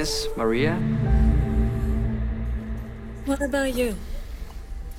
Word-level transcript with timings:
Ines, 0.00 0.28
Maria. 0.34 0.76
What 3.26 3.42
about 3.42 3.74
you? 3.74 3.96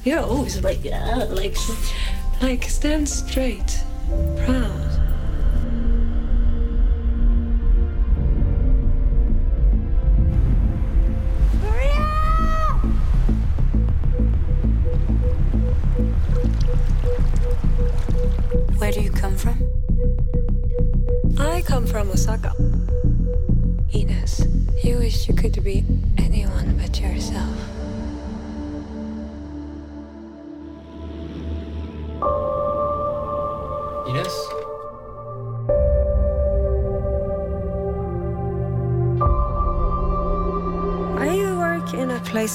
You're 0.03 0.19
always 0.19 0.63
like, 0.63 0.85
uh, 0.85 1.25
like, 1.31 1.57
like 2.39 2.63
stand 2.65 3.09
straight, 3.09 3.81
proud. 4.45 4.90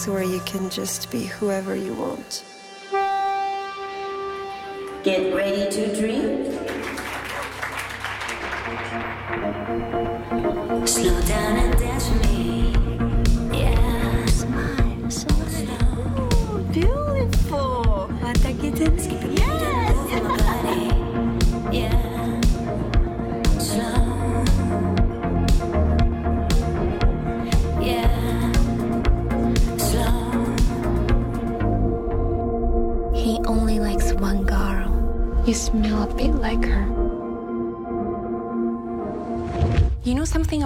Where 0.09 0.23
you 0.23 0.41
can 0.41 0.71
just 0.71 1.11
be 1.11 1.25
whoever 1.25 1.75
you 1.75 1.95
want. 1.95 2.45
Get 5.03 5.35
ready 5.35 5.71
to 5.71 6.01
dream. 6.01 6.56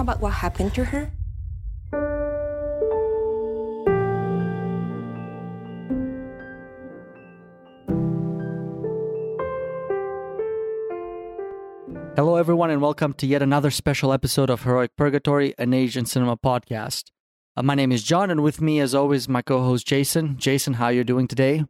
About 0.01 0.19
what 0.19 0.33
happened 0.33 0.73
to 0.73 0.85
her? 0.85 1.11
Hello, 12.17 12.35
everyone, 12.35 12.69
and 12.69 12.81
welcome 12.81 13.13
to 13.13 13.25
yet 13.25 13.41
another 13.41 13.71
special 13.71 14.11
episode 14.11 14.49
of 14.49 14.63
Heroic 14.63 14.95
Purgatory, 14.97 15.55
an 15.57 15.73
Asian 15.73 16.05
cinema 16.05 16.35
podcast. 16.35 17.05
Uh, 17.55 17.63
my 17.63 17.73
name 17.73 17.91
is 17.91 18.03
John, 18.03 18.29
and 18.29 18.43
with 18.43 18.61
me, 18.61 18.79
as 18.79 18.93
always, 18.93 19.29
my 19.29 19.41
co-host 19.41 19.87
Jason. 19.87 20.37
Jason, 20.37 20.73
how 20.73 20.85
are 20.85 20.93
you 20.93 21.03
doing 21.03 21.27
today? 21.27 21.63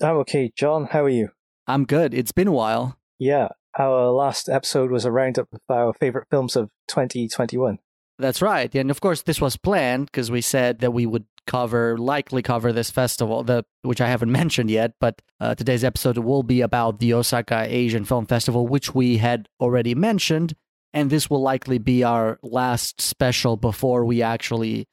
I'm 0.00 0.16
okay. 0.18 0.52
John, 0.56 0.86
how 0.86 1.04
are 1.04 1.08
you? 1.10 1.30
I'm 1.66 1.84
good. 1.84 2.14
It's 2.14 2.32
been 2.32 2.48
a 2.48 2.52
while. 2.52 2.98
Yeah, 3.18 3.48
our 3.78 4.10
last 4.10 4.48
episode 4.48 4.90
was 4.90 5.04
a 5.04 5.12
roundup 5.12 5.48
of 5.52 5.60
our 5.68 5.92
favorite 5.94 6.28
films 6.30 6.56
of 6.56 6.70
2021. 6.88 7.78
That's 8.18 8.42
right, 8.42 8.74
and 8.74 8.90
of 8.90 9.00
course, 9.00 9.22
this 9.22 9.40
was 9.40 9.56
planned 9.56 10.06
because 10.06 10.30
we 10.30 10.42
said 10.42 10.80
that 10.80 10.92
we 10.92 11.06
would 11.06 11.24
cover, 11.46 11.96
likely 11.96 12.42
cover 12.42 12.72
this 12.72 12.90
festival, 12.90 13.42
the 13.42 13.64
which 13.82 14.00
I 14.00 14.08
haven't 14.08 14.30
mentioned 14.40 14.70
yet. 14.70 14.92
But 15.00 15.22
uh, 15.40 15.54
today's 15.54 15.84
episode 15.84 16.18
will 16.18 16.42
be 16.42 16.60
about 16.60 16.98
the 16.98 17.14
Osaka 17.14 17.66
Asian 17.68 18.04
Film 18.04 18.26
Festival, 18.26 18.66
which 18.66 18.94
we 18.94 19.16
had 19.16 19.48
already 19.58 19.94
mentioned, 19.94 20.54
and 20.92 21.08
this 21.08 21.30
will 21.30 21.40
likely 21.40 21.78
be 21.78 22.04
our 22.04 22.38
last 22.42 23.00
special 23.00 23.56
before 23.56 24.04
we 24.04 24.20
actually 24.22 24.86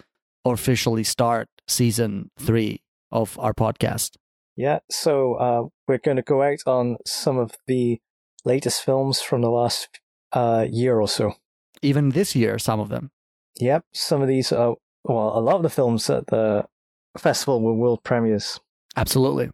officially 0.46 1.04
start 1.04 1.50
season 1.68 2.32
three 2.40 2.82
of 3.12 3.38
our 3.40 3.54
podcast. 3.54 4.16
Yeah, 4.56 4.80
so 4.90 5.36
uh, 5.36 5.64
we're 5.88 6.00
going 6.00 6.18
to 6.18 6.24
go 6.24 6.42
out 6.42 6.60
on 6.66 6.98
some 7.06 7.38
of 7.38 7.56
the 7.68 8.00
latest 8.48 8.84
films 8.84 9.22
from 9.22 9.42
the 9.42 9.52
last 9.52 10.00
uh, 10.32 10.66
year 10.70 11.00
or 11.00 11.08
so. 11.08 11.34
Even 11.82 12.10
this 12.10 12.36
year, 12.36 12.58
some 12.58 12.80
of 12.80 12.90
them. 12.90 13.12
Yep, 13.60 13.86
some 13.94 14.22
of 14.22 14.28
these 14.28 14.52
are, 14.52 14.76
well, 15.04 15.38
a 15.38 15.42
lot 15.42 15.58
of 15.58 15.64
the 15.64 15.70
films 15.70 16.10
at 16.10 16.28
the 16.28 16.66
festival 17.18 17.62
were 17.62 17.74
world 17.74 18.04
premieres. 18.04 18.60
Absolutely. 18.96 19.50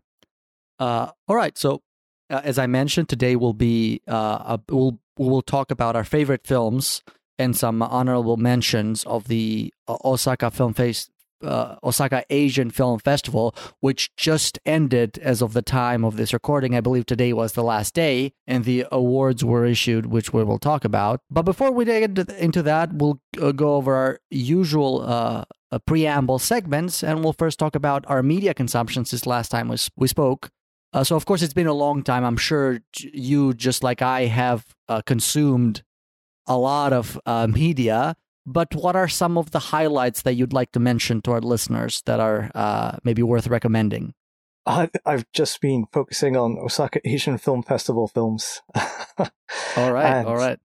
Uh, 0.80 1.12
all 1.28 1.36
right. 1.36 1.58
So, 1.58 1.82
uh, 2.30 2.42
as 2.44 2.58
I 2.58 2.68
mentioned, 2.68 3.10
today 3.10 3.36
will 3.36 3.54
be 3.54 4.02
uh, 4.08 4.58
a, 4.58 4.60
we'll 4.70 5.00
we'll 5.18 5.42
talk 5.42 5.72
about 5.72 5.96
our 5.96 6.04
favorite 6.04 6.48
films 6.48 7.04
and 7.38 7.56
some 7.56 7.82
honorable 7.82 8.38
mentions 8.38 9.04
of 9.06 9.28
the 9.28 9.74
uh, 9.88 9.98
Osaka 10.04 10.52
Film 10.52 10.74
Face. 10.74 11.10
Uh, 11.44 11.76
Osaka 11.84 12.24
Asian 12.30 12.72
Film 12.72 13.00
Festival, 13.00 13.54
which 13.82 14.16
just 14.16 14.60
ended 14.66 15.20
as 15.20 15.42
of 15.42 15.54
the 15.54 15.62
time 15.62 16.06
of 16.06 16.16
this 16.16 16.34
recording. 16.34 16.76
I 16.76 16.82
believe 16.82 17.06
today 17.06 17.34
was 17.34 17.52
the 17.54 17.64
last 17.64 17.94
day, 17.94 18.34
and 18.48 18.64
the 18.64 18.86
awards 18.92 19.44
were 19.44 19.66
issued, 19.66 20.06
which 20.06 20.32
we 20.32 20.44
will 20.44 20.60
talk 20.60 20.86
about. 20.86 21.20
But 21.30 21.44
before 21.44 21.72
we 21.72 21.86
get 21.86 22.18
into, 22.30 22.64
that, 22.64 22.94
we'll 22.94 23.20
uh, 23.42 23.52
go 23.52 23.76
over 23.76 23.94
our 23.94 24.20
usual 24.30 25.02
uh, 25.02 25.44
uh, 25.72 25.80
preamble 25.80 26.40
segments, 26.40 27.04
and 27.04 27.24
we'll 27.24 27.34
first 27.34 27.60
talk 27.60 27.76
about 27.76 28.06
our 28.08 28.24
media 28.24 28.54
consumption 28.54 29.06
since 29.06 29.26
last 29.26 29.50
time 29.50 29.68
we, 29.68 29.78
we 29.98 30.08
spoke. 30.08 30.50
Uh, 30.94 31.04
so, 31.04 31.16
of 31.16 31.26
course, 31.26 31.42
it's 31.42 31.54
been 31.54 31.68
a 31.68 31.74
long 31.74 32.04
time. 32.04 32.24
I'm 32.24 32.38
sure 32.38 32.80
you, 32.98 33.54
just 33.54 33.84
like 33.84 34.02
I, 34.02 34.26
have 34.26 34.66
uh, 34.88 35.02
consumed 35.02 35.84
a 36.48 36.58
lot 36.58 36.94
of 36.94 37.20
media. 37.50 38.16
But 38.46 38.76
what 38.76 38.96
are 38.96 39.08
some 39.08 39.38
of 39.38 39.52
the 39.52 39.60
highlights 39.60 40.24
that 40.24 40.34
you'd 40.34 40.54
like 40.54 40.72
to 40.74 40.80
mention 40.80 41.22
to 41.22 41.32
our 41.32 41.42
listeners 41.42 42.02
that 42.06 42.20
are 42.20 42.52
uh, 42.54 42.98
maybe 43.04 43.24
worth 43.24 43.48
recommending? 43.48 44.14
I, 44.66 44.90
I've 45.06 45.26
just 45.34 45.60
been 45.62 45.86
focusing 45.92 46.38
on 46.38 46.58
Osaka 46.58 47.00
Asian 47.08 47.38
Film 47.38 47.64
Festival 47.64 48.08
films. 48.08 48.62
All 49.78 49.92
right, 49.92 50.26
all 50.26 50.36
right. 50.36 50.60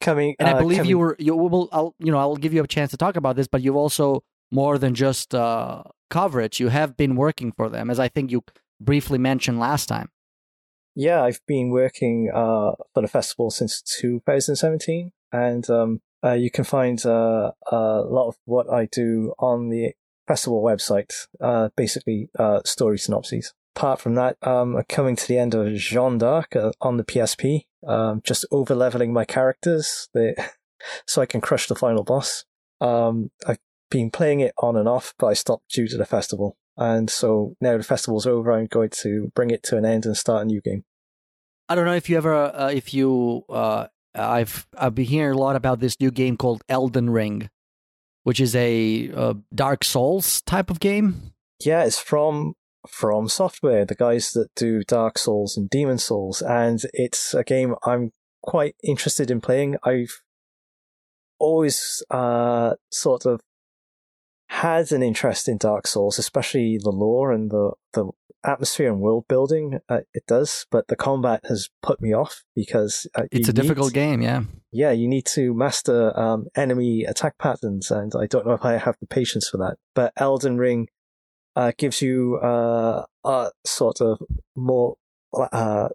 Coming, 0.00 0.36
And 0.38 0.48
I 0.48 0.52
uh, 0.52 0.58
believe 0.58 0.78
coming- 0.78 0.90
you 0.90 0.98
were 0.98 1.16
you 1.18 1.34
will 1.34 1.68
I'll 1.72 1.94
you 1.98 2.12
know 2.12 2.18
I'll 2.18 2.36
give 2.36 2.52
you 2.52 2.62
a 2.62 2.66
chance 2.66 2.90
to 2.92 2.96
talk 2.96 3.16
about 3.16 3.36
this, 3.36 3.48
but 3.48 3.62
you've 3.62 3.76
also 3.76 4.22
more 4.50 4.78
than 4.78 4.94
just 4.94 5.34
uh, 5.34 5.82
coverage. 6.10 6.60
You 6.60 6.68
have 6.68 6.96
been 6.96 7.16
working 7.16 7.52
for 7.52 7.68
them, 7.68 7.90
as 7.90 7.98
I 7.98 8.08
think 8.08 8.30
you 8.30 8.42
briefly 8.80 9.18
mentioned 9.18 9.58
last 9.58 9.86
time. 9.86 10.10
Yeah, 10.94 11.22
I've 11.22 11.40
been 11.46 11.70
working 11.70 12.30
uh, 12.32 12.72
for 12.94 13.02
the 13.02 13.08
festival 13.08 13.50
since 13.50 13.82
2017, 13.82 15.12
and 15.32 15.68
um, 15.70 16.00
uh, 16.24 16.32
you 16.32 16.50
can 16.50 16.64
find 16.64 17.04
uh, 17.04 17.52
a 17.70 17.76
lot 17.76 18.28
of 18.28 18.36
what 18.44 18.70
I 18.72 18.86
do 18.86 19.34
on 19.38 19.68
the 19.68 19.92
festival 20.26 20.62
website, 20.62 21.12
uh, 21.40 21.70
basically 21.76 22.30
uh, 22.38 22.60
story 22.64 22.98
synopses. 22.98 23.54
Apart 23.76 24.00
from 24.00 24.14
that, 24.16 24.36
um, 24.42 24.76
I'm 24.76 24.84
coming 24.88 25.16
to 25.16 25.28
the 25.28 25.38
end 25.38 25.54
of 25.54 25.72
Jeanne 25.74 26.18
d'Arc 26.18 26.56
uh, 26.56 26.72
on 26.80 26.96
the 26.96 27.04
PSP, 27.04 27.66
um, 27.86 28.20
just 28.24 28.44
over 28.50 28.74
leveling 28.74 29.12
my 29.12 29.24
characters 29.24 30.08
so 31.06 31.22
I 31.22 31.26
can 31.26 31.40
crush 31.40 31.68
the 31.68 31.76
final 31.76 32.02
boss. 32.02 32.44
Um, 32.80 33.30
I've 33.46 33.58
been 33.90 34.10
playing 34.10 34.40
it 34.40 34.52
on 34.58 34.76
and 34.76 34.88
off, 34.88 35.14
but 35.18 35.28
I 35.28 35.34
stopped 35.34 35.70
due 35.70 35.88
to 35.88 35.96
the 35.96 36.04
festival. 36.04 36.56
And 36.76 37.10
so 37.10 37.56
now 37.60 37.76
the 37.76 37.82
festival's 37.82 38.26
over, 38.26 38.52
I'm 38.52 38.66
going 38.66 38.90
to 39.02 39.32
bring 39.34 39.50
it 39.50 39.62
to 39.64 39.76
an 39.76 39.84
end 39.84 40.06
and 40.06 40.16
start 40.16 40.42
a 40.42 40.44
new 40.44 40.60
game. 40.60 40.84
I 41.68 41.74
don't 41.74 41.84
know 41.84 41.94
if 41.94 42.08
you 42.08 42.16
ever 42.16 42.34
uh, 42.34 42.70
if 42.70 42.94
you 42.94 43.44
uh, 43.50 43.88
I've 44.14 44.66
I've 44.76 44.94
been 44.94 45.06
hearing 45.06 45.34
a 45.34 45.38
lot 45.38 45.56
about 45.56 45.80
this 45.80 46.00
new 46.00 46.10
game 46.10 46.36
called 46.36 46.62
Elden 46.68 47.10
Ring, 47.10 47.50
which 48.24 48.40
is 48.40 48.54
a 48.56 49.10
uh, 49.12 49.34
Dark 49.54 49.84
Souls 49.84 50.42
type 50.42 50.70
of 50.70 50.80
game. 50.80 51.32
Yeah, 51.60 51.84
it's 51.84 51.98
from 51.98 52.54
FromSoftware, 52.86 53.86
the 53.86 53.94
guys 53.94 54.32
that 54.32 54.48
do 54.54 54.82
Dark 54.84 55.18
Souls 55.18 55.56
and 55.56 55.68
Demon's 55.68 56.04
Souls, 56.04 56.42
and 56.42 56.80
it's 56.92 57.34
a 57.34 57.44
game 57.44 57.74
I'm 57.84 58.12
quite 58.42 58.76
interested 58.82 59.30
in 59.30 59.40
playing. 59.40 59.76
I've 59.82 60.20
always 61.38 62.02
uh, 62.10 62.74
sort 62.90 63.26
of 63.26 63.40
had 64.48 64.92
an 64.92 65.02
interest 65.02 65.48
in 65.48 65.58
Dark 65.58 65.86
Souls, 65.86 66.18
especially 66.18 66.78
the 66.78 66.90
lore 66.90 67.32
and 67.32 67.50
the 67.50 67.72
the 67.92 68.10
atmosphere 68.44 68.90
and 68.90 69.00
world 69.00 69.26
building. 69.28 69.80
Uh, 69.88 70.00
it 70.14 70.24
does, 70.26 70.66
but 70.70 70.88
the 70.88 70.96
combat 70.96 71.40
has 71.48 71.68
put 71.82 72.00
me 72.00 72.12
off 72.12 72.44
because 72.54 73.06
uh, 73.14 73.24
It's 73.30 73.48
a 73.48 73.52
difficult 73.52 73.92
game, 73.92 74.22
yeah. 74.22 74.44
yeah, 74.72 74.90
you 74.90 75.08
need 75.08 75.26
to 75.26 75.52
master 75.54 76.18
um, 76.18 76.46
enemy 76.56 77.04
attack 77.04 77.36
patterns, 77.38 77.90
and 77.90 78.12
I 78.18 78.26
don't 78.26 78.46
know 78.46 78.54
if 78.54 78.64
I 78.64 78.78
have 78.78 78.96
the 79.00 79.06
patience 79.06 79.48
for 79.48 79.58
that. 79.58 79.76
But 79.94 80.12
Elden 80.16 80.56
Ring 80.56 80.88
uh, 81.56 81.72
gives 81.76 82.00
you 82.00 82.38
uh, 82.42 83.04
uh, 83.24 83.50
sort 83.66 84.00
of 84.00 84.20
more 84.56 84.96
uh, 85.34 85.88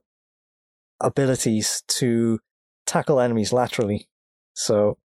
abilities 0.99 1.83
to 1.87 2.39
tackle 2.85 3.19
enemies 3.19 3.53
laterally. 3.53 4.07
So 4.53 4.97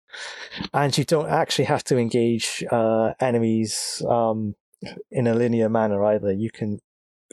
and 0.72 0.96
you 0.96 1.04
don't 1.04 1.28
actually 1.28 1.66
have 1.66 1.84
to 1.84 1.96
engage 1.96 2.64
uh, 2.70 3.12
enemies 3.20 4.02
um, 4.08 4.54
in 5.10 5.26
a 5.26 5.34
linear 5.34 5.68
manner 5.68 6.04
either. 6.04 6.32
You 6.32 6.50
can 6.50 6.80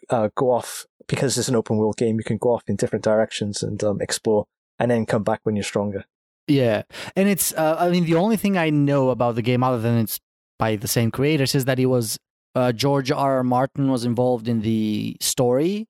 uh, 0.10 0.30
go 0.36 0.52
off 0.52 0.86
because 1.08 1.38
it's 1.38 1.50
an 1.50 1.56
open 1.56 1.78
world 1.78 1.98
game. 1.98 2.18
You 2.18 2.24
can 2.24 2.38
go 2.38 2.54
off 2.54 2.64
in 2.68 2.76
different 2.76 3.04
directions 3.04 3.64
and 3.64 3.84
um, 3.84 4.02
explore, 4.02 4.46
and 4.80 4.90
then 4.92 5.06
come 5.06 5.24
back 5.24 5.42
when 5.44 5.56
you're 5.56 5.64
stronger. 5.64 6.06
Yeah, 6.48 6.84
and 7.16 7.30
it's 7.30 7.54
uh, 7.54 7.78
I 7.80 7.90
mean 7.90 8.06
the 8.06 8.16
only 8.16 8.38
thing 8.38 8.58
I 8.58 8.70
know 8.70 9.10
about 9.10 9.36
the 9.36 9.42
game 9.42 9.64
other 9.64 9.80
than 9.80 9.98
it's 9.98 10.20
by 10.60 10.76
the 10.76 10.88
same 10.88 11.12
creators 11.12 11.56
is 11.56 11.66
that 11.66 11.78
he 11.78 11.86
was 11.86 12.20
uh, 12.56 12.72
George 12.72 13.12
R. 13.12 13.38
R. 13.38 13.44
Martin 13.44 13.90
was 13.90 14.06
involved 14.06 14.48
in 14.48 14.62
the 14.62 15.16
story, 15.22 15.88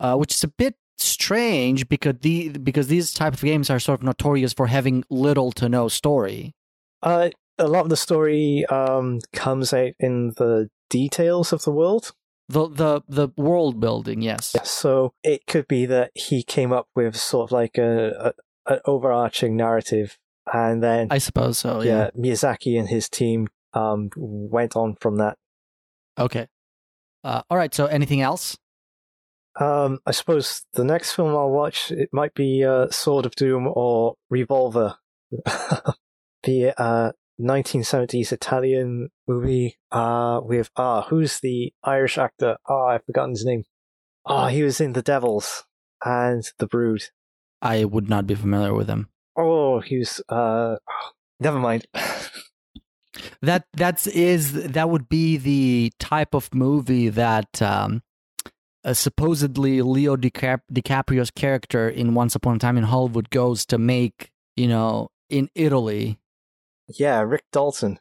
uh, 0.00 0.16
which 0.16 0.34
is 0.34 0.44
a 0.44 0.48
bit 0.48 0.74
strange 0.98 1.88
because 1.88 2.14
the 2.20 2.50
because 2.50 2.88
these 2.88 3.12
type 3.12 3.34
of 3.34 3.40
games 3.40 3.70
are 3.70 3.78
sort 3.78 4.00
of 4.00 4.04
notorious 4.04 4.52
for 4.52 4.66
having 4.66 5.04
little 5.10 5.52
to 5.52 5.68
no 5.68 5.88
story. 5.88 6.54
Uh, 7.02 7.30
a 7.58 7.68
lot 7.68 7.84
of 7.84 7.90
the 7.90 7.96
story 7.96 8.64
um, 8.66 9.20
comes 9.32 9.72
out 9.72 9.92
in 9.98 10.32
the 10.36 10.70
details 10.90 11.52
of 11.52 11.62
the 11.64 11.72
world. 11.72 12.12
The 12.48 12.68
the 12.68 13.00
the 13.08 13.28
world 13.36 13.80
building, 13.80 14.20
yes. 14.22 14.52
Yeah, 14.54 14.62
so 14.64 15.14
it 15.22 15.46
could 15.46 15.66
be 15.66 15.86
that 15.86 16.10
he 16.14 16.42
came 16.42 16.72
up 16.72 16.88
with 16.94 17.16
sort 17.16 17.48
of 17.48 17.52
like 17.52 17.78
a, 17.78 18.32
a 18.66 18.72
an 18.72 18.80
overarching 18.84 19.56
narrative, 19.56 20.18
and 20.52 20.82
then 20.82 21.08
I 21.10 21.18
suppose 21.18 21.58
so. 21.58 21.80
Yeah. 21.80 22.10
yeah, 22.14 22.20
Miyazaki 22.20 22.78
and 22.78 22.88
his 22.88 23.08
team 23.08 23.48
um, 23.72 24.10
went 24.16 24.76
on 24.76 24.96
from 25.00 25.16
that. 25.16 25.38
Okay. 26.18 26.48
Uh, 27.22 27.42
all 27.48 27.56
right. 27.56 27.74
So, 27.74 27.86
anything 27.86 28.20
else? 28.20 28.58
Um, 29.60 30.00
I 30.04 30.10
suppose 30.10 30.64
the 30.72 30.84
next 30.84 31.12
film 31.12 31.30
I'll 31.30 31.50
watch 31.50 31.90
it 31.90 32.08
might 32.12 32.34
be 32.34 32.64
uh, 32.64 32.90
Sword 32.90 33.26
of 33.26 33.36
Doom 33.36 33.68
or 33.72 34.14
Revolver, 34.28 34.96
the 35.30 36.74
uh, 36.76 37.12
1970s 37.40 38.32
Italian 38.32 39.10
movie 39.26 39.78
uh, 39.92 40.40
with 40.42 40.70
ah 40.76 41.02
who's 41.02 41.40
the 41.40 41.72
Irish 41.82 42.18
actor? 42.18 42.56
Ah, 42.68 42.86
I've 42.86 43.04
forgotten 43.04 43.30
his 43.30 43.44
name. 43.44 43.64
Ah, 44.26 44.48
he 44.48 44.62
was 44.62 44.80
in 44.80 44.92
The 44.94 45.02
Devils 45.02 45.64
and 46.04 46.42
The 46.58 46.66
Brood. 46.66 47.04
I 47.60 47.84
would 47.84 48.08
not 48.08 48.26
be 48.26 48.34
familiar 48.34 48.74
with 48.74 48.88
him. 48.88 49.08
Oh, 49.36 49.80
he 49.80 49.98
was. 49.98 50.20
Uh, 50.28 50.76
never 51.40 51.58
mind. 51.58 51.86
that 53.42 53.66
that's 53.72 54.06
is 54.06 54.52
that 54.52 54.90
would 54.90 55.08
be 55.08 55.36
the 55.36 55.92
type 55.98 56.34
of 56.34 56.54
movie 56.54 57.08
that 57.08 57.60
um, 57.62 58.02
uh, 58.84 58.94
supposedly 58.94 59.82
Leo 59.82 60.16
DiCap- 60.16 60.62
DiCaprio's 60.72 61.30
character 61.30 61.88
in 61.88 62.14
Once 62.14 62.34
Upon 62.34 62.56
a 62.56 62.58
Time 62.58 62.76
in 62.76 62.84
Hollywood 62.84 63.30
goes 63.30 63.64
to 63.66 63.78
make, 63.78 64.30
you 64.56 64.68
know, 64.68 65.08
in 65.30 65.48
Italy. 65.54 66.18
Yeah, 66.88 67.20
Rick 67.20 67.44
Dalton. 67.52 67.98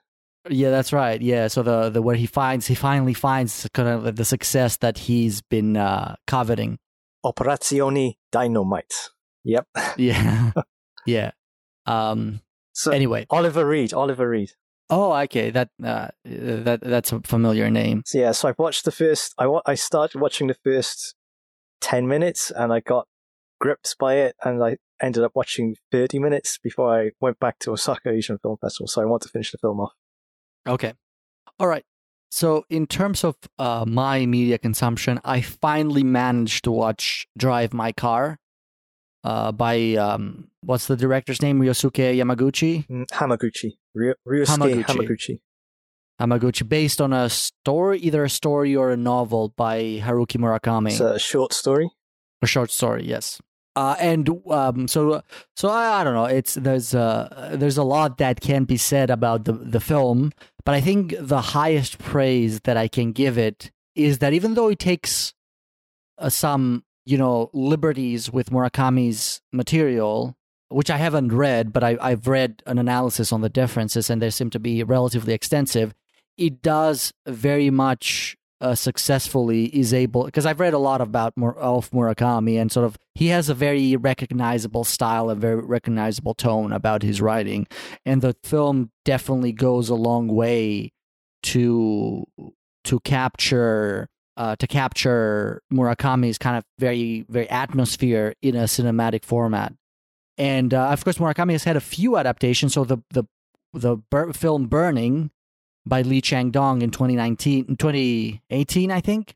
Yeah, 0.49 0.71
that's 0.71 0.91
right. 0.91 1.21
Yeah, 1.21 1.47
so 1.47 1.63
the 1.63 1.89
the 1.89 2.01
where 2.01 2.17
he 2.17 2.25
finds 2.25 2.67
he 2.67 2.75
finally 2.75 3.13
finds 3.13 3.67
kind 3.73 3.87
of 3.87 4.17
the 4.17 4.25
success 4.25 4.75
that 4.77 4.97
he's 4.97 5.41
been 5.41 5.77
uh, 5.77 6.15
coveting. 6.27 6.79
Operazione 7.25 8.15
Dynamite. 8.31 8.93
Yep. 9.45 9.67
Yeah. 9.97 10.51
yeah. 11.05 11.31
Um. 11.85 12.41
So 12.73 12.91
anyway, 12.91 13.25
Oliver 13.29 13.65
Reed. 13.65 13.93
Oliver 13.93 14.27
Reed. 14.27 14.51
Oh, 14.89 15.13
okay. 15.13 15.49
That 15.49 15.69
uh, 15.83 16.09
that 16.25 16.81
that's 16.81 17.11
a 17.11 17.21
familiar 17.21 17.69
name. 17.69 18.03
So 18.05 18.17
yeah, 18.17 18.31
so 18.31 18.49
I 18.49 18.53
watched 18.57 18.85
the 18.85 18.91
first. 18.91 19.33
I 19.37 19.47
I 19.65 19.75
started 19.75 20.19
watching 20.21 20.47
the 20.47 20.57
first 20.63 21.15
ten 21.81 22.07
minutes, 22.07 22.51
and 22.51 22.71
I 22.73 22.79
got 22.79 23.07
gripped 23.59 23.95
by 23.99 24.15
it, 24.15 24.35
and 24.43 24.63
I 24.63 24.77
ended 25.01 25.23
up 25.23 25.31
watching 25.35 25.75
thirty 25.91 26.19
minutes 26.19 26.59
before 26.61 26.93
I 26.99 27.11
went 27.19 27.39
back 27.39 27.59
to 27.59 27.71
Osaka 27.71 28.09
Asian 28.09 28.37
Film 28.39 28.57
Festival. 28.61 28.87
So 28.87 29.01
I 29.01 29.05
want 29.05 29.23
to 29.23 29.29
finish 29.29 29.51
the 29.51 29.57
film 29.57 29.79
off. 29.79 29.93
Okay. 30.67 30.93
All 31.59 31.67
right. 31.67 31.83
So 32.29 32.65
in 32.69 32.87
terms 32.87 33.23
of 33.23 33.35
uh, 33.59 33.85
my 33.87 34.25
media 34.25 34.57
consumption, 34.57 35.19
I 35.23 35.41
finally 35.41 36.03
managed 36.03 36.63
to 36.63 36.71
watch 36.71 37.27
Drive 37.37 37.73
My 37.73 37.91
Car 37.91 38.39
uh, 39.23 39.51
by 39.51 39.95
um, 39.95 40.49
what's 40.61 40.87
the 40.87 40.95
director's 40.95 41.41
name? 41.41 41.59
Ryosuke 41.59 42.15
Yamaguchi. 42.15 42.87
Mm, 42.87 43.05
Hamaguchi. 43.11 43.77
Ryo- 43.95 44.15
Ryosuke 44.27 44.83
Hamaguchi. 44.83 44.85
Hamaguchi. 44.85 45.39
Hamaguchi, 46.21 46.67
based 46.67 47.01
on 47.01 47.11
a 47.11 47.29
story, 47.29 47.99
either 47.99 48.23
a 48.23 48.29
story 48.29 48.75
or 48.75 48.91
a 48.91 48.97
novel 48.97 49.53
by 49.57 49.99
Haruki 50.03 50.37
Murakami. 50.37 50.91
It's 50.91 50.99
a 50.99 51.17
short 51.19 51.53
story. 51.53 51.89
A 52.41 52.47
short 52.47 52.69
story, 52.71 53.03
yes. 53.05 53.41
Uh, 53.75 53.95
and 53.99 54.29
um, 54.51 54.87
so, 54.87 55.23
so 55.55 55.69
I, 55.69 56.01
I 56.01 56.03
don't 56.03 56.13
know. 56.13 56.25
It's 56.25 56.53
there's 56.53 56.93
uh, 56.93 57.51
there's 57.55 57.77
a 57.77 57.83
lot 57.83 58.19
that 58.19 58.39
can 58.41 58.65
be 58.65 58.77
said 58.77 59.09
about 59.09 59.45
the 59.45 59.53
the 59.53 59.79
film, 59.79 60.31
but 60.63 60.75
I 60.75 60.81
think 60.81 61.15
the 61.19 61.41
highest 61.41 61.97
praise 61.97 62.59
that 62.61 62.77
I 62.77 62.87
can 62.87 63.11
give 63.13 63.39
it 63.39 63.71
is 63.95 64.19
that 64.19 64.33
even 64.33 64.53
though 64.53 64.69
it 64.69 64.77
takes 64.77 65.33
uh, 66.19 66.29
some 66.29 66.83
you 67.05 67.17
know 67.17 67.49
liberties 67.53 68.31
with 68.31 68.49
Murakami's 68.49 69.41
material, 69.51 70.35
which 70.69 70.89
I 70.89 70.97
haven't 70.97 71.33
read, 71.33 71.73
but 71.73 71.83
I, 71.83 71.97
I've 72.01 72.27
read 72.27 72.63
an 72.65 72.79
analysis 72.79 73.31
on 73.31 73.41
the 73.41 73.49
differences, 73.49 74.09
and 74.09 74.21
they 74.21 74.29
seem 74.29 74.49
to 74.51 74.59
be 74.59 74.83
relatively 74.83 75.33
extensive. 75.33 75.93
It 76.37 76.61
does 76.61 77.13
very 77.27 77.69
much 77.69 78.35
uh, 78.63 78.73
successfully 78.73 79.65
is 79.65 79.93
able 79.93 80.23
because 80.23 80.45
I've 80.45 80.61
read 80.61 80.73
a 80.73 80.79
lot 80.79 81.01
about 81.01 81.35
Mur- 81.35 81.53
Murakami 81.53 82.59
and 82.59 82.71
sort 82.71 82.85
of 82.85 82.97
he 83.13 83.27
has 83.27 83.49
a 83.49 83.53
very 83.53 83.97
recognizable 83.97 84.85
style, 84.85 85.29
a 85.29 85.35
very 85.35 85.61
recognizable 85.61 86.33
tone 86.33 86.71
about 86.71 87.03
his 87.03 87.21
writing, 87.21 87.67
and 88.05 88.21
the 88.21 88.35
film 88.43 88.91
definitely 89.03 89.51
goes 89.51 89.89
a 89.89 89.95
long 89.95 90.27
way 90.27 90.93
to 91.43 92.25
to 92.85 92.99
capture 93.01 94.07
uh, 94.37 94.55
to 94.55 94.67
capture 94.67 95.61
Murakami's 95.71 96.37
kind 96.37 96.57
of 96.57 96.63
very 96.79 97.25
very 97.29 97.49
atmosphere 97.49 98.33
in 98.41 98.55
a 98.55 98.63
cinematic 98.63 99.23
format. 99.25 99.73
And 100.37 100.73
uh, 100.73 100.89
of 100.89 101.03
course, 101.03 101.17
Murakami 101.17 101.51
has 101.51 101.63
had 101.63 101.75
a 101.75 101.81
few 101.81 102.17
adaptations. 102.17 102.73
So 102.73 102.83
the 102.83 102.97
the 103.11 103.23
the 103.73 103.97
bur- 103.97 104.33
film 104.33 104.67
Burning 104.67 105.31
by 105.85 106.01
Lee 106.01 106.21
Chang 106.21 106.49
Dong 106.51 106.81
in 106.81 106.91
2019, 106.91 107.75
2018, 107.75 108.91
I 108.91 109.01
think. 109.01 109.35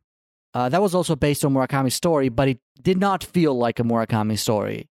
Uh, 0.53 0.69
that 0.69 0.81
was 0.81 0.95
also 0.95 1.15
based 1.15 1.43
on 1.43 1.53
Murakami's 1.53 1.93
story, 1.93 2.29
but 2.29 2.47
it 2.47 2.59
did 2.81 2.97
not 2.97 3.23
feel 3.23 3.55
like 3.55 3.79
a 3.79 3.83
Murakami 3.83 4.37
story. 4.37 4.89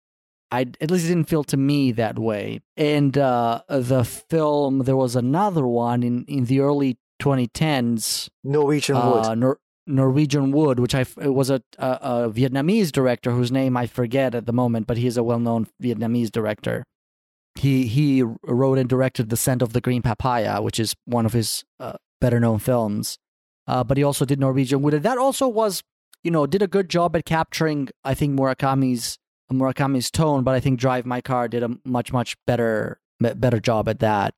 I 0.51 0.63
at 0.81 0.91
least 0.91 1.05
it 1.05 1.09
didn't 1.09 1.29
feel 1.29 1.45
to 1.45 1.57
me 1.57 1.93
that 1.93 2.19
way. 2.19 2.61
And 2.77 3.17
uh, 3.17 3.63
the 3.69 4.05
film, 4.05 4.81
there 4.81 4.97
was 4.97 5.17
another 5.17 5.67
one 5.67 6.03
in 6.03 6.25
in 6.25 6.47
the 6.47 6.61
early 6.61 6.99
2010s, 7.21 8.31
Norwegian 8.43 8.97
uh, 8.97 9.11
Wood. 9.11 9.39
Nor- 9.39 9.61
Norwegian 9.91 10.53
Wood, 10.53 10.79
which 10.79 10.95
I 10.95 11.05
was 11.17 11.51
a, 11.51 11.63
a 11.79 11.99
a 12.03 12.31
Vietnamese 12.31 12.91
director 12.91 13.33
whose 13.33 13.53
name 13.53 13.77
I 13.77 13.87
forget 13.87 14.35
at 14.35 14.47
the 14.47 14.53
moment, 14.53 14.87
but 14.87 14.97
he 14.97 15.07
is 15.07 15.17
a 15.17 15.23
well-known 15.23 15.67
Vietnamese 15.83 16.31
director. 16.31 16.85
He 17.57 17.87
he 17.87 18.23
wrote 18.45 18.79
and 18.79 18.89
directed 18.89 19.29
The 19.29 19.37
Scent 19.37 19.63
of 19.63 19.73
the 19.73 19.81
Green 19.81 20.03
Papaya, 20.03 20.63
which 20.63 20.79
is 20.81 20.95
one 21.05 21.27
of 21.27 21.33
his 21.33 21.65
uh, 21.79 21.95
better-known 22.21 22.59
films. 22.61 23.19
Uh, 23.67 23.85
but 23.85 23.97
he 23.97 24.05
also 24.05 24.25
did 24.25 24.41
Norwegian 24.41 24.83
Wood, 24.83 24.95
and 24.95 25.05
that 25.05 25.19
also 25.19 25.47
was, 25.47 25.83
you 26.25 26.31
know, 26.31 26.47
did 26.47 26.63
a 26.63 26.67
good 26.67 26.89
job 26.89 27.15
at 27.17 27.25
capturing, 27.25 27.89
I 28.05 28.15
think, 28.15 28.39
Murakami's 28.39 29.19
Murakami's 29.53 30.11
tone. 30.11 30.45
But 30.45 30.55
I 30.55 30.61
think 30.61 30.81
Drive 30.81 31.05
My 31.07 31.21
Car 31.21 31.49
did 31.49 31.63
a 31.63 31.77
much 31.85 32.13
much 32.13 32.37
better 32.47 33.01
better 33.21 33.61
job 33.61 33.89
at 33.89 33.99
that. 33.99 34.35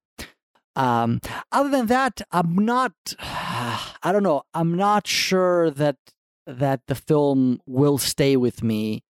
Um, 0.74 1.20
other 1.50 1.70
than 1.70 1.86
that, 1.86 2.20
I'm 2.30 2.54
not. 2.56 2.92
I 3.18 4.10
don't 4.10 4.22
know. 4.22 4.42
I'm 4.54 4.76
not 4.76 5.06
sure 5.06 5.70
that 5.70 5.96
that 6.46 6.80
the 6.86 6.94
film 6.94 7.60
will 7.66 7.98
stay 7.98 8.36
with 8.36 8.62
me 8.62 9.04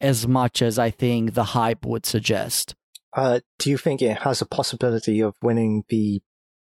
as 0.00 0.26
much 0.28 0.62
as 0.62 0.78
I 0.78 0.90
think 0.90 1.34
the 1.34 1.44
hype 1.44 1.84
would 1.84 2.06
suggest. 2.06 2.74
Uh, 3.12 3.40
do 3.58 3.70
you 3.70 3.78
think 3.78 4.02
it 4.02 4.18
has 4.18 4.42
a 4.42 4.46
possibility 4.46 5.20
of 5.20 5.34
winning 5.42 5.84
the 5.88 6.20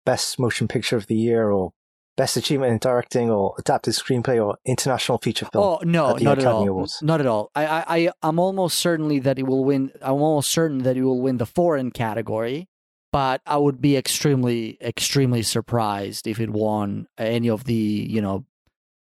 best 0.06 0.40
motion 0.40 0.68
picture 0.68 0.98
of 0.98 1.06
the 1.08 1.16
year 1.16 1.52
or 1.52 1.72
best 2.18 2.36
achievement 2.36 2.72
in 2.72 2.78
directing 2.80 3.30
or 3.30 3.54
adapted 3.60 3.94
screenplay 3.94 4.44
or 4.44 4.58
international 4.66 5.20
feature 5.20 5.48
film? 5.54 5.64
Oh 5.64 5.80
no, 5.84 6.16
at 6.16 6.22
not 6.22 6.40
at 6.40 6.46
all. 6.46 6.68
Awards? 6.68 7.02
Not 7.04 7.20
at 7.20 7.28
all. 7.28 7.52
I, 7.56 7.66
I, 7.88 8.12
I'm 8.24 8.40
almost 8.40 8.80
certainly 8.80 9.20
that 9.20 9.38
it 9.38 9.48
will 9.48 9.64
win. 9.64 9.92
I'm 10.02 10.22
almost 10.22 10.52
certain 10.52 10.80
that 10.80 10.98
it 10.98 11.04
will 11.04 11.22
win 11.22 11.38
the 11.38 11.46
foreign 11.46 11.92
category. 11.92 12.68
But 13.12 13.42
I 13.46 13.58
would 13.58 13.82
be 13.82 13.98
extremely, 13.98 14.78
extremely 14.82 15.42
surprised 15.42 16.28
if 16.28 16.40
it 16.40 16.52
won 16.52 17.08
any 17.18 17.50
of 17.50 17.64
the, 17.64 17.74
you 17.74 18.22
know, 18.22 18.46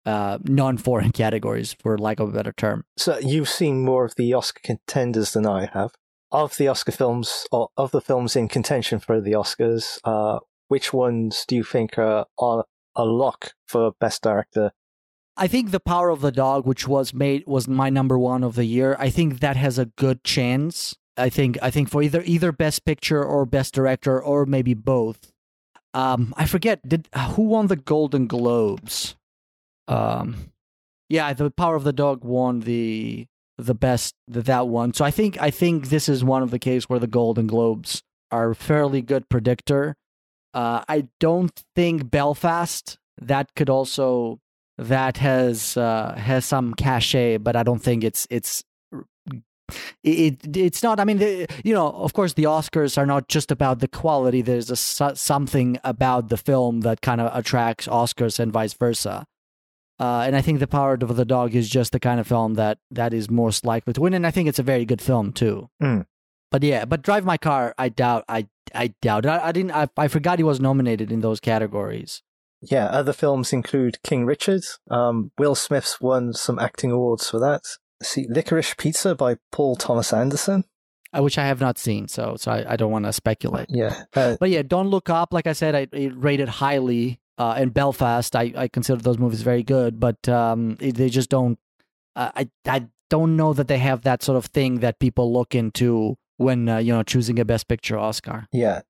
uh, 0.06 0.38
non-foreign 0.44 1.12
categories, 1.24 1.74
for 1.74 1.98
lack 1.98 2.18
of 2.20 2.30
a 2.30 2.32
better 2.32 2.52
term. 2.52 2.84
So 2.96 3.18
you've 3.18 3.48
seen 3.48 3.84
more 3.84 4.06
of 4.06 4.14
the 4.16 4.32
Oscar 4.32 4.60
contenders 4.64 5.32
than 5.34 5.46
I 5.46 5.66
have. 5.66 5.92
Of 6.30 6.56
the 6.56 6.68
Oscar 6.68 6.92
films, 6.92 7.46
or 7.52 7.68
of 7.76 7.90
the 7.90 8.00
films 8.00 8.36
in 8.36 8.48
contention 8.48 8.98
for 8.98 9.20
the 9.20 9.32
Oscars, 9.32 9.98
uh, 10.04 10.40
which 10.68 10.92
ones 10.92 11.44
do 11.46 11.56
you 11.56 11.64
think 11.64 11.98
are 11.98 12.26
on 12.38 12.64
a 12.96 13.04
lock 13.04 13.52
for 13.66 13.92
Best 14.00 14.22
Director? 14.22 14.72
I 15.36 15.46
think 15.46 15.70
the 15.70 15.80
Power 15.80 16.10
of 16.10 16.20
the 16.20 16.32
Dog, 16.32 16.66
which 16.66 16.88
was 16.88 17.14
made 17.14 17.44
was 17.46 17.68
my 17.68 17.90
number 17.90 18.18
one 18.18 18.42
of 18.42 18.56
the 18.56 18.64
year. 18.64 18.96
I 18.98 19.08
think 19.08 19.40
that 19.40 19.56
has 19.56 19.78
a 19.78 19.86
good 19.86 20.24
chance 20.24 20.96
I 21.18 21.28
think 21.28 21.58
I 21.62 21.70
think 21.70 21.88
for 21.90 22.02
either 22.02 22.22
either 22.24 22.52
best 22.52 22.84
picture 22.84 23.24
or 23.24 23.46
best 23.46 23.74
director 23.74 24.22
or 24.22 24.46
maybe 24.46 24.74
both. 24.74 25.32
Um, 25.94 26.34
I 26.36 26.46
forget 26.46 26.86
did 26.86 27.08
who 27.30 27.42
won 27.42 27.66
the 27.66 27.76
Golden 27.76 28.26
Globes. 28.26 29.16
Um, 29.86 30.52
yeah, 31.08 31.32
the 31.32 31.50
Power 31.50 31.76
of 31.76 31.84
the 31.84 31.92
Dog 31.92 32.24
won 32.24 32.60
the 32.60 33.26
the 33.56 33.74
best 33.74 34.14
the, 34.26 34.42
that 34.42 34.68
one. 34.68 34.92
So 34.94 35.04
I 35.04 35.10
think 35.10 35.40
I 35.40 35.50
think 35.50 35.88
this 35.88 36.08
is 36.08 36.22
one 36.22 36.42
of 36.42 36.50
the 36.50 36.58
cases 36.58 36.88
where 36.88 37.00
the 37.00 37.06
Golden 37.06 37.46
Globes 37.46 38.02
are 38.30 38.50
a 38.50 38.54
fairly 38.54 39.02
good 39.02 39.28
predictor. 39.28 39.96
Uh, 40.54 40.84
I 40.88 41.08
don't 41.20 41.52
think 41.74 42.10
Belfast 42.10 42.98
that 43.20 43.54
could 43.56 43.68
also 43.68 44.40
that 44.76 45.16
has 45.16 45.76
uh, 45.76 46.14
has 46.16 46.44
some 46.44 46.74
cachet, 46.74 47.38
but 47.38 47.56
I 47.56 47.62
don't 47.62 47.82
think 47.82 48.04
it's 48.04 48.26
it's 48.30 48.62
it, 50.02 50.56
it's 50.56 50.82
not. 50.82 51.00
I 51.00 51.04
mean, 51.04 51.18
the, 51.18 51.46
you 51.64 51.74
know, 51.74 51.88
of 51.88 52.12
course, 52.12 52.34
the 52.34 52.44
Oscars 52.44 52.96
are 52.96 53.06
not 53.06 53.28
just 53.28 53.50
about 53.50 53.80
the 53.80 53.88
quality. 53.88 54.42
There's 54.42 54.70
a 54.70 54.76
something 54.76 55.78
about 55.84 56.28
the 56.28 56.36
film 56.36 56.80
that 56.80 57.00
kind 57.00 57.20
of 57.20 57.36
attracts 57.36 57.86
Oscars 57.86 58.38
and 58.38 58.52
vice 58.52 58.74
versa. 58.74 59.26
Uh, 60.00 60.22
and 60.24 60.36
I 60.36 60.42
think 60.42 60.60
The 60.60 60.68
Power 60.68 60.94
of 60.94 61.16
the 61.16 61.24
Dog 61.24 61.56
is 61.56 61.68
just 61.68 61.90
the 61.90 61.98
kind 61.98 62.20
of 62.20 62.26
film 62.26 62.54
that 62.54 62.78
that 62.90 63.12
is 63.12 63.28
most 63.28 63.64
likely 63.64 63.92
to 63.94 64.00
win. 64.00 64.14
And 64.14 64.26
I 64.26 64.30
think 64.30 64.48
it's 64.48 64.60
a 64.60 64.62
very 64.64 64.84
good 64.84 65.02
film 65.02 65.32
too. 65.32 65.68
Mm. 65.82 66.06
But 66.50 66.62
yeah, 66.62 66.84
but 66.84 67.02
Drive 67.02 67.24
My 67.24 67.36
Car, 67.36 67.74
I 67.76 67.88
doubt. 67.88 68.24
I 68.28 68.48
I 68.74 68.94
doubt. 69.02 69.26
I, 69.26 69.48
I 69.48 69.52
didn't. 69.52 69.72
I, 69.72 69.88
I 69.96 70.08
forgot 70.08 70.38
he 70.38 70.44
was 70.44 70.60
nominated 70.60 71.10
in 71.10 71.20
those 71.20 71.40
categories. 71.40 72.22
Yeah, 72.60 72.86
other 72.86 73.12
films 73.12 73.52
include 73.52 74.02
King 74.02 74.24
Richard. 74.24 74.62
Um, 74.90 75.30
Will 75.38 75.54
Smith's 75.54 76.00
won 76.00 76.32
some 76.32 76.58
acting 76.58 76.90
awards 76.90 77.28
for 77.30 77.38
that. 77.40 77.62
See, 78.02 78.26
Licorice 78.28 78.74
Pizza 78.76 79.14
by 79.14 79.36
Paul 79.50 79.76
Thomas 79.76 80.12
Anderson. 80.12 80.64
Uh, 81.16 81.22
which 81.22 81.38
I 81.38 81.46
have 81.46 81.60
not 81.60 81.78
seen, 81.78 82.06
so 82.06 82.36
so 82.38 82.52
I, 82.52 82.72
I 82.72 82.76
don't 82.76 82.92
want 82.92 83.06
to 83.06 83.12
speculate. 83.14 83.68
Yeah, 83.70 84.04
uh, 84.14 84.36
but 84.38 84.50
yeah, 84.50 84.60
Don't 84.62 84.88
Look 84.88 85.08
Up. 85.08 85.32
Like 85.32 85.46
I 85.46 85.54
said, 85.54 85.74
I, 85.74 85.88
I 85.92 86.10
rated 86.14 86.48
highly. 86.48 87.20
Uh, 87.38 87.54
and 87.56 87.72
Belfast, 87.72 88.34
I, 88.34 88.52
I 88.56 88.66
consider 88.66 89.00
those 89.00 89.16
movies 89.16 89.42
very 89.42 89.62
good, 89.62 90.00
but 90.00 90.28
um, 90.28 90.74
they 90.80 91.08
just 91.08 91.30
don't. 91.30 91.56
Uh, 92.16 92.32
I 92.34 92.50
I 92.66 92.88
don't 93.10 93.36
know 93.36 93.52
that 93.52 93.68
they 93.68 93.78
have 93.78 94.02
that 94.02 94.22
sort 94.22 94.36
of 94.36 94.46
thing 94.46 94.80
that 94.80 94.98
people 94.98 95.32
look 95.32 95.54
into 95.54 96.18
when 96.36 96.68
uh, 96.68 96.78
you 96.78 96.92
know 96.92 97.02
choosing 97.04 97.38
a 97.38 97.44
Best 97.44 97.68
Picture 97.68 97.96
Oscar. 97.96 98.46
Yeah. 98.52 98.82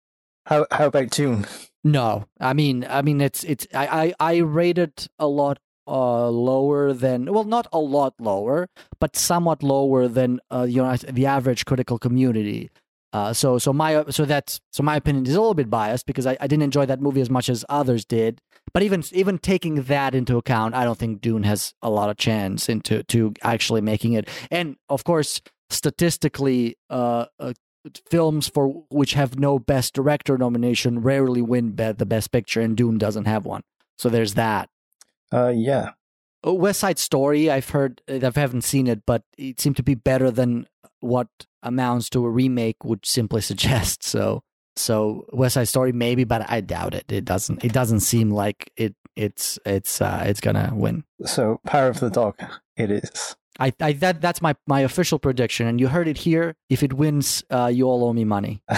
How 0.47 0.67
how 0.71 0.87
about 0.87 1.11
Dune? 1.11 1.47
No, 1.85 2.27
I 2.41 2.55
mean, 2.55 2.87
I 2.88 3.03
mean, 3.03 3.21
it's 3.21 3.45
it's 3.45 3.67
I 3.75 4.15
I, 4.19 4.33
I 4.33 4.37
rated 4.38 5.09
a 5.19 5.27
lot 5.27 5.59
uh, 5.88 6.28
lower 6.28 6.92
than 6.92 7.33
well, 7.33 7.45
not 7.45 7.66
a 7.73 7.78
lot 7.78 8.14
lower, 8.21 8.68
but 9.00 9.16
somewhat 9.16 9.62
lower 9.62 10.07
than 10.07 10.40
uh, 10.52 10.66
you 10.68 10.83
know 10.83 10.95
the 10.97 11.26
average 11.26 11.64
critical 11.64 11.99
community. 11.99 12.71
Uh, 13.12 13.33
so 13.33 13.59
so 13.59 13.73
my 13.73 14.04
so 14.11 14.25
that's 14.26 14.61
so 14.71 14.83
my 14.83 14.97
opinion 14.97 15.26
is 15.26 15.35
a 15.35 15.40
little 15.40 15.54
bit 15.54 15.71
biased 15.71 16.04
because 16.04 16.26
I, 16.26 16.37
I 16.40 16.47
didn't 16.47 16.62
enjoy 16.62 16.85
that 16.87 17.00
movie 17.00 17.23
as 17.23 17.30
much 17.30 17.49
as 17.49 17.64
others 17.68 18.04
did. 18.04 18.40
But 18.75 18.83
even 18.83 19.02
even 19.12 19.38
taking 19.38 19.85
that 19.85 20.14
into 20.14 20.37
account, 20.37 20.75
I 20.75 20.85
don't 20.85 20.99
think 20.99 21.23
Dune 21.23 21.45
has 21.45 21.73
a 21.83 21.88
lot 21.88 22.11
of 22.11 22.18
chance 22.18 22.68
into 22.68 23.02
to 23.04 23.33
actually 23.42 23.80
making 23.80 24.12
it. 24.12 24.28
And 24.50 24.76
of 24.90 25.04
course, 25.04 25.40
statistically, 25.71 26.76
uh, 26.90 27.26
uh 27.40 27.54
films 28.11 28.49
for 28.49 28.85
which 28.90 29.14
have 29.14 29.38
no 29.38 29.59
best 29.59 29.95
director 29.95 30.37
nomination 30.37 31.00
rarely 31.00 31.40
win 31.40 31.76
the 31.76 32.07
best 32.07 32.30
picture, 32.30 32.61
and 32.61 32.76
Dune 32.76 32.99
doesn't 32.99 33.25
have 33.25 33.47
one. 33.47 33.62
So 33.97 34.09
there's 34.09 34.35
that. 34.35 34.68
Uh, 35.32 35.52
yeah. 35.54 35.90
Uh, 36.47 36.54
West 36.54 36.80
Side 36.80 36.99
Story, 36.99 37.50
I've 37.50 37.68
heard, 37.70 38.00
uh, 38.08 38.18
I 38.23 38.38
haven't 38.38 38.62
seen 38.62 38.87
it, 38.87 39.02
but 39.06 39.23
it 39.37 39.61
seemed 39.61 39.76
to 39.76 39.82
be 39.82 39.94
better 39.94 40.30
than 40.30 40.66
what 41.00 41.28
amounts 41.62 42.08
to 42.11 42.25
a 42.25 42.30
remake 42.30 42.85
would 42.85 43.04
simply 43.04 43.40
suggest. 43.50 44.02
So, 44.02 44.42
so 44.76 45.26
West 45.32 45.54
Side 45.54 45.68
Story 45.68 45.92
maybe, 45.92 46.25
but 46.25 46.49
I 46.49 46.61
doubt 46.61 46.94
it. 46.94 47.11
It 47.11 47.25
doesn't. 47.25 47.64
It 47.64 47.73
doesn't 47.73 48.00
seem 48.00 48.30
like 48.30 48.70
it. 48.76 48.94
It's 49.16 49.58
it's 49.66 50.00
uh, 50.00 50.23
it's 50.26 50.40
gonna 50.40 50.70
win. 50.73 51.02
So, 51.25 51.61
Power 51.66 51.88
of 51.88 51.99
the 51.99 52.08
Dog, 52.08 52.40
it 52.76 52.92
is. 52.92 53.35
I, 53.58 53.73
I 53.80 53.92
that 53.94 54.20
that's 54.20 54.40
my 54.40 54.54
my 54.68 54.80
official 54.82 55.18
prediction, 55.18 55.66
and 55.66 55.80
you 55.80 55.88
heard 55.88 56.06
it 56.06 56.18
here. 56.18 56.54
If 56.68 56.85
it 56.85 56.92
wins, 56.92 57.42
uh, 57.50 57.66
you 57.66 57.87
all 57.87 58.04
owe 58.04 58.12
me 58.12 58.25
money. 58.25 58.62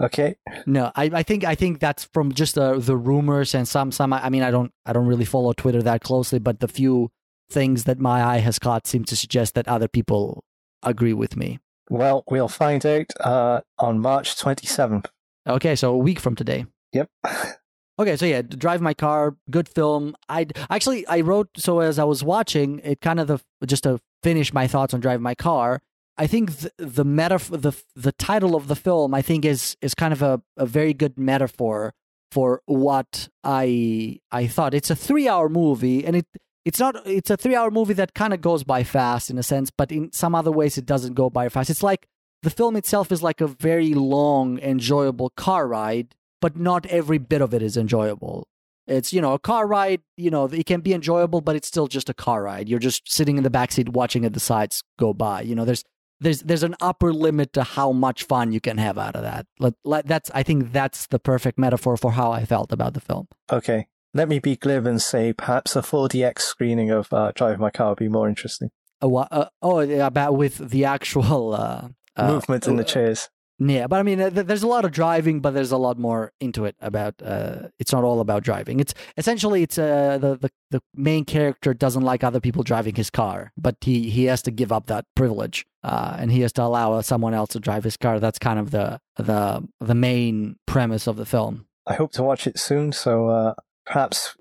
okay. 0.00 0.36
No, 0.66 0.90
I, 0.96 1.10
I 1.12 1.22
think 1.22 1.44
I 1.44 1.54
think 1.54 1.80
that's 1.80 2.04
from 2.04 2.32
just 2.32 2.54
the 2.54 2.78
the 2.78 2.96
rumors 2.96 3.54
and 3.54 3.66
some 3.66 3.92
some. 3.92 4.12
I 4.12 4.28
mean, 4.30 4.42
I 4.42 4.50
don't 4.50 4.72
I 4.86 4.92
don't 4.92 5.06
really 5.06 5.24
follow 5.24 5.52
Twitter 5.52 5.82
that 5.82 6.02
closely, 6.02 6.38
but 6.38 6.60
the 6.60 6.68
few 6.68 7.10
things 7.50 7.84
that 7.84 7.98
my 7.98 8.22
eye 8.22 8.38
has 8.38 8.58
caught 8.58 8.86
seem 8.86 9.04
to 9.04 9.16
suggest 9.16 9.54
that 9.54 9.68
other 9.68 9.88
people 9.88 10.44
agree 10.82 11.14
with 11.14 11.36
me. 11.36 11.58
Well, 11.90 12.24
we'll 12.28 12.48
find 12.48 12.84
out 12.84 13.06
uh, 13.20 13.60
on 13.78 14.00
March 14.00 14.38
twenty 14.38 14.66
seventh. 14.66 15.06
Okay, 15.46 15.74
so 15.76 15.94
a 15.94 15.98
week 15.98 16.20
from 16.20 16.34
today. 16.34 16.66
Yep. 16.92 17.08
Okay, 18.00 18.16
so 18.16 18.26
yeah, 18.26 18.42
Drive 18.42 18.80
My 18.80 18.94
Car, 18.94 19.36
good 19.50 19.68
film. 19.68 20.14
I 20.28 20.46
actually 20.70 21.04
I 21.08 21.20
wrote 21.20 21.48
so 21.56 21.80
as 21.80 21.98
I 21.98 22.04
was 22.04 22.22
watching 22.22 22.80
it, 22.84 23.00
kind 23.00 23.18
of 23.18 23.26
the 23.26 23.40
just 23.66 23.82
to 23.82 23.98
finish 24.22 24.52
my 24.52 24.68
thoughts 24.68 24.94
on 24.94 25.00
Drive 25.00 25.20
My 25.20 25.34
Car. 25.34 25.80
I 26.18 26.26
think 26.26 26.52
the, 26.58 26.72
the 26.78 27.04
metaphor, 27.04 27.56
the 27.56 27.72
the 27.94 28.12
title 28.12 28.54
of 28.54 28.68
the 28.68 28.76
film, 28.76 29.14
I 29.14 29.22
think 29.22 29.44
is 29.44 29.76
is 29.80 29.94
kind 29.94 30.12
of 30.12 30.22
a, 30.22 30.42
a 30.56 30.66
very 30.66 30.92
good 30.92 31.18
metaphor 31.18 31.94
for 32.30 32.62
what 32.66 33.28
I 33.44 34.18
I 34.30 34.46
thought. 34.46 34.74
It's 34.74 34.90
a 34.90 34.96
three 34.96 35.28
hour 35.28 35.48
movie, 35.48 36.04
and 36.04 36.16
it 36.16 36.26
it's 36.64 36.80
not 36.80 36.96
it's 37.06 37.30
a 37.30 37.36
three 37.36 37.54
hour 37.54 37.70
movie 37.70 37.94
that 37.94 38.14
kind 38.14 38.34
of 38.34 38.40
goes 38.40 38.64
by 38.64 38.84
fast 38.84 39.30
in 39.30 39.38
a 39.38 39.42
sense, 39.42 39.70
but 39.70 39.92
in 39.92 40.12
some 40.12 40.34
other 40.34 40.52
ways 40.52 40.76
it 40.76 40.86
doesn't 40.86 41.14
go 41.14 41.30
by 41.30 41.48
fast. 41.48 41.70
It's 41.70 41.82
like 41.82 42.06
the 42.42 42.50
film 42.50 42.76
itself 42.76 43.10
is 43.10 43.22
like 43.22 43.40
a 43.40 43.46
very 43.46 43.94
long, 43.94 44.58
enjoyable 44.58 45.30
car 45.30 45.66
ride 45.66 46.14
but 46.40 46.56
not 46.56 46.86
every 46.86 47.18
bit 47.18 47.40
of 47.40 47.54
it 47.54 47.62
is 47.62 47.76
enjoyable. 47.76 48.48
It's, 48.86 49.12
you 49.12 49.20
know, 49.20 49.34
a 49.34 49.38
car 49.38 49.66
ride, 49.66 50.00
you 50.16 50.30
know, 50.30 50.46
it 50.46 50.64
can 50.64 50.80
be 50.80 50.94
enjoyable, 50.94 51.40
but 51.40 51.56
it's 51.56 51.68
still 51.68 51.88
just 51.88 52.08
a 52.08 52.14
car 52.14 52.42
ride. 52.44 52.68
You're 52.68 52.78
just 52.78 53.10
sitting 53.10 53.36
in 53.36 53.42
the 53.42 53.50
back 53.50 53.72
seat 53.72 53.90
watching 53.90 54.24
at 54.24 54.32
the 54.32 54.40
sides 54.40 54.82
go 54.98 55.12
by. 55.12 55.42
You 55.42 55.54
know, 55.54 55.64
there's 55.64 55.84
there's 56.20 56.42
there's 56.42 56.62
an 56.62 56.74
upper 56.80 57.12
limit 57.12 57.52
to 57.54 57.62
how 57.62 57.92
much 57.92 58.24
fun 58.24 58.52
you 58.52 58.60
can 58.60 58.78
have 58.78 58.98
out 58.98 59.16
of 59.16 59.22
that. 59.22 59.46
Let, 59.58 59.74
let, 59.84 60.06
that's 60.06 60.30
I 60.34 60.42
think 60.42 60.72
that's 60.72 61.06
the 61.06 61.18
perfect 61.18 61.58
metaphor 61.58 61.96
for 61.96 62.12
how 62.12 62.32
I 62.32 62.44
felt 62.44 62.72
about 62.72 62.94
the 62.94 63.00
film. 63.00 63.28
Okay. 63.50 63.86
Let 64.14 64.28
me 64.28 64.38
be 64.38 64.56
glib 64.56 64.86
and 64.86 65.02
say 65.02 65.32
perhaps 65.32 65.76
a 65.76 65.82
4DX 65.82 66.40
screening 66.40 66.90
of 66.90 67.12
uh, 67.12 67.32
Drive 67.34 67.60
My 67.60 67.70
Car 67.70 67.90
would 67.90 67.98
be 67.98 68.08
more 68.08 68.28
interesting. 68.28 68.70
Uh, 69.02 69.14
uh, 69.14 69.48
oh, 69.62 69.80
about 69.80 70.34
with 70.36 70.70
the 70.70 70.86
actual 70.86 71.54
uh, 71.54 71.88
uh 72.16 72.26
movement 72.26 72.66
in 72.66 72.76
the 72.76 72.84
chairs. 72.84 73.28
Yeah, 73.60 73.88
but 73.88 73.98
I 73.98 74.02
mean, 74.04 74.18
there's 74.18 74.62
a 74.62 74.68
lot 74.68 74.84
of 74.84 74.92
driving, 74.92 75.40
but 75.40 75.52
there's 75.52 75.72
a 75.72 75.76
lot 75.76 75.98
more 75.98 76.32
into 76.40 76.64
it. 76.64 76.76
About 76.80 77.20
uh, 77.20 77.68
it's 77.80 77.92
not 77.92 78.04
all 78.04 78.20
about 78.20 78.44
driving. 78.44 78.78
It's 78.78 78.94
essentially 79.16 79.64
it's 79.64 79.78
uh, 79.78 80.18
the, 80.18 80.36
the 80.36 80.50
the 80.70 80.82
main 80.94 81.24
character 81.24 81.74
doesn't 81.74 82.02
like 82.02 82.22
other 82.22 82.38
people 82.38 82.62
driving 82.62 82.94
his 82.94 83.10
car, 83.10 83.52
but 83.56 83.76
he 83.80 84.10
he 84.10 84.26
has 84.26 84.42
to 84.42 84.52
give 84.52 84.70
up 84.70 84.86
that 84.86 85.06
privilege, 85.16 85.66
uh, 85.82 86.16
and 86.20 86.30
he 86.30 86.42
has 86.42 86.52
to 86.52 86.62
allow 86.62 87.00
someone 87.00 87.34
else 87.34 87.50
to 87.50 87.60
drive 87.60 87.82
his 87.82 87.96
car. 87.96 88.20
That's 88.20 88.38
kind 88.38 88.60
of 88.60 88.70
the 88.70 89.00
the 89.16 89.66
the 89.80 89.94
main 89.94 90.56
premise 90.66 91.08
of 91.08 91.16
the 91.16 91.26
film. 91.26 91.66
I 91.84 91.94
hope 91.94 92.12
to 92.12 92.22
watch 92.22 92.46
it 92.46 92.60
soon, 92.60 92.92
so 92.92 93.28
uh, 93.28 93.54
perhaps 93.86 94.36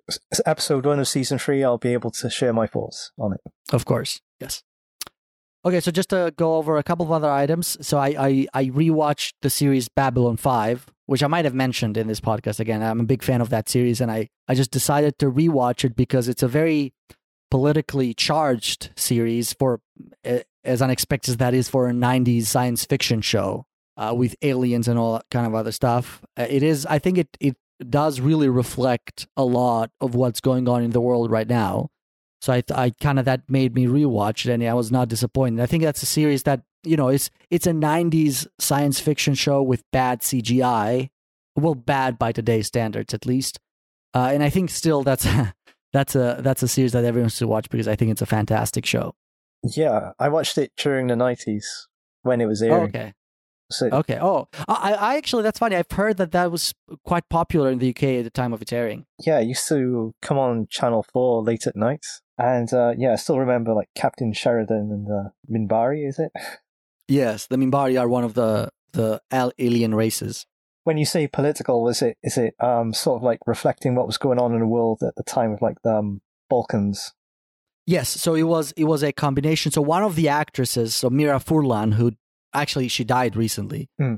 episode 0.46 0.86
one 0.86 1.00
of 1.00 1.08
season 1.08 1.40
three, 1.40 1.64
I'll 1.64 1.80
be 1.80 1.94
able 1.94 2.12
to 2.12 2.30
share 2.30 2.54
my 2.54 2.68
thoughts 2.68 3.12
on 3.18 3.34
it. 3.34 3.42
Of 3.74 3.86
course, 3.86 4.22
yes. 4.40 4.62
Okay, 5.66 5.80
so 5.80 5.92
just 5.92 6.10
to 6.10 6.34
go 6.38 6.56
over 6.56 6.78
a 6.78 6.84
couple 6.84 7.06
of 7.06 7.12
other 7.12 7.30
items. 7.30 7.78
So 7.86 7.98
I, 7.98 8.16
I, 8.18 8.48
I 8.54 8.66
rewatched 8.66 9.34
the 9.42 9.50
series 9.50 9.90
Babylon 9.90 10.38
5, 10.38 10.86
which 11.08 11.24
I 11.24 11.28
might 11.28 11.46
have 11.46 11.54
mentioned 11.54 11.98
in 11.98 12.08
this 12.08 12.22
podcast 12.22 12.60
again. 12.60 12.82
I'm 12.82 13.00
a 13.02 13.06
big 13.06 13.24
fan 13.24 13.42
of 13.42 13.50
that 13.50 13.68
series, 13.68 14.00
and 14.00 14.12
I, 14.12 14.30
I 14.48 14.56
just 14.56 14.72
decided 14.72 15.20
to 15.20 15.32
rewatch 15.32 15.84
it 15.84 15.96
because 15.96 16.28
it's 16.28 16.44
a 16.44 16.48
very 16.48 16.94
politically 17.50 18.14
charged 18.14 18.92
series 18.96 19.54
for 19.54 19.80
as 20.64 20.82
unexpected 20.82 21.32
as 21.32 21.38
that 21.38 21.54
is 21.54 21.70
for 21.70 21.90
a 21.90 21.94
90s 21.94 22.44
science 22.44 22.86
fiction 22.86 23.22
show 23.22 23.66
uh, 23.96 24.14
with 24.16 24.36
aliens 24.42 24.88
and 24.88 25.00
all 25.00 25.14
that 25.14 25.26
kind 25.32 25.48
of 25.48 25.56
other 25.56 25.72
stuff. 25.72 26.22
Uh, 26.38 26.46
it 26.50 26.62
is, 26.62 26.86
I 26.86 27.00
think 27.00 27.18
it, 27.18 27.30
it 27.40 27.58
does 27.90 28.20
really 28.20 28.50
reflect 28.50 29.28
a 29.38 29.44
lot 29.44 29.92
of 30.02 30.14
what's 30.14 30.42
going 30.42 30.68
on 30.68 30.84
in 30.84 30.92
the 30.92 31.02
world 31.02 31.32
right 31.32 31.48
now. 31.48 31.90
So 32.42 32.54
I, 32.54 32.64
I 32.74 32.92
kind 33.02 33.20
of 33.20 33.26
that 33.26 33.50
made 33.50 33.74
me 33.74 33.86
rewatch 33.88 34.46
it, 34.46 34.54
and 34.54 34.64
I 34.64 34.74
was 34.74 34.92
not 34.92 35.10
disappointed. 35.10 35.62
I 35.62 35.66
think 35.66 35.84
that's 35.84 36.04
a 36.04 36.08
series 36.08 36.44
that 36.44 36.62
you 36.84 36.96
know 36.96 37.08
it's 37.10 37.30
it's 37.50 37.68
a 37.68 37.72
'90s 37.72 38.48
science 38.60 39.00
fiction 39.00 39.34
show 39.34 39.62
with 39.62 39.84
bad 39.92 40.22
CGI, 40.22 41.10
well, 41.56 41.76
bad 41.76 42.20
by 42.20 42.32
today's 42.32 42.68
standards 42.68 43.14
at 43.14 43.26
least. 43.26 43.60
Uh, 44.14 44.30
and 44.34 44.44
I 44.44 44.50
think 44.50 44.70
still 44.70 45.04
that's 45.04 45.28
that's 45.94 46.16
a 46.16 46.38
that's 46.42 46.64
a 46.64 46.68
series 46.68 46.94
that 46.94 47.06
everyone 47.06 47.30
should 47.30 47.48
watch 47.48 47.70
because 47.70 47.88
I 47.88 47.96
think 47.96 48.12
it's 48.12 48.22
a 48.22 48.28
fantastic 48.28 48.86
show. 48.86 49.16
Yeah, 49.64 50.12
I 50.20 50.30
watched 50.30 50.58
it 50.58 50.72
during 50.78 51.08
the 51.08 51.16
'90s 51.16 51.66
when 52.22 52.42
it 52.42 52.46
was 52.46 52.62
airing. 52.62 52.82
Oh, 52.82 52.84
okay. 52.86 53.14
So, 53.70 53.88
Okay. 53.88 54.18
Oh, 54.22 54.48
I, 54.68 54.94
I 54.94 55.18
actually 55.18 55.44
that's 55.44 55.60
funny. 55.60 55.76
I've 55.76 55.92
heard 55.92 56.18
that 56.18 56.32
that 56.32 56.52
was 56.52 56.74
quite 57.04 57.28
popular 57.30 57.70
in 57.70 57.80
the 57.80 57.90
UK 57.90 58.04
at 58.04 58.24
the 58.24 58.30
time 58.30 58.54
of 58.54 58.62
its 58.62 58.72
airing. 58.72 59.06
yeah, 59.26 59.40
it 59.40 59.46
used 59.48 59.68
to 59.68 60.14
come 60.22 60.38
on 60.38 60.68
Channel 60.70 61.06
4 61.12 61.44
late 61.44 61.68
at 61.68 61.76
night. 61.76 62.06
And 62.38 62.72
uh, 62.72 62.94
yeah, 62.98 63.14
I 63.14 63.16
still 63.16 63.40
remember 63.40 63.74
like 63.74 63.90
Captain 63.96 64.32
Sheridan 64.32 64.90
and 64.92 65.08
the 65.08 65.32
Minbari, 65.52 66.08
is 66.08 66.20
it? 66.20 66.32
Yes, 67.08 67.48
the 67.48 67.56
Minbari 67.58 68.00
are 68.00 68.08
one 68.08 68.24
of 68.24 68.34
the 68.34 68.70
the 68.94 69.22
alien 69.32 69.94
races. 69.96 70.46
When 70.84 70.98
you 70.98 71.06
say 71.06 71.28
political, 71.28 71.88
is 71.90 72.02
it 72.02 72.18
is 72.24 72.38
it 72.38 72.54
um, 72.60 72.94
sort 72.94 73.18
of 73.18 73.24
like 73.24 73.40
reflecting 73.46 73.96
what 73.96 74.08
was 74.08 74.18
going 74.18 74.40
on 74.40 74.54
in 74.54 74.60
the 74.60 74.68
world 74.68 75.02
at 75.06 75.16
the 75.16 75.24
time 75.24 75.52
of 75.52 75.62
like 75.62 75.78
the 75.84 75.96
um, 75.96 76.22
Balkans? 76.50 77.14
Yes, 77.86 78.10
so 78.10 78.36
it 78.36 78.44
was 78.44 78.74
it 78.78 78.86
was 78.86 79.04
a 79.04 79.12
combination. 79.12 79.72
So 79.72 79.82
one 79.82 80.04
of 80.04 80.16
the 80.16 80.30
actresses, 80.30 80.96
so 80.96 81.10
Mira 81.10 81.40
Furlan, 81.40 81.94
who 81.94 82.12
actually 82.54 82.88
she 82.88 83.04
died 83.04 83.36
recently. 83.36 83.90
Hmm. 84.00 84.16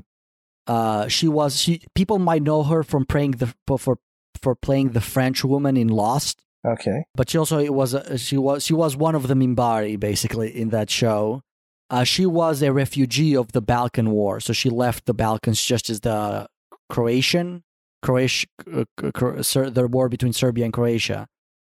Uh, 0.66 1.08
she 1.08 1.26
was 1.28 1.58
she 1.60 1.82
people 1.94 2.18
might 2.18 2.42
know 2.42 2.62
her 2.62 2.82
from 2.82 3.04
playing 3.04 3.32
the 3.32 3.54
for 3.78 3.98
for 4.42 4.54
playing 4.54 4.90
the 4.90 5.00
French 5.00 5.44
woman 5.44 5.76
in 5.76 5.88
Lost, 5.88 6.42
Okay. 6.66 7.04
but 7.14 7.28
she 7.30 7.38
also 7.38 7.58
it 7.58 7.74
was 7.74 7.94
a, 7.94 8.16
she 8.18 8.36
was 8.36 8.64
she 8.64 8.72
was 8.74 8.96
one 8.96 9.14
of 9.14 9.26
the 9.28 9.34
Minbari 9.34 9.98
basically 9.98 10.48
in 10.56 10.68
that 10.70 10.88
show. 10.90 11.42
Uh, 11.90 12.04
she 12.04 12.24
was 12.24 12.62
a 12.62 12.72
refugee 12.72 13.34
of 13.36 13.50
the 13.50 13.60
Balkan 13.60 14.10
War, 14.12 14.38
so 14.38 14.52
she 14.52 14.70
left 14.70 15.06
the 15.06 15.14
Balkans 15.14 15.60
just 15.62 15.90
as 15.90 16.00
the 16.02 16.46
Croatian 16.88 17.64
Croatia 18.02 18.46
uh, 18.72 18.84
Cro- 19.12 19.42
the 19.42 19.88
war 19.90 20.08
between 20.08 20.32
Serbia 20.32 20.64
and 20.66 20.72
Croatia 20.72 21.26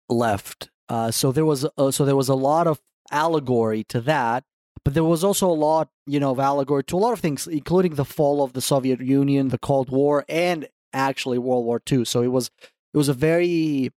left. 0.09 0.69
Uh, 0.89 1.11
so 1.11 1.31
there 1.31 1.45
was 1.45 1.65
uh, 1.77 1.91
so 1.91 2.03
there 2.03 2.15
was 2.17 2.27
a 2.29 2.35
lot 2.35 2.67
of 2.67 2.81
allegory 3.09 3.83
to 3.85 4.01
that, 4.01 4.43
but 4.83 4.93
there 4.93 5.03
was 5.03 5.23
also 5.23 5.49
a 5.49 5.53
lot 5.53 5.89
you 6.05 6.19
know 6.19 6.31
of 6.31 6.39
allegory 6.39 6.83
to 6.85 6.97
a 6.97 6.99
lot 6.99 7.13
of 7.13 7.19
things, 7.19 7.47
including 7.47 7.95
the 7.95 8.05
fall 8.05 8.43
of 8.43 8.53
the 8.53 8.61
Soviet 8.61 9.01
Union, 9.01 9.49
the 9.49 9.57
Cold 9.57 9.89
War, 9.89 10.25
and 10.27 10.67
actually 10.93 11.37
World 11.37 11.65
War 11.65 11.81
II. 11.91 12.05
So 12.05 12.21
it 12.21 12.31
was 12.31 12.49
it 12.93 12.97
was 12.97 13.09
a 13.09 13.13
very 13.13 13.91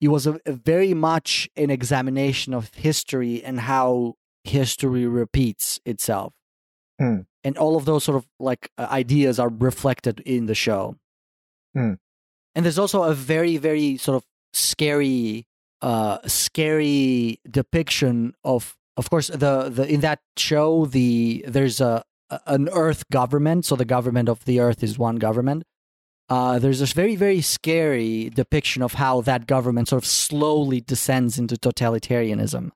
it 0.00 0.08
was 0.08 0.26
a, 0.26 0.38
a 0.44 0.52
very 0.52 0.94
much 0.94 1.48
an 1.56 1.70
examination 1.70 2.52
of 2.52 2.72
history 2.74 3.42
and 3.42 3.60
how 3.60 4.14
history 4.44 5.06
repeats 5.06 5.80
itself. 5.84 6.32
Hmm. 6.98 7.20
And 7.42 7.58
all 7.58 7.76
of 7.76 7.84
those 7.84 8.04
sort 8.04 8.16
of 8.16 8.26
like 8.38 8.70
uh, 8.78 8.86
ideas 8.90 9.38
are 9.38 9.48
reflected 9.48 10.20
in 10.20 10.46
the 10.46 10.54
show. 10.54 10.96
Hmm. 11.74 11.94
And 12.54 12.64
there's 12.64 12.78
also 12.78 13.02
a 13.02 13.14
very, 13.14 13.56
very 13.56 13.96
sort 13.96 14.16
of 14.16 14.24
scary, 14.52 15.46
uh, 15.82 16.18
scary 16.26 17.40
depiction 17.50 18.34
of, 18.44 18.76
of 18.96 19.10
course, 19.10 19.28
the, 19.28 19.68
the 19.68 19.86
in 19.88 20.00
that 20.00 20.20
show, 20.36 20.86
the 20.86 21.44
there's 21.48 21.80
a 21.80 22.04
an 22.46 22.68
Earth 22.72 23.08
government. 23.10 23.64
So 23.64 23.76
the 23.76 23.84
government 23.84 24.28
of 24.28 24.44
the 24.44 24.60
Earth 24.60 24.82
is 24.82 24.98
one 24.98 25.16
government. 25.16 25.64
Uh, 26.30 26.58
there's 26.58 26.80
this 26.80 26.92
very, 26.94 27.16
very 27.16 27.42
scary 27.42 28.30
depiction 28.30 28.82
of 28.82 28.94
how 28.94 29.20
that 29.20 29.46
government 29.46 29.88
sort 29.88 30.02
of 30.02 30.06
slowly 30.08 30.80
descends 30.80 31.38
into 31.38 31.56
totalitarianism 31.56 32.70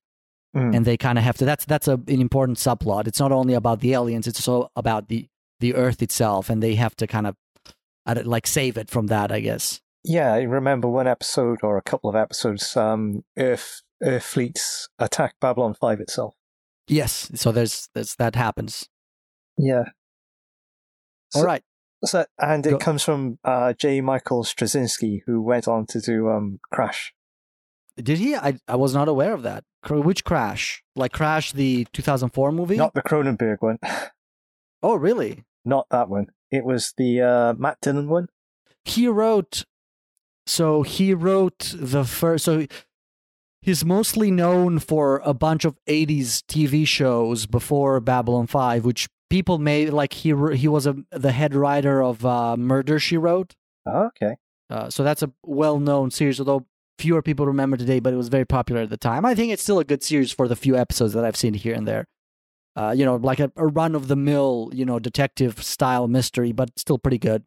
Mm. 0.56 0.74
and 0.74 0.86
they 0.86 0.96
kind 0.96 1.18
of 1.18 1.24
have 1.24 1.36
to 1.36 1.44
that's 1.44 1.66
that's 1.66 1.86
a, 1.88 2.00
an 2.08 2.22
important 2.22 2.56
subplot 2.56 3.06
it's 3.06 3.20
not 3.20 3.32
only 3.32 3.52
about 3.52 3.80
the 3.80 3.92
aliens 3.92 4.26
it's 4.26 4.40
also 4.48 4.70
about 4.76 5.08
the 5.08 5.28
the 5.60 5.74
earth 5.74 6.00
itself 6.00 6.48
and 6.48 6.62
they 6.62 6.74
have 6.74 6.96
to 6.96 7.06
kind 7.06 7.26
of 7.26 7.36
like 8.24 8.46
save 8.46 8.78
it 8.78 8.88
from 8.88 9.08
that 9.08 9.30
i 9.30 9.40
guess 9.40 9.82
Yeah, 10.04 10.32
I 10.32 10.42
remember 10.44 10.88
one 10.88 11.06
episode 11.06 11.58
or 11.62 11.76
a 11.76 11.82
couple 11.82 12.08
of 12.08 12.16
episodes. 12.16 12.74
Um, 12.76 13.24
Earth 13.36 13.82
Earth 14.02 14.24
fleets 14.24 14.88
attack 14.98 15.34
Babylon 15.40 15.74
Five 15.74 16.00
itself. 16.00 16.34
yes 16.88 17.30
so 17.34 17.52
there's 17.52 17.88
there's 17.94 18.14
that 18.16 18.34
happens 18.34 18.88
Yeah. 19.56 19.84
all 21.34 21.44
right 21.44 21.62
So, 22.04 22.24
and 22.38 22.64
it 22.66 22.70
Go- 22.70 22.78
comes 22.78 23.02
from 23.02 23.38
uh, 23.44 23.72
J. 23.72 24.00
Michael 24.00 24.44
Straczynski, 24.44 25.22
who 25.26 25.42
went 25.42 25.66
on 25.66 25.84
to 25.86 26.00
do 26.00 26.28
um, 26.30 26.60
Crash. 26.72 27.12
did 27.96 28.18
he 28.18 28.36
i 28.36 28.54
i 28.68 28.76
was 28.76 28.94
not 28.94 29.08
aware 29.08 29.34
of 29.34 29.42
that 29.42 29.64
which 29.90 30.22
crash 30.24 30.82
like 30.96 31.12
crash 31.12 31.52
the 31.52 31.86
2004 31.92 32.52
movie 32.52 32.76
Not 32.76 32.94
the 32.94 33.02
Cronenberg 33.02 33.56
one. 33.60 33.78
oh 34.82 34.94
really 34.96 35.44
Not 35.64 35.86
that 35.90 36.08
one. 36.08 36.26
It 36.50 36.64
was 36.64 36.94
the 36.96 37.20
uh, 37.20 37.54
Matt 37.58 37.78
Dillon 37.82 38.08
one. 38.08 38.26
he 38.84 39.06
wrote 39.08 39.64
so 40.46 40.82
he 40.82 41.12
wrote 41.14 41.74
the 41.76 42.04
first 42.04 42.44
so 42.44 42.66
he's 43.60 43.84
mostly 43.84 44.30
known 44.30 44.78
for 44.78 45.20
a 45.24 45.34
bunch 45.34 45.64
of 45.64 45.76
80s 45.86 46.42
tv 46.48 46.86
shows 46.86 47.46
before 47.46 48.00
babylon 48.00 48.46
5 48.46 48.84
which 48.84 49.08
people 49.30 49.58
may 49.58 49.90
like 49.90 50.12
he 50.12 50.34
he 50.56 50.68
was 50.68 50.86
a, 50.86 50.96
the 51.10 51.32
head 51.32 51.54
writer 51.54 52.02
of 52.02 52.24
uh, 52.24 52.56
murder 52.56 52.98
she 52.98 53.16
wrote 53.16 53.54
Oh, 53.86 54.06
okay. 54.08 54.36
uh, 54.70 54.90
so 54.90 55.02
that's 55.02 55.22
a 55.22 55.30
well-known 55.44 56.10
series 56.10 56.38
although 56.40 56.66
fewer 56.98 57.22
people 57.22 57.46
remember 57.46 57.76
today 57.76 58.00
but 58.00 58.12
it 58.12 58.16
was 58.16 58.28
very 58.28 58.44
popular 58.44 58.82
at 58.82 58.90
the 58.90 58.96
time 58.96 59.24
i 59.24 59.34
think 59.34 59.52
it's 59.52 59.62
still 59.62 59.78
a 59.78 59.84
good 59.84 60.02
series 60.02 60.32
for 60.32 60.48
the 60.48 60.56
few 60.56 60.76
episodes 60.76 61.12
that 61.14 61.24
i've 61.24 61.36
seen 61.36 61.54
here 61.54 61.74
and 61.74 61.86
there 61.86 62.06
uh, 62.76 62.92
you 62.96 63.04
know 63.04 63.16
like 63.16 63.40
a, 63.40 63.50
a 63.56 63.66
run-of-the-mill 63.66 64.70
you 64.72 64.84
know 64.84 64.98
detective 64.98 65.62
style 65.62 66.06
mystery 66.08 66.52
but 66.52 66.70
still 66.78 66.98
pretty 66.98 67.18
good 67.18 67.44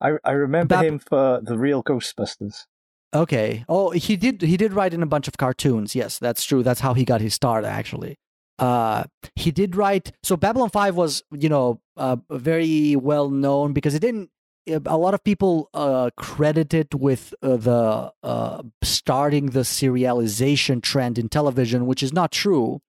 I 0.00 0.12
I 0.24 0.30
remember 0.30 0.76
Bab- 0.76 0.84
him 0.84 0.98
for 1.00 1.40
the 1.42 1.58
real 1.58 1.82
Ghostbusters. 1.82 2.66
Okay. 3.14 3.64
Oh, 3.68 3.90
he 3.90 4.16
did. 4.16 4.42
He 4.42 4.56
did 4.56 4.72
write 4.72 4.92
in 4.92 5.02
a 5.02 5.06
bunch 5.06 5.28
of 5.28 5.36
cartoons. 5.38 5.94
Yes, 5.94 6.18
that's 6.18 6.44
true. 6.44 6.62
That's 6.62 6.80
how 6.80 6.94
he 6.94 7.04
got 7.04 7.20
his 7.20 7.34
start. 7.34 7.64
Actually, 7.64 8.18
uh, 8.58 9.04
he 9.34 9.50
did 9.50 9.76
write. 9.76 10.12
So 10.22 10.36
Babylon 10.36 10.70
Five 10.70 10.94
was, 10.94 11.22
you 11.32 11.48
know, 11.48 11.80
uh, 11.96 12.16
very 12.30 12.96
well 12.96 13.30
known 13.30 13.72
because 13.72 13.94
it 13.94 14.00
didn't. 14.00 14.30
A 14.66 14.98
lot 14.98 15.14
of 15.14 15.24
people 15.24 15.70
uh, 15.72 16.10
credit 16.18 16.74
it 16.74 16.94
with 16.94 17.32
uh, 17.42 17.56
the 17.56 18.12
uh, 18.22 18.62
starting 18.82 19.46
the 19.46 19.60
serialization 19.60 20.82
trend 20.82 21.18
in 21.18 21.30
television, 21.30 21.86
which 21.86 22.02
is 22.02 22.12
not 22.12 22.30
true. 22.30 22.82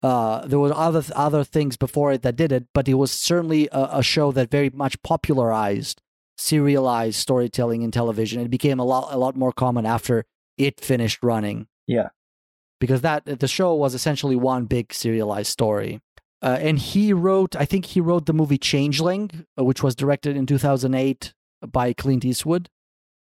Uh, 0.00 0.46
there 0.46 0.60
were 0.60 0.72
other 0.72 1.02
other 1.16 1.42
things 1.42 1.76
before 1.76 2.12
it 2.12 2.22
that 2.22 2.36
did 2.36 2.52
it, 2.52 2.66
but 2.72 2.86
it 2.86 2.94
was 2.94 3.10
certainly 3.10 3.68
a, 3.72 3.88
a 3.94 4.02
show 4.04 4.30
that 4.30 4.48
very 4.52 4.70
much 4.70 5.02
popularized 5.02 6.00
serialized 6.36 7.18
storytelling 7.18 7.82
in 7.82 7.90
television. 7.90 8.40
It 8.42 8.50
became 8.50 8.78
a 8.78 8.84
lot 8.84 9.12
a 9.12 9.18
lot 9.18 9.36
more 9.36 9.52
common 9.52 9.86
after 9.86 10.24
it 10.56 10.80
finished 10.80 11.22
running. 11.22 11.66
Yeah. 11.86 12.08
Because 12.78 13.00
that 13.00 13.24
the 13.24 13.48
show 13.48 13.74
was 13.74 13.94
essentially 13.94 14.36
one 14.36 14.66
big 14.66 14.92
serialized 14.92 15.50
story. 15.50 16.00
Uh, 16.42 16.58
and 16.60 16.78
he 16.78 17.12
wrote, 17.12 17.56
I 17.56 17.64
think 17.64 17.86
he 17.86 18.00
wrote 18.00 18.26
the 18.26 18.34
movie 18.34 18.58
Changeling, 18.58 19.46
uh, 19.58 19.64
which 19.64 19.82
was 19.82 19.94
directed 19.94 20.36
in 20.36 20.44
2008 20.44 21.32
by 21.66 21.94
Clint 21.94 22.24
Eastwood, 22.24 22.68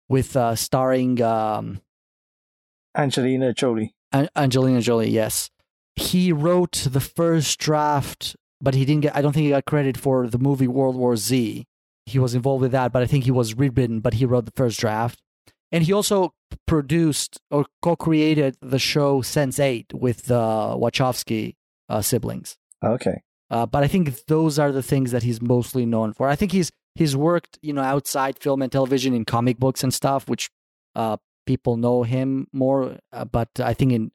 with 0.09 0.35
uh, 0.35 0.55
starring 0.55 1.21
um, 1.21 1.81
Angelina 2.95 3.53
Jolie. 3.53 3.95
An- 4.11 4.29
Angelina 4.35 4.81
Jolie. 4.81 5.09
Yes, 5.09 5.49
he 5.95 6.33
wrote 6.33 6.87
the 6.91 6.99
first 6.99 7.57
draft, 7.57 8.35
but 8.59 8.73
he 8.73 8.83
didn't 8.83 9.01
get. 9.03 9.15
I 9.15 9.21
don't 9.21 9.31
think 9.31 9.45
he 9.45 9.51
got 9.51 9.65
credit 9.65 9.97
for 9.97 10.27
the 10.27 10.37
movie 10.37 10.67
World 10.67 10.97
War 10.97 11.15
Z. 11.15 11.65
He 12.05 12.19
was 12.19 12.35
involved 12.35 12.61
with 12.61 12.71
that, 12.71 12.91
but 12.91 13.01
I 13.01 13.07
think 13.07 13.23
he 13.23 13.31
was 13.31 13.55
rewritten. 13.55 13.99
But 13.99 14.15
he 14.15 14.25
wrote 14.25 14.45
the 14.45 14.51
first 14.55 14.79
draft, 14.79 15.21
and 15.71 15.83
he 15.83 15.93
also 15.93 16.33
produced 16.67 17.39
or 17.51 17.65
co-created 17.81 18.57
the 18.61 18.79
show 18.79 19.21
Sense 19.21 19.59
Eight 19.59 19.93
with 19.93 20.25
the 20.25 20.35
Wachowski 20.35 21.55
uh, 21.89 22.01
siblings. 22.01 22.57
Okay. 22.83 23.21
Uh, 23.49 23.65
but 23.65 23.83
I 23.83 23.87
think 23.87 24.25
those 24.25 24.57
are 24.57 24.71
the 24.71 24.83
things 24.83 25.11
that 25.11 25.23
he's 25.23 25.41
mostly 25.41 25.85
known 25.85 26.13
for. 26.13 26.27
I 26.27 26.35
think 26.35 26.51
he's 26.51 26.71
he's 26.95 27.15
worked, 27.15 27.59
you 27.61 27.73
know, 27.73 27.81
outside 27.81 28.39
film 28.39 28.61
and 28.61 28.71
television 28.71 29.13
in 29.13 29.25
comic 29.25 29.57
books 29.57 29.83
and 29.83 29.93
stuff, 29.93 30.27
which 30.27 30.49
uh, 30.95 31.17
people 31.45 31.77
know 31.77 32.03
him 32.03 32.47
more. 32.51 32.97
Uh, 33.11 33.25
but 33.25 33.49
I 33.59 33.73
think 33.73 33.91
in 33.91 34.11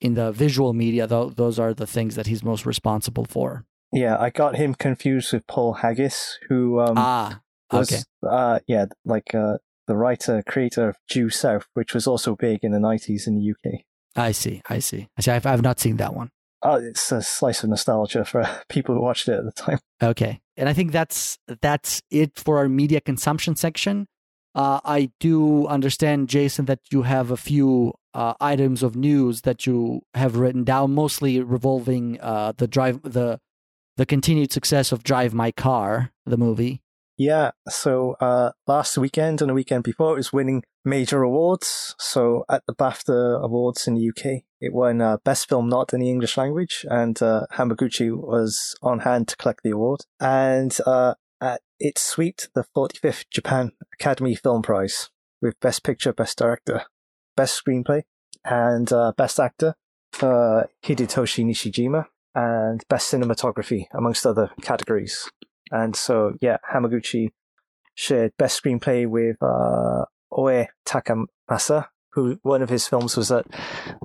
in 0.00 0.14
the 0.14 0.32
visual 0.32 0.72
media, 0.72 1.06
though, 1.06 1.30
those 1.30 1.58
are 1.58 1.74
the 1.74 1.86
things 1.86 2.14
that 2.16 2.26
he's 2.26 2.42
most 2.42 2.64
responsible 2.66 3.24
for. 3.24 3.64
Yeah, 3.92 4.16
I 4.18 4.30
got 4.30 4.56
him 4.56 4.74
confused 4.74 5.32
with 5.32 5.46
Paul 5.46 5.74
Haggis, 5.74 6.38
who 6.48 6.80
um, 6.80 6.94
ah, 6.96 7.40
was 7.72 8.06
uh, 8.28 8.60
yeah, 8.66 8.86
like 9.04 9.34
uh, 9.34 9.58
the 9.86 9.96
writer 9.96 10.42
creator 10.46 10.90
of 10.90 10.96
Due 11.08 11.30
South, 11.30 11.66
which 11.74 11.92
was 11.94 12.06
also 12.06 12.36
big 12.36 12.60
in 12.62 12.72
the 12.72 12.80
nineties 12.80 13.26
in 13.26 13.34
the 13.36 13.50
UK. 13.50 13.80
I 14.16 14.32
see. 14.32 14.62
I 14.68 14.78
see. 14.78 15.08
I 15.16 15.22
see. 15.22 15.30
I've, 15.30 15.46
I've 15.46 15.62
not 15.62 15.80
seen 15.80 15.96
that 15.96 16.14
one. 16.14 16.30
Oh, 16.62 16.74
it's 16.74 17.10
a 17.10 17.22
slice 17.22 17.64
of 17.64 17.70
nostalgia 17.70 18.24
for 18.24 18.48
people 18.68 18.94
who 18.94 19.02
watched 19.02 19.28
it 19.28 19.38
at 19.38 19.44
the 19.44 19.52
time. 19.52 19.78
Okay, 20.02 20.40
and 20.56 20.68
I 20.68 20.72
think 20.72 20.92
that's 20.92 21.38
that's 21.60 22.00
it 22.10 22.38
for 22.38 22.58
our 22.58 22.68
media 22.68 23.00
consumption 23.00 23.56
section. 23.56 24.06
Uh, 24.54 24.80
I 24.84 25.10
do 25.20 25.66
understand, 25.66 26.28
Jason, 26.28 26.64
that 26.64 26.80
you 26.90 27.02
have 27.02 27.30
a 27.30 27.36
few 27.36 27.94
uh, 28.14 28.34
items 28.40 28.82
of 28.82 28.96
news 28.96 29.42
that 29.42 29.66
you 29.66 30.02
have 30.14 30.36
written 30.36 30.64
down, 30.64 30.92
mostly 30.92 31.40
revolving 31.40 32.20
uh, 32.20 32.52
the 32.56 32.66
drive 32.66 33.00
the 33.02 33.38
the 34.00 34.06
continued 34.06 34.50
success 34.50 34.92
of 34.92 35.02
Drive 35.02 35.34
My 35.34 35.50
Car, 35.50 36.10
the 36.24 36.38
movie. 36.38 36.80
Yeah, 37.18 37.50
so 37.68 38.16
uh, 38.18 38.52
last 38.66 38.96
weekend 38.96 39.42
and 39.42 39.50
the 39.50 39.54
weekend 39.54 39.84
before, 39.84 40.14
it 40.14 40.16
was 40.16 40.32
winning 40.32 40.62
major 40.86 41.22
awards. 41.22 41.94
So 41.98 42.46
at 42.48 42.62
the 42.66 42.74
BAFTA 42.74 43.42
Awards 43.42 43.86
in 43.86 43.96
the 43.96 44.08
UK, 44.08 44.44
it 44.58 44.72
won 44.72 45.02
uh, 45.02 45.18
Best 45.22 45.50
Film 45.50 45.68
Not 45.68 45.92
in 45.92 46.00
the 46.00 46.08
English 46.08 46.38
Language, 46.38 46.86
and 46.88 47.20
uh, 47.20 47.42
Hamaguchi 47.52 48.10
was 48.10 48.74
on 48.80 49.00
hand 49.00 49.28
to 49.28 49.36
collect 49.36 49.60
the 49.64 49.72
award. 49.72 50.00
And 50.18 50.74
uh, 50.86 51.16
it 51.78 51.98
swept 51.98 52.48
the 52.54 52.64
45th 52.74 53.26
Japan 53.30 53.72
Academy 53.92 54.34
Film 54.34 54.62
Prize 54.62 55.10
with 55.42 55.60
Best 55.60 55.84
Picture, 55.84 56.14
Best 56.14 56.38
Director, 56.38 56.84
Best 57.36 57.62
Screenplay, 57.62 58.04
and 58.46 58.90
uh, 58.94 59.12
Best 59.14 59.38
Actor 59.38 59.74
for 60.10 60.70
Hidetoshi 60.82 61.44
Nishijima, 61.44 62.06
and 62.34 62.84
Best 62.88 63.12
Cinematography, 63.12 63.86
amongst 63.92 64.26
other 64.26 64.50
categories. 64.62 65.30
And 65.70 65.94
so, 65.94 66.34
yeah, 66.40 66.58
Hamaguchi 66.72 67.28
shared 67.94 68.32
best 68.38 68.62
screenplay 68.62 69.06
with 69.06 69.36
uh, 69.42 70.04
Oe 70.32 70.66
Takamasa, 70.86 71.88
who 72.12 72.38
one 72.42 72.62
of 72.62 72.70
his 72.70 72.88
films 72.88 73.16
was 73.16 73.30
at 73.30 73.46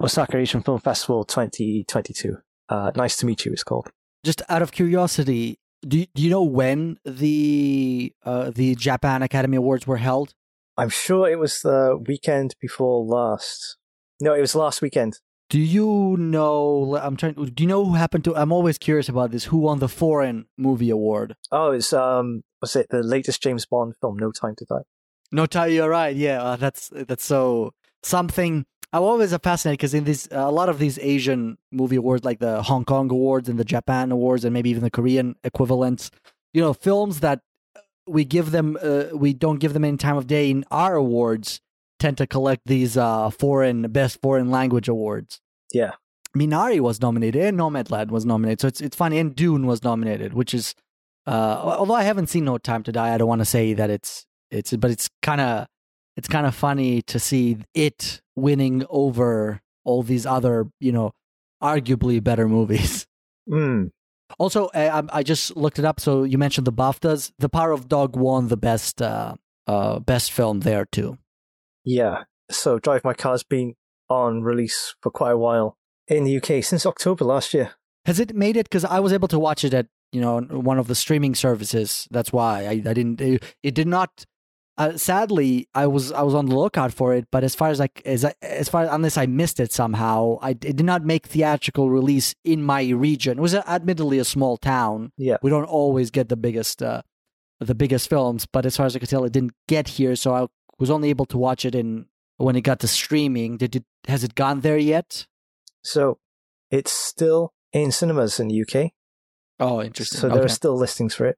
Osaka 0.02 0.38
Asian 0.38 0.62
Film 0.62 0.80
Festival 0.80 1.24
2022. 1.24 2.38
Uh, 2.68 2.92
nice 2.96 3.18
to 3.18 3.26
meet 3.26 3.46
you, 3.46 3.52
it's 3.52 3.64
called. 3.64 3.90
Just 4.24 4.42
out 4.50 4.62
of 4.62 4.72
curiosity, 4.72 5.60
do 5.88 6.00
you, 6.00 6.08
do 6.14 6.24
you 6.24 6.30
know 6.30 6.44
when 6.44 6.98
the 7.06 8.12
uh, 8.24 8.50
the 8.50 8.76
Japan 8.76 9.22
Academy 9.22 9.58
Awards 9.58 9.86
were 9.86 9.98
held? 9.98 10.34
I'm 10.78 10.90
sure 10.90 11.30
it 11.30 11.40
was 11.40 11.62
the 11.62 12.02
weekend 12.06 12.56
before 12.60 13.04
last. 13.04 13.78
No, 14.20 14.34
it 14.34 14.42
was 14.42 14.56
last 14.56 14.82
weekend. 14.82 15.20
Do 15.50 15.60
you 15.60 16.18
know? 16.18 16.98
I'm 17.02 17.16
trying. 17.16 17.34
Do 17.34 17.64
you 17.64 17.68
know 17.68 17.86
who 17.86 17.94
happened 17.94 18.24
to? 18.26 18.36
I'm 18.36 18.52
always 18.52 18.78
curious 18.78 19.10
about 19.10 19.32
this. 19.32 19.46
Who 19.46 19.58
won 19.58 19.80
the 19.80 19.88
foreign 19.88 20.48
movie 20.58 20.90
award? 20.90 21.36
Oh, 21.52 21.72
it's 21.72 21.94
um, 21.94 22.44
was 22.62 22.76
it 22.76 22.88
the 22.90 23.04
latest 23.04 23.44
James 23.44 23.66
Bond 23.66 23.94
film, 24.02 24.18
No 24.18 24.32
Time 24.32 24.56
to 24.58 24.66
Die? 24.66 24.82
No 25.32 25.46
time. 25.46 25.72
You're 25.72 25.90
right. 25.90 26.16
Yeah, 26.16 26.42
uh, 26.42 26.56
that's 26.56 26.90
that's 26.92 27.26
so 27.26 27.74
something. 28.02 28.66
I'm 28.92 29.04
always 29.04 29.36
fascinated 29.38 29.80
because 29.80 29.94
in 29.94 30.06
this, 30.06 30.28
uh, 30.32 30.38
a 30.38 30.52
lot 30.52 30.70
of 30.70 30.80
these 30.80 30.98
Asian 31.00 31.58
movie 31.72 31.98
awards, 31.98 32.24
like 32.24 32.40
the 32.40 32.64
Hong 32.64 32.86
Kong 32.86 33.12
awards 33.12 33.50
and 33.50 33.60
the 33.60 33.66
Japan 33.66 34.12
awards, 34.12 34.46
and 34.46 34.54
maybe 34.54 34.70
even 34.70 34.84
the 34.84 34.92
Korean 34.92 35.36
equivalents, 35.44 36.12
you 36.54 36.62
know, 36.62 36.74
films 36.74 37.20
that 37.20 37.42
we 38.08 38.24
give 38.24 38.52
them, 38.52 38.78
uh, 38.82 39.06
we 39.14 39.34
don't 39.34 39.60
give 39.60 39.74
them 39.74 39.84
any 39.84 39.98
time 39.98 40.16
of 40.16 40.28
day 40.28 40.50
in 40.50 40.64
our 40.72 40.96
awards 40.96 41.60
tend 42.00 42.18
to 42.18 42.28
collect 42.28 42.62
these 42.66 42.98
uh, 42.98 43.30
foreign 43.30 43.84
best 43.92 44.22
foreign 44.22 44.52
language 44.52 44.88
awards. 44.88 45.40
Yeah. 45.72 45.94
Minari 46.36 46.80
was 46.80 47.02
nominated 47.02 47.42
and 47.42 47.58
Nomadland 47.58 48.12
was 48.12 48.26
nominated. 48.26 48.62
So 48.62 48.68
it's 48.68 48.82
it's 48.82 48.96
funny 48.96 49.20
and 49.20 49.36
Dune 49.36 49.66
was 49.66 49.84
nominated, 49.84 50.34
which 50.34 50.54
is 50.54 50.76
uh, 51.26 51.60
although 51.64 51.94
I 51.96 52.04
haven't 52.04 52.28
seen 52.28 52.46
No 52.46 52.58
Time 52.58 52.84
to 52.84 52.92
Die, 52.92 53.14
I 53.14 53.18
don't 53.18 53.28
want 53.28 53.42
to 53.42 53.46
say 53.46 53.74
that 53.74 53.90
it's 53.90 54.26
it's 54.52 54.76
but 54.76 54.92
it's 54.92 55.10
kind 55.22 55.42
of 55.42 55.68
it's 56.18 56.28
kind 56.28 56.46
of 56.46 56.56
funny 56.56 57.02
to 57.04 57.20
see 57.20 57.58
it 57.74 58.22
winning 58.36 58.86
over 58.90 59.62
all 59.84 60.04
these 60.04 60.26
other, 60.26 60.68
you 60.80 60.92
know, 60.92 61.12
arguably 61.62 62.24
better 62.24 62.48
movies. 62.48 63.06
Mm. 63.48 63.92
Also, 64.40 64.72
I, 64.74 65.04
I 65.10 65.22
just 65.22 65.56
looked 65.56 65.78
it 65.78 65.86
up. 65.86 66.00
So 66.00 66.24
you 66.24 66.40
mentioned 66.40 66.66
the 66.66 66.74
BAFTAs. 66.74 67.32
The 67.38 67.48
Power 67.48 67.72
of 67.72 67.88
Dog 67.88 68.16
won 68.16 68.48
the 68.48 68.58
best 68.58 69.00
uh, 69.00 69.36
uh, 69.68 70.00
best 70.00 70.32
film 70.32 70.62
there 70.62 70.86
too. 70.86 71.20
Yeah. 71.86 72.24
So 72.52 72.80
Drive 72.80 73.04
My 73.04 73.14
Car's 73.14 73.44
been 73.44 73.76
on 74.10 74.42
release 74.42 74.96
for 75.02 75.12
quite 75.12 75.32
a 75.32 75.38
while 75.38 75.78
in 76.08 76.24
the 76.26 76.38
UK 76.38 76.64
since 76.64 76.86
October 76.86 77.26
last 77.26 77.54
year. 77.54 77.72
Has 78.06 78.20
it 78.20 78.36
made 78.36 78.58
it? 78.58 78.66
Because 78.66 78.86
I 78.86 79.00
was 79.00 79.14
able 79.14 79.28
to 79.30 79.40
watch 79.40 79.64
it 79.64 79.74
at 79.74 79.88
you 80.12 80.22
know 80.22 80.42
one 80.42 80.78
of 80.78 80.88
the 80.88 80.96
streaming 80.96 81.36
services. 81.36 82.08
That's 82.12 82.32
why 82.32 82.66
I, 82.66 82.72
I 82.72 82.94
didn't. 82.94 83.22
It, 83.22 83.44
it 83.64 83.76
did 83.76 83.88
not. 83.88 84.26
Uh, 84.78 84.98
sadly, 84.98 85.70
I 85.74 85.88
was 85.88 86.12
I 86.12 86.22
was 86.22 86.36
on 86.36 86.48
the 86.48 86.56
lookout 86.56 86.92
for 86.92 87.14
it, 87.14 87.28
but 87.32 87.44
as 87.44 87.56
far 87.56 87.70
as 87.70 87.80
like 87.80 88.02
as 88.06 88.26
as 88.42 88.70
far 88.70 88.88
unless 88.92 89.18
I 89.18 89.26
missed 89.26 89.60
it 89.60 89.72
somehow, 89.72 90.38
I 90.42 90.52
it 90.52 90.60
did 90.60 90.86
not 90.86 91.04
make 91.04 91.28
theatrical 91.28 91.90
release 91.90 92.36
in 92.44 92.62
my 92.62 92.90
region. 92.90 93.38
It 93.38 93.42
was 93.42 93.56
admittedly 93.56 94.20
a 94.20 94.26
small 94.26 94.58
town. 94.58 95.14
Yeah, 95.18 95.38
we 95.42 95.50
don't 95.50 95.64
always 95.64 96.12
get 96.12 96.28
the 96.30 96.36
biggest 96.36 96.84
uh, 96.84 97.02
the 97.60 97.76
biggest 97.76 98.10
films, 98.10 98.46
but 98.46 98.66
as 98.66 98.76
far 98.76 98.86
as 98.86 98.96
I 98.96 99.00
could 99.00 99.10
tell, 99.10 99.24
it 99.24 99.32
didn't 99.32 99.54
get 99.68 99.88
here. 99.88 100.16
So 100.18 100.34
I 100.34 100.48
was 100.80 100.90
only 100.90 101.10
able 101.10 101.26
to 101.26 101.38
watch 101.38 101.66
it 101.66 101.76
in 101.76 102.08
when 102.38 102.56
it 102.56 102.62
got 102.62 102.80
to 102.82 102.88
streaming. 102.88 103.58
Did 103.58 103.76
it 103.76 103.86
has 104.08 104.24
it 104.24 104.36
gone 104.36 104.62
there 104.62 104.78
yet? 104.78 105.28
So 105.84 106.20
it's 106.72 106.92
still 106.92 107.54
in 107.72 107.92
cinemas 107.92 108.40
in 108.40 108.48
the 108.48 108.62
UK. 108.62 108.92
Oh, 109.60 109.82
interesting. 109.82 110.20
So 110.20 110.28
there 110.28 110.38
okay. 110.38 110.46
are 110.46 110.50
still 110.50 110.76
listings 110.76 111.16
for 111.16 111.26
it. 111.26 111.38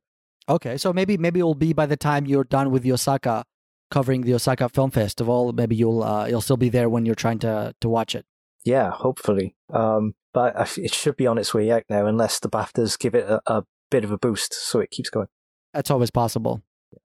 Okay, 0.49 0.77
so 0.77 0.93
maybe 0.93 1.17
maybe 1.17 1.39
it'll 1.39 1.55
be 1.55 1.73
by 1.73 1.85
the 1.85 1.97
time 1.97 2.25
you're 2.25 2.45
done 2.45 2.71
with 2.71 2.83
the 2.83 2.93
Osaka 2.93 3.43
covering 3.91 4.21
the 4.21 4.33
Osaka 4.33 4.69
Film 4.69 4.91
Festival. 4.91 5.51
Maybe 5.53 5.75
you'll 5.75 6.03
uh, 6.03 6.25
you'll 6.27 6.41
still 6.41 6.57
be 6.57 6.69
there 6.69 6.89
when 6.89 7.05
you're 7.05 7.15
trying 7.15 7.39
to 7.39 7.73
to 7.81 7.89
watch 7.89 8.15
it. 8.15 8.25
Yeah, 8.63 8.91
hopefully. 8.91 9.55
Um, 9.71 10.15
but 10.33 10.77
it 10.77 10.93
should 10.93 11.15
be 11.15 11.27
on 11.27 11.37
its 11.37 11.53
way 11.53 11.71
out 11.71 11.83
now, 11.89 12.05
unless 12.05 12.39
the 12.39 12.49
BAFTAs 12.49 12.99
give 12.99 13.15
it 13.15 13.25
a, 13.25 13.41
a 13.47 13.63
bit 13.89 14.03
of 14.03 14.11
a 14.11 14.17
boost, 14.17 14.53
so 14.53 14.79
it 14.79 14.91
keeps 14.91 15.09
going. 15.09 15.27
That's 15.73 15.91
always 15.91 16.11
possible. 16.11 16.61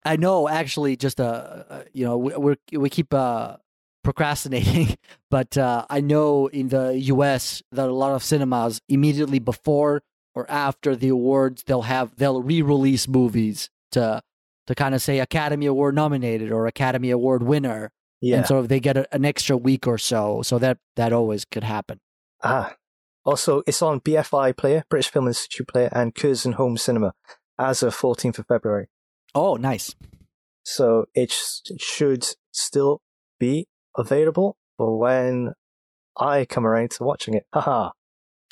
I 0.04 0.16
know, 0.16 0.48
actually, 0.48 0.96
just 0.96 1.20
uh, 1.20 1.64
uh 1.68 1.82
you 1.92 2.04
know, 2.04 2.18
we 2.18 2.34
we 2.36 2.78
we 2.78 2.90
keep 2.90 3.12
uh 3.14 3.56
procrastinating, 4.02 4.96
but 5.30 5.56
uh, 5.56 5.86
I 5.88 6.00
know 6.00 6.48
in 6.48 6.68
the 6.68 6.98
U.S. 6.98 7.62
that 7.72 7.88
a 7.88 7.94
lot 7.94 8.14
of 8.14 8.22
cinemas 8.22 8.80
immediately 8.88 9.38
before 9.38 10.02
or 10.34 10.50
after 10.50 10.96
the 10.96 11.08
awards 11.08 11.62
they'll 11.64 11.82
have 11.82 12.16
they'll 12.16 12.42
re-release 12.42 13.06
movies 13.06 13.68
to 13.92 14.22
to 14.66 14.74
kind 14.74 14.94
of 14.94 15.02
say 15.02 15.18
Academy 15.18 15.66
Award 15.66 15.94
nominated 15.94 16.50
or 16.52 16.66
Academy 16.66 17.10
Award 17.10 17.42
winner. 17.42 17.90
Yeah. 18.20 18.38
And 18.38 18.46
so 18.46 18.62
they 18.62 18.78
get 18.78 18.96
a, 18.96 19.12
an 19.14 19.24
extra 19.24 19.56
week 19.56 19.86
or 19.86 19.98
so. 19.98 20.42
So 20.42 20.58
that 20.58 20.78
that 20.96 21.12
always 21.12 21.44
could 21.44 21.64
happen. 21.64 22.00
Ah. 22.42 22.74
Also, 23.24 23.62
it's 23.68 23.82
on 23.82 24.00
BFI 24.00 24.56
Player, 24.56 24.84
British 24.88 25.10
Film 25.10 25.28
Institute 25.28 25.68
Player, 25.68 25.88
and 25.92 26.12
Curzon 26.12 26.52
Home 26.52 26.76
Cinema 26.76 27.14
as 27.56 27.82
of 27.84 27.94
14th 27.94 28.40
of 28.40 28.46
February. 28.48 28.88
Oh, 29.34 29.56
nice. 29.56 29.94
So 30.64 31.06
it, 31.14 31.30
sh- 31.30 31.72
should 31.78 32.26
still 32.52 33.00
be 33.38 33.66
available 33.96 34.56
for 34.76 34.98
when 34.98 35.52
I 36.16 36.44
come 36.44 36.66
around 36.66 36.90
to 36.92 37.04
watching 37.04 37.34
it. 37.34 37.44
Haha. 37.52 37.90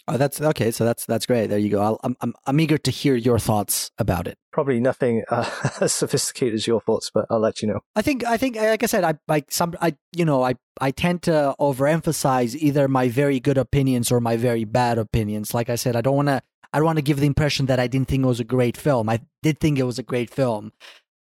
Oh, 0.09 0.16
that's 0.16 0.40
okay. 0.40 0.73
So 0.73 0.85
that's 0.85 1.07
that's 1.07 1.25
great. 1.25 1.49
There 1.49 1.59
you 1.59 1.71
go. 1.71 1.99
i 2.03 2.07
am 2.07 2.16
I'm 2.21 2.35
I'm 2.47 2.59
eager 2.59 2.79
to 2.79 2.90
hear 2.90 3.14
your 3.14 3.38
thoughts 3.38 3.93
about 3.97 4.27
it. 4.27 4.38
Probably 4.53 4.81
nothing 4.81 5.23
uh, 5.31 5.49
as 5.81 5.93
sophisticated 5.93 6.55
as 6.55 6.66
your 6.66 6.81
thoughts, 6.81 7.11
but 7.14 7.27
I'll 7.31 7.38
let 7.38 7.62
you 7.62 7.69
know. 7.69 7.81
I 7.95 8.03
think 8.03 8.25
I 8.25 8.37
think 8.37 8.57
like 8.57 8.83
I 8.83 8.87
said, 8.87 9.05
I 9.05 9.14
like 9.29 9.53
some 9.53 9.75
I 9.81 9.95
you 10.16 10.25
know 10.25 10.43
I 10.43 10.55
I 10.81 10.90
tend 10.90 11.23
to 11.25 11.55
overemphasize 11.61 12.57
either 12.57 12.88
my 12.88 13.09
very 13.09 13.38
good 13.38 13.59
opinions 13.59 14.11
or 14.11 14.21
my 14.21 14.37
very 14.37 14.64
bad 14.64 14.99
opinions. 14.99 15.55
Like 15.55 15.71
I 15.71 15.77
said, 15.77 15.95
I 15.95 16.01
don't 16.01 16.16
want 16.16 16.29
to 16.29 16.43
I 16.72 16.78
don't 16.78 16.87
want 16.87 16.98
to 16.98 17.02
give 17.02 17.18
the 17.18 17.26
impression 17.26 17.66
that 17.66 17.80
I 17.80 17.87
didn't 17.87 18.09
think 18.09 18.22
it 18.22 18.28
was 18.28 18.40
a 18.40 18.44
great 18.44 18.76
film. 18.76 19.09
I 19.09 19.20
did 19.42 19.59
think 19.59 19.78
it 19.78 19.85
was 19.85 19.98
a 19.98 20.04
great 20.04 20.30
film. 20.30 20.72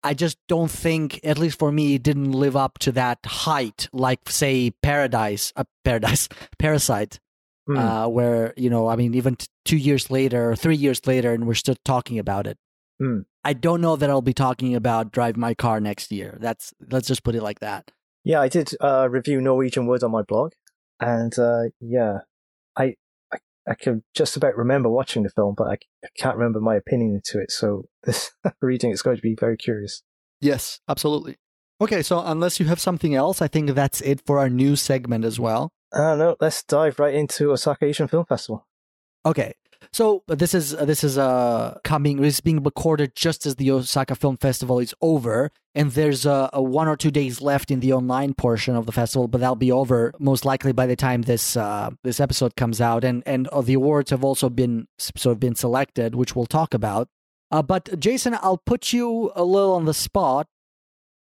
I 0.03 0.15
just 0.15 0.39
don't 0.49 0.71
think, 0.71 1.21
at 1.25 1.39
least 1.39 1.59
for 1.59 1.73
me, 1.73 1.95
it 1.95 2.03
didn't 2.03 2.33
live 2.33 2.57
up 2.57 2.79
to 2.81 2.93
that 2.93 3.19
height, 3.25 3.89
like 3.93 4.29
say 4.29 4.71
Paradise, 4.83 5.53
uh, 5.57 5.65
Paradise, 5.85 6.29
Parasite, 6.59 7.19
mm. 7.69 7.79
uh, 7.79 8.09
where 8.09 8.55
you 8.57 8.71
know, 8.71 8.89
I 8.89 8.97
mean, 8.97 9.15
even 9.15 9.37
t- 9.37 9.47
two 9.65 9.77
years 9.77 10.11
later 10.11 10.51
or 10.51 10.57
three 10.57 10.77
years 10.77 11.07
later, 11.07 11.33
and 11.33 11.47
we're 11.47 11.55
still 11.55 11.77
talking 11.85 12.19
about 12.19 12.47
it. 12.47 12.59
Mm. 13.03 13.25
I 13.45 13.53
don't 13.53 13.81
know 13.81 13.97
that 13.97 14.11
I'll 14.11 14.23
be 14.23 14.35
talking 14.35 14.75
about 14.75 15.13
Drive 15.13 15.37
My 15.37 15.55
Car 15.55 15.81
next 15.81 16.13
year. 16.13 16.37
That's 16.41 16.73
let's 16.91 17.09
just 17.09 17.25
put 17.25 17.35
it 17.35 17.43
like 17.43 17.61
that. 17.61 17.91
Yeah, 18.25 18.41
I 18.41 18.49
did 18.49 18.71
uh, 18.81 19.09
review 19.11 19.41
Norwegian 19.41 19.87
Wood 19.87 20.03
on 20.05 20.11
my 20.11 20.23
blog, 20.23 20.53
and 21.01 21.37
uh, 21.39 21.65
yeah, 21.81 22.19
I 22.77 22.95
I 23.69 23.75
can 23.75 24.03
just 24.15 24.37
about 24.37 24.57
remember 24.57 24.89
watching 24.89 25.23
the 25.23 25.31
film, 25.31 25.55
but 25.57 25.69
I, 25.69 25.73
I 26.05 26.09
can't 26.17 26.37
remember 26.37 26.61
my 26.61 26.75
opinion 26.75 27.21
to 27.27 27.41
it. 27.41 27.51
So 27.51 27.85
this 28.05 28.33
reading 28.63 28.91
is 28.91 29.03
going 29.03 29.17
to 29.17 29.23
be 29.23 29.37
very 29.39 29.57
curious. 29.57 30.03
Yes, 30.41 30.81
absolutely. 30.89 31.37
Okay, 31.81 32.03
so 32.03 32.21
unless 32.25 32.59
you 32.59 32.67
have 32.67 32.81
something 32.81 33.15
else, 33.15 33.41
I 33.41 33.49
think 33.49 33.71
that's 33.71 34.01
it 34.01 34.23
for 34.27 34.39
our 34.39 34.49
new 34.49 34.75
segment 34.75 35.25
as 35.25 35.39
well. 35.39 35.71
Uh, 35.93 36.17
no, 36.17 36.37
let's 36.41 36.63
dive 36.65 36.99
right 36.99 37.15
into 37.15 37.53
Osaka 37.53 37.87
Asian 37.87 38.09
Film 38.09 38.25
Festival. 38.27 38.67
Okay, 39.25 39.55
so 39.93 40.23
this 40.27 40.55
is 40.55 40.71
this 40.71 41.03
is 41.05 41.19
uh 41.19 41.79
coming. 41.85 42.23
Is 42.23 42.41
being 42.41 42.63
recorded 42.63 43.15
just 43.15 43.47
as 43.47 43.57
the 43.57 43.71
Osaka 43.71 44.15
Film 44.15 44.37
Festival 44.37 44.79
is 44.79 44.95
over, 45.01 45.51
and 45.75 45.93
there's 45.93 46.27
a, 46.27 46.51
a, 46.53 46.63
one 46.63 46.89
or 46.89 46.97
two 46.97 47.11
days 47.11 47.41
left 47.41 47.71
in 47.71 47.81
the 47.81 47.93
online 47.93 48.35
portion 48.35 48.77
of 48.77 48.87
the 48.87 48.93
festival, 48.93 49.29
but 49.29 49.41
that'll 49.41 49.57
be 49.57 49.73
over 49.73 50.13
most 50.19 50.45
likely 50.45 50.73
by 50.73 50.87
the 50.87 50.97
time 50.97 51.23
this 51.23 51.57
uh, 51.57 51.91
this 52.05 52.21
episode 52.21 52.57
comes 52.57 52.81
out. 52.81 53.05
And 53.05 53.23
and 53.27 53.49
uh, 53.49 53.63
the 53.63 53.75
awards 53.75 54.11
have 54.11 54.25
also 54.25 54.49
been 54.49 54.89
sort 54.99 55.33
of 55.33 55.41
been 55.41 55.55
selected, 55.55 56.15
which 56.15 56.35
we'll 56.37 56.47
talk 56.47 56.75
about. 56.75 57.09
Uh, 57.51 57.63
but 57.63 57.99
Jason, 57.99 58.37
I'll 58.43 58.63
put 58.65 58.93
you 58.93 59.33
a 59.35 59.45
little 59.45 59.75
on 59.75 59.87
the 59.87 59.95
spot 59.95 60.47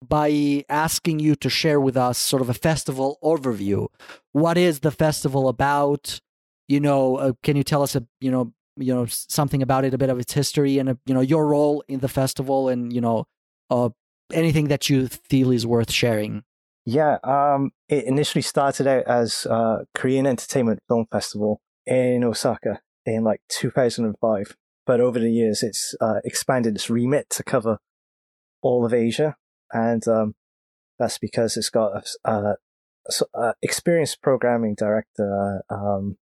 by 0.07 0.65
asking 0.69 1.21
you 1.21 1.35
to 1.37 1.49
share 1.49 1.81
with 1.81 1.97
us 1.97 2.19
sort 2.19 2.43
of 2.43 2.49
a 2.49 2.55
festival 2.55 3.19
overview. 3.23 3.89
What 4.33 4.59
is 4.59 4.81
the 4.81 4.91
festival 4.91 5.49
about? 5.49 6.21
You 6.69 6.81
know, 6.81 7.17
uh, 7.17 7.33
can 7.43 7.57
you 7.57 7.63
tell 7.63 7.83
us 7.83 7.95
a 7.97 8.05
you 8.21 8.31
know 8.31 8.53
you 8.77 8.95
know 8.95 9.07
something 9.09 9.63
about 9.63 9.85
it, 9.85 9.95
a 9.95 9.99
bit 9.99 10.11
of 10.11 10.19
its 10.19 10.33
history, 10.33 10.79
and 10.79 10.91
a, 10.91 10.99
you 11.07 11.15
know 11.15 11.21
your 11.21 11.47
role 11.47 11.83
in 11.89 12.01
the 12.01 12.09
festival, 12.09 12.69
and 12.69 12.93
you 12.93 13.01
know 13.01 13.27
uh, 13.71 13.91
anything 14.33 14.69
that 14.69 14.91
you 14.91 15.09
feel 15.09 15.51
is 15.51 15.67
worth 15.67 15.91
sharing. 15.91 16.45
Yeah, 16.85 17.19
um, 17.25 17.73
it 17.89 18.05
initially 18.05 18.43
started 18.43 18.87
out 18.87 19.05
as 19.07 19.45
a 19.47 19.87
Korean 19.95 20.27
Entertainment 20.27 20.81
Film 20.89 21.07
Festival 21.11 21.61
in 21.85 22.23
Osaka 22.23 22.81
in 23.05 23.25
like 23.25 23.41
2005. 23.49 24.57
But 24.87 25.01
over 25.01 25.19
the 25.19 25.31
years, 25.31 25.65
it's 25.65 25.97
uh, 26.01 26.21
expanded 26.25 26.77
its 26.77 26.89
remit 26.89 27.29
to 27.31 27.43
cover 27.43 27.79
all 28.63 28.85
of 28.85 28.95
Asia. 28.95 29.37
And 29.73 30.07
um, 30.07 30.35
that's 30.99 31.19
because 31.19 31.57
it's 31.57 31.71
got 31.71 32.05
a, 32.25 32.31
a, 32.31 32.57
a 33.35 33.55
experienced 33.63 34.23
programming 34.23 34.77
director, 34.77 35.63
um, 35.69 36.19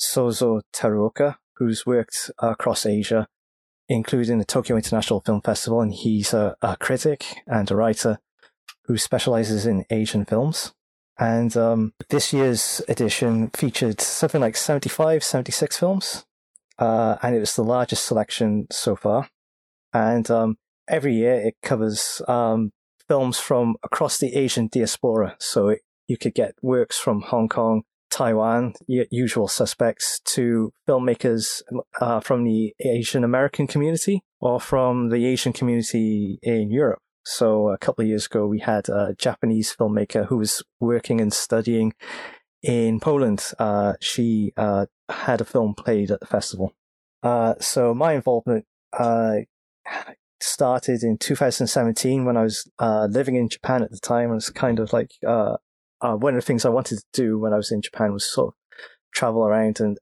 Sozo 0.00 0.62
Teruoka, 0.72 1.36
who's 1.56 1.84
worked 1.84 2.30
across 2.38 2.86
Asia, 2.86 3.28
including 3.88 4.38
the 4.38 4.44
Tokyo 4.44 4.76
International 4.76 5.20
Film 5.20 5.40
Festival. 5.42 5.80
And 5.80 5.92
he's 5.92 6.32
a, 6.32 6.56
a 6.62 6.76
critic 6.76 7.42
and 7.46 7.70
a 7.70 7.76
writer 7.76 8.18
who 8.84 8.96
specializes 8.96 9.66
in 9.66 9.84
Asian 9.90 10.24
films. 10.24 10.72
And 11.18 11.54
um, 11.56 11.92
this 12.08 12.32
year's 12.32 12.80
edition 12.88 13.50
featured 13.50 14.00
something 14.00 14.40
like 14.40 14.56
75, 14.56 15.22
76 15.22 15.78
films. 15.78 16.24
Uh, 16.78 17.16
and 17.22 17.36
it 17.36 17.40
was 17.40 17.54
the 17.54 17.62
largest 17.62 18.06
selection 18.06 18.66
so 18.70 18.96
far. 18.96 19.28
And 19.92 20.30
um, 20.30 20.56
every 20.88 21.14
year 21.14 21.34
it 21.34 21.56
covers 21.62 22.22
um, 22.26 22.72
films 23.06 23.38
from 23.38 23.76
across 23.82 24.16
the 24.16 24.34
Asian 24.34 24.68
diaspora. 24.68 25.36
So 25.38 25.68
it, 25.68 25.80
you 26.08 26.16
could 26.16 26.34
get 26.34 26.54
works 26.62 26.98
from 26.98 27.20
Hong 27.20 27.48
Kong, 27.48 27.82
Taiwan, 28.10 28.74
usual 28.86 29.48
suspects, 29.48 30.20
to 30.26 30.72
filmmakers 30.88 31.62
uh, 32.00 32.20
from 32.20 32.44
the 32.44 32.74
Asian 32.80 33.24
American 33.24 33.66
community 33.66 34.22
or 34.40 34.60
from 34.60 35.10
the 35.10 35.26
Asian 35.26 35.52
community 35.52 36.38
in 36.42 36.70
Europe. 36.70 37.00
So 37.24 37.68
a 37.68 37.78
couple 37.78 38.02
of 38.02 38.08
years 38.08 38.26
ago, 38.26 38.46
we 38.46 38.60
had 38.60 38.88
a 38.88 39.14
Japanese 39.18 39.74
filmmaker 39.74 40.26
who 40.26 40.38
was 40.38 40.62
working 40.80 41.20
and 41.20 41.32
studying 41.32 41.92
in 42.62 43.00
Poland. 43.00 43.52
Uh, 43.58 43.94
she 44.00 44.52
uh, 44.56 44.86
had 45.08 45.40
a 45.40 45.44
film 45.44 45.74
played 45.74 46.10
at 46.10 46.20
the 46.20 46.26
festival. 46.26 46.74
Uh, 47.22 47.54
so 47.60 47.94
my 47.94 48.14
involvement 48.14 48.64
uh, 48.98 49.36
started 50.40 51.02
in 51.02 51.18
2017 51.18 52.24
when 52.24 52.36
I 52.36 52.42
was 52.42 52.70
uh, 52.78 53.06
living 53.10 53.36
in 53.36 53.48
Japan 53.48 53.82
at 53.82 53.90
the 53.90 53.98
time. 53.98 54.30
It 54.30 54.34
was 54.34 54.50
kind 54.50 54.78
of 54.78 54.92
like 54.92 55.12
uh, 56.00 56.14
one 56.14 56.34
of 56.34 56.40
the 56.40 56.46
things 56.46 56.64
I 56.64 56.70
wanted 56.70 56.98
to 56.98 57.04
do 57.12 57.38
when 57.38 57.52
I 57.52 57.56
was 57.56 57.72
in 57.72 57.82
Japan 57.82 58.12
was 58.12 58.30
sort 58.30 58.48
of 58.48 58.54
travel 59.12 59.44
around 59.44 59.80
and 59.80 59.98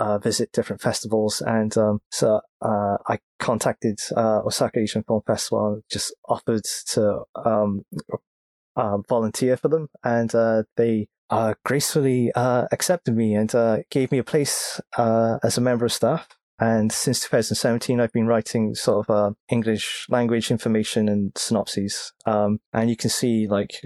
uh, 0.00 0.18
visit 0.18 0.50
different 0.52 0.80
festivals. 0.80 1.42
And 1.42 1.76
um, 1.76 2.00
so 2.10 2.40
uh, 2.62 2.96
I 3.06 3.18
contacted 3.38 4.00
uh, 4.16 4.40
Osaka 4.44 4.80
Asian 4.80 5.04
Film 5.04 5.20
Festival 5.26 5.74
and 5.74 5.82
just 5.90 6.14
offered 6.28 6.64
to 6.88 7.22
um, 7.36 7.84
uh, 8.76 8.98
volunteer 9.08 9.56
for 9.56 9.68
them. 9.68 9.88
And 10.02 10.34
uh, 10.34 10.62
they 10.76 11.08
uh, 11.28 11.54
gracefully 11.64 12.32
accepted 12.34 13.14
me 13.14 13.34
and 13.34 13.52
gave 13.90 14.10
me 14.10 14.18
a 14.18 14.24
place 14.24 14.80
as 14.96 15.58
a 15.58 15.60
member 15.60 15.84
of 15.84 15.92
staff. 15.92 16.26
And 16.58 16.92
since 16.92 17.20
2017, 17.20 18.00
I've 18.00 18.12
been 18.12 18.26
writing 18.26 18.74
sort 18.74 19.08
of 19.08 19.36
English 19.48 20.06
language 20.10 20.50
information 20.50 21.08
and 21.08 21.32
synopses. 21.36 22.12
Um, 22.26 22.60
and 22.72 22.90
you 22.90 22.96
can 22.96 23.08
see 23.10 23.46
like 23.46 23.80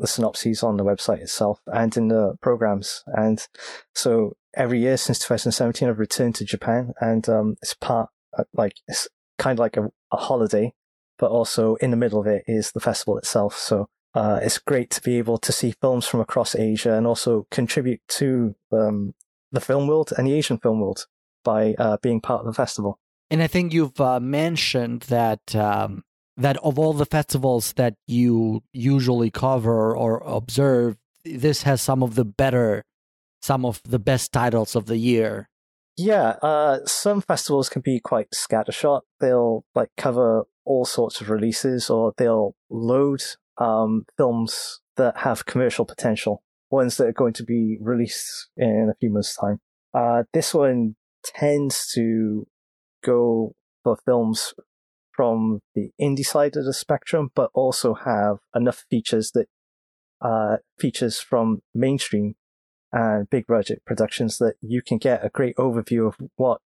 the 0.00 0.06
synopses 0.06 0.62
on 0.62 0.76
the 0.76 0.84
website 0.84 1.20
itself 1.20 1.60
and 1.66 1.96
in 1.96 2.08
the 2.08 2.34
programs. 2.40 3.04
And 3.06 3.46
so 3.94 4.34
every 4.54 4.80
year 4.80 4.96
since 4.96 5.18
2017, 5.20 5.88
I've 5.88 5.98
returned 5.98 6.34
to 6.36 6.44
Japan, 6.44 6.92
and 7.00 7.28
um, 7.28 7.56
it's 7.62 7.74
part 7.74 8.10
uh, 8.36 8.44
like 8.54 8.74
it's 8.88 9.08
kind 9.38 9.58
of 9.58 9.60
like 9.60 9.76
a, 9.76 9.90
a, 10.12 10.16
holiday, 10.16 10.72
but 11.18 11.30
also 11.30 11.74
in 11.76 11.90
the 11.90 11.96
middle 11.96 12.20
of 12.20 12.26
it 12.26 12.44
is 12.46 12.72
the 12.72 12.80
festival 12.80 13.18
itself. 13.18 13.56
So 13.56 13.88
uh, 14.14 14.40
it's 14.42 14.58
great 14.58 14.90
to 14.90 15.02
be 15.02 15.18
able 15.18 15.38
to 15.38 15.52
see 15.52 15.74
films 15.80 16.06
from 16.06 16.20
across 16.20 16.54
Asia 16.54 16.94
and 16.94 17.06
also 17.06 17.46
contribute 17.50 18.00
to 18.08 18.54
um, 18.72 19.14
the 19.52 19.60
film 19.60 19.86
world 19.86 20.12
and 20.16 20.26
the 20.26 20.34
Asian 20.34 20.58
film 20.58 20.80
world 20.80 21.06
by 21.44 21.74
uh, 21.78 21.96
being 22.02 22.20
part 22.20 22.40
of 22.40 22.46
the 22.46 22.52
festival. 22.52 22.98
And 23.30 23.42
I 23.42 23.46
think 23.46 23.72
you've 23.72 24.00
uh, 24.00 24.20
mentioned 24.20 25.02
that 25.02 25.54
um, 25.54 26.04
that 26.40 26.56
of 26.58 26.78
all 26.78 26.92
the 26.92 27.06
festivals 27.06 27.72
that 27.74 27.94
you 28.06 28.62
usually 28.72 29.30
cover 29.30 29.96
or 29.96 30.22
observe, 30.24 30.96
this 31.24 31.62
has 31.62 31.80
some 31.80 32.02
of 32.02 32.14
the 32.14 32.24
better 32.24 32.84
some 33.42 33.64
of 33.64 33.80
the 33.84 33.98
best 33.98 34.32
titles 34.32 34.76
of 34.76 34.86
the 34.86 34.98
year. 34.98 35.48
Yeah, 35.96 36.36
uh, 36.42 36.78
some 36.86 37.20
festivals 37.20 37.68
can 37.68 37.82
be 37.82 38.00
quite 38.00 38.30
scattershot. 38.30 39.02
They'll 39.18 39.64
like 39.74 39.90
cover 39.96 40.44
all 40.64 40.84
sorts 40.84 41.20
of 41.20 41.30
releases, 41.30 41.90
or 41.90 42.12
they'll 42.16 42.54
load 42.68 43.22
um, 43.58 44.04
films 44.16 44.80
that 44.96 45.18
have 45.18 45.46
commercial 45.46 45.84
potential, 45.84 46.42
ones 46.70 46.96
that 46.96 47.06
are 47.06 47.12
going 47.12 47.32
to 47.34 47.44
be 47.44 47.78
released 47.80 48.48
in 48.56 48.90
a 48.90 48.96
few 48.98 49.10
months' 49.10 49.36
time. 49.36 49.60
Uh, 49.92 50.22
this 50.32 50.54
one 50.54 50.96
tends 51.24 51.90
to 51.94 52.46
go 53.02 53.54
for 53.82 53.96
films 54.04 54.54
from 55.20 55.60
the 55.74 55.90
indie 56.00 56.24
side 56.24 56.56
of 56.56 56.64
the 56.64 56.72
spectrum, 56.72 57.30
but 57.34 57.50
also 57.52 57.92
have 57.92 58.38
enough 58.54 58.86
features 58.88 59.32
that 59.32 59.48
uh, 60.22 60.56
features 60.78 61.20
from 61.20 61.60
mainstream 61.74 62.36
and 62.90 63.28
big 63.28 63.46
budget 63.46 63.82
productions 63.84 64.38
that 64.38 64.54
you 64.62 64.80
can 64.80 64.96
get 64.96 65.22
a 65.22 65.28
great 65.28 65.54
overview 65.56 66.06
of 66.06 66.16
what 66.36 66.62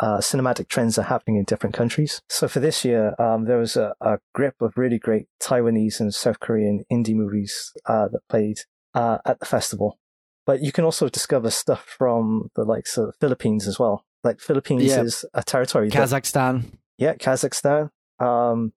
uh, 0.00 0.18
cinematic 0.18 0.68
trends 0.68 0.98
are 0.98 1.04
happening 1.04 1.38
in 1.38 1.44
different 1.44 1.74
countries. 1.74 2.20
So 2.28 2.46
for 2.46 2.60
this 2.60 2.84
year, 2.84 3.14
um, 3.18 3.46
there 3.46 3.56
was 3.56 3.74
a, 3.74 3.94
a, 4.02 4.18
grip 4.34 4.56
of 4.60 4.76
really 4.76 4.98
great 4.98 5.24
Taiwanese 5.42 5.98
and 5.98 6.12
South 6.12 6.40
Korean 6.40 6.84
indie 6.92 7.14
movies 7.14 7.72
uh, 7.86 8.08
that 8.08 8.20
played 8.28 8.58
uh, 8.92 9.16
at 9.24 9.40
the 9.40 9.46
festival. 9.46 9.98
But 10.44 10.60
you 10.60 10.72
can 10.72 10.84
also 10.84 11.08
discover 11.08 11.48
stuff 11.48 11.86
from 11.96 12.50
the 12.54 12.64
likes 12.64 12.98
of 12.98 13.14
Philippines 13.18 13.66
as 13.66 13.78
well. 13.78 14.04
Like 14.22 14.40
Philippines 14.40 14.84
yeah. 14.84 15.00
is 15.00 15.24
a 15.32 15.42
territory. 15.42 15.88
Kazakhstan. 15.88 16.64
That, 16.64 16.78
yeah, 16.98 17.14
Kazakhstan. 17.14 17.90
Um, 18.18 18.72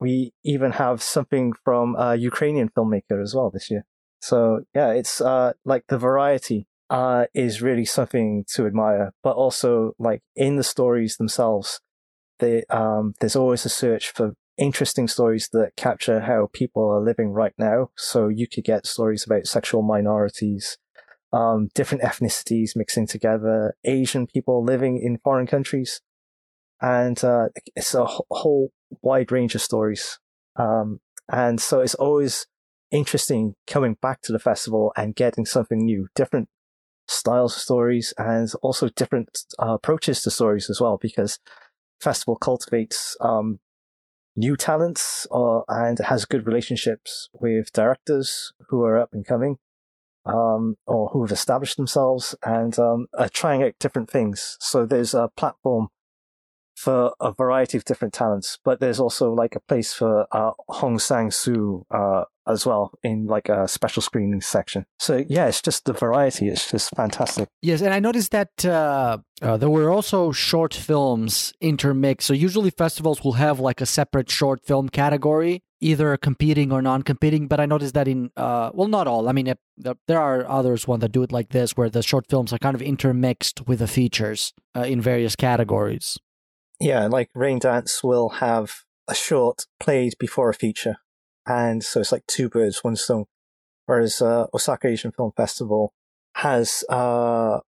we 0.00 0.32
even 0.44 0.72
have 0.72 1.02
something 1.02 1.52
from 1.64 1.96
a 1.96 2.16
Ukrainian 2.16 2.68
filmmaker 2.68 3.20
as 3.22 3.34
well 3.34 3.50
this 3.50 3.70
year. 3.70 3.84
So 4.20 4.60
yeah, 4.74 4.92
it's 4.92 5.20
uh, 5.20 5.52
like 5.64 5.84
the 5.88 5.98
variety 5.98 6.66
uh, 6.90 7.26
is 7.34 7.62
really 7.62 7.84
something 7.84 8.44
to 8.54 8.66
admire, 8.66 9.12
but 9.22 9.36
also 9.36 9.92
like 9.98 10.22
in 10.36 10.56
the 10.56 10.62
stories 10.62 11.16
themselves, 11.16 11.80
they, 12.38 12.64
um, 12.70 13.14
there's 13.20 13.36
always 13.36 13.64
a 13.64 13.68
search 13.68 14.10
for 14.10 14.34
interesting 14.56 15.08
stories 15.08 15.48
that 15.52 15.76
capture 15.76 16.20
how 16.20 16.48
people 16.52 16.88
are 16.90 17.00
living 17.00 17.30
right 17.30 17.54
now. 17.58 17.90
So 17.96 18.28
you 18.28 18.46
could 18.48 18.64
get 18.64 18.86
stories 18.86 19.24
about 19.24 19.46
sexual 19.46 19.82
minorities, 19.82 20.78
um, 21.32 21.68
different 21.74 22.02
ethnicities 22.02 22.74
mixing 22.74 23.06
together, 23.06 23.74
Asian 23.84 24.26
people 24.26 24.64
living 24.64 25.00
in 25.00 25.18
foreign 25.18 25.46
countries. 25.46 26.00
And, 26.80 27.22
uh, 27.24 27.48
it's 27.76 27.94
a 27.94 28.06
whole 28.06 28.70
wide 29.02 29.32
range 29.32 29.54
of 29.54 29.62
stories. 29.62 30.18
Um, 30.56 31.00
and 31.30 31.60
so 31.60 31.80
it's 31.80 31.94
always 31.94 32.46
interesting 32.90 33.54
coming 33.66 33.96
back 34.00 34.22
to 34.22 34.32
the 34.32 34.38
festival 34.38 34.92
and 34.96 35.14
getting 35.14 35.44
something 35.44 35.84
new, 35.84 36.08
different 36.14 36.48
styles 37.06 37.56
of 37.56 37.62
stories 37.62 38.14
and 38.16 38.50
also 38.62 38.88
different 38.88 39.28
uh, 39.58 39.74
approaches 39.74 40.22
to 40.22 40.30
stories 40.30 40.70
as 40.70 40.80
well, 40.80 40.98
because 41.00 41.38
festival 42.00 42.36
cultivates 42.36 43.16
um, 43.20 43.58
new 44.36 44.56
talents 44.56 45.26
uh, 45.32 45.60
and 45.68 45.98
has 45.98 46.24
good 46.24 46.46
relationships 46.46 47.28
with 47.32 47.72
directors 47.72 48.52
who 48.68 48.82
are 48.84 48.98
up 48.98 49.10
and 49.12 49.26
coming 49.26 49.56
um, 50.24 50.76
or 50.86 51.08
who 51.08 51.22
have 51.22 51.32
established 51.32 51.76
themselves 51.76 52.34
and 52.44 52.78
um, 52.78 53.06
are 53.18 53.28
trying 53.28 53.62
out 53.62 53.72
different 53.80 54.08
things. 54.08 54.56
So 54.60 54.86
there's 54.86 55.14
a 55.14 55.30
platform 55.36 55.88
for 56.78 57.12
a 57.20 57.32
variety 57.32 57.76
of 57.76 57.84
different 57.84 58.14
talents, 58.14 58.58
but 58.64 58.78
there's 58.78 59.00
also 59.00 59.32
like 59.32 59.56
a 59.56 59.60
place 59.60 59.92
for 59.92 60.28
uh, 60.30 60.52
Hong 60.68 61.00
Sang 61.00 61.32
Soo 61.32 61.84
uh, 61.90 62.22
as 62.46 62.64
well 62.64 62.92
in 63.02 63.26
like 63.26 63.48
a 63.48 63.66
special 63.66 64.00
screening 64.00 64.40
section. 64.40 64.86
So 65.00 65.24
yeah, 65.28 65.46
it's 65.48 65.60
just 65.60 65.86
the 65.86 65.92
variety. 65.92 66.48
It's 66.48 66.70
just 66.70 66.94
fantastic. 66.94 67.48
Yes, 67.62 67.82
and 67.82 67.92
I 67.92 67.98
noticed 67.98 68.30
that 68.30 68.64
uh, 68.64 69.18
uh, 69.42 69.56
there 69.56 69.68
were 69.68 69.90
also 69.90 70.30
short 70.30 70.72
films 70.72 71.52
intermixed. 71.60 72.28
So 72.28 72.32
usually 72.32 72.70
festivals 72.70 73.24
will 73.24 73.32
have 73.32 73.58
like 73.58 73.80
a 73.80 73.86
separate 73.86 74.30
short 74.30 74.64
film 74.64 74.88
category, 74.88 75.64
either 75.80 76.16
competing 76.16 76.70
or 76.70 76.80
non-competing. 76.80 77.48
But 77.48 77.58
I 77.58 77.66
noticed 77.66 77.94
that 77.94 78.06
in 78.06 78.30
uh, 78.36 78.70
well, 78.72 78.88
not 78.88 79.08
all. 79.08 79.28
I 79.28 79.32
mean, 79.32 79.48
it, 79.48 79.58
there 80.06 80.20
are 80.20 80.48
others 80.48 80.86
one 80.86 81.00
that 81.00 81.10
do 81.10 81.24
it 81.24 81.32
like 81.32 81.48
this, 81.48 81.76
where 81.76 81.90
the 81.90 82.04
short 82.04 82.28
films 82.28 82.52
are 82.52 82.58
kind 82.58 82.76
of 82.76 82.82
intermixed 82.82 83.66
with 83.66 83.80
the 83.80 83.88
features 83.88 84.52
uh, 84.76 84.82
in 84.82 85.00
various 85.00 85.34
categories. 85.34 86.18
Yeah, 86.80 87.06
like 87.06 87.30
Raindance 87.34 88.04
will 88.04 88.28
have 88.28 88.82
a 89.08 89.14
short 89.14 89.66
played 89.80 90.14
before 90.18 90.48
a 90.48 90.54
feature. 90.54 90.96
And 91.46 91.82
so 91.82 92.00
it's 92.00 92.12
like 92.12 92.26
two 92.26 92.48
birds, 92.48 92.84
one 92.84 92.96
stone. 92.96 93.24
Whereas 93.86 94.20
uh, 94.20 94.46
Osaka 94.54 94.88
Asian 94.88 95.12
Film 95.12 95.32
Festival 95.36 95.92
has 96.36 96.84
uh, 96.88 97.60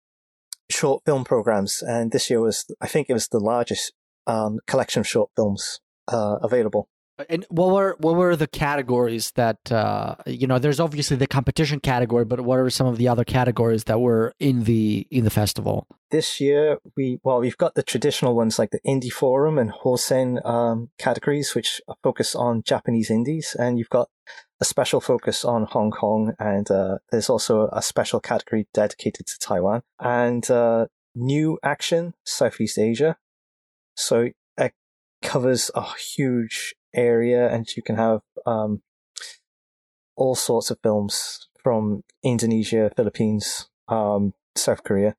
short 0.70 1.02
film 1.04 1.24
programs. 1.24 1.82
And 1.82 2.12
this 2.12 2.30
year 2.30 2.40
was, 2.40 2.66
I 2.80 2.86
think 2.86 3.08
it 3.08 3.14
was 3.14 3.28
the 3.28 3.40
largest 3.40 3.92
um, 4.26 4.58
collection 4.66 5.00
of 5.00 5.08
short 5.08 5.30
films 5.34 5.80
uh, 6.08 6.36
available. 6.42 6.88
And 7.28 7.44
what 7.48 7.70
were 7.70 7.96
what 7.98 8.14
were 8.16 8.36
the 8.36 8.46
categories 8.46 9.32
that 9.32 9.70
uh, 9.70 10.16
you 10.26 10.46
know? 10.46 10.58
There's 10.58 10.80
obviously 10.80 11.16
the 11.16 11.26
competition 11.26 11.80
category, 11.80 12.24
but 12.24 12.40
what 12.40 12.58
are 12.58 12.70
some 12.70 12.86
of 12.86 12.98
the 12.98 13.08
other 13.08 13.24
categories 13.24 13.84
that 13.84 14.00
were 14.00 14.34
in 14.38 14.64
the 14.64 15.06
in 15.10 15.24
the 15.24 15.30
festival? 15.30 15.86
This 16.10 16.40
year, 16.40 16.78
we 16.96 17.20
well, 17.22 17.40
we've 17.40 17.56
got 17.56 17.74
the 17.74 17.82
traditional 17.82 18.34
ones 18.34 18.58
like 18.58 18.70
the 18.70 18.80
Indie 18.80 19.12
Forum 19.12 19.58
and 19.58 19.70
Hosen 19.70 20.40
um, 20.44 20.90
categories, 20.98 21.54
which 21.54 21.80
focus 22.02 22.34
on 22.34 22.62
Japanese 22.62 23.10
indies, 23.10 23.56
and 23.58 23.78
you've 23.78 23.90
got 23.90 24.08
a 24.60 24.64
special 24.64 25.00
focus 25.00 25.44
on 25.44 25.64
Hong 25.64 25.90
Kong, 25.90 26.34
and 26.38 26.70
uh, 26.70 26.98
there's 27.10 27.30
also 27.30 27.68
a 27.72 27.82
special 27.82 28.20
category 28.20 28.68
dedicated 28.74 29.26
to 29.26 29.38
Taiwan 29.38 29.82
and 29.98 30.50
uh, 30.50 30.86
New 31.14 31.58
Action 31.62 32.14
Southeast 32.24 32.78
Asia. 32.78 33.16
So 33.94 34.28
it 34.56 34.72
covers 35.22 35.70
a 35.74 35.84
huge 35.96 36.74
area, 36.94 37.48
and 37.48 37.66
you 37.76 37.82
can 37.82 37.96
have 37.96 38.20
um, 38.46 38.82
all 40.16 40.34
sorts 40.34 40.70
of 40.70 40.78
films 40.82 41.48
from 41.62 42.02
Indonesia, 42.22 42.90
Philippines, 42.96 43.68
um, 43.88 44.34
South 44.56 44.82
Korea, 44.84 45.16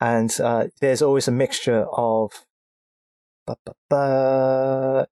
and 0.00 0.40
uh, 0.40 0.66
there's 0.80 1.02
always 1.02 1.28
a 1.28 1.32
mixture 1.32 1.86
of 1.92 2.32
uh, 3.90 5.04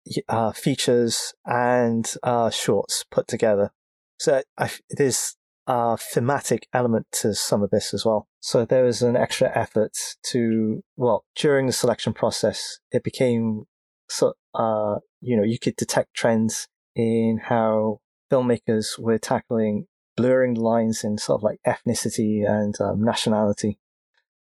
features 0.52 1.34
and 1.44 2.14
uh, 2.22 2.50
shorts 2.50 3.04
put 3.10 3.26
together. 3.26 3.72
So 4.18 4.42
I, 4.56 4.70
there's 4.90 5.36
a 5.66 5.96
thematic 5.96 6.66
element 6.72 7.06
to 7.20 7.34
some 7.34 7.62
of 7.62 7.70
this 7.70 7.92
as 7.92 8.04
well. 8.04 8.28
So 8.40 8.64
there 8.64 8.84
was 8.84 9.02
an 9.02 9.16
extra 9.16 9.50
effort 9.56 9.92
to, 10.30 10.82
well, 10.96 11.24
during 11.36 11.66
the 11.66 11.72
selection 11.72 12.12
process, 12.14 12.78
it 12.90 13.04
became 13.04 13.64
so, 14.08 14.32
uh, 14.54 14.96
you 15.20 15.36
know, 15.36 15.42
you 15.42 15.58
could 15.58 15.76
detect 15.76 16.14
trends 16.14 16.68
in 16.94 17.40
how 17.44 18.00
filmmakers 18.30 18.98
were 18.98 19.18
tackling 19.18 19.86
blurring 20.16 20.54
lines 20.54 21.04
in 21.04 21.16
sort 21.16 21.38
of 21.38 21.42
like 21.44 21.60
ethnicity 21.66 22.48
and 22.48 22.74
um, 22.80 23.02
nationality 23.02 23.78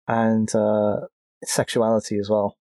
and 0.06 0.54
uh, 0.54 1.00
sexuality 1.44 2.18
as 2.18 2.30
well. 2.30 2.56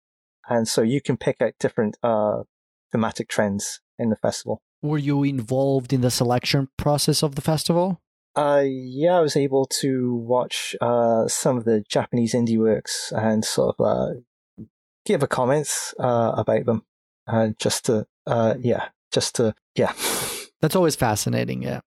And 0.48 0.66
so 0.66 0.82
you 0.82 1.00
can 1.00 1.16
pick 1.16 1.40
out 1.40 1.52
different 1.60 1.96
uh, 2.02 2.42
thematic 2.90 3.28
trends 3.28 3.80
in 3.98 4.10
the 4.10 4.16
festival. 4.16 4.62
Were 4.80 4.98
you 4.98 5.22
involved 5.22 5.92
in 5.92 6.00
the 6.00 6.10
selection 6.10 6.68
process 6.76 7.22
of 7.22 7.36
the 7.36 7.42
festival? 7.42 8.00
Uh, 8.34 8.64
yeah, 8.66 9.18
I 9.18 9.20
was 9.20 9.36
able 9.36 9.66
to 9.66 10.14
watch 10.14 10.74
uh, 10.80 11.28
some 11.28 11.58
of 11.58 11.64
the 11.64 11.84
Japanese 11.88 12.32
indie 12.32 12.58
works 12.58 13.12
and 13.14 13.44
sort 13.44 13.76
of 13.78 13.86
uh, 13.86 14.64
give 15.04 15.22
a 15.22 15.26
comments 15.26 15.94
uh, 16.00 16.32
about 16.36 16.64
them 16.64 16.82
and 17.26 17.58
just 17.58 17.86
to 17.86 18.06
uh 18.26 18.54
yeah 18.60 18.88
just 19.12 19.36
to 19.36 19.54
yeah. 19.76 19.92
That's 20.60 20.76
always 20.76 20.96
fascinating 20.96 21.62
yeah. 21.62 21.80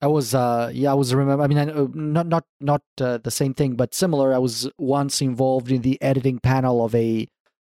I 0.00 0.06
was 0.08 0.34
uh 0.34 0.70
yeah 0.74 0.90
i 0.90 0.94
was 0.94 1.14
remember 1.14 1.42
i 1.42 1.46
mean 1.46 1.58
I, 1.58 1.64
not 1.94 2.26
not 2.26 2.44
not 2.60 2.82
uh, 3.00 3.18
the 3.18 3.30
same 3.30 3.54
thing 3.54 3.76
but 3.76 3.94
similar 3.94 4.34
i 4.34 4.38
was 4.38 4.68
once 4.78 5.22
involved 5.22 5.70
in 5.70 5.82
the 5.82 6.00
editing 6.02 6.38
panel 6.38 6.84
of 6.84 6.94
a 6.94 7.28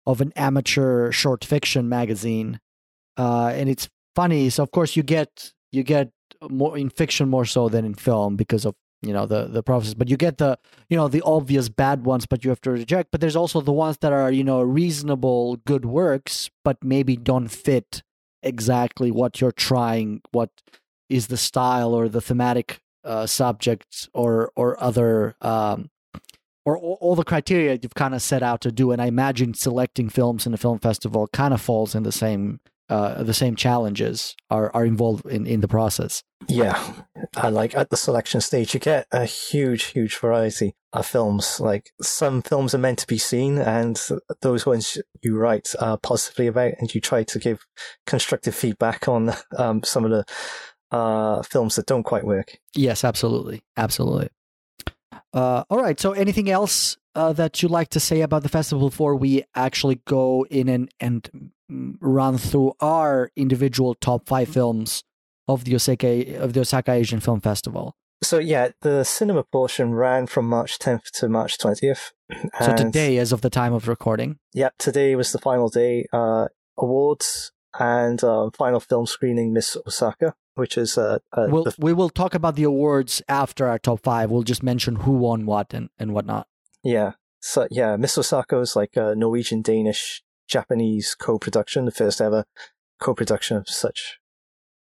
of 0.06 0.22
an 0.22 0.32
amateur 0.36 1.12
short 1.12 1.44
fiction 1.44 1.90
magazine 1.90 2.60
uh 3.18 3.52
and 3.54 3.68
it's 3.68 3.90
funny 4.16 4.50
so 4.50 4.64
of 4.64 4.72
course 4.72 4.96
you 4.96 5.04
get 5.04 5.52
you 5.72 5.84
get 5.84 6.12
more 6.50 6.78
in 6.78 6.90
fiction 6.90 7.30
more 7.30 7.46
so 7.46 7.68
than 7.68 7.84
in 7.84 7.94
film 7.94 8.36
because 8.36 8.64
of 8.64 8.76
you 9.04 9.14
know 9.14 9.26
the 9.26 9.46
the 9.46 9.62
process 9.62 9.94
but 9.94 10.10
you 10.10 10.18
get 10.18 10.38
the 10.38 10.58
you 10.90 10.98
know 10.98 11.08
the 11.08 11.22
obvious 11.22 11.70
bad 11.70 12.06
ones 12.06 12.26
but 12.26 12.44
you 12.44 12.50
have 12.50 12.62
to 12.62 12.72
reject. 12.72 13.12
But 13.12 13.22
there's 13.22 13.36
also 13.36 13.62
the 13.62 13.72
ones 13.72 13.98
that 14.00 14.14
are 14.14 14.32
you 14.32 14.44
know 14.44 14.62
reasonable 14.62 15.58
good 15.66 15.86
works 15.86 16.50
but 16.64 16.84
maybe 16.84 17.16
don't 17.16 17.50
fit 17.50 18.04
exactly 18.42 19.12
what 19.12 19.40
you're 19.40 19.52
trying 19.52 20.22
what 20.32 20.50
is 21.10 21.28
the 21.28 21.38
style 21.38 21.94
or 21.94 22.10
the 22.10 22.22
thematic 22.22 22.82
uh, 23.04 23.26
subject 23.26 24.10
or 24.14 24.52
or 24.56 24.82
other 24.82 25.36
um, 25.42 25.90
or 26.66 26.78
all 26.78 27.16
the 27.16 27.24
criteria 27.24 27.78
you've 27.82 27.96
kind 27.96 28.16
of 28.16 28.22
set 28.22 28.42
out 28.42 28.62
to 28.62 28.72
do. 28.72 28.92
And 28.92 29.02
i 29.02 29.08
imagine 29.08 29.54
selecting 29.54 30.10
films 30.10 30.46
in 30.48 30.54
a 30.54 30.58
film 30.58 30.80
festival 30.80 31.28
kind 31.28 31.54
of 31.54 31.62
falls 31.62 31.96
in 31.96 32.04
the 32.04 32.12
same 32.12 32.60
uh, 32.90 33.24
the 33.24 33.34
same 33.34 33.56
challenges 33.56 34.36
are, 34.50 34.72
are 34.74 34.86
involved 34.86 35.26
in, 35.26 35.48
in 35.48 35.62
the 35.62 35.68
process. 35.68 36.24
Yeah, 36.48 36.94
I 37.36 37.50
like 37.50 37.76
at 37.76 37.90
the 37.90 37.98
selection 37.98 38.42
stage, 38.42 38.74
you 38.74 38.80
get 38.80 39.08
a 39.12 39.26
huge, 39.26 39.86
huge 39.86 40.18
variety 40.18 40.76
of 40.92 41.06
films. 41.06 41.60
Like 41.60 41.92
some 42.02 42.42
films 42.42 42.76
are 42.76 42.80
meant 42.80 43.00
to 43.00 43.08
be 43.08 43.18
seen, 43.18 43.58
and 43.58 44.00
those 44.42 44.66
ones 44.66 44.98
you 45.22 45.38
write 45.38 45.74
uh, 45.80 45.98
positively 45.98 46.48
about, 46.48 46.74
and 46.80 46.94
you 46.94 47.00
try 47.00 47.24
to 47.24 47.40
give 47.40 47.66
constructive 48.06 48.56
feedback 48.56 49.08
on 49.08 49.34
um, 49.58 49.84
some 49.84 50.04
of 50.04 50.12
the 50.12 50.26
uh, 50.92 51.42
films 51.44 51.76
that 51.78 51.88
don't 51.88 52.04
quite 52.04 52.26
work. 52.26 52.58
Yes, 52.76 53.04
absolutely, 53.04 53.64
absolutely. 53.78 54.30
Uh, 55.34 55.64
all 55.70 55.82
right. 55.82 56.00
So, 56.00 56.12
anything 56.12 56.50
else 56.50 56.98
uh, 57.16 57.34
that 57.34 57.62
you'd 57.62 57.72
like 57.72 57.90
to 57.90 58.00
say 58.00 58.22
about 58.22 58.44
the 58.44 58.50
festival 58.50 58.90
before 58.90 59.16
we 59.16 59.44
actually 59.56 60.02
go 60.06 60.46
in 60.50 60.70
and 60.70 60.94
and 61.00 61.52
run 62.00 62.38
through 62.38 62.74
our 62.80 63.32
individual 63.36 63.96
top 63.96 64.28
five 64.28 64.50
films 64.50 65.04
of 65.48 65.66
the 65.66 65.76
Osaka 65.76 66.38
of 66.38 66.54
the 66.54 66.60
Osaka 66.60 66.92
Asian 66.92 67.20
Film 67.20 67.42
Festival? 67.42 67.96
So 68.22 68.40
yeah, 68.40 68.70
the 68.82 69.04
cinema 69.04 69.44
portion 69.44 69.94
ran 69.94 70.28
from 70.28 70.48
March 70.48 70.80
10th 70.80 71.12
to 71.16 71.30
March 71.30 71.58
20th. 71.58 72.12
So 72.62 72.76
today, 72.76 73.18
as 73.18 73.32
of 73.32 73.42
the 73.42 73.50
time 73.52 73.74
of 73.74 73.88
recording. 73.88 74.40
Yeah, 74.54 74.70
today 74.80 75.16
was 75.16 75.32
the 75.34 75.38
final 75.38 75.70
day. 75.70 76.08
Uh, 76.12 76.48
awards 76.80 77.52
and 77.78 78.24
uh, 78.24 78.50
final 78.58 78.80
film 78.80 79.06
screening, 79.06 79.54
Miss 79.54 79.78
Osaka 79.86 80.34
which 80.56 80.78
is 80.78 80.98
uh, 80.98 81.20
uh 81.32 81.48
we'll, 81.50 81.64
the... 81.64 81.76
we 81.80 81.94
will 81.94 82.10
talk 82.10 82.36
about 82.36 82.56
the 82.56 82.64
awards 82.64 83.22
after 83.28 83.68
our 83.68 83.80
top 83.80 84.02
five. 84.02 84.30
We'll 84.30 84.44
just 84.44 84.64
mention 84.64 84.98
who 84.98 85.14
won 85.14 85.46
what 85.46 85.74
and, 85.74 85.90
and 85.98 86.14
whatnot. 86.14 86.48
Yeah. 86.84 87.14
So 87.40 87.68
yeah, 87.72 87.96
Miss 87.98 88.18
Osaka 88.18 88.60
is 88.60 88.76
like 88.76 88.96
a 88.96 89.16
Norwegian 89.16 89.62
Danish 89.62 90.24
Japanese 90.48 91.16
co-production, 91.16 91.86
the 91.86 91.92
first 91.92 92.22
ever 92.22 92.46
co-production 93.00 93.58
of 93.58 93.68
such 93.68 94.20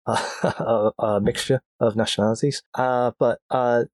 uh, 0.06 0.22
a, 0.98 1.04
a, 1.04 1.20
mixture 1.20 1.60
of 1.80 1.96
nationalities. 1.96 2.62
Uh, 2.74 3.12
but 3.18 3.40
uh, 3.50 3.84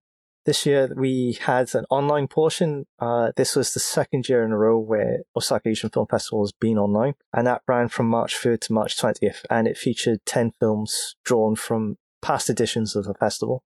this 0.44 0.66
year 0.66 0.92
we 0.96 1.38
had 1.40 1.74
an 1.74 1.84
online 1.90 2.28
portion. 2.28 2.86
Uh, 2.98 3.32
this 3.36 3.56
was 3.56 3.72
the 3.72 3.80
second 3.80 4.28
year 4.28 4.42
in 4.44 4.52
a 4.52 4.58
row 4.58 4.78
where 4.78 5.20
Osaka 5.36 5.70
Asian 5.70 5.90
Film 5.90 6.06
Festival 6.06 6.42
has 6.42 6.52
been 6.52 6.78
online, 6.78 7.14
and 7.32 7.46
that 7.46 7.62
ran 7.66 7.88
from 7.88 8.08
March 8.08 8.34
3rd 8.36 8.60
to 8.62 8.72
March 8.72 8.96
20th, 8.96 9.44
and 9.50 9.66
it 9.66 9.78
featured 9.78 10.20
10 10.26 10.52
films 10.58 11.16
drawn 11.24 11.56
from 11.56 11.96
past 12.20 12.50
editions 12.50 12.94
of 12.96 13.04
the 13.04 13.14
festival. 13.14 13.62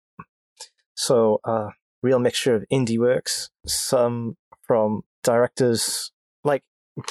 So, 0.95 1.41
uh, 1.43 1.71
real 2.05 2.19
mixture 2.19 2.55
of 2.55 2.63
indie 2.71 2.99
works, 2.99 3.49
some 3.65 4.37
from 4.67 5.01
directors 5.23 6.11
like 6.43 6.63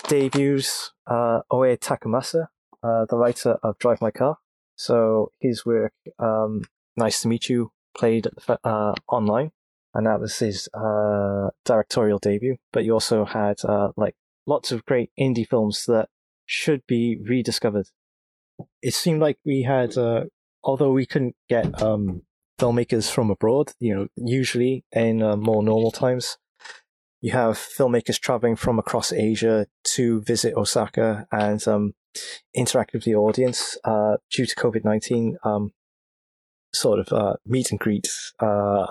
debuts, 0.09 0.92
uh, 1.07 1.40
Oe 1.50 1.76
Takamasa, 1.76 2.46
uh, 2.83 3.04
the 3.11 3.16
writer 3.16 3.59
of 3.62 3.76
Drive 3.78 4.00
My 4.00 4.12
Car. 4.12 4.38
So 4.76 5.30
his 5.40 5.66
work, 5.66 5.92
um, 6.18 6.62
Nice 6.96 7.22
to 7.22 7.28
Meet 7.28 7.48
You, 7.48 7.72
played 7.96 8.28
uh, 8.48 8.94
online, 9.09 9.50
and 9.94 10.07
that 10.07 10.20
was 10.20 10.38
his 10.38 10.68
uh, 10.72 11.50
directorial 11.64 12.18
debut. 12.18 12.57
But 12.72 12.85
you 12.85 12.92
also 12.92 13.24
had 13.24 13.64
uh, 13.64 13.88
like 13.96 14.14
lots 14.46 14.70
of 14.70 14.85
great 14.85 15.11
indie 15.18 15.48
films 15.48 15.85
that 15.87 16.09
should 16.46 16.87
be 16.87 17.18
rediscovered. 17.28 17.88
It 18.80 18.94
seemed 18.94 19.20
like 19.20 19.38
we 19.44 19.62
had, 19.62 19.98
uh, 19.98 20.24
although 20.62 20.92
we 20.92 21.07
couldn't 21.07 21.37
get 21.48 21.83
um, 21.83 22.22
filmmakers 22.58 23.10
from 23.10 23.30
abroad, 23.30 23.72
you 23.80 23.94
know, 23.94 24.08
usually 24.16 24.84
in 24.92 25.22
uh, 25.22 25.36
more 25.36 25.62
normal 25.62 25.90
times, 25.90 26.38
you 27.20 27.32
have 27.32 27.56
filmmakers 27.56 28.20
traveling 28.20 28.56
from 28.56 28.78
across 28.78 29.12
Asia 29.12 29.66
to 29.94 30.20
visit 30.22 30.54
Osaka 30.54 31.26
and 31.32 31.66
um, 31.66 31.94
interact 32.54 32.92
with 32.92 33.04
the 33.04 33.14
audience. 33.14 33.78
Uh, 33.84 34.16
due 34.30 34.46
to 34.46 34.54
COVID 34.54 34.84
19, 34.84 35.38
um, 35.44 35.72
sort 36.74 36.98
of 36.98 37.12
uh, 37.12 37.34
meet 37.46 37.70
and 37.70 37.80
greet 37.80 38.08
uh, 38.40 38.86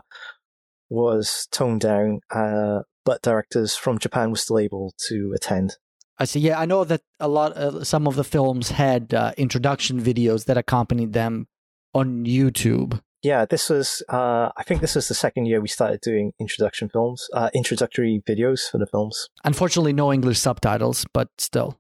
was 0.90 1.48
toned 1.52 1.82
down, 1.82 2.22
uh, 2.32 2.80
but 3.06 3.22
directors 3.22 3.76
from 3.76 4.00
Japan 4.00 4.32
were 4.32 4.38
still 4.38 4.60
able 4.60 4.94
to 5.10 5.34
attend. 5.36 5.78
I 6.18 6.26
see. 6.26 6.40
Yeah, 6.40 6.60
I 6.60 6.66
know 6.66 6.84
that 6.84 7.02
a 7.20 7.28
lot. 7.28 7.58
Uh, 7.58 7.84
some 7.84 8.08
of 8.08 8.16
the 8.16 8.24
films 8.24 8.72
had 8.72 9.14
uh, 9.14 9.34
introduction 9.38 10.02
videos 10.02 10.46
that 10.46 10.58
accompanied 10.58 11.14
them 11.14 11.48
on 11.94 12.26
YouTube. 12.26 13.02
Yeah, 13.24 13.46
this 13.46 13.70
was. 13.70 14.04
Uh, 14.10 14.50
I 14.58 14.64
think 14.64 14.82
this 14.82 14.96
was 14.96 15.08
the 15.08 15.14
second 15.14 15.46
year 15.46 15.62
we 15.62 15.70
started 15.70 16.02
doing 16.02 16.34
introduction 16.40 16.90
films, 16.90 17.30
introductory 17.54 18.22
videos 18.28 18.70
for 18.70 18.78
the 18.78 18.86
films. 18.86 19.30
Unfortunately, 19.44 19.94
no 19.94 20.12
English 20.12 20.40
subtitles, 20.40 21.06
but 21.14 21.30
still. 21.38 21.80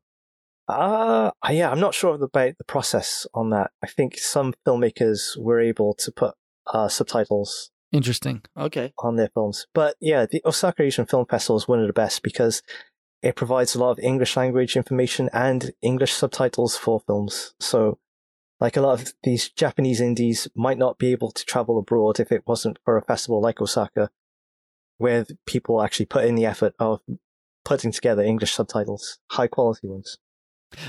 Uh, 0.67 1.31
yeah, 1.49 1.69
I'm 1.69 1.79
not 1.79 1.93
sure 1.93 2.15
about 2.15 2.57
the 2.57 2.63
process 2.63 3.27
on 3.33 3.49
that. 3.49 3.71
I 3.83 3.87
think 3.87 4.17
some 4.17 4.53
filmmakers 4.65 5.37
were 5.37 5.59
able 5.59 5.93
to 5.95 6.11
put 6.11 6.35
uh, 6.73 6.87
subtitles. 6.87 7.71
Interesting. 7.91 8.41
Okay. 8.57 8.93
On 8.99 9.17
their 9.17 9.29
films. 9.33 9.67
But 9.73 9.95
yeah, 9.99 10.25
the 10.25 10.41
Osaka 10.45 10.83
Asian 10.83 11.05
Film 11.05 11.25
Festival 11.29 11.57
is 11.57 11.67
one 11.67 11.79
of 11.79 11.87
the 11.87 11.93
best 11.93 12.23
because 12.23 12.63
it 13.21 13.35
provides 13.35 13.75
a 13.75 13.79
lot 13.79 13.91
of 13.91 13.99
English 13.99 14.35
language 14.35 14.75
information 14.75 15.29
and 15.31 15.71
English 15.81 16.13
subtitles 16.13 16.75
for 16.75 17.01
films. 17.01 17.53
So, 17.59 17.99
Like 18.63 18.77
a 18.77 18.81
lot 18.81 19.01
of 19.01 19.13
these 19.23 19.49
Japanese 19.49 19.99
indies 19.99 20.47
might 20.55 20.77
not 20.77 20.97
be 20.97 21.11
able 21.11 21.31
to 21.31 21.43
travel 21.43 21.77
abroad 21.77 22.21
if 22.21 22.31
it 22.31 22.47
wasn't 22.47 22.79
for 22.85 22.95
a 22.95 23.01
festival 23.01 23.41
like 23.41 23.59
Osaka, 23.59 24.09
where 24.97 25.25
people 25.45 25.83
actually 25.83 26.05
put 26.05 26.23
in 26.23 26.35
the 26.35 26.45
effort 26.45 26.73
of 26.79 27.01
putting 27.65 27.91
together 27.91 28.23
English 28.23 28.53
subtitles, 28.53 29.19
high 29.31 29.47
quality 29.47 29.87
ones. 29.87 30.17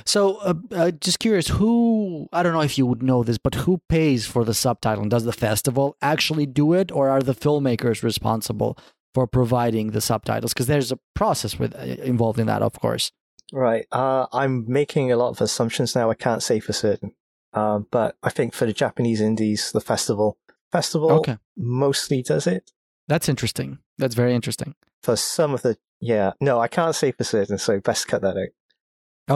So, 0.05 0.37
uh, 0.37 0.55
uh, 0.71 0.91
just 0.93 1.19
curious, 1.19 1.49
who, 1.49 2.29
I 2.33 2.45
don't 2.45 2.53
know 2.53 2.61
if 2.61 2.79
you 2.79 2.87
would 2.87 3.03
know 3.03 3.25
this, 3.25 3.39
but 3.39 3.57
who 3.57 3.81
pays 3.89 4.25
for 4.25 4.45
the 4.45 4.55
subtitle? 4.55 5.03
And 5.03 5.11
does 5.11 5.25
the 5.25 5.33
festival 5.33 5.97
actually 6.01 6.47
do 6.47 6.75
it, 6.75 6.93
or 6.93 7.11
are 7.11 7.21
the 7.21 7.35
filmmakers 7.35 8.05
responsible 8.05 8.79
for 9.15 9.27
providing 9.27 9.91
the 9.91 10.01
subtitles? 10.01 10.55
Because 10.55 10.69
there's 10.69 10.93
a 10.93 11.01
process 11.17 11.59
with 11.59 11.75
uh, 11.75 11.81
involved 11.81 12.39
in 12.39 12.47
that, 12.47 12.63
of 12.63 12.79
course. 12.79 13.11
Right. 13.53 13.87
Uh, 13.91 14.27
I'm 14.33 14.65
making 14.69 15.11
a 15.11 15.17
lot 15.17 15.31
of 15.31 15.41
assumptions 15.41 15.97
now. 15.97 16.09
I 16.09 16.15
can't 16.15 16.43
say 16.43 16.61
for 16.61 16.73
certain. 16.73 17.15
Um, 17.55 17.87
but 17.91 18.17
I 18.23 18.31
think 18.31 18.53
for 18.53 18.67
the 18.67 18.73
Japanese 18.73 19.21
indies, 19.21 19.73
the 19.73 19.81
festival, 19.81 20.39
festival 20.73 21.11
Okay. 21.13 21.39
mostly 21.57 22.23
does 22.23 22.47
it. 22.47 22.73
That's 23.09 23.29
interesting. 23.29 23.79
That's 23.99 24.15
very 24.15 24.35
interesting. 24.35 24.75
For 25.03 25.17
some 25.17 25.55
of 25.55 25.63
the, 25.63 25.77
yeah, 26.01 26.33
no, 26.41 26.59
I 26.59 26.69
can't 26.69 26.95
say 26.95 27.13
for 27.13 27.25
certain, 27.25 27.59
so 27.59 27.79
best 27.81 28.09
cut 28.09 28.23
that 28.23 28.37
out. 28.37 28.49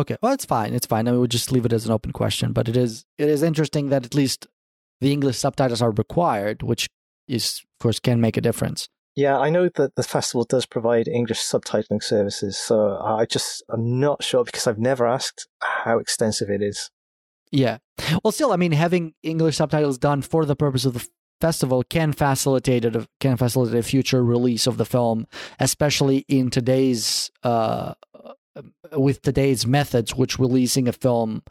Okay, 0.00 0.16
well, 0.22 0.32
it's 0.32 0.44
fine. 0.44 0.74
It's 0.74 0.86
fine. 0.86 1.08
I 1.08 1.12
mean, 1.12 1.20
we'll 1.20 1.28
just 1.28 1.50
leave 1.52 1.64
it 1.64 1.72
as 1.72 1.86
an 1.86 1.92
open 1.92 2.12
question. 2.12 2.52
But 2.52 2.68
it 2.68 2.76
is 2.76 3.06
it 3.16 3.28
is 3.28 3.42
interesting 3.42 3.88
that 3.88 4.04
at 4.04 4.14
least 4.14 4.46
the 5.00 5.12
English 5.12 5.38
subtitles 5.38 5.80
are 5.80 5.92
required, 5.92 6.62
which 6.62 6.88
is 7.26 7.62
of 7.64 7.82
course 7.82 7.98
can 7.98 8.20
make 8.20 8.36
a 8.36 8.42
difference. 8.42 8.88
Yeah, 9.16 9.38
I 9.38 9.48
know 9.50 9.68
that 9.74 9.96
the 9.96 10.02
festival 10.02 10.44
does 10.44 10.66
provide 10.66 11.08
English 11.08 11.40
subtitling 11.40 12.02
services, 12.02 12.56
so 12.56 12.98
I 13.02 13.24
just, 13.24 13.64
I'm 13.68 13.98
not 13.98 14.22
sure 14.22 14.44
because 14.44 14.66
I've 14.66 14.78
never 14.78 15.06
asked 15.06 15.48
how 15.60 15.98
extensive 15.98 16.50
it 16.50 16.62
is. 16.62 16.90
Yeah. 17.50 17.78
Well, 18.22 18.32
still, 18.32 18.52
I 18.52 18.56
mean, 18.56 18.72
having 18.72 19.14
English 19.22 19.56
subtitles 19.56 19.98
done 19.98 20.22
for 20.22 20.44
the 20.44 20.56
purpose 20.56 20.84
of 20.84 20.94
the 20.94 21.06
festival 21.40 21.82
can 21.82 22.12
facilitate 22.12 22.84
it. 22.84 23.06
Can 23.20 23.36
facilitate 23.36 23.78
a 23.78 23.82
future 23.82 24.24
release 24.24 24.66
of 24.66 24.76
the 24.76 24.84
film, 24.84 25.26
especially 25.58 26.24
in 26.28 26.50
today's 26.50 27.30
uh, 27.42 27.94
with 28.92 29.22
today's 29.22 29.66
methods, 29.66 30.14
which 30.14 30.38
releasing 30.38 30.88
a 30.88 30.92
film 30.92 31.42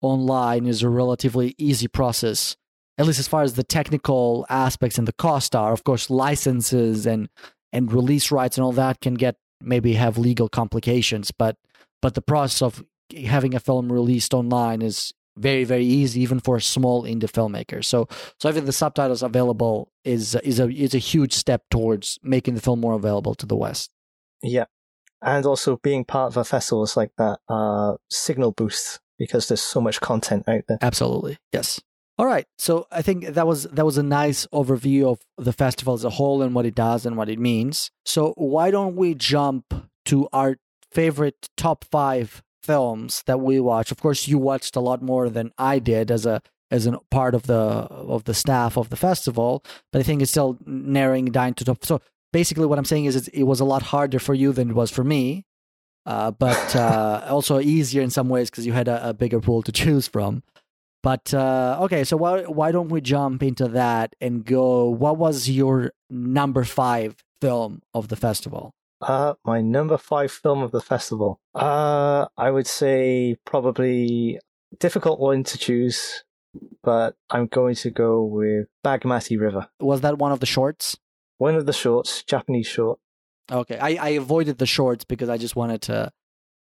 online 0.00 0.66
is 0.66 0.82
a 0.82 0.88
relatively 0.88 1.54
easy 1.58 1.88
process. 1.88 2.56
At 2.96 3.06
least 3.06 3.20
as 3.20 3.28
far 3.28 3.42
as 3.42 3.54
the 3.54 3.62
technical 3.62 4.44
aspects 4.48 4.98
and 4.98 5.06
the 5.06 5.12
cost 5.12 5.54
are. 5.54 5.72
Of 5.72 5.84
course, 5.84 6.10
licenses 6.10 7.06
and 7.06 7.28
and 7.72 7.92
release 7.92 8.32
rights 8.32 8.56
and 8.56 8.64
all 8.64 8.72
that 8.72 9.00
can 9.00 9.14
get 9.14 9.36
maybe 9.60 9.94
have 9.94 10.18
legal 10.18 10.48
complications, 10.48 11.30
but 11.30 11.56
but 12.00 12.14
the 12.14 12.22
process 12.22 12.62
of 12.62 12.84
having 13.26 13.54
a 13.54 13.60
film 13.60 13.92
released 13.92 14.34
online 14.34 14.82
is 14.82 15.12
very 15.38 15.64
very 15.64 15.84
easy 15.84 16.20
even 16.20 16.40
for 16.40 16.56
a 16.56 16.60
small 16.60 17.04
indie 17.04 17.30
filmmaker. 17.30 17.84
So 17.84 18.08
so 18.38 18.48
having 18.48 18.64
the 18.64 18.72
subtitles 18.72 19.22
available 19.22 19.92
is 20.04 20.34
is 20.36 20.60
a 20.60 20.68
is 20.68 20.94
a 20.94 20.98
huge 20.98 21.32
step 21.32 21.62
towards 21.70 22.18
making 22.22 22.54
the 22.54 22.60
film 22.60 22.80
more 22.80 22.94
available 22.94 23.34
to 23.36 23.46
the 23.46 23.56
west. 23.56 23.90
Yeah. 24.42 24.66
And 25.20 25.44
also 25.46 25.78
being 25.82 26.04
part 26.04 26.32
of 26.32 26.36
a 26.36 26.44
festival 26.44 26.84
is 26.84 26.96
like 26.96 27.10
that, 27.18 27.40
uh, 27.48 27.96
signal 28.08 28.52
boost 28.52 29.00
because 29.18 29.48
there's 29.48 29.60
so 29.60 29.80
much 29.80 30.00
content 30.00 30.48
out 30.48 30.62
there. 30.68 30.78
absolutely. 30.80 31.38
Yes. 31.52 31.80
All 32.18 32.26
right. 32.26 32.46
So 32.58 32.86
i 32.90 33.02
think 33.02 33.26
that 33.26 33.46
was 33.46 33.64
that 33.64 33.84
was 33.84 33.98
a 33.98 34.02
nice 34.02 34.46
overview 34.52 35.10
of 35.10 35.20
the 35.36 35.52
festival 35.52 35.94
as 35.94 36.04
a 36.04 36.10
whole 36.10 36.42
and 36.42 36.54
what 36.54 36.66
it 36.66 36.74
does 36.74 37.06
and 37.06 37.16
what 37.16 37.28
it 37.28 37.38
means. 37.38 37.90
So 38.04 38.34
why 38.36 38.70
don't 38.70 38.96
we 38.96 39.14
jump 39.14 39.88
to 40.06 40.28
our 40.32 40.56
favorite 40.90 41.48
top 41.56 41.84
five 41.84 42.42
films 42.62 43.22
that 43.26 43.40
we 43.40 43.60
watch 43.60 43.90
of 43.90 44.00
course 44.00 44.28
you 44.28 44.38
watched 44.38 44.76
a 44.76 44.80
lot 44.80 45.02
more 45.02 45.28
than 45.28 45.52
i 45.58 45.78
did 45.78 46.10
as 46.10 46.26
a 46.26 46.40
as 46.70 46.86
a 46.86 46.98
part 47.10 47.34
of 47.34 47.44
the 47.44 47.54
of 47.54 48.24
the 48.24 48.34
staff 48.34 48.76
of 48.76 48.90
the 48.90 48.96
festival 48.96 49.64
but 49.92 50.00
i 50.00 50.02
think 50.02 50.20
it's 50.20 50.30
still 50.30 50.58
narrowing 50.66 51.26
down 51.26 51.54
to 51.54 51.64
top 51.64 51.84
so 51.84 52.00
basically 52.32 52.66
what 52.66 52.78
i'm 52.78 52.84
saying 52.84 53.04
is 53.04 53.16
it's, 53.16 53.28
it 53.28 53.44
was 53.44 53.60
a 53.60 53.64
lot 53.64 53.82
harder 53.82 54.18
for 54.18 54.34
you 54.34 54.52
than 54.52 54.70
it 54.70 54.74
was 54.74 54.90
for 54.90 55.04
me 55.04 55.44
uh, 56.06 56.30
but 56.30 56.76
uh, 56.76 57.24
also 57.28 57.60
easier 57.60 58.02
in 58.02 58.10
some 58.10 58.28
ways 58.28 58.50
because 58.50 58.66
you 58.66 58.72
had 58.72 58.88
a, 58.88 59.10
a 59.10 59.14
bigger 59.14 59.40
pool 59.40 59.62
to 59.62 59.72
choose 59.72 60.08
from 60.08 60.42
but 61.02 61.32
uh, 61.32 61.78
okay, 61.82 62.04
so 62.04 62.16
why 62.16 62.42
why 62.42 62.72
don't 62.72 62.88
we 62.88 63.00
jump 63.00 63.42
into 63.42 63.68
that 63.68 64.14
and 64.20 64.44
go? 64.44 64.88
What 64.88 65.16
was 65.16 65.48
your 65.48 65.92
number 66.10 66.64
five 66.64 67.16
film 67.40 67.82
of 67.94 68.08
the 68.08 68.16
festival? 68.16 68.74
Uh, 69.00 69.34
my 69.44 69.60
number 69.60 69.96
five 69.96 70.30
film 70.32 70.62
of 70.62 70.72
the 70.72 70.80
festival. 70.80 71.40
Uh, 71.54 72.26
I 72.36 72.50
would 72.50 72.66
say 72.66 73.36
probably 73.44 74.40
difficult 74.78 75.20
one 75.20 75.44
to 75.44 75.58
choose, 75.58 76.24
but 76.82 77.14
I'm 77.30 77.46
going 77.46 77.76
to 77.76 77.90
go 77.90 78.24
with 78.24 78.66
Bagmati 78.84 79.38
River. 79.38 79.68
Was 79.80 80.00
that 80.00 80.18
one 80.18 80.32
of 80.32 80.40
the 80.40 80.46
shorts? 80.46 80.96
One 81.38 81.54
of 81.54 81.66
the 81.66 81.72
shorts, 81.72 82.24
Japanese 82.24 82.66
short. 82.66 82.98
Okay, 83.50 83.78
I, 83.78 83.90
I 83.90 84.08
avoided 84.10 84.58
the 84.58 84.66
shorts 84.66 85.04
because 85.04 85.28
I 85.28 85.38
just 85.38 85.56
wanted 85.56 85.82
to 85.82 86.12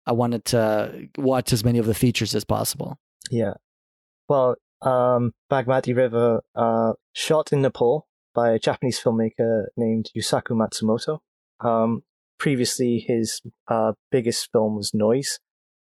I 0.07 0.12
wanted 0.12 0.45
to 0.47 1.09
watch 1.18 1.53
as 1.53 1.64
many 1.64 1.79
of 1.79 1.87
the 1.87 1.95
features 1.95 2.35
as 2.35 2.45
possible. 2.45 2.99
Yeah. 3.31 3.55
Well, 4.29 4.57
um, 4.81 5.33
Bagmati 5.51 5.95
River, 5.95 6.43
uh, 6.55 6.93
shot 7.12 7.53
in 7.53 7.62
Nepal 7.62 8.07
by 8.35 8.53
a 8.53 8.59
Japanese 8.59 9.01
filmmaker 9.01 9.66
named 9.76 10.11
Yusaku 10.16 10.53
Matsumoto. 10.53 11.18
Um, 11.61 12.03
previously, 12.39 13.05
his 13.07 13.41
uh, 13.68 13.93
biggest 14.11 14.51
film 14.53 14.76
was 14.76 14.95
Noise, 14.95 15.39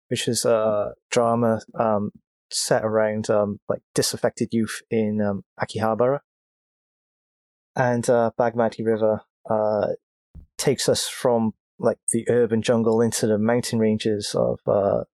which 0.09 0.29
is 0.29 0.45
a 0.45 0.95
drama 1.11 1.61
um, 1.79 2.13
set 2.51 2.85
around 2.85 3.29
um, 3.31 3.59
like 3.69 3.83
disaffected 3.95 4.49
youth 4.53 4.83
in 4.91 5.21
um, 5.21 5.45
Akihabara. 5.61 6.21
And 7.75 8.09
uh, 8.09 8.31
Bagmati 8.39 8.85
River 8.85 9.23
uh, 9.49 9.89
takes 10.57 10.89
us 10.89 11.07
from 11.09 11.53
like 11.79 11.99
the 12.11 12.25
urban 12.29 12.63
jungle 12.63 13.03
into 13.03 13.27
the 13.27 13.39
mountain 13.39 13.79
ranges 13.79 14.35
of 14.35 14.61
uh, 14.67 15.05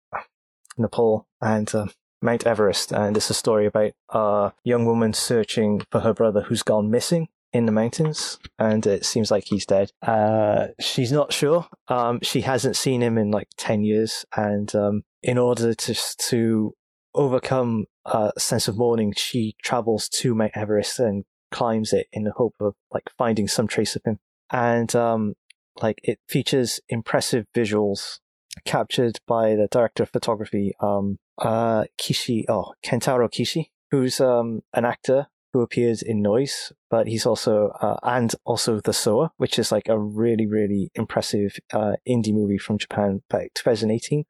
Nepal 0.78 1.26
and 1.40 1.74
uh, 1.74 1.86
Mount 2.20 2.46
Everest. 2.46 2.92
And 2.92 3.16
it's 3.16 3.30
a 3.30 3.34
story 3.34 3.66
about 3.66 3.92
a 4.10 4.52
young 4.62 4.86
woman 4.86 5.12
searching 5.12 5.82
for 5.90 6.00
her 6.00 6.14
brother 6.14 6.42
who's 6.42 6.62
gone 6.62 6.90
missing 6.90 7.28
in 7.52 7.66
the 7.66 7.72
mountains, 7.72 8.38
and 8.58 8.86
it 8.86 9.04
seems 9.04 9.30
like 9.30 9.44
he's 9.44 9.66
dead. 9.66 9.90
Uh, 10.00 10.68
she's 10.80 11.12
not 11.12 11.32
sure. 11.32 11.66
Um, 11.88 12.20
she 12.22 12.40
hasn't 12.42 12.76
seen 12.76 13.02
him 13.02 13.18
in 13.18 13.30
like 13.30 13.48
10 13.58 13.84
years. 13.84 14.24
And 14.34 14.74
um, 14.74 15.02
in 15.22 15.38
order 15.38 15.74
to, 15.74 15.94
to 16.28 16.74
overcome 17.14 17.86
a 18.06 18.32
sense 18.38 18.68
of 18.68 18.78
mourning, 18.78 19.12
she 19.16 19.54
travels 19.62 20.08
to 20.08 20.34
Mount 20.34 20.52
Everest 20.54 20.98
and 20.98 21.24
climbs 21.50 21.92
it 21.92 22.06
in 22.12 22.24
the 22.24 22.32
hope 22.32 22.54
of 22.60 22.74
like 22.90 23.10
finding 23.18 23.48
some 23.48 23.68
trace 23.68 23.96
of 23.96 24.02
him. 24.04 24.18
And 24.50 24.94
um, 24.96 25.34
like 25.82 26.00
it 26.02 26.18
features 26.28 26.80
impressive 26.88 27.46
visuals 27.54 28.18
captured 28.64 29.18
by 29.26 29.54
the 29.54 29.68
director 29.70 30.02
of 30.02 30.10
photography, 30.10 30.72
um, 30.80 31.18
uh, 31.38 31.84
Kishi, 32.00 32.44
oh, 32.48 32.74
Kentaro 32.84 33.28
Kishi, 33.30 33.70
who's 33.90 34.20
um, 34.20 34.60
an 34.74 34.84
actor 34.84 35.28
who 35.52 35.60
appears 35.60 36.02
in 36.02 36.22
Noise, 36.22 36.72
but 36.90 37.06
he's 37.06 37.26
also, 37.26 37.68
uh, 37.80 37.96
and 38.02 38.34
also 38.44 38.80
The 38.80 38.92
Sower, 38.92 39.30
which 39.36 39.58
is 39.58 39.70
like 39.70 39.88
a 39.88 39.98
really, 39.98 40.46
really 40.46 40.90
impressive 40.94 41.56
uh, 41.72 41.92
indie 42.08 42.32
movie 42.32 42.58
from 42.58 42.78
Japan 42.78 43.22
back 43.28 43.52
2018. 43.54 44.24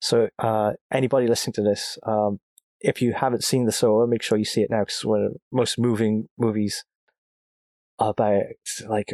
So, 0.00 0.28
uh, 0.38 0.74
anybody 0.92 1.26
listening 1.26 1.54
to 1.54 1.62
this, 1.62 1.98
um, 2.04 2.38
if 2.80 3.02
you 3.02 3.14
haven't 3.14 3.42
seen 3.42 3.64
The 3.64 3.72
Sower, 3.72 4.06
make 4.06 4.22
sure 4.22 4.38
you 4.38 4.44
see 4.44 4.62
it 4.62 4.70
now 4.70 4.80
because 4.80 4.94
it's 4.94 5.04
one 5.04 5.24
of 5.24 5.32
the 5.32 5.38
most 5.50 5.78
moving 5.78 6.28
movies 6.38 6.84
about 7.98 8.44
like 8.86 9.12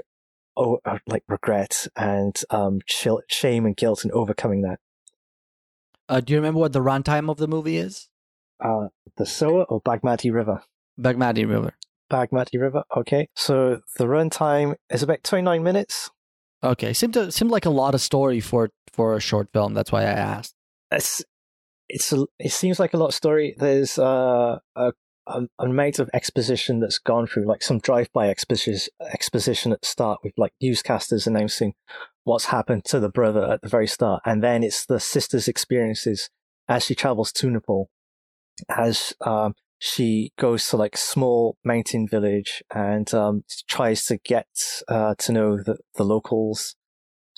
oh, 0.57 0.81
like 1.07 1.25
regret 1.27 1.87
and 1.97 2.41
um, 2.51 2.81
sh- 2.87 3.09
shame 3.29 3.64
and 3.64 3.77
guilt 3.77 4.05
and 4.05 4.12
overcoming 4.12 4.61
that. 4.62 4.79
Uh, 6.07 6.20
do 6.20 6.35
you 6.35 6.39
remember 6.39 6.61
what 6.61 6.75
the 6.75 6.81
runtime 6.81 7.31
of 7.31 7.39
the 7.39 7.49
movie 7.49 7.79
is? 7.79 8.09
Uh, 8.62 8.89
the 9.16 9.25
Sower 9.25 9.64
or 9.64 9.81
Bagmati 9.81 10.31
River? 10.33 10.62
Bagmati 10.99 11.49
River. 11.49 11.74
Bagmati 12.12 12.61
River. 12.61 12.84
Okay, 12.97 13.28
so 13.34 13.80
the 13.99 14.05
runtime 14.05 14.74
is 14.90 15.03
about 15.03 15.24
twenty 15.24 15.42
nine 15.42 15.62
minutes. 15.62 16.11
Okay, 16.62 16.92
seemed 16.92 17.14
to 17.14 17.32
seemed 17.32 17.51
like 17.51 17.66
a 17.66 17.70
lot 17.70 17.95
of 17.95 18.01
story 18.01 18.40
for 18.40 18.70
for 18.92 19.16
a 19.16 19.20
short 19.20 19.49
film. 19.53 19.74
That's 19.74 19.92
why 19.92 20.03
I 20.03 20.12
asked. 20.12 20.55
It's 20.90 21.24
it's 21.88 22.12
a, 22.12 22.26
it 22.38 22.53
seems 22.53 22.78
like 22.78 22.95
a 22.95 22.97
lot 22.97 23.09
of 23.09 23.14
story. 23.14 23.55
There's 23.59 23.99
uh, 23.99 24.59
a 24.76 24.92
an 25.26 25.49
amount 25.59 25.99
of 25.99 26.11
exposition 26.12 26.80
that's 26.80 26.99
gone 26.99 27.26
through, 27.26 27.47
like 27.47 27.62
some 27.62 27.78
drive-by 27.78 28.28
exposition 28.28 28.92
exposition 29.11 29.72
at 29.72 29.80
the 29.80 29.86
start 29.86 30.20
with 30.22 30.34
like 30.36 30.53
newscasters 30.62 31.26
announcing 31.26 31.72
what's 32.24 32.47
happened 32.47 32.84
to 32.84 33.01
the 33.01 33.09
brother 33.09 33.53
at 33.53 33.62
the 33.62 33.68
very 33.68 33.86
start, 33.86 34.22
and 34.24 34.42
then 34.42 34.62
it's 34.62 34.86
the 34.86 35.01
sister's 35.01 35.49
experiences 35.49 36.30
as 36.68 36.84
she 36.84 36.95
travels 36.95 37.32
to 37.32 37.51
Nepal, 37.51 37.88
as 38.68 39.14
um, 39.22 39.55
she 39.87 40.32
goes 40.39 40.66
to 40.66 40.78
like 40.78 40.97
small 40.97 41.59
mountain 41.62 42.09
village 42.09 42.62
and 42.74 43.12
um, 43.12 43.45
tries 43.68 44.07
to 44.07 44.16
get 44.16 44.47
uh, 44.89 45.14
to 45.18 45.30
know 45.30 45.59
the, 45.59 45.76
the 45.97 46.05
locals, 46.05 46.74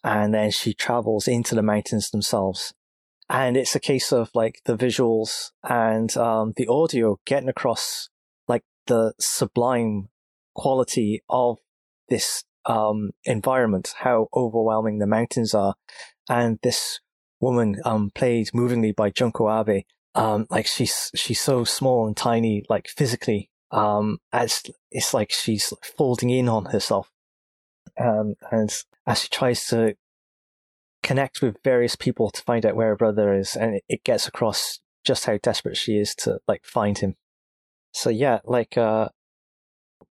and 0.04 0.32
then 0.32 0.52
she 0.52 0.72
travels 0.72 1.26
into 1.26 1.56
the 1.56 1.62
mountains 1.62 2.08
themselves, 2.10 2.72
and 3.28 3.56
it's 3.56 3.74
a 3.74 3.80
case 3.80 4.12
of 4.12 4.30
like 4.32 4.60
the 4.64 4.76
visuals 4.76 5.50
and 5.68 6.16
um, 6.16 6.52
the 6.56 6.68
audio 6.68 7.18
getting 7.26 7.48
across 7.48 8.10
like 8.46 8.62
the 8.86 9.12
sublime 9.18 10.08
quality 10.54 11.24
of 11.28 11.58
this 12.08 12.44
um, 12.64 13.10
environment, 13.24 13.92
how 13.98 14.28
overwhelming 14.32 15.00
the 15.00 15.06
mountains 15.08 15.52
are, 15.52 15.74
and 16.30 16.60
this 16.62 17.00
woman 17.40 17.74
um, 17.84 18.12
played 18.14 18.50
movingly 18.54 18.92
by 18.92 19.10
Junko 19.10 19.50
Abe. 19.50 19.82
Um, 20.16 20.46
like 20.50 20.66
she's 20.66 21.10
she's 21.14 21.40
so 21.40 21.64
small 21.64 22.06
and 22.06 22.16
tiny, 22.16 22.64
like 22.68 22.88
physically. 22.88 23.50
Um, 23.70 24.18
as 24.32 24.62
it's 24.90 25.12
like 25.12 25.30
she's 25.30 25.72
folding 25.96 26.30
in 26.30 26.48
on 26.48 26.66
herself, 26.66 27.10
um, 27.98 28.34
and 28.50 28.70
as 29.06 29.20
she 29.20 29.28
tries 29.28 29.66
to 29.66 29.96
connect 31.02 31.42
with 31.42 31.62
various 31.62 31.96
people 31.96 32.30
to 32.30 32.42
find 32.42 32.64
out 32.64 32.76
where 32.76 32.88
her 32.88 32.96
brother 32.96 33.34
is, 33.34 33.56
and 33.56 33.76
it, 33.76 33.84
it 33.88 34.04
gets 34.04 34.26
across 34.26 34.80
just 35.04 35.26
how 35.26 35.38
desperate 35.42 35.76
she 35.76 35.98
is 35.98 36.14
to 36.16 36.38
like 36.48 36.64
find 36.64 36.98
him. 36.98 37.16
So 37.92 38.10
yeah, 38.10 38.40
like 38.44 38.78
uh, 38.78 39.08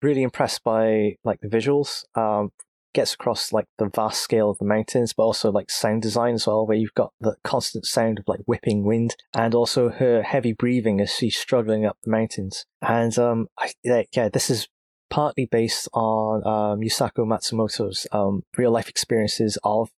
really 0.01 0.24
impressed 0.24 0.64
by 0.64 1.18
like 1.24 1.39
the 1.41 1.47
visuals. 1.47 2.04
Um, 2.16 2.51
gets 2.94 3.14
across 3.14 3.52
like 3.52 3.66
the 3.78 3.89
vast 3.94 4.22
scale 4.22 4.50
of 4.50 4.58
the 4.60 4.66
mountains, 4.66 5.14
but 5.14 5.24
also 5.24 5.52
like 5.52 5.70
sound 5.70 6.02
design 6.02 6.36
as 6.36 6.48
well, 6.48 6.66
where 6.66 6.78
you've 6.78 6.94
got 6.94 7.12
the 7.20 7.36
constant 7.44 7.86
sound 7.86 8.20
of 8.20 8.26
like 8.28 8.41
whipping 8.46 8.84
wind 8.84 9.16
and 9.34 9.56
also 9.56 9.89
her 9.89 10.22
heavy 10.22 10.54
breathing 10.54 11.02
as 11.02 11.12
she's 11.12 11.38
struggling 11.38 11.86
up 11.86 11.98
the 12.04 12.12
mountains. 12.12 12.66
And 12.82 13.18
um, 13.18 13.48
I, 13.58 13.74
yeah, 13.84 14.30
this 14.30 14.50
is 14.50 14.68
partly 15.10 15.46
based 15.46 15.88
on 15.94 16.46
um, 16.46 16.82
Yusaku 16.82 17.20
Matsumoto's 17.20 18.08
um, 18.12 18.44
real 18.58 18.72
life 18.72 18.89
experiences 18.89 19.58
of 19.64 19.89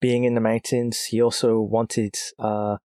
being 0.00 0.24
in 0.24 0.34
the 0.34 0.40
mountains. 0.40 1.04
He 1.04 1.20
also 1.20 1.60
wanted, 1.60 2.16
uh, 2.38 2.78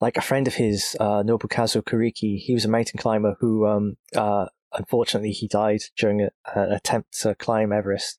like 0.00 0.16
a 0.16 0.22
friend 0.22 0.46
of 0.46 0.54
his, 0.54 0.96
uh, 1.00 1.22
Nobukazu 1.22 1.82
Kuriki, 1.82 2.38
he 2.38 2.52
was 2.52 2.66
a 2.66 2.68
mountain 2.68 2.98
climber 2.98 3.36
who, 3.40 3.66
um, 3.66 3.96
uh, 4.14 4.46
unfortunately 4.74 5.30
he 5.30 5.48
died 5.48 5.80
during 5.96 6.20
an 6.20 6.72
attempt 6.72 7.18
to 7.20 7.34
climb 7.34 7.72
Everest. 7.72 8.18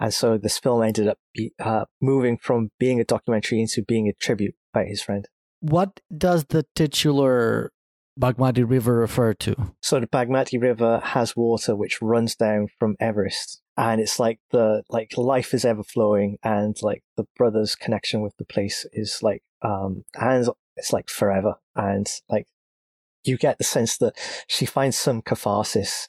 And 0.00 0.14
so 0.14 0.38
this 0.38 0.58
film 0.58 0.82
ended 0.82 1.08
up 1.08 1.18
be, 1.34 1.52
uh, 1.58 1.86
moving 2.00 2.38
from 2.38 2.70
being 2.78 3.00
a 3.00 3.04
documentary 3.04 3.60
into 3.60 3.82
being 3.82 4.08
a 4.08 4.12
tribute 4.12 4.54
by 4.72 4.84
his 4.84 5.02
friend. 5.02 5.26
What 5.60 6.00
does 6.16 6.44
the 6.44 6.64
titular 6.74 7.72
Bagmati 8.18 8.68
River 8.68 8.94
refer 8.94 9.34
to? 9.34 9.74
So 9.82 10.00
the 10.00 10.06
Bagmati 10.06 10.60
River 10.60 11.00
has 11.02 11.36
water 11.36 11.74
which 11.74 12.00
runs 12.00 12.36
down 12.36 12.68
from 12.78 12.96
Everest. 13.00 13.60
And 13.76 14.00
it's 14.00 14.18
like 14.18 14.40
the 14.50 14.82
like 14.88 15.16
life 15.16 15.54
is 15.54 15.64
ever 15.64 15.84
flowing 15.84 16.38
and 16.42 16.76
like 16.82 17.02
the 17.16 17.26
brother's 17.36 17.76
connection 17.76 18.22
with 18.22 18.36
the 18.36 18.44
place 18.44 18.86
is 18.92 19.20
like 19.22 19.42
um 19.62 20.04
and 20.14 20.48
it's 20.76 20.92
like 20.92 21.08
forever. 21.08 21.56
And 21.76 22.08
like 22.28 22.46
you 23.24 23.36
get 23.36 23.58
the 23.58 23.64
sense 23.64 23.98
that 23.98 24.14
she 24.46 24.66
finds 24.66 24.96
some 24.96 25.22
catharsis 25.22 26.06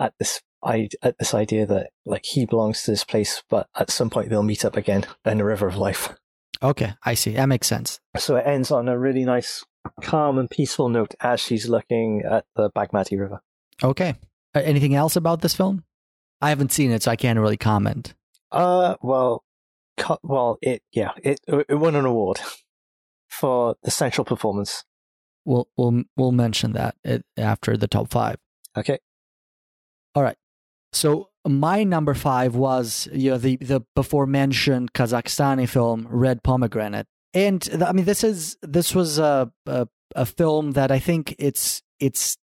at 0.00 0.14
this 0.18 0.40
I 0.62 0.88
at 1.02 1.18
this 1.18 1.34
idea 1.34 1.66
that 1.66 1.90
like 2.04 2.24
he 2.24 2.46
belongs 2.46 2.82
to 2.82 2.90
this 2.90 3.04
place, 3.04 3.42
but 3.48 3.68
at 3.74 3.90
some 3.90 4.10
point 4.10 4.30
they'll 4.30 4.42
meet 4.42 4.64
up 4.64 4.76
again 4.76 5.04
in 5.24 5.38
the 5.38 5.44
river 5.44 5.66
of 5.66 5.76
life. 5.76 6.14
Okay, 6.62 6.94
I 7.04 7.14
see. 7.14 7.32
That 7.32 7.46
makes 7.46 7.66
sense. 7.66 7.98
So 8.16 8.36
it 8.36 8.46
ends 8.46 8.70
on 8.70 8.88
a 8.88 8.98
really 8.98 9.24
nice, 9.24 9.64
calm 10.02 10.38
and 10.38 10.48
peaceful 10.48 10.88
note 10.88 11.14
as 11.20 11.40
she's 11.40 11.68
looking 11.68 12.22
at 12.22 12.44
the 12.54 12.70
Bagmati 12.70 13.18
River. 13.18 13.40
Okay. 13.82 14.14
Uh, 14.54 14.60
anything 14.60 14.94
else 14.94 15.16
about 15.16 15.40
this 15.40 15.54
film? 15.54 15.84
I 16.40 16.50
haven't 16.50 16.72
seen 16.72 16.92
it, 16.92 17.02
so 17.02 17.10
I 17.10 17.16
can't 17.16 17.38
really 17.38 17.56
comment. 17.56 18.14
Uh, 18.52 18.96
well, 19.02 19.44
co- 19.96 20.20
well, 20.22 20.58
it 20.62 20.82
yeah, 20.92 21.12
it 21.22 21.40
it 21.48 21.74
won 21.74 21.96
an 21.96 22.04
award 22.04 22.40
for 23.28 23.76
the 23.82 23.90
central 23.90 24.24
performance. 24.24 24.84
We'll 25.44 25.68
we'll 25.76 26.02
we'll 26.16 26.32
mention 26.32 26.72
that 26.72 26.94
after 27.36 27.76
the 27.76 27.88
top 27.88 28.10
five. 28.10 28.36
Okay. 28.76 28.98
So 30.92 31.30
my 31.46 31.84
number 31.84 32.14
five 32.14 32.54
was 32.54 33.08
you 33.12 33.30
know 33.30 33.38
the 33.38 33.56
the 33.56 33.80
before 33.94 34.26
mentioned 34.26 34.92
Kazakhstani 34.92 35.68
film 35.68 36.06
Red 36.10 36.42
Pomegranate, 36.42 37.06
and 37.34 37.60
the, 37.62 37.88
I 37.88 37.92
mean 37.92 38.04
this 38.04 38.22
is 38.22 38.56
this 38.62 38.94
was 38.94 39.18
a, 39.18 39.50
a 39.66 39.88
a 40.14 40.26
film 40.26 40.72
that 40.72 40.90
I 40.90 40.98
think 40.98 41.34
it's 41.38 41.82
it's 41.98 42.36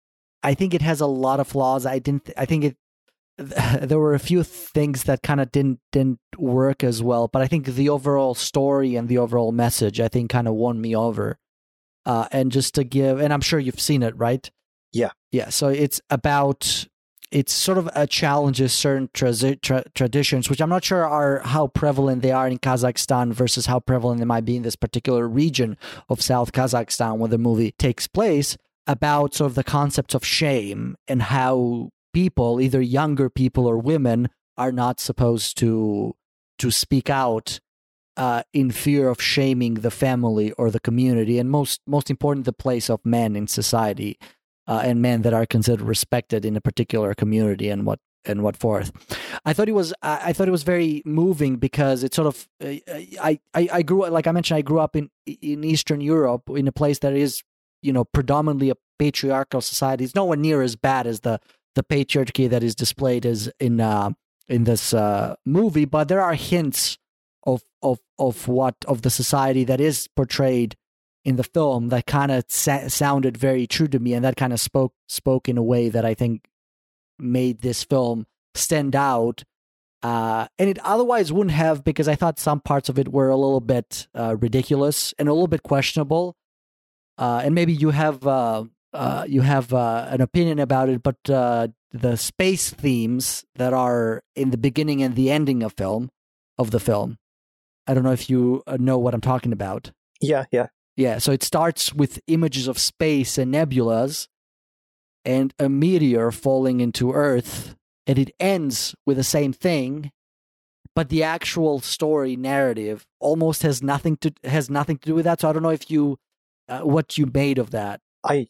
I 0.43 0.54
think 0.54 0.74
it 0.74 0.82
has 0.82 1.02
a 1.02 1.06
lot 1.06 1.39
of 1.39 1.47
flaws. 1.47 1.86
I 1.86 2.00
didn't 2.00 2.30
I 2.38 2.45
think 2.45 2.64
it 2.64 2.78
there 3.38 4.00
were 4.00 4.14
a 4.14 4.20
few 4.20 4.43
things 4.43 5.04
that 5.04 5.24
kind 5.24 5.39
of 5.39 5.52
didn't 5.52 5.80
didn't 5.91 6.20
work 6.38 6.84
as 6.84 7.02
well, 7.02 7.28
but 7.28 7.41
I 7.41 7.47
think 7.47 7.66
the 7.66 7.89
overall 7.89 8.36
story 8.36 8.95
and 8.95 9.08
the 9.08 9.18
overall 9.18 9.52
message 9.52 10.00
I 10.02 10.08
think 10.08 10.30
kind 10.30 10.47
of 10.47 10.56
won 10.56 10.82
me 10.82 10.95
over. 10.95 11.38
Uh, 12.06 12.28
and 12.32 12.52
just 12.52 12.74
to 12.76 12.84
give, 12.84 13.20
and 13.20 13.32
I'm 13.32 13.41
sure 13.41 13.60
you've 13.60 13.80
seen 13.80 14.02
it, 14.02 14.18
right? 14.18 14.50
Yeah, 14.91 15.12
yeah. 15.32 15.50
So 15.50 15.68
it's 15.68 16.02
about 16.10 16.88
it's 17.32 17.53
sort 17.53 17.77
of 17.77 17.89
a 17.95 18.07
challenges 18.07 18.73
certain 18.73 19.09
tra- 19.13 19.55
tra- 19.57 19.84
traditions, 19.93 20.49
which 20.49 20.61
I'm 20.61 20.69
not 20.69 20.84
sure 20.84 21.05
are 21.05 21.39
how 21.39 21.67
prevalent 21.67 22.21
they 22.21 22.32
are 22.32 22.47
in 22.47 22.57
Kazakhstan 22.57 23.34
versus 23.34 23.67
how 23.67 23.80
prevalent 23.80 24.19
they 24.19 24.25
might 24.25 24.45
be 24.45 24.55
in 24.55 24.63
this 24.63 24.75
particular 24.75 25.27
region 25.27 25.77
of 26.09 26.21
South 26.21 26.51
Kazakhstan 26.51 27.17
where 27.17 27.30
the 27.30 27.38
movie 27.38 27.71
takes 27.71 28.07
place. 28.07 28.57
About 28.88 29.36
sort 29.36 29.51
of 29.51 29.55
the 29.55 29.63
concepts 29.63 30.15
of 30.15 30.25
shame 30.25 30.95
and 31.07 31.21
how 31.21 31.91
people, 32.11 32.59
either 32.59 32.82
younger 32.82 33.30
people 33.30 33.67
or 33.67 33.77
women, 33.77 34.30
are 34.57 34.71
not 34.71 34.99
supposed 34.99 35.57
to 35.59 36.15
to 36.57 36.71
speak 36.71 37.07
out 37.07 37.59
uh, 38.17 38.41
in 38.51 38.71
fear 38.71 39.07
of 39.07 39.21
shaming 39.21 39.75
the 39.75 39.91
family 39.91 40.51
or 40.53 40.71
the 40.71 40.80
community, 40.80 41.38
and 41.38 41.51
most 41.51 41.82
most 41.86 42.09
important, 42.09 42.45
the 42.45 42.51
place 42.51 42.89
of 42.89 43.05
men 43.05 43.36
in 43.36 43.45
society 43.45 44.17
uh, 44.70 44.82
and 44.86 45.01
men 45.01 45.24
that 45.24 45.34
are 45.34 45.47
considered 45.47 45.82
respected 45.82 46.45
in 46.45 46.55
a 46.55 46.61
particular 46.61 47.13
community 47.15 47.70
and 47.70 47.86
what 47.86 47.99
and 48.26 48.43
what 48.43 48.55
forth. 48.55 48.91
I 49.45 49.53
thought 49.53 49.67
it 49.67 49.74
was 49.74 49.93
I 50.03 50.32
thought 50.32 50.47
it 50.47 50.51
was 50.51 50.63
very 50.63 51.01
moving 51.05 51.55
because 51.55 52.03
it 52.03 52.13
sort 52.13 52.28
of 52.28 52.47
uh, 52.63 52.76
I, 53.20 53.39
I 53.53 53.70
I 53.74 53.82
grew 53.82 54.07
like 54.07 54.28
I 54.28 54.32
mentioned 54.32 54.59
I 54.59 54.61
grew 54.61 54.80
up 54.80 54.95
in 54.95 55.09
in 55.26 55.63
Eastern 55.63 56.01
Europe 56.01 56.43
in 56.49 56.67
a 56.67 56.72
place 56.72 56.99
that 56.99 57.13
is 57.13 57.43
you 57.82 57.91
know 57.91 58.05
predominantly 58.05 58.70
a 58.70 58.76
patriarchal 58.99 59.61
society. 59.61 60.03
It's 60.03 60.15
nowhere 60.15 60.38
near 60.38 60.61
as 60.61 60.76
bad 60.76 61.07
as 61.07 61.22
the 61.22 61.39
the 61.74 61.84
patriarchy 61.84 62.47
that 62.49 62.61
is 62.61 62.76
displayed 62.76 63.26
as 63.26 63.51
in 63.59 63.82
uh, 63.82 64.11
in 64.47 64.65
this 64.65 64.93
uh, 64.93 65.36
movie, 65.45 65.86
but 65.86 66.09
there 66.09 66.22
are 66.22 66.36
hints 66.36 66.99
of 67.43 67.63
of 67.82 67.99
of 68.20 68.47
what 68.47 68.76
of 68.88 69.01
the 69.01 69.09
society 69.09 69.63
that 69.63 69.82
is 69.82 70.07
portrayed 70.15 70.76
in 71.26 71.36
the 71.36 71.43
film 71.43 71.89
that 71.89 72.05
kind 72.05 72.32
of 72.32 72.45
sa- 72.47 72.88
sounded 72.88 73.38
very 73.38 73.67
true 73.67 73.88
to 73.88 73.99
me 73.99 74.13
and 74.13 74.24
that 74.24 74.38
kind 74.38 74.53
of 74.53 74.59
spoke 74.59 74.93
spoke 75.07 75.49
in 75.49 75.57
a 75.57 75.63
way 75.63 75.89
that 75.89 76.05
I 76.05 76.13
think 76.13 76.45
made 77.17 77.61
this 77.61 77.84
film 77.84 78.26
stand 78.55 78.95
out 78.95 79.43
uh, 80.01 80.47
and 80.57 80.70
it 80.70 80.80
otherwise 80.80 81.32
wouldn't 81.32 81.55
have 81.55 81.84
because 81.84 82.07
I 82.07 82.15
thought 82.15 82.39
some 82.39 82.61
parts 82.61 82.89
of 82.89 82.97
it 82.97 83.09
were 83.09 83.30
a 83.30 83.36
little 83.36 83.59
bit 83.59 84.07
uh, 84.15 84.36
ridiculous 84.39 85.13
and 85.20 85.28
a 85.28 85.34
little 85.34 85.47
bit 85.47 85.63
questionable. 85.63 86.38
Uh, 87.17 87.41
and 87.43 87.53
maybe 87.53 87.74
you 87.74 87.89
have 87.89 88.26
uh, 88.26 88.63
uh, 88.93 89.26
you 89.28 89.41
have 89.41 89.74
uh, 89.74 90.07
an 90.09 90.22
opinion 90.22 90.59
about 90.59 90.89
it, 90.89 91.03
but 91.03 91.17
the 91.91 92.15
space 92.15 92.70
themes 92.70 93.43
that 93.55 93.74
are 93.74 94.24
in 94.36 94.51
the 94.51 94.57
beginning 94.57 95.03
and 95.03 95.15
the 95.15 95.32
ending 95.32 95.63
of 95.63 95.74
film 95.74 96.11
of 96.57 96.72
the 96.72 96.80
film, 96.80 97.17
I 97.88 97.93
don't 97.93 98.03
know 98.03 98.13
if 98.13 98.30
you 98.30 98.63
know 98.78 98.97
what 98.97 99.13
I'm 99.13 99.22
talking 99.22 99.51
about. 99.51 99.91
Yeah, 100.22 100.45
yeah. 100.51 100.67
Yeah, 101.00 101.20
so 101.20 101.32
it 101.32 101.43
starts 101.43 101.93
with 101.93 102.20
images 102.28 102.68
of 102.68 102.78
space 102.78 103.38
and 103.38 103.54
nebulas 103.54 104.28
and 105.24 105.54
a 105.58 105.70
meteor 105.70 106.30
falling 106.30 106.82
into 106.82 107.14
Earth, 107.14 107.78
and 108.06 108.20
it 108.20 108.32
ends 108.38 108.95
with 109.06 109.16
the 109.16 109.24
same 109.24 109.54
thing, 109.54 110.12
but 110.95 111.08
the 111.08 111.24
actual 111.24 111.80
story 111.80 112.36
narrative 112.36 113.06
almost 113.22 113.64
has 113.64 113.82
nothing 113.82 114.18
to 114.18 114.34
has 114.43 114.70
nothing 114.70 114.97
to 114.97 115.06
do 115.08 115.16
with 115.16 115.24
that. 115.24 115.39
So 115.39 115.47
I 115.47 115.54
don't 115.54 115.64
know 115.64 115.70
if 115.70 115.89
you 115.89 116.18
uh, 116.68 116.82
what 116.82 117.18
you 117.18 117.32
made 117.34 117.60
of 117.60 117.72
that. 117.72 118.02
I 118.26 118.47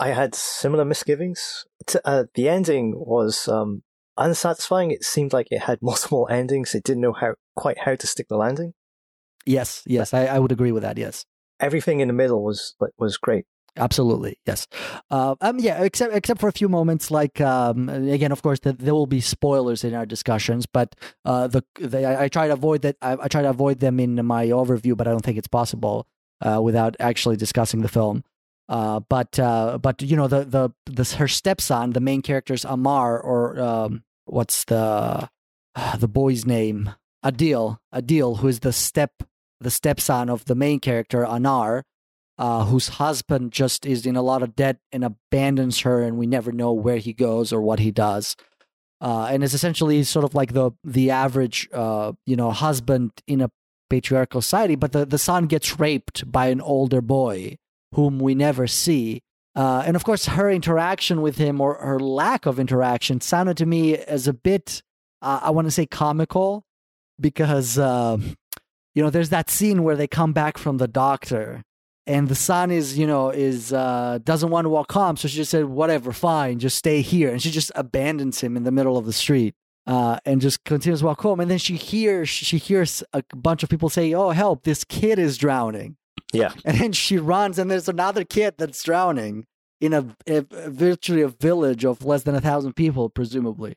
I 0.00 0.08
had 0.08 0.34
similar 0.34 0.84
misgivings. 0.84 1.66
Uh, 2.04 2.24
the 2.34 2.48
ending 2.48 2.94
was 2.96 3.46
um, 3.46 3.84
unsatisfying. 4.16 4.90
It 4.90 5.04
seemed 5.04 5.32
like 5.32 5.46
it 5.52 5.60
had 5.60 5.78
multiple 5.82 6.26
endings. 6.28 6.74
It 6.74 6.82
didn't 6.82 7.02
know 7.02 7.12
how 7.12 7.36
quite 7.54 7.78
how 7.78 7.94
to 7.94 8.06
stick 8.08 8.26
the 8.26 8.36
landing. 8.36 8.74
Yes, 9.48 9.84
yes, 9.86 10.12
I, 10.12 10.26
I 10.26 10.40
would 10.40 10.50
agree 10.50 10.72
with 10.72 10.82
that. 10.82 10.98
Yes 10.98 11.24
everything 11.60 12.00
in 12.00 12.08
the 12.08 12.14
middle 12.14 12.42
was 12.42 12.74
was 12.98 13.16
great. 13.16 13.46
Absolutely, 13.78 14.38
yes. 14.46 14.66
Uh, 15.10 15.34
um, 15.42 15.58
yeah, 15.58 15.82
except 15.82 16.14
except 16.14 16.40
for 16.40 16.48
a 16.48 16.52
few 16.52 16.68
moments, 16.68 17.10
like 17.10 17.40
um, 17.40 17.88
again, 17.88 18.32
of 18.32 18.42
course, 18.42 18.60
the, 18.60 18.72
there 18.72 18.94
will 18.94 19.06
be 19.06 19.20
spoilers 19.20 19.84
in 19.84 19.94
our 19.94 20.06
discussions, 20.06 20.64
but 20.64 20.94
uh, 21.24 21.46
the, 21.46 21.62
I, 21.92 22.24
I, 22.24 22.28
try 22.28 22.46
to 22.46 22.54
avoid 22.54 22.82
that. 22.82 22.96
I, 23.02 23.18
I, 23.20 23.28
try 23.28 23.42
to 23.42 23.50
avoid 23.50 23.80
them 23.80 24.00
in 24.00 24.24
my 24.24 24.46
overview, 24.46 24.96
but 24.96 25.06
I 25.06 25.10
don't 25.10 25.24
think 25.24 25.36
it's 25.36 25.48
possible 25.48 26.06
uh, 26.40 26.60
without 26.62 26.96
actually 27.00 27.36
discussing 27.36 27.82
the 27.82 27.88
film. 27.88 28.24
Uh, 28.68 29.00
but 29.00 29.38
uh, 29.38 29.76
but 29.78 30.00
you 30.00 30.16
know 30.16 30.26
the 30.26 30.44
the 30.44 30.70
the 30.86 31.16
her 31.16 31.28
stepson, 31.28 31.92
the 31.92 32.00
main 32.00 32.22
character's 32.22 32.64
Anar, 32.64 33.22
or 33.22 33.60
um, 33.60 34.04
what's 34.24 34.64
the 34.64 35.28
the 35.98 36.08
boy's 36.08 36.46
name? 36.46 36.94
Adil, 37.24 37.78
Adil, 37.94 38.38
who 38.38 38.48
is 38.48 38.60
the 38.60 38.72
step 38.72 39.22
the 39.60 39.70
stepson 39.70 40.28
of 40.28 40.44
the 40.44 40.54
main 40.54 40.80
character 40.80 41.24
Anar, 41.24 41.82
uh, 42.38 42.64
whose 42.66 42.88
husband 42.88 43.52
just 43.52 43.86
is 43.86 44.06
in 44.06 44.16
a 44.16 44.22
lot 44.22 44.42
of 44.42 44.54
debt 44.54 44.78
and 44.92 45.04
abandons 45.04 45.80
her, 45.80 46.02
and 46.02 46.18
we 46.18 46.26
never 46.26 46.52
know 46.52 46.72
where 46.72 46.98
he 46.98 47.12
goes 47.12 47.52
or 47.52 47.60
what 47.60 47.78
he 47.78 47.90
does. 47.90 48.36
Uh, 49.00 49.28
and 49.30 49.44
it's 49.44 49.54
essentially 49.54 50.02
sort 50.02 50.24
of 50.24 50.34
like 50.34 50.52
the 50.52 50.70
the 50.84 51.10
average, 51.10 51.68
uh, 51.72 52.12
you 52.24 52.36
know, 52.36 52.50
husband 52.50 53.12
in 53.26 53.40
a 53.40 53.50
patriarchal 53.90 54.40
society. 54.40 54.74
But 54.74 54.92
the, 54.92 55.04
the 55.06 55.18
son 55.18 55.46
gets 55.46 55.78
raped 55.78 56.30
by 56.30 56.48
an 56.48 56.60
older 56.60 57.00
boy 57.00 57.56
whom 57.94 58.18
we 58.18 58.34
never 58.34 58.66
see. 58.66 59.22
Uh, 59.54 59.82
and 59.86 59.96
of 59.96 60.04
course, 60.04 60.26
her 60.26 60.50
interaction 60.50 61.22
with 61.22 61.38
him 61.38 61.60
or 61.60 61.74
her 61.74 61.98
lack 61.98 62.44
of 62.46 62.60
interaction 62.60 63.20
sounded 63.20 63.56
to 63.56 63.66
me 63.66 63.96
as 63.96 64.26
a 64.26 64.34
bit, 64.34 64.82
uh, 65.22 65.40
I 65.42 65.50
want 65.50 65.66
to 65.66 65.70
say, 65.70 65.86
comical 65.86 66.64
because, 67.18 67.78
uh, 67.78 68.18
you 68.96 69.02
know, 69.02 69.10
there's 69.10 69.28
that 69.28 69.50
scene 69.50 69.84
where 69.84 69.94
they 69.94 70.08
come 70.08 70.32
back 70.32 70.56
from 70.56 70.78
the 70.78 70.88
doctor 70.88 71.62
and 72.06 72.28
the 72.28 72.34
son 72.34 72.70
is 72.70 72.98
you 72.98 73.06
know 73.06 73.30
is 73.30 73.72
uh 73.72 74.18
doesn't 74.24 74.50
want 74.50 74.64
to 74.64 74.70
walk 74.70 74.90
home. 74.90 75.16
So 75.16 75.28
she 75.28 75.36
just 75.36 75.50
said 75.50 75.66
whatever 75.66 76.12
fine 76.12 76.58
just 76.58 76.78
stay 76.78 77.02
here. 77.02 77.30
And 77.30 77.42
she 77.42 77.50
just 77.50 77.70
abandons 77.74 78.40
him 78.40 78.56
in 78.56 78.64
the 78.64 78.72
middle 78.72 78.96
of 78.96 79.04
the 79.04 79.12
street 79.12 79.54
uh 79.86 80.18
and 80.24 80.40
just 80.40 80.64
continues 80.64 81.00
to 81.00 81.06
walk 81.06 81.20
home. 81.20 81.40
And 81.40 81.50
then 81.50 81.58
she 81.58 81.76
hears 81.76 82.28
she 82.30 82.56
hears 82.56 83.04
a 83.12 83.22
bunch 83.34 83.62
of 83.62 83.68
people 83.68 83.90
say 83.90 84.14
oh 84.14 84.30
help 84.30 84.64
this 84.64 84.82
kid 84.82 85.18
is 85.18 85.36
drowning. 85.36 85.96
Yeah. 86.32 86.52
and 86.64 86.78
then 86.78 86.92
she 86.92 87.18
runs 87.18 87.58
and 87.58 87.70
there's 87.70 87.88
another 87.88 88.24
kid 88.24 88.54
that's 88.56 88.82
drowning 88.82 89.44
in 89.78 89.92
a, 89.92 90.16
a 90.26 90.40
virtually 90.68 91.20
a 91.20 91.28
village 91.28 91.84
of 91.84 92.02
less 92.02 92.22
than 92.22 92.34
a 92.34 92.40
thousand 92.40 92.74
people 92.74 93.10
presumably 93.10 93.74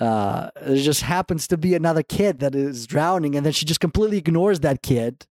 uh 0.00 0.50
there 0.62 0.76
just 0.76 1.02
happens 1.02 1.46
to 1.46 1.56
be 1.56 1.74
another 1.74 2.02
kid 2.02 2.38
that 2.40 2.54
is 2.54 2.86
drowning 2.86 3.34
and 3.36 3.44
then 3.44 3.52
she 3.52 3.66
just 3.66 3.80
completely 3.80 4.18
ignores 4.18 4.60
that 4.60 4.82
kid 4.82 5.26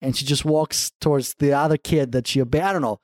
and 0.00 0.16
she 0.16 0.24
just 0.24 0.44
walks 0.44 0.92
towards 1.00 1.34
the 1.38 1.52
other 1.52 1.76
kid 1.76 2.12
that 2.12 2.26
she 2.26 2.40
abandoned. 2.40 2.68
I 2.68 2.72
don't 2.72 2.82
know. 2.82 3.00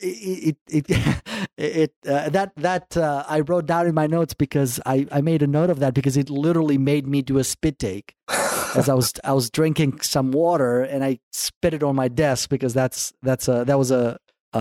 It 0.00 0.56
it 0.68 0.86
it, 0.88 1.22
it 1.56 1.92
uh, 2.06 2.28
that 2.30 2.52
that 2.56 2.96
uh, 2.96 3.24
I 3.28 3.40
wrote 3.40 3.66
down 3.66 3.86
in 3.86 3.94
my 3.94 4.06
notes 4.06 4.34
because 4.34 4.80
I 4.86 5.06
I 5.10 5.20
made 5.20 5.42
a 5.42 5.46
note 5.46 5.70
of 5.70 5.80
that 5.80 5.94
because 5.94 6.16
it 6.16 6.30
literally 6.30 6.78
made 6.78 7.06
me 7.06 7.22
do 7.22 7.38
a 7.38 7.44
spit 7.44 7.78
take 7.78 8.14
as 8.76 8.88
I 8.88 8.94
was 8.94 9.12
I 9.24 9.32
was 9.32 9.50
drinking 9.50 10.00
some 10.00 10.30
water 10.30 10.82
and 10.82 11.04
I 11.04 11.20
spit 11.32 11.74
it 11.74 11.82
on 11.82 11.96
my 11.96 12.08
desk 12.08 12.48
because 12.48 12.74
that's 12.74 13.12
that's 13.22 13.48
a 13.48 13.64
that 13.64 13.78
was 13.78 13.90
a 13.90 14.18
a, 14.52 14.58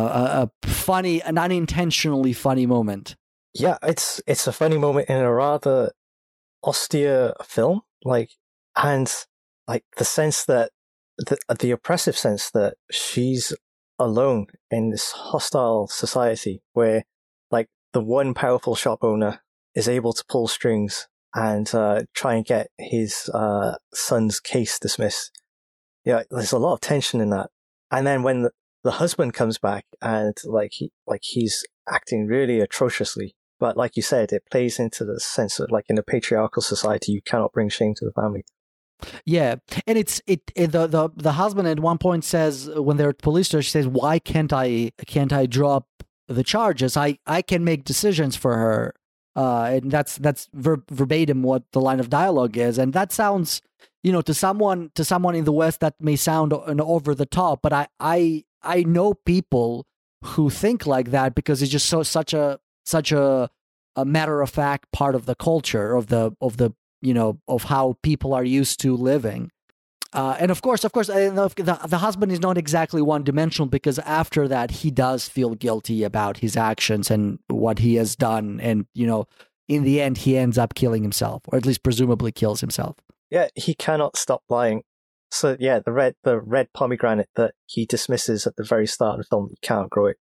a 0.64 0.68
funny 0.68 1.22
an 1.22 1.38
unintentionally 1.38 2.34
funny 2.34 2.66
moment. 2.66 3.16
Yeah, 3.60 3.78
it's 3.82 4.22
it's 4.28 4.46
a 4.46 4.52
funny 4.52 4.78
moment 4.78 5.10
in 5.10 5.18
a 5.18 5.34
rather 5.34 5.92
austere 6.64 7.34
film, 7.44 7.82
like, 8.04 8.30
and 8.76 9.12
like 9.68 9.84
the 9.98 10.06
sense 10.06 10.46
that 10.46 10.72
the 11.18 11.38
the 11.60 11.72
oppressive 11.72 12.16
sense 12.16 12.52
that 12.52 12.76
she's 12.92 13.54
alone 13.98 14.46
in 14.70 14.92
this 14.92 15.12
hostile 15.12 15.88
society 15.88 16.62
where, 16.74 17.04
like, 17.50 17.68
the 17.94 18.02
one 18.02 18.36
powerful 18.36 18.76
shop 18.76 19.00
owner 19.02 19.42
is 19.74 19.90
able 19.90 20.14
to 20.14 20.24
pull 20.30 20.48
strings 20.48 21.08
and 21.34 21.74
uh, 21.74 22.04
try 22.14 22.36
and 22.36 22.46
get 22.46 22.68
his 22.78 23.28
uh, 23.34 23.76
son's 23.92 24.40
case 24.40 24.78
dismissed. 24.78 25.32
Yeah, 26.06 26.24
there's 26.30 26.52
a 26.52 26.60
lot 26.60 26.74
of 26.74 26.82
tension 26.82 27.22
in 27.22 27.32
that. 27.32 27.50
And 27.90 28.06
then 28.06 28.22
when 28.22 28.44
the, 28.44 28.52
the 28.84 28.92
husband 28.92 29.34
comes 29.34 29.58
back 29.58 29.86
and 30.00 30.38
like 30.46 30.74
he 30.74 30.92
like 31.08 31.22
he's 31.24 31.66
acting 31.90 32.28
really 32.28 32.60
atrociously, 32.60 33.36
but 33.60 33.78
like 33.78 33.96
you 33.96 34.02
said, 34.02 34.32
it 34.32 34.44
plays 34.52 34.80
into 34.80 35.06
the 35.06 35.20
sense 35.20 35.58
that 35.58 35.72
like 35.72 35.86
in 35.90 35.98
a 35.98 36.04
patriarchal 36.04 36.62
society, 36.62 37.12
you 37.12 37.22
cannot 37.22 37.54
bring 37.54 37.70
shame 37.70 37.94
to 37.96 38.06
the 38.06 38.12
family. 38.12 38.44
Yeah, 39.26 39.56
and 39.86 39.98
it's 39.98 40.22
it, 40.26 40.52
it, 40.56 40.72
the 40.72 40.88
the 40.88 41.10
the 41.16 41.34
husband 41.34 41.68
at 41.68 41.80
one 41.80 41.98
point 41.98 42.24
says 42.24 42.70
when 42.70 42.98
they're 42.98 43.10
at 43.10 43.20
police 43.20 43.48
station, 43.48 43.62
she 43.62 43.70
says, 43.70 43.88
"Why 43.88 44.20
can't 44.20 44.52
I 44.52 44.92
can't 45.06 45.32
I 45.32 45.46
drop 45.46 45.88
the 46.28 46.44
charges? 46.44 46.98
I 46.98 47.20
I 47.26 47.42
can 47.42 47.64
make 47.64 47.84
decisions 47.84 48.36
for 48.36 48.56
her." 48.58 48.96
Uh, 49.36 49.66
and 49.66 49.92
that's 49.92 50.18
that's 50.18 50.50
ver- 50.54 50.84
verbatim 50.90 51.44
what 51.44 51.64
the 51.72 51.82
line 51.82 52.00
of 52.00 52.10
dialogue 52.10 52.58
is, 52.58 52.80
and 52.80 52.94
that 52.94 53.12
sounds, 53.12 53.62
you 54.02 54.12
know, 54.12 54.22
to 54.22 54.34
someone 54.34 54.90
to 54.96 55.06
someone 55.06 55.36
in 55.36 55.46
the 55.46 55.54
West 55.54 55.80
that 55.82 55.94
may 56.00 56.16
sound 56.16 56.54
an 56.66 56.82
over 56.82 57.14
the 57.14 57.28
top, 57.28 57.62
but 57.62 57.72
I 57.72 57.88
I 58.00 58.46
I 58.64 58.82
know 58.84 59.14
people 59.14 59.86
who 60.24 60.50
think 60.50 60.88
like 60.88 61.12
that 61.12 61.36
because 61.36 61.62
it's 61.62 61.72
just 61.72 61.86
so 61.86 62.02
such 62.02 62.34
a 62.34 62.60
such 62.88 63.12
a 63.12 63.50
a 63.96 64.06
matter 64.06 64.42
of 64.42 64.50
fact 64.50 64.92
part 64.92 65.16
of 65.16 65.26
the 65.26 65.36
culture 65.36 65.96
of 65.96 66.08
the 66.08 66.32
of 66.42 66.58
the 66.58 66.72
you 67.02 67.14
know 67.14 67.40
of 67.48 67.64
how 67.64 67.98
people 68.04 68.34
are 68.34 68.44
used 68.44 68.80
to 68.80 68.96
living 68.96 69.52
uh, 70.14 70.38
and 70.40 70.52
of 70.52 70.62
course 70.62 70.84
of 70.84 70.92
course 70.92 71.08
the, 71.08 71.80
the 71.88 71.98
husband 71.98 72.32
is 72.32 72.40
not 72.40 72.58
exactly 72.58 73.02
one 73.02 73.24
dimensional 73.24 73.68
because 73.68 74.00
after 74.00 74.48
that 74.48 74.72
he 74.72 74.92
does 74.92 75.28
feel 75.28 75.56
guilty 75.56 76.04
about 76.04 76.38
his 76.38 76.56
actions 76.56 77.12
and 77.12 77.40
what 77.48 77.80
he 77.80 77.96
has 77.96 78.16
done 78.16 78.60
and 78.62 78.86
you 78.94 79.06
know 79.06 79.26
in 79.68 79.84
the 79.84 80.00
end 80.02 80.20
he 80.20 80.38
ends 80.38 80.58
up 80.58 80.76
killing 80.76 81.04
himself 81.04 81.44
or 81.48 81.58
at 81.58 81.66
least 81.66 81.84
presumably 81.84 82.32
kills 82.32 82.62
himself 82.62 82.98
Yeah, 83.30 83.48
he 83.56 83.74
cannot 83.74 84.18
stop 84.18 84.44
lying. 84.50 84.84
So 85.30 85.58
yeah, 85.60 85.80
the 85.80 85.92
red 85.92 86.16
the 86.24 86.40
red 86.40 86.72
pomegranate 86.74 87.30
that 87.36 87.54
he 87.66 87.86
dismisses 87.86 88.48
at 88.48 88.56
the 88.56 88.64
very 88.64 88.88
start 88.88 89.20
of 89.20 89.26
the 89.26 89.28
film, 89.30 89.48
he 89.50 89.58
can't 89.62 89.90
grow 89.90 90.08
it. 90.08 90.18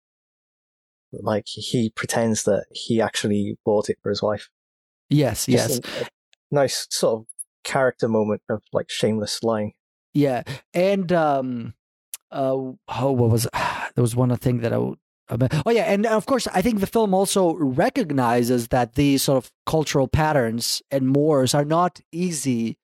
Like 1.22 1.46
he 1.48 1.92
pretends 1.96 2.44
that 2.44 2.66
he 2.72 3.02
actually 3.02 3.58
bought 3.66 3.90
it 3.90 3.98
for 4.02 4.10
his 4.10 4.22
wife. 4.22 4.50
yes 5.10 5.48
yes 5.48 5.80
Just 5.80 6.02
a 6.02 6.10
nice 6.52 6.88
sort 6.90 7.22
of 7.22 7.26
character 7.64 8.08
moment 8.08 8.42
of 8.50 8.62
like 8.72 8.90
shameless 8.90 9.44
lying. 9.44 9.74
Yeah, 10.14 10.44
and 10.74 11.12
um, 11.12 11.74
uh, 12.32 12.54
oh, 12.54 12.76
what 12.88 13.30
was 13.30 13.48
there 13.96 14.02
was 14.02 14.16
one 14.16 14.32
other 14.32 14.40
thing 14.40 14.60
that 14.60 14.74
I 14.74 14.78
would. 14.78 14.98
Oh 15.66 15.72
yeah, 15.72 15.84
and 15.84 16.06
of 16.06 16.26
course, 16.26 16.48
I 16.54 16.62
think 16.62 16.80
the 16.80 16.88
film 16.88 17.14
also 17.14 17.56
recognizes 17.56 18.68
that 18.68 18.96
these 18.96 19.24
sort 19.24 19.44
of 19.44 19.52
cultural 19.66 20.08
patterns 20.08 20.82
and 20.92 21.08
mores 21.08 21.56
are 21.56 21.66
not 21.66 22.02
easy 22.12 22.78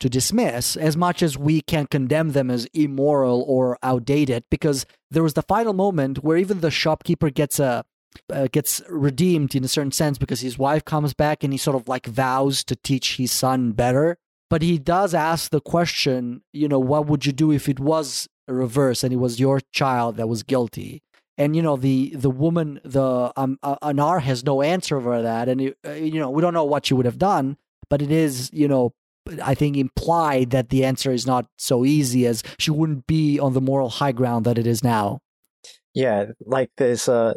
to 0.00 0.08
dismiss 0.08 0.76
as 0.76 0.96
much 0.96 1.22
as 1.22 1.38
we 1.38 1.60
can 1.60 1.86
condemn 1.86 2.32
them 2.32 2.50
as 2.50 2.66
immoral 2.74 3.44
or 3.46 3.78
outdated. 3.82 4.44
Because 4.50 4.86
there 5.10 5.22
was 5.22 5.34
the 5.34 5.42
final 5.42 5.72
moment 5.72 6.24
where 6.24 6.36
even 6.36 6.60
the 6.60 6.70
shopkeeper 6.70 7.30
gets 7.30 7.60
a 7.60 7.84
uh, 8.32 8.48
gets 8.50 8.82
redeemed 8.88 9.54
in 9.54 9.64
a 9.64 9.68
certain 9.68 9.92
sense 9.92 10.18
because 10.18 10.40
his 10.40 10.58
wife 10.58 10.84
comes 10.84 11.14
back 11.14 11.44
and 11.44 11.52
he 11.52 11.58
sort 11.58 11.76
of 11.76 11.88
like 11.88 12.06
vows 12.06 12.64
to 12.64 12.76
teach 12.76 13.16
his 13.16 13.30
son 13.30 13.72
better. 13.72 14.16
But 14.48 14.62
he 14.62 14.78
does 14.78 15.14
ask 15.14 15.50
the 15.50 15.60
question, 15.60 16.42
you 16.52 16.66
know, 16.66 16.80
what 16.80 17.06
would 17.06 17.24
you 17.24 17.32
do 17.32 17.52
if 17.52 17.68
it 17.68 17.78
was 17.78 18.28
a 18.48 18.54
reverse 18.54 19.04
and 19.04 19.12
it 19.12 19.18
was 19.18 19.38
your 19.38 19.60
child 19.72 20.16
that 20.16 20.28
was 20.28 20.42
guilty? 20.42 21.02
And 21.38 21.56
you 21.56 21.62
know 21.62 21.76
the 21.76 22.10
the 22.14 22.28
woman, 22.28 22.80
the 22.84 23.32
um, 23.34 23.58
uh, 23.62 23.76
Anar 23.76 24.20
has 24.20 24.44
no 24.44 24.60
answer 24.60 25.00
for 25.00 25.22
that, 25.22 25.48
and 25.48 25.58
it, 25.58 25.78
uh, 25.86 25.92
you 25.92 26.20
know 26.20 26.28
we 26.28 26.42
don't 26.42 26.52
know 26.52 26.64
what 26.64 26.84
she 26.84 26.92
would 26.92 27.06
have 27.06 27.16
done, 27.16 27.56
but 27.88 28.02
it 28.02 28.10
is 28.10 28.50
you 28.52 28.68
know 28.68 28.92
I 29.42 29.54
think 29.54 29.76
implied 29.76 30.50
that 30.50 30.70
the 30.70 30.84
answer 30.84 31.10
is 31.10 31.26
not 31.26 31.46
so 31.58 31.84
easy 31.84 32.26
as 32.26 32.42
she 32.58 32.70
wouldn't 32.70 33.06
be 33.06 33.38
on 33.38 33.54
the 33.54 33.60
moral 33.60 33.88
high 33.88 34.12
ground 34.12 34.44
that 34.46 34.58
it 34.58 34.66
is 34.66 34.82
now. 34.82 35.20
Yeah, 35.94 36.26
like 36.46 36.70
there's 36.76 37.08
uh 37.08 37.34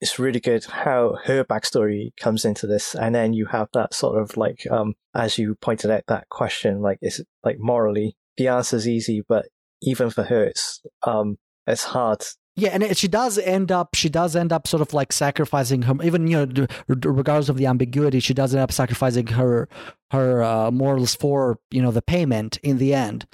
it's 0.00 0.18
really 0.18 0.40
good 0.40 0.64
how 0.64 1.16
her 1.24 1.44
backstory 1.44 2.10
comes 2.18 2.44
into 2.44 2.66
this 2.66 2.94
and 2.94 3.14
then 3.14 3.32
you 3.32 3.46
have 3.46 3.68
that 3.72 3.94
sort 3.94 4.20
of 4.20 4.36
like 4.36 4.66
um 4.70 4.94
as 5.14 5.38
you 5.38 5.54
pointed 5.62 5.90
out 5.90 6.04
that 6.08 6.28
question 6.28 6.82
like 6.82 6.98
is 7.00 7.20
it 7.20 7.28
like 7.42 7.56
morally 7.58 8.14
the 8.36 8.48
answer's 8.48 8.86
easy 8.86 9.22
but 9.26 9.46
even 9.80 10.10
for 10.10 10.24
her 10.24 10.44
it's 10.44 10.82
um 11.04 11.38
it's 11.66 11.84
hard 11.84 12.22
Yeah, 12.56 12.70
and 12.70 12.96
she 12.96 13.08
does 13.08 13.36
end 13.36 13.72
up. 13.72 13.94
She 13.94 14.08
does 14.08 14.36
end 14.36 14.52
up 14.52 14.68
sort 14.68 14.80
of 14.80 14.94
like 14.94 15.12
sacrificing 15.12 15.82
her, 15.82 15.94
even 16.04 16.28
you 16.28 16.46
know, 16.46 16.66
regardless 16.86 17.48
of 17.48 17.56
the 17.56 17.66
ambiguity, 17.66 18.20
she 18.20 18.32
does 18.32 18.54
end 18.54 18.62
up 18.62 18.70
sacrificing 18.70 19.26
her 19.28 19.68
her 20.12 20.42
uh, 20.42 20.70
morals 20.70 21.16
for 21.16 21.58
you 21.72 21.82
know 21.82 21.90
the 21.90 22.02
payment 22.02 22.58
in 22.58 22.78
the 22.78 22.94
end. 22.94 23.26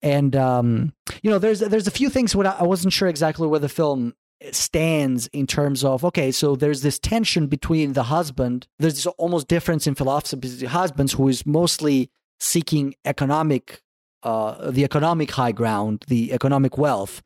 And 0.00 0.36
um, 0.36 0.92
you 1.22 1.30
know, 1.30 1.40
there's 1.40 1.58
there's 1.58 1.88
a 1.88 1.92
few 1.92 2.08
things 2.08 2.36
where 2.36 2.46
I 2.46 2.62
wasn't 2.62 2.92
sure 2.92 3.08
exactly 3.08 3.48
where 3.48 3.58
the 3.58 3.68
film 3.68 4.14
stands 4.52 5.26
in 5.28 5.48
terms 5.48 5.82
of 5.82 6.04
okay, 6.04 6.30
so 6.30 6.54
there's 6.54 6.82
this 6.82 7.00
tension 7.00 7.48
between 7.48 7.94
the 7.94 8.04
husband. 8.04 8.68
There's 8.78 8.94
this 8.94 9.06
almost 9.06 9.48
difference 9.48 9.88
in 9.88 9.96
philosophy. 9.96 10.40
between 10.40 10.60
The 10.60 10.68
husband 10.68 11.10
who 11.10 11.26
is 11.26 11.44
mostly 11.44 12.10
seeking 12.38 12.94
economic, 13.04 13.82
uh, 14.22 14.70
the 14.70 14.84
economic 14.84 15.32
high 15.32 15.50
ground, 15.50 16.04
the 16.06 16.32
economic 16.32 16.78
wealth 16.78 17.22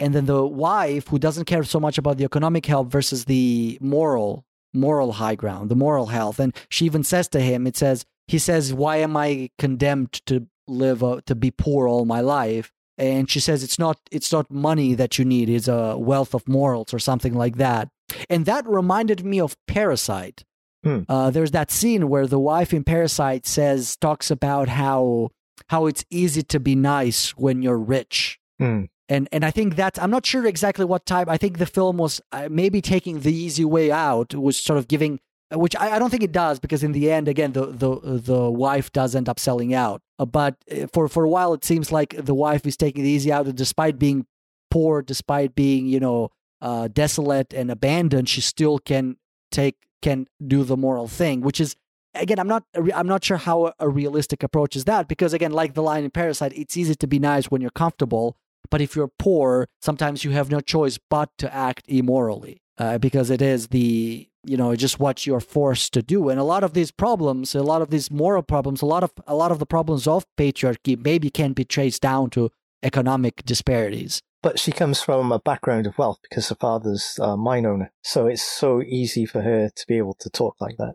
and 0.00 0.14
then 0.14 0.26
the 0.26 0.44
wife 0.44 1.08
who 1.08 1.18
doesn't 1.18 1.44
care 1.44 1.62
so 1.62 1.78
much 1.78 1.98
about 1.98 2.16
the 2.16 2.24
economic 2.24 2.66
help 2.66 2.90
versus 2.90 3.26
the 3.26 3.78
moral 3.80 4.44
moral 4.72 5.12
high 5.12 5.34
ground 5.34 5.70
the 5.70 5.76
moral 5.76 6.06
health 6.06 6.38
and 6.40 6.54
she 6.68 6.84
even 6.86 7.04
says 7.04 7.28
to 7.28 7.40
him 7.40 7.66
it 7.66 7.76
says 7.76 8.04
he 8.26 8.38
says 8.38 8.72
why 8.72 8.96
am 8.96 9.16
i 9.16 9.50
condemned 9.58 10.12
to 10.26 10.46
live 10.68 11.02
uh, 11.02 11.20
to 11.26 11.34
be 11.34 11.50
poor 11.50 11.88
all 11.88 12.04
my 12.04 12.20
life 12.20 12.72
and 12.96 13.28
she 13.30 13.40
says 13.40 13.62
it's 13.64 13.78
not 13.78 13.98
it's 14.10 14.30
not 14.32 14.50
money 14.50 14.94
that 14.94 15.18
you 15.18 15.24
need 15.24 15.48
it's 15.48 15.68
a 15.68 15.96
wealth 15.98 16.34
of 16.34 16.46
morals 16.48 16.94
or 16.94 16.98
something 16.98 17.34
like 17.34 17.56
that 17.56 17.88
and 18.28 18.46
that 18.46 18.66
reminded 18.66 19.24
me 19.24 19.40
of 19.40 19.56
parasite 19.66 20.44
Hmm. 20.82 21.00
uh, 21.10 21.28
there's 21.28 21.50
that 21.50 21.70
scene 21.70 22.08
where 22.08 22.26
the 22.26 22.38
wife 22.38 22.72
in 22.72 22.84
parasite 22.84 23.46
says 23.46 23.96
talks 23.96 24.30
about 24.30 24.68
how 24.68 25.28
how 25.68 25.84
it's 25.84 26.06
easy 26.08 26.42
to 26.44 26.58
be 26.58 26.74
nice 26.74 27.36
when 27.36 27.60
you're 27.60 27.78
rich. 27.78 28.38
Hmm. 28.58 28.84
And 29.10 29.28
and 29.32 29.44
I 29.44 29.50
think 29.50 29.74
that 29.74 30.00
I'm 30.00 30.10
not 30.10 30.24
sure 30.24 30.46
exactly 30.46 30.84
what 30.84 31.04
type. 31.04 31.28
I 31.28 31.36
think 31.36 31.58
the 31.58 31.66
film 31.66 31.96
was 31.96 32.20
uh, 32.30 32.48
maybe 32.48 32.80
taking 32.80 33.20
the 33.20 33.34
easy 33.34 33.64
way 33.64 33.90
out, 33.90 34.34
was 34.34 34.56
sort 34.56 34.78
of 34.78 34.86
giving, 34.86 35.18
uh, 35.52 35.58
which 35.58 35.74
I, 35.74 35.96
I 35.96 35.98
don't 35.98 36.10
think 36.10 36.22
it 36.22 36.30
does 36.30 36.60
because 36.60 36.84
in 36.84 36.92
the 36.92 37.10
end, 37.10 37.26
again, 37.26 37.52
the 37.52 37.66
the 37.66 37.90
the 38.20 38.48
wife 38.48 38.92
does 38.92 39.16
end 39.16 39.28
up 39.28 39.40
selling 39.40 39.74
out. 39.74 40.00
Uh, 40.20 40.26
but 40.26 40.54
for 40.92 41.08
for 41.08 41.24
a 41.24 41.28
while, 41.28 41.52
it 41.52 41.64
seems 41.64 41.90
like 41.90 42.14
the 42.24 42.34
wife 42.34 42.64
is 42.64 42.76
taking 42.76 43.02
the 43.02 43.10
easy 43.10 43.32
out, 43.32 43.52
despite 43.56 43.98
being 43.98 44.26
poor, 44.70 45.02
despite 45.02 45.56
being 45.56 45.86
you 45.86 45.98
know 45.98 46.30
uh, 46.62 46.86
desolate 46.86 47.52
and 47.52 47.68
abandoned, 47.68 48.28
she 48.28 48.40
still 48.40 48.78
can 48.78 49.16
take 49.50 49.76
can 50.02 50.28
do 50.46 50.62
the 50.62 50.76
moral 50.76 51.08
thing, 51.08 51.40
which 51.40 51.60
is 51.60 51.74
again 52.14 52.38
I'm 52.38 52.46
not 52.46 52.62
I'm 52.94 53.08
not 53.08 53.24
sure 53.24 53.38
how 53.38 53.72
a 53.80 53.88
realistic 53.88 54.44
approach 54.44 54.76
is 54.76 54.84
that 54.84 55.08
because 55.08 55.32
again, 55.32 55.50
like 55.50 55.74
the 55.74 55.82
line 55.82 56.04
in 56.04 56.12
Parasite, 56.12 56.52
it's 56.54 56.76
easy 56.76 56.94
to 56.94 57.06
be 57.08 57.18
nice 57.18 57.46
when 57.46 57.60
you're 57.60 57.70
comfortable, 57.70 58.36
but 58.70 58.80
if 58.80 58.94
you're 58.96 59.12
poor, 59.18 59.68
sometimes 59.80 60.24
you 60.24 60.30
have 60.32 60.50
no 60.50 60.60
choice 60.60 60.98
but 61.08 61.30
to 61.38 61.54
act 61.54 61.84
immorally 61.88 62.60
uh, 62.78 62.98
because 62.98 63.30
it 63.30 63.42
is 63.42 63.68
the 63.68 64.26
you 64.44 64.56
know 64.56 64.74
just 64.74 64.98
what 64.98 65.26
you're 65.26 65.40
forced 65.40 65.92
to 65.92 66.02
do 66.02 66.30
and 66.30 66.40
a 66.40 66.44
lot 66.44 66.64
of 66.64 66.72
these 66.72 66.90
problems 66.90 67.54
a 67.54 67.62
lot 67.62 67.82
of 67.82 67.90
these 67.90 68.10
moral 68.10 68.42
problems 68.42 68.80
a 68.80 68.86
lot 68.86 69.04
of 69.04 69.12
a 69.26 69.34
lot 69.34 69.52
of 69.52 69.58
the 69.58 69.66
problems 69.66 70.06
of 70.06 70.24
patriarchy 70.38 70.96
maybe 71.04 71.28
can 71.28 71.52
be 71.52 71.62
traced 71.62 72.00
down 72.00 72.30
to 72.30 72.50
economic 72.82 73.44
disparities 73.44 74.22
But 74.42 74.58
she 74.58 74.72
comes 74.72 75.02
from 75.02 75.32
a 75.32 75.38
background 75.38 75.86
of 75.86 75.98
wealth 75.98 76.20
because 76.22 76.48
her 76.48 76.54
father's 76.54 77.18
a 77.20 77.36
mine 77.36 77.66
owner. 77.66 77.92
So 78.02 78.26
it's 78.26 78.42
so 78.42 78.80
easy 78.80 79.26
for 79.26 79.42
her 79.42 79.68
to 79.68 79.84
be 79.86 79.98
able 79.98 80.14
to 80.20 80.30
talk 80.30 80.56
like 80.58 80.78
that. 80.78 80.94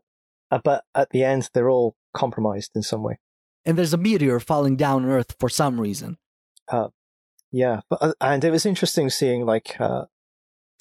Uh, 0.49 0.59
but 0.63 0.84
at 0.95 1.11
the 1.11 1.24
end, 1.24 1.49
they're 1.53 1.70
all 1.70 1.95
compromised 2.13 2.72
in 2.76 2.82
some 2.82 3.03
way. 3.03 3.20
and 3.66 3.78
there's 3.78 3.93
a 3.93 3.97
meteor 3.97 4.39
falling 4.39 4.76
down 4.76 5.03
on 5.03 5.11
earth 5.11 5.36
for 5.39 5.49
some 5.49 5.80
reason 5.80 6.18
Yeah. 7.52 7.82
But, 7.89 8.02
uh, 8.02 8.14
and 8.22 8.43
it 8.43 8.52
was 8.52 8.66
interesting 8.66 9.10
seeing 9.10 9.46
like 9.46 9.76
uh, 9.80 10.06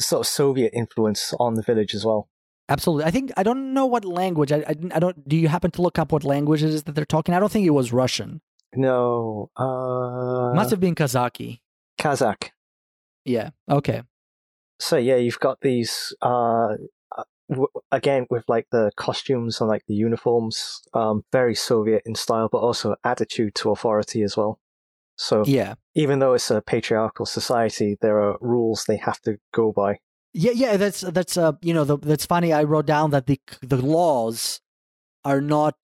sort 0.00 0.20
of 0.20 0.26
Soviet 0.26 0.72
influence 0.74 1.32
on 1.38 1.54
the 1.54 1.62
village 1.62 1.94
as 1.94 2.04
well. 2.04 2.28
absolutely 2.74 3.04
i 3.04 3.10
think 3.10 3.26
i 3.36 3.42
don't 3.48 3.74
know 3.76 3.84
what 3.94 4.04
language 4.06 4.50
I, 4.56 4.60
I 4.70 4.74
i 4.96 4.98
don't 5.04 5.18
do 5.28 5.36
you 5.36 5.48
happen 5.56 5.70
to 5.76 5.82
look 5.84 5.98
up 6.02 6.12
what 6.12 6.24
language 6.24 6.62
it 6.66 6.72
is 6.76 6.82
that 6.84 6.94
they're 6.96 7.12
talking 7.16 7.34
i 7.34 7.38
don't 7.40 7.52
think 7.52 7.66
it 7.66 7.76
was 7.80 7.92
russian 7.92 8.40
No. 8.74 9.50
Uh, 9.64 10.54
must 10.58 10.70
have 10.74 10.80
been 10.80 10.94
kazaki 10.94 11.60
Kazakh. 12.02 12.44
yeah 13.36 13.50
okay 13.78 14.00
So 14.80 14.96
yeah, 14.96 15.16
you've 15.24 15.38
got 15.48 15.60
these 15.60 15.94
uh, 16.30 16.70
uh, 17.18 17.24
w- 17.48 17.68
again 17.92 18.26
with 18.30 18.44
like 18.48 18.66
the 18.76 18.90
costumes 18.96 19.60
and 19.60 19.68
like 19.68 19.84
the 19.86 19.94
uniforms, 19.94 20.56
um, 21.00 21.22
very 21.38 21.54
Soviet 21.54 22.02
in 22.04 22.14
style, 22.14 22.48
but 22.50 22.58
also 22.68 22.96
attitude 23.04 23.54
to 23.60 23.70
authority 23.70 24.22
as 24.28 24.36
well. 24.36 24.58
So 25.16 25.44
yeah 25.46 25.74
even 25.94 26.18
though 26.18 26.34
it's 26.34 26.50
a 26.50 26.60
patriarchal 26.60 27.26
society, 27.26 27.96
there 28.00 28.20
are 28.20 28.36
rules 28.40 28.84
they 28.84 28.96
have 28.96 29.20
to 29.22 29.38
go 29.52 29.72
by. 29.72 29.98
Yeah, 30.32 30.52
yeah, 30.52 30.76
that's 30.76 31.02
that's 31.02 31.36
uh, 31.36 31.52
you 31.62 31.72
know, 31.72 31.84
the, 31.84 31.96
that's 31.96 32.26
funny. 32.26 32.52
I 32.52 32.64
wrote 32.64 32.86
down 32.86 33.10
that 33.10 33.26
the 33.26 33.40
the 33.62 33.76
laws 33.76 34.60
are 35.24 35.40
not 35.40 35.76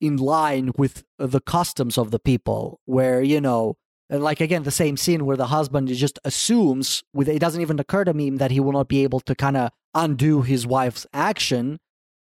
in 0.00 0.16
line 0.16 0.70
with 0.78 1.04
the 1.18 1.40
customs 1.40 1.98
of 1.98 2.12
the 2.12 2.20
people. 2.20 2.80
Where 2.84 3.20
you 3.20 3.40
know, 3.40 3.76
like 4.08 4.40
again, 4.40 4.62
the 4.62 4.70
same 4.70 4.96
scene 4.96 5.26
where 5.26 5.36
the 5.36 5.48
husband 5.48 5.88
just 5.88 6.20
assumes, 6.24 7.02
with 7.12 7.28
it 7.28 7.40
doesn't 7.40 7.60
even 7.60 7.80
occur 7.80 8.04
to 8.04 8.14
me 8.14 8.30
that 8.30 8.52
he 8.52 8.60
will 8.60 8.72
not 8.72 8.86
be 8.86 9.02
able 9.02 9.20
to 9.20 9.34
kind 9.34 9.56
of 9.56 9.70
undo 9.94 10.42
his 10.42 10.64
wife's 10.64 11.06
action, 11.12 11.78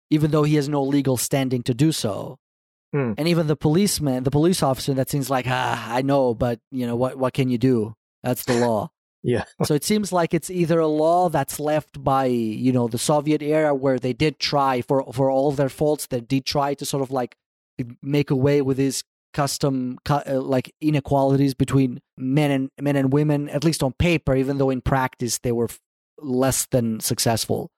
even 0.08 0.30
though 0.30 0.44
he 0.44 0.54
has 0.54 0.70
no 0.70 0.82
legal 0.82 1.18
standing 1.18 1.62
to 1.64 1.74
do 1.74 1.92
so. 1.92 2.38
Hmm. 2.96 3.12
And 3.18 3.28
even 3.28 3.46
the 3.46 3.56
policeman, 3.56 4.24
the 4.24 4.30
police 4.30 4.62
officer, 4.62 4.94
that 4.94 5.10
seems 5.10 5.28
like, 5.28 5.44
ah, 5.46 5.92
I 5.92 6.00
know, 6.00 6.32
but 6.32 6.60
you 6.70 6.86
know 6.86 6.96
what? 6.96 7.18
What 7.18 7.34
can 7.34 7.50
you 7.50 7.58
do? 7.58 7.94
That's 8.22 8.46
the 8.46 8.54
law 8.54 8.90
Yeah. 9.22 9.44
so 9.64 9.74
it 9.74 9.84
seems 9.84 10.12
like 10.12 10.32
it's 10.32 10.50
either 10.50 10.78
a 10.78 10.86
law 10.86 11.28
that's 11.28 11.60
left 11.60 12.02
by 12.02 12.24
you 12.26 12.72
know 12.72 12.88
the 12.88 12.96
Soviet 12.98 13.42
era 13.42 13.74
where 13.74 13.98
they 13.98 14.12
did 14.12 14.38
try 14.38 14.80
for 14.80 15.04
for 15.12 15.30
all 15.30 15.52
their 15.52 15.68
faults 15.68 16.06
they 16.06 16.20
did 16.20 16.46
try 16.46 16.74
to 16.74 16.84
sort 16.86 17.02
of 17.02 17.10
like 17.10 17.36
make 18.02 18.30
away 18.30 18.62
with 18.62 18.76
these 18.78 19.04
custom 19.34 19.98
uh, 20.08 20.22
like 20.40 20.72
inequalities 20.80 21.54
between 21.54 22.00
men 22.16 22.50
and 22.50 22.70
men 22.80 22.96
and 22.96 23.12
women 23.12 23.48
at 23.48 23.64
least 23.64 23.82
on 23.82 23.92
paper 23.98 24.34
even 24.36 24.58
though 24.58 24.70
in 24.70 24.80
practice 24.80 25.38
they 25.38 25.52
were 25.52 25.68
f- 25.68 25.80
less 26.18 26.66
than 26.66 27.00
successful 27.00 27.70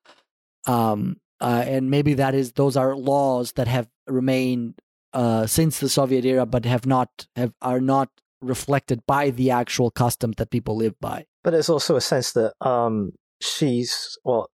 um 0.66 1.16
uh, 1.40 1.64
and 1.66 1.90
maybe 1.90 2.14
that 2.14 2.34
is 2.34 2.52
those 2.52 2.76
are 2.76 2.94
laws 2.96 3.52
that 3.52 3.68
have 3.68 3.88
remained 4.06 4.74
uh 5.12 5.46
since 5.46 5.80
the 5.80 5.88
Soviet 5.88 6.24
era 6.24 6.46
but 6.46 6.64
have 6.64 6.86
not 6.86 7.26
have 7.36 7.52
are 7.62 7.80
not 7.80 8.10
reflected 8.40 9.00
by 9.06 9.30
the 9.30 9.50
actual 9.50 9.90
customs 9.90 10.36
that 10.36 10.50
people 10.50 10.76
live 10.76 10.94
by 11.00 11.24
But 11.42 11.50
there's 11.50 11.68
also 11.68 11.96
a 11.96 12.00
sense 12.00 12.32
that 12.32 12.54
um, 12.60 13.12
she's 13.40 14.16
well 14.24 14.50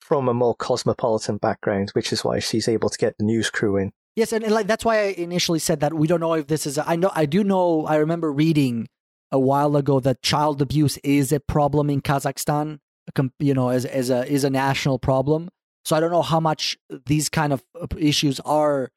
from 0.00 0.28
a 0.28 0.34
more 0.34 0.54
cosmopolitan 0.54 1.38
background, 1.38 1.90
which 1.94 2.12
is 2.12 2.24
why 2.24 2.40
she's 2.40 2.68
able 2.68 2.90
to 2.90 2.98
get 2.98 3.14
the 3.18 3.24
news 3.24 3.48
crew 3.48 3.76
in. 3.76 3.92
Yes, 4.16 4.32
and, 4.32 4.44
and 4.44 4.52
like 4.52 4.66
that's 4.66 4.84
why 4.84 4.98
I 4.98 5.06
initially 5.16 5.58
said 5.58 5.80
that 5.80 5.94
we 5.94 6.06
don't 6.06 6.20
know 6.20 6.34
if 6.34 6.46
this 6.48 6.66
is. 6.66 6.76
A, 6.76 6.86
I 6.86 6.96
know 6.96 7.10
I 7.14 7.24
do 7.24 7.42
know. 7.42 7.86
I 7.86 7.96
remember 7.96 8.30
reading 8.30 8.88
a 9.30 9.38
while 9.38 9.76
ago 9.76 10.00
that 10.00 10.20
child 10.20 10.60
abuse 10.60 10.98
is 10.98 11.32
a 11.32 11.40
problem 11.40 11.88
in 11.88 12.02
Kazakhstan. 12.02 12.80
com- 13.14 13.32
You 13.38 13.54
know, 13.54 13.70
as 13.70 13.86
as 13.86 14.10
a 14.10 14.26
is 14.30 14.44
a 14.44 14.50
national 14.50 14.98
problem. 14.98 15.48
So 15.84 15.96
I 15.96 16.00
don't 16.00 16.12
know 16.12 16.22
how 16.22 16.40
much 16.40 16.76
these 17.06 17.28
kind 17.30 17.52
of 17.52 17.64
uh, 17.80 17.86
issues 17.96 18.38
are 18.40 18.90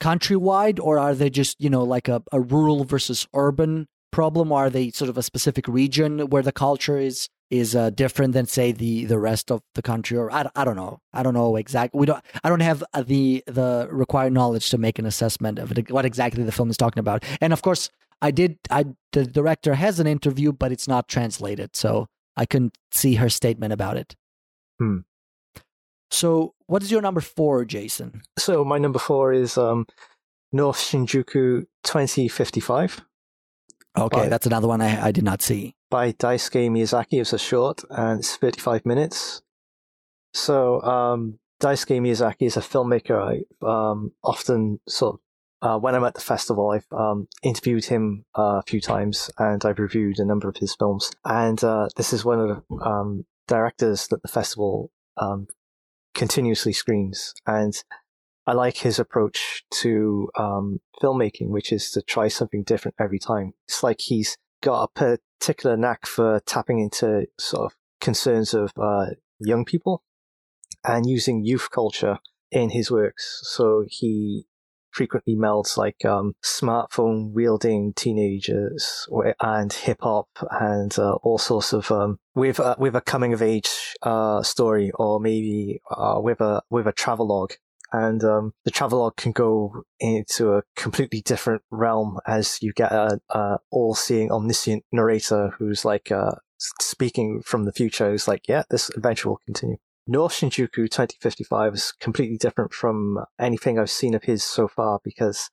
countrywide, 0.00 0.78
or 0.80 0.98
are 0.98 1.14
they 1.14 1.30
just 1.30 1.60
you 1.60 1.70
know 1.70 1.82
like 1.82 2.08
a, 2.08 2.22
a 2.32 2.40
rural 2.40 2.84
versus 2.84 3.26
urban 3.34 3.88
problem, 4.10 4.52
or 4.52 4.66
are 4.66 4.70
they 4.70 4.90
sort 4.90 5.08
of 5.08 5.18
a 5.18 5.22
specific 5.22 5.66
region 5.66 6.20
where 6.30 6.42
the 6.42 6.52
culture 6.52 6.98
is 6.98 7.28
is 7.50 7.76
uh, 7.76 7.90
different 7.90 8.32
than 8.32 8.46
say 8.46 8.72
the 8.72 9.04
the 9.04 9.18
rest 9.18 9.50
of 9.50 9.62
the 9.74 9.82
country? 9.82 10.16
Or 10.16 10.32
I, 10.32 10.48
I 10.54 10.64
don't 10.64 10.76
know. 10.76 11.00
I 11.12 11.22
don't 11.22 11.34
know 11.34 11.56
exactly 11.56 11.98
we 11.98 12.06
don't 12.06 12.22
I 12.42 12.48
don't 12.48 12.60
have 12.60 12.82
uh, 12.92 13.02
the 13.02 13.42
the 13.46 13.88
required 13.90 14.32
knowledge 14.32 14.70
to 14.70 14.78
make 14.78 14.98
an 14.98 15.06
assessment 15.06 15.58
of 15.58 15.72
it, 15.72 15.90
what 15.90 16.04
exactly 16.04 16.44
the 16.44 16.52
film 16.52 16.70
is 16.70 16.76
talking 16.76 17.00
about. 17.00 17.24
And 17.40 17.52
of 17.52 17.62
course 17.62 17.90
I 18.22 18.30
did 18.30 18.58
I 18.70 18.86
the 19.12 19.26
director 19.26 19.74
has 19.74 20.00
an 20.00 20.06
interview 20.06 20.52
but 20.52 20.72
it's 20.72 20.88
not 20.88 21.08
translated 21.08 21.76
so 21.76 22.06
I 22.36 22.46
couldn't 22.46 22.76
see 22.90 23.14
her 23.14 23.28
statement 23.28 23.72
about 23.72 23.96
it. 23.96 24.16
Hmm. 24.78 24.98
So 26.14 26.54
what 26.66 26.82
is 26.82 26.90
your 26.90 27.02
number 27.02 27.20
four 27.20 27.64
Jason 27.64 28.22
So 28.38 28.64
my 28.64 28.78
number 28.78 28.98
four 28.98 29.32
is 29.32 29.58
um, 29.58 29.86
North 30.52 30.78
Shinjuku 30.78 31.66
2055 31.82 33.00
okay 33.96 34.20
Right. 34.20 34.30
that's 34.30 34.46
another 34.46 34.68
one 34.68 34.80
I, 34.80 35.06
I 35.08 35.10
did 35.12 35.24
not 35.24 35.42
see 35.42 35.74
by 35.94 36.10
Daisuke 36.10 36.68
Miyazaki. 36.70 37.20
It's 37.20 37.32
a 37.32 37.38
short 37.38 37.84
and 37.88 38.18
it's 38.18 38.34
35 38.34 38.84
minutes. 38.84 39.42
So 40.32 40.82
um, 40.82 41.38
Daisuke 41.62 42.00
Miyazaki 42.00 42.46
is 42.46 42.56
a 42.56 42.60
filmmaker. 42.60 43.16
I 43.16 43.34
um, 43.64 44.10
often 44.24 44.80
sort 44.88 45.14
of, 45.14 45.20
uh, 45.62 45.78
when 45.78 45.94
I'm 45.94 46.02
at 46.02 46.14
the 46.14 46.20
festival, 46.20 46.70
I've 46.70 46.90
um, 46.90 47.28
interviewed 47.44 47.84
him 47.84 48.24
uh, 48.36 48.58
a 48.58 48.62
few 48.66 48.80
times 48.80 49.30
and 49.38 49.64
I've 49.64 49.78
reviewed 49.78 50.18
a 50.18 50.24
number 50.24 50.48
of 50.48 50.56
his 50.56 50.74
films. 50.74 51.12
And 51.24 51.62
uh, 51.62 51.86
this 51.96 52.12
is 52.12 52.24
one 52.24 52.40
of 52.40 52.48
the 52.48 52.84
um, 52.84 53.24
directors 53.46 54.08
that 54.08 54.22
the 54.22 54.34
festival 54.40 54.90
um, 55.16 55.46
continuously 56.14 56.72
screens. 56.72 57.34
And 57.46 57.74
I 58.46 58.52
like 58.52 58.78
his 58.78 58.98
approach 58.98 59.64
to 59.82 60.28
um, 60.36 60.80
filmmaking, 61.02 61.48
which 61.48 61.72
is 61.72 61.90
to 61.92 62.02
try 62.02 62.28
something 62.28 62.62
different 62.62 62.96
every 63.00 63.18
time. 63.18 63.54
It's 63.66 63.82
like 63.82 64.00
he's 64.00 64.36
got 64.62 64.84
a 64.84 65.16
particular 65.40 65.76
knack 65.76 66.06
for 66.06 66.40
tapping 66.46 66.78
into 66.78 67.26
sort 67.38 67.66
of 67.66 67.76
concerns 68.00 68.54
of 68.54 68.70
uh, 68.80 69.06
young 69.38 69.64
people 69.64 70.02
and 70.84 71.08
using 71.08 71.44
youth 71.44 71.70
culture 71.70 72.18
in 72.50 72.70
his 72.70 72.90
works. 72.90 73.40
So 73.44 73.84
he 73.88 74.46
frequently 74.94 75.34
melds 75.34 75.76
like 75.76 76.04
um, 76.04 76.34
smartphone 76.42 77.32
wielding 77.32 77.92
teenagers 77.94 79.08
and 79.40 79.72
hip 79.72 79.98
hop 80.00 80.28
and 80.50 80.98
uh, 80.98 81.14
all 81.22 81.38
sorts 81.38 81.72
of 81.72 81.90
um, 81.90 82.18
with 82.34 82.60
uh, 82.60 82.76
with 82.78 82.94
a 82.94 83.00
coming 83.00 83.32
of 83.32 83.42
age 83.42 83.94
uh, 84.02 84.42
story 84.42 84.90
or 84.94 85.20
maybe 85.20 85.80
uh, 85.90 86.18
with 86.22 86.40
a 86.40 86.62
with 86.70 86.86
a 86.86 86.92
travelogue 86.92 87.52
and 87.94 88.24
um, 88.24 88.52
the 88.64 88.72
travelogue 88.72 89.14
can 89.16 89.30
go 89.30 89.84
into 90.00 90.54
a 90.54 90.62
completely 90.74 91.20
different 91.20 91.62
realm 91.70 92.18
as 92.26 92.58
you 92.60 92.72
get 92.72 92.90
a, 92.90 93.20
a 93.30 93.58
all-seeing, 93.70 94.32
omniscient 94.32 94.84
narrator 94.90 95.54
who's 95.58 95.84
like 95.84 96.10
uh, 96.10 96.32
speaking 96.58 97.40
from 97.44 97.66
the 97.66 97.72
future. 97.72 98.10
Who's 98.10 98.26
like, 98.26 98.48
"Yeah, 98.48 98.64
this 98.68 98.90
adventure 98.90 99.28
will 99.28 99.40
continue." 99.44 99.76
North 100.06 100.32
Shinjuku 100.32 100.90
2055 100.90 101.74
is 101.74 101.92
completely 101.98 102.36
different 102.36 102.74
from 102.74 103.24
anything 103.38 103.78
I've 103.78 103.90
seen 103.90 104.14
of 104.14 104.24
his 104.24 104.42
so 104.42 104.68
far 104.68 105.00
because 105.02 105.50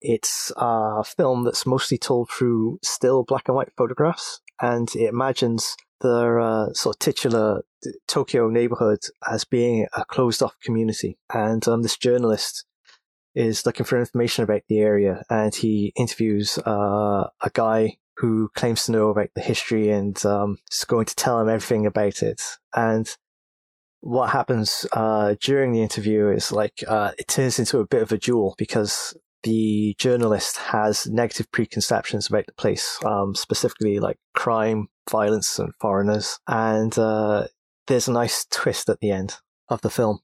it's 0.00 0.52
a 0.56 1.02
film 1.04 1.44
that's 1.44 1.66
mostly 1.66 1.98
told 1.98 2.30
through 2.30 2.78
still 2.82 3.24
black 3.24 3.48
and 3.48 3.56
white 3.56 3.72
photographs, 3.76 4.40
and 4.60 4.88
it 4.94 5.08
imagines 5.08 5.76
the 6.00 6.38
uh, 6.38 6.72
sort 6.74 6.96
of 6.96 7.00
titular 7.00 7.62
Tokyo 8.06 8.48
neighborhood 8.48 9.00
as 9.28 9.44
being 9.44 9.86
a 9.96 10.04
closed 10.04 10.42
off 10.42 10.54
community. 10.62 11.18
And 11.32 11.66
um, 11.66 11.82
this 11.82 11.96
journalist 11.96 12.64
is 13.34 13.66
looking 13.66 13.86
for 13.86 13.98
information 13.98 14.44
about 14.44 14.62
the 14.68 14.78
area, 14.78 15.24
and 15.30 15.54
he 15.54 15.92
interviews 15.96 16.58
uh, 16.58 17.28
a 17.40 17.50
guy 17.52 17.98
who 18.18 18.50
claims 18.54 18.86
to 18.86 18.92
know 18.92 19.10
about 19.10 19.30
the 19.34 19.40
history 19.40 19.90
and 19.90 20.24
um, 20.26 20.58
is 20.70 20.84
going 20.84 21.06
to 21.06 21.14
tell 21.14 21.40
him 21.40 21.48
everything 21.48 21.86
about 21.86 22.22
it. 22.22 22.42
And 22.74 23.08
what 24.00 24.30
happens 24.30 24.86
uh, 24.92 25.34
during 25.40 25.72
the 25.72 25.82
interview 25.82 26.28
is 26.28 26.52
like 26.52 26.84
uh, 26.86 27.12
it 27.18 27.28
turns 27.28 27.58
into 27.58 27.78
a 27.78 27.86
bit 27.86 28.02
of 28.02 28.12
a 28.12 28.18
duel 28.18 28.54
because 28.58 29.16
the 29.42 29.94
journalist 29.98 30.56
has 30.56 31.06
negative 31.06 31.50
preconceptions 31.52 32.28
about 32.28 32.46
the 32.46 32.52
place, 32.52 32.98
um, 33.04 33.34
specifically 33.34 33.98
like 33.98 34.18
crime, 34.34 34.88
violence, 35.10 35.58
and 35.58 35.72
foreigners. 35.80 36.38
And 36.46 36.96
uh, 36.98 37.46
there's 37.86 38.08
a 38.08 38.12
nice 38.12 38.46
twist 38.50 38.88
at 38.88 39.00
the 39.00 39.10
end 39.10 39.36
of 39.68 39.80
the 39.80 39.90
film. 39.90 40.20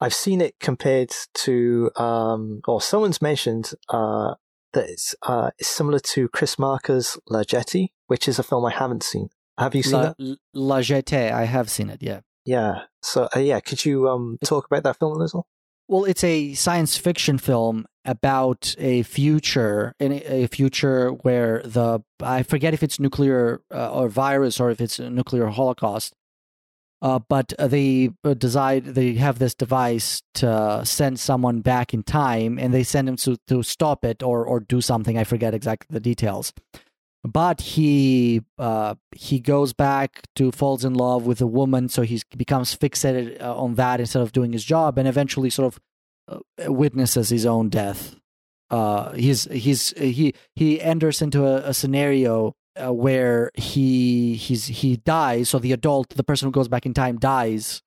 I've 0.00 0.14
seen 0.14 0.40
it 0.40 0.56
compared 0.60 1.12
to, 1.34 1.90
um, 1.96 2.60
or 2.66 2.80
someone's 2.80 3.22
mentioned 3.22 3.72
uh, 3.88 4.34
that 4.72 4.88
it's, 4.88 5.14
uh, 5.22 5.50
it's 5.58 5.68
similar 5.68 5.98
to 6.00 6.28
Chris 6.28 6.58
Marker's 6.58 7.18
La 7.28 7.42
Jetée, 7.42 7.88
which 8.06 8.28
is 8.28 8.38
a 8.38 8.42
film 8.42 8.66
I 8.66 8.72
haven't 8.72 9.02
seen. 9.02 9.28
Have 9.58 9.74
you 9.74 9.82
seen 9.82 9.92
La, 9.92 10.14
that? 10.18 10.38
La 10.52 10.78
Jetée, 10.80 11.32
I 11.32 11.44
have 11.44 11.70
seen 11.70 11.90
it. 11.90 12.02
Yeah. 12.02 12.20
Yeah. 12.44 12.82
So 13.02 13.28
uh, 13.34 13.40
yeah, 13.40 13.60
could 13.60 13.84
you 13.84 14.08
um, 14.08 14.38
talk 14.44 14.66
about 14.66 14.82
that 14.84 14.98
film 14.98 15.12
a 15.12 15.18
little? 15.18 15.46
Well, 15.86 16.04
it's 16.04 16.24
a 16.24 16.54
science 16.54 16.96
fiction 16.96 17.36
film 17.36 17.86
about 18.06 18.74
a 18.78 19.02
future, 19.02 19.94
in 20.00 20.12
a 20.12 20.46
future 20.46 21.10
where 21.10 21.60
the 21.62 22.00
I 22.22 22.42
forget 22.42 22.72
if 22.74 22.82
it's 22.82 22.98
nuclear 22.98 23.60
uh, 23.72 23.92
or 23.92 24.08
virus 24.08 24.60
or 24.60 24.70
if 24.70 24.80
it's 24.80 24.98
a 24.98 25.10
nuclear 25.10 25.46
holocaust. 25.48 26.14
Uh, 27.02 27.18
but 27.18 27.52
they 27.58 28.08
uh, 28.24 28.32
decide 28.32 28.86
they 28.86 29.12
have 29.14 29.38
this 29.38 29.54
device 29.54 30.22
to 30.32 30.80
send 30.84 31.20
someone 31.20 31.60
back 31.60 31.92
in 31.92 32.02
time, 32.02 32.58
and 32.58 32.72
they 32.72 32.82
send 32.82 33.08
him 33.08 33.16
to 33.16 33.36
to 33.46 33.62
stop 33.62 34.06
it 34.06 34.22
or 34.22 34.46
or 34.46 34.60
do 34.60 34.80
something. 34.80 35.18
I 35.18 35.24
forget 35.24 35.52
exactly 35.52 35.92
the 35.92 36.00
details. 36.00 36.54
But 37.26 37.62
he 37.62 38.42
uh, 38.58 38.96
he 39.12 39.40
goes 39.40 39.72
back 39.72 40.22
to 40.36 40.52
falls 40.52 40.84
in 40.84 40.92
love 40.92 41.24
with 41.24 41.40
a 41.40 41.46
woman, 41.46 41.88
so 41.88 42.02
he 42.02 42.20
becomes 42.36 42.76
fixated 42.76 43.40
uh, 43.40 43.56
on 43.56 43.76
that 43.76 43.98
instead 43.98 44.20
of 44.20 44.32
doing 44.32 44.52
his 44.52 44.62
job, 44.62 44.98
and 44.98 45.08
eventually 45.08 45.48
sort 45.48 45.74
of 45.74 45.80
uh, 46.28 46.70
witnesses 46.70 47.30
his 47.30 47.46
own 47.46 47.70
death. 47.70 48.16
Uh, 48.70 49.12
he's 49.12 49.44
he's 49.44 49.90
he 49.96 50.34
he 50.54 50.82
enters 50.82 51.22
into 51.22 51.46
a, 51.46 51.70
a 51.70 51.74
scenario 51.74 52.54
uh, 52.76 52.92
where 52.92 53.50
he 53.54 54.34
he's 54.34 54.66
he 54.66 54.96
dies. 54.98 55.48
So 55.48 55.58
the 55.58 55.72
adult, 55.72 56.10
the 56.10 56.24
person 56.24 56.46
who 56.46 56.52
goes 56.52 56.68
back 56.68 56.84
in 56.84 56.92
time, 56.92 57.18
dies, 57.18 57.82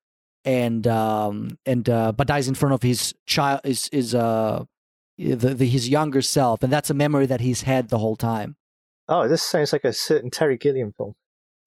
and 0.45 0.87
um 0.87 1.59
and 1.63 1.87
uh, 1.87 2.11
but 2.11 2.25
dies 2.25 2.47
in 2.47 2.55
front 2.55 2.73
of 2.73 2.81
his 2.81 3.13
child 3.27 3.61
is 3.63 3.87
is 3.89 4.15
uh 4.15 4.65
the, 5.19 5.53
the 5.53 5.67
his 5.69 5.89
younger 5.89 6.23
self, 6.23 6.63
and 6.63 6.73
that's 6.73 6.89
a 6.89 6.95
memory 6.95 7.27
that 7.27 7.41
he's 7.41 7.61
had 7.61 7.89
the 7.89 7.99
whole 7.99 8.15
time. 8.15 8.55
Oh, 9.07 9.27
this 9.27 9.41
sounds 9.41 9.73
like 9.73 9.83
a 9.83 9.93
certain 9.93 10.29
Terry 10.29 10.57
Gilliam 10.57 10.93
film. 10.93 11.15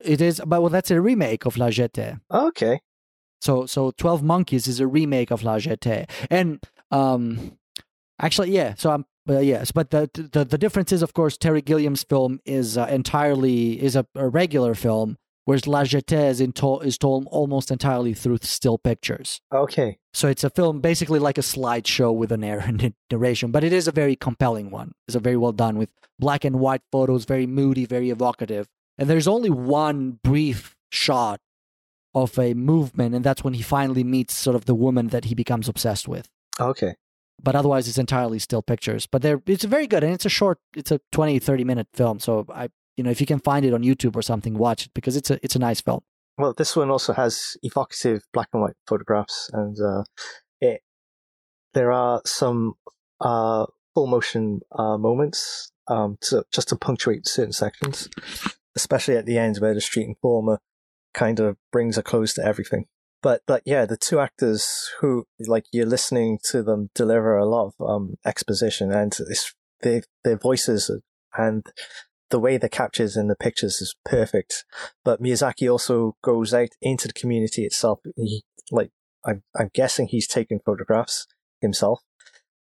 It 0.00 0.20
is, 0.20 0.40
but 0.46 0.60
well, 0.60 0.70
that's 0.70 0.90
a 0.90 1.00
remake 1.00 1.46
of 1.46 1.56
La 1.56 1.68
Jetée. 1.68 2.20
Oh, 2.30 2.48
okay. 2.48 2.80
So 3.40 3.66
so 3.66 3.90
Twelve 3.92 4.22
Monkeys 4.22 4.66
is 4.66 4.80
a 4.80 4.86
remake 4.86 5.30
of 5.30 5.42
La 5.42 5.58
Jetée, 5.58 6.08
and 6.30 6.62
um, 6.90 7.58
actually, 8.20 8.50
yeah. 8.50 8.74
So 8.74 8.90
I'm 8.90 9.04
uh, 9.28 9.38
yes, 9.38 9.70
but 9.70 9.90
the, 9.90 10.10
the 10.14 10.44
the 10.44 10.58
difference 10.58 10.92
is, 10.92 11.02
of 11.02 11.14
course, 11.14 11.36
Terry 11.36 11.62
Gilliam's 11.62 12.02
film 12.02 12.40
is 12.44 12.76
uh, 12.76 12.86
entirely 12.90 13.82
is 13.82 13.96
a, 13.96 14.06
a, 14.14 14.28
regular 14.28 14.74
film, 14.74 15.16
whereas 15.44 15.66
La 15.66 15.82
Jetée 15.82 16.30
is, 16.30 16.38
to- 16.54 16.80
is 16.80 16.98
told 16.98 17.26
almost 17.30 17.70
entirely 17.70 18.14
through 18.14 18.38
still 18.42 18.78
pictures. 18.78 19.40
Okay. 19.52 19.98
So 20.12 20.28
it's 20.28 20.44
a 20.44 20.50
film 20.50 20.80
basically 20.80 21.18
like 21.18 21.38
a 21.38 21.42
slideshow 21.42 22.14
with 22.14 22.32
an 22.32 22.44
a 22.44 22.92
narration, 23.10 23.50
but 23.50 23.64
it 23.64 23.72
is 23.72 23.88
a 23.88 23.92
very 23.92 24.16
compelling 24.16 24.70
one. 24.70 24.92
It's 25.06 25.14
a 25.14 25.20
very 25.20 25.36
well 25.36 25.52
done 25.52 25.76
with 25.76 25.90
black 26.18 26.44
and 26.44 26.60
white 26.60 26.82
photos, 26.92 27.24
very 27.24 27.46
moody, 27.46 27.86
very 27.86 28.10
evocative. 28.10 28.68
And 28.98 29.08
there's 29.08 29.28
only 29.28 29.50
one 29.50 30.18
brief 30.22 30.76
shot 30.90 31.40
of 32.14 32.38
a 32.38 32.54
movement, 32.54 33.14
and 33.14 33.24
that's 33.24 33.44
when 33.44 33.54
he 33.54 33.62
finally 33.62 34.04
meets 34.04 34.34
sort 34.34 34.56
of 34.56 34.64
the 34.64 34.74
woman 34.74 35.08
that 35.08 35.26
he 35.26 35.34
becomes 35.34 35.68
obsessed 35.68 36.08
with. 36.08 36.28
Okay. 36.58 36.94
But 37.42 37.54
otherwise, 37.54 37.88
it's 37.88 37.98
entirely 37.98 38.38
still 38.38 38.62
pictures. 38.62 39.06
But 39.06 39.22
they're 39.22 39.40
it's 39.46 39.64
very 39.64 39.86
good, 39.86 40.04
and 40.04 40.12
it's 40.12 40.26
a 40.26 40.30
short, 40.30 40.58
it's 40.76 40.90
a 40.90 41.00
20, 41.12 41.38
30 41.38 41.64
minute 41.64 41.88
film. 41.94 42.18
So 42.18 42.44
I, 42.52 42.68
you 43.00 43.04
know, 43.04 43.10
if 43.10 43.18
you 43.18 43.26
can 43.26 43.38
find 43.38 43.64
it 43.64 43.72
on 43.72 43.82
YouTube 43.82 44.14
or 44.14 44.20
something, 44.20 44.58
watch 44.58 44.84
it 44.84 44.92
because 44.92 45.16
it's 45.16 45.30
a 45.30 45.40
it's 45.42 45.56
a 45.56 45.58
nice 45.58 45.80
film. 45.80 46.02
Well, 46.36 46.52
this 46.52 46.76
one 46.76 46.90
also 46.90 47.14
has 47.14 47.56
evocative 47.62 48.20
black 48.30 48.48
and 48.52 48.60
white 48.60 48.76
photographs, 48.86 49.48
and 49.54 49.74
uh, 49.80 50.04
it 50.60 50.82
there 51.72 51.92
are 51.92 52.20
some 52.26 52.74
uh, 53.22 53.64
full 53.94 54.06
motion 54.06 54.60
uh, 54.72 54.98
moments 54.98 55.72
um, 55.88 56.18
to, 56.20 56.44
just 56.52 56.68
to 56.68 56.76
punctuate 56.76 57.26
certain 57.26 57.54
sections, 57.54 58.10
especially 58.76 59.16
at 59.16 59.24
the 59.24 59.38
end 59.38 59.56
where 59.56 59.72
the 59.72 59.80
street 59.80 60.06
informer 60.06 60.58
kind 61.14 61.40
of 61.40 61.56
brings 61.72 61.96
a 61.96 62.02
close 62.02 62.34
to 62.34 62.44
everything. 62.44 62.84
But 63.22 63.40
but 63.46 63.62
yeah, 63.64 63.86
the 63.86 63.96
two 63.96 64.20
actors 64.20 64.90
who 65.00 65.24
like 65.38 65.64
you're 65.72 65.86
listening 65.86 66.38
to 66.50 66.62
them 66.62 66.90
deliver 66.94 67.38
a 67.38 67.48
lot 67.48 67.68
of 67.68 67.88
um, 67.88 68.16
exposition, 68.26 68.92
and 68.92 69.16
it's 69.30 69.54
their 69.80 70.02
their 70.22 70.36
voices 70.36 70.90
and 71.34 71.64
the 72.30 72.40
way 72.40 72.56
the 72.56 72.68
captures 72.68 73.16
and 73.16 73.28
the 73.28 73.36
pictures 73.36 73.80
is 73.80 73.94
perfect. 74.04 74.64
But 75.04 75.22
Miyazaki 75.22 75.70
also 75.70 76.16
goes 76.22 76.54
out 76.54 76.70
into 76.80 77.08
the 77.08 77.14
community 77.14 77.64
itself. 77.64 78.00
He 78.16 78.44
like 78.70 78.90
I'm 79.24 79.42
I'm 79.58 79.70
guessing 79.74 80.08
he's 80.08 80.26
taken 80.26 80.60
photographs 80.64 81.26
himself 81.60 82.00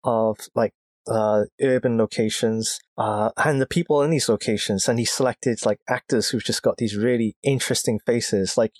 of 0.05 0.39
like 0.55 0.75
uh, 1.07 1.45
urban 1.61 1.99
locations 1.99 2.81
uh, 2.97 3.31
and 3.37 3.61
the 3.61 3.67
people 3.67 4.03
in 4.03 4.11
these 4.11 4.29
locations, 4.29 4.89
and 4.89 4.99
he 4.99 5.05
selected 5.05 5.65
like 5.65 5.81
actors 5.89 6.31
who've 6.31 6.45
just 6.45 6.63
got 6.63 6.77
these 6.77 6.97
really 6.97 7.37
interesting 7.43 7.99
faces. 8.05 8.57
Like 8.57 8.75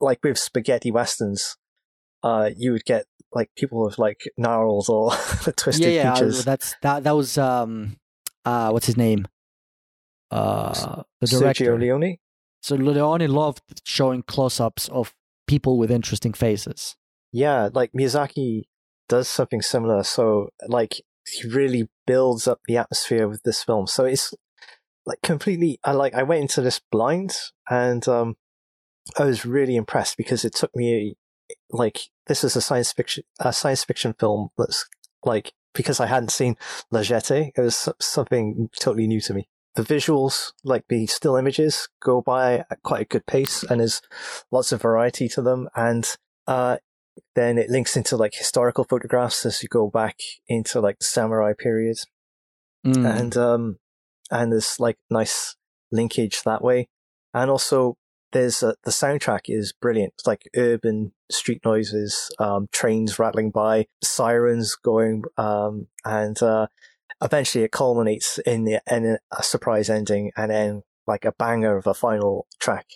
like 0.00 0.22
with 0.22 0.38
spaghetti 0.38 0.90
westerns, 0.90 1.56
uh, 2.22 2.50
you 2.56 2.72
would 2.72 2.84
get 2.84 3.06
like 3.32 3.50
people 3.56 3.84
with 3.84 3.98
like 3.98 4.22
gnarls 4.36 4.88
or 4.88 5.12
twisted 5.56 5.86
yeah, 5.86 6.02
yeah, 6.02 6.14
features. 6.14 6.44
that's 6.44 6.74
that. 6.82 7.04
That 7.04 7.16
was 7.16 7.38
um, 7.38 7.96
uh, 8.44 8.70
what's 8.70 8.86
his 8.86 8.96
name? 8.96 9.26
Uh, 10.30 11.02
the 11.20 11.26
director 11.26 11.76
Sergio 11.76 11.80
Leone. 11.80 12.16
So 12.62 12.76
Leone 12.76 13.28
loved 13.28 13.62
showing 13.84 14.22
close-ups 14.22 14.88
of 14.88 15.14
people 15.46 15.78
with 15.78 15.90
interesting 15.90 16.32
faces. 16.32 16.96
Yeah, 17.32 17.68
like 17.72 17.92
Miyazaki 17.92 18.64
does 19.08 19.28
something 19.28 19.62
similar. 19.62 20.02
So 20.04 20.50
like 20.68 21.00
he 21.26 21.48
really 21.48 21.88
builds 22.06 22.46
up 22.46 22.60
the 22.66 22.76
atmosphere 22.76 23.28
with 23.28 23.42
this 23.42 23.62
film. 23.62 23.86
So 23.86 24.04
it's 24.04 24.34
like 25.06 25.20
completely. 25.22 25.78
I 25.84 25.92
like. 25.92 26.14
I 26.14 26.22
went 26.22 26.42
into 26.42 26.60
this 26.60 26.80
blind, 26.90 27.34
and 27.68 28.06
um, 28.08 28.36
I 29.18 29.24
was 29.24 29.44
really 29.44 29.76
impressed 29.76 30.16
because 30.16 30.44
it 30.44 30.54
took 30.54 30.74
me 30.74 31.16
like 31.70 32.00
this 32.26 32.44
is 32.44 32.54
a 32.54 32.60
science 32.60 32.92
fiction 32.92 33.24
a 33.40 33.52
science 33.52 33.82
fiction 33.84 34.14
film 34.18 34.50
that's 34.56 34.88
like 35.24 35.52
because 35.74 36.00
I 36.00 36.06
hadn't 36.06 36.30
seen 36.30 36.56
La 36.90 37.00
Jetée, 37.00 37.50
it 37.56 37.60
was 37.60 37.88
something 38.00 38.68
totally 38.78 39.06
new 39.06 39.20
to 39.20 39.34
me. 39.34 39.48
The 39.76 39.82
visuals, 39.82 40.52
like 40.64 40.84
the 40.88 41.06
still 41.06 41.36
images, 41.36 41.88
go 42.02 42.20
by 42.20 42.64
at 42.70 42.82
quite 42.82 43.02
a 43.02 43.04
good 43.06 43.26
pace, 43.26 43.62
and 43.62 43.80
there's 43.80 44.02
lots 44.50 44.72
of 44.72 44.82
variety 44.82 45.28
to 45.28 45.42
them. 45.42 45.68
And 45.76 46.08
uh, 46.46 46.78
then 47.36 47.56
it 47.56 47.70
links 47.70 47.96
into 47.96 48.16
like 48.16 48.34
historical 48.34 48.84
photographs 48.84 49.46
as 49.46 49.62
you 49.62 49.68
go 49.68 49.88
back 49.88 50.16
into 50.48 50.80
like 50.80 50.98
the 50.98 51.04
samurai 51.04 51.52
period, 51.56 51.98
Mm. 52.86 53.18
and 53.20 53.36
um, 53.36 53.78
and 54.30 54.52
there's 54.52 54.80
like 54.80 54.96
nice 55.10 55.54
linkage 55.92 56.42
that 56.44 56.62
way. 56.62 56.88
And 57.34 57.50
also, 57.50 57.96
there's 58.32 58.62
uh, 58.62 58.72
the 58.84 58.90
soundtrack 58.90 59.42
is 59.46 59.72
brilliant. 59.72 60.14
It's 60.16 60.26
like 60.26 60.48
urban 60.56 61.12
street 61.30 61.60
noises, 61.64 62.30
um, 62.38 62.68
trains 62.72 63.18
rattling 63.18 63.50
by, 63.50 63.86
sirens 64.02 64.76
going, 64.76 65.24
um, 65.36 65.88
and 66.04 66.42
uh, 66.42 66.68
eventually 67.22 67.64
it 67.64 67.72
culminates 67.72 68.38
in 68.38 68.64
the 68.64 68.80
in 68.90 69.18
a 69.36 69.42
surprise 69.42 69.90
ending, 69.90 70.32
and 70.36 70.50
then 70.50 70.82
like 71.06 71.24
a 71.24 71.32
banger 71.32 71.76
of 71.76 71.86
a 71.86 71.94
final 71.94 72.46
track. 72.58 72.86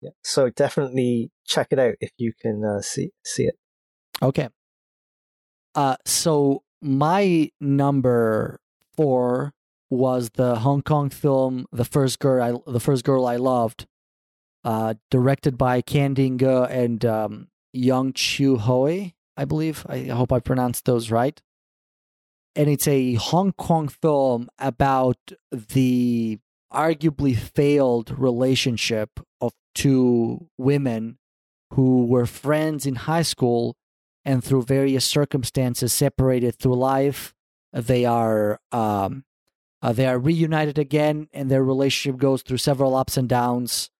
Yeah. 0.00 0.10
So 0.22 0.50
definitely 0.50 1.30
check 1.46 1.68
it 1.70 1.78
out 1.78 1.94
if 2.00 2.10
you 2.18 2.32
can 2.40 2.64
uh, 2.64 2.80
see 2.80 3.10
see 3.24 3.44
it. 3.44 3.58
Okay. 4.22 4.48
Uh, 5.74 5.96
so 6.04 6.62
my 6.80 7.50
number 7.60 8.60
four 8.96 9.54
was 9.90 10.30
the 10.34 10.56
Hong 10.56 10.82
Kong 10.82 11.10
film 11.10 11.66
"The 11.72 11.84
First 11.84 12.18
Girl 12.18 12.42
I 12.42 12.70
The 12.70 12.80
First 12.80 13.04
Girl 13.04 13.26
I 13.26 13.36
Loved," 13.36 13.86
uh, 14.64 14.94
directed 15.10 15.58
by 15.58 15.80
Candy 15.80 16.30
Ngo 16.30 16.68
and 16.70 17.04
um, 17.04 17.48
Young 17.72 18.12
Chu 18.12 18.58
Hoi, 18.58 19.14
I 19.36 19.44
believe. 19.44 19.84
I 19.88 20.04
hope 20.04 20.32
I 20.32 20.40
pronounced 20.40 20.84
those 20.84 21.10
right. 21.10 21.40
And 22.56 22.68
it's 22.68 22.86
a 22.86 23.14
Hong 23.14 23.52
Kong 23.52 23.88
film 23.88 24.48
about 24.58 25.18
the 25.50 26.38
arguably 26.72 27.36
failed 27.36 28.16
relationship 28.18 29.20
of 29.40 29.52
two 29.74 30.48
women 30.56 31.18
who 31.72 32.06
were 32.06 32.26
friends 32.26 32.86
in 32.86 32.94
high 32.94 33.22
school 33.22 33.76
and 34.24 34.42
through 34.42 34.62
various 34.62 35.04
circumstances 35.04 35.92
separated 35.92 36.56
through 36.56 36.76
life. 36.76 37.34
They 37.72 38.04
are 38.04 38.60
um, 38.70 39.24
uh, 39.82 39.92
they 39.92 40.06
are 40.06 40.18
reunited 40.18 40.78
again, 40.78 41.28
and 41.32 41.50
their 41.50 41.62
relationship 41.62 42.18
goes 42.18 42.42
through 42.42 42.56
several 42.58 42.94
ups 42.94 43.16
and 43.16 43.28
downs. 43.28 43.90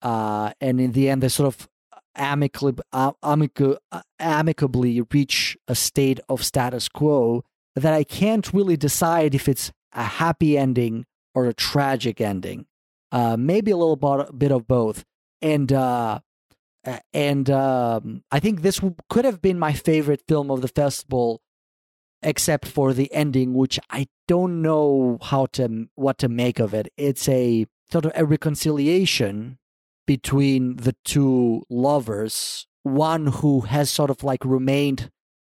Uh, 0.00 0.52
and 0.60 0.80
in 0.80 0.92
the 0.92 1.10
end, 1.10 1.22
they 1.22 1.28
sort 1.28 1.48
of 1.48 1.68
amicably, 2.14 2.82
uh, 2.92 3.12
uh, 3.22 4.02
amicably 4.18 5.00
reach 5.12 5.58
a 5.66 5.74
state 5.74 6.20
of 6.28 6.44
status 6.44 6.88
quo 6.88 7.44
that 7.78 7.94
I 7.94 8.04
can't 8.04 8.52
really 8.52 8.76
decide 8.76 9.34
if 9.34 9.48
it's 9.48 9.72
a 9.92 10.04
happy 10.04 10.56
ending 10.58 11.04
or 11.34 11.46
a 11.46 11.54
tragic 11.54 12.20
ending. 12.20 12.66
Uh, 13.10 13.36
maybe 13.36 13.70
a 13.70 13.76
little 13.76 13.96
bit 14.32 14.52
of 14.52 14.66
both. 14.66 15.04
And 15.40 15.72
uh, 15.72 16.20
and 17.12 17.50
um, 17.50 18.22
I 18.30 18.40
think 18.40 18.62
this 18.62 18.80
could 19.08 19.24
have 19.24 19.40
been 19.42 19.58
my 19.58 19.72
favorite 19.72 20.22
film 20.26 20.50
of 20.50 20.62
the 20.62 20.68
festival, 20.68 21.40
except 22.22 22.66
for 22.66 22.92
the 22.92 23.12
ending, 23.12 23.54
which 23.54 23.78
I 23.90 24.08
don't 24.26 24.62
know 24.62 25.18
how 25.22 25.46
to 25.52 25.88
what 25.94 26.18
to 26.18 26.28
make 26.28 26.58
of 26.58 26.74
it. 26.74 26.88
It's 26.96 27.28
a 27.28 27.66
sort 27.90 28.06
of 28.06 28.12
a 28.14 28.24
reconciliation 28.24 29.58
between 30.06 30.76
the 30.76 30.94
two 31.04 31.64
lovers, 31.68 32.66
one 32.82 33.26
who 33.26 33.60
has 33.62 33.90
sort 33.90 34.10
of 34.10 34.24
like 34.24 34.44
remained 34.44 35.10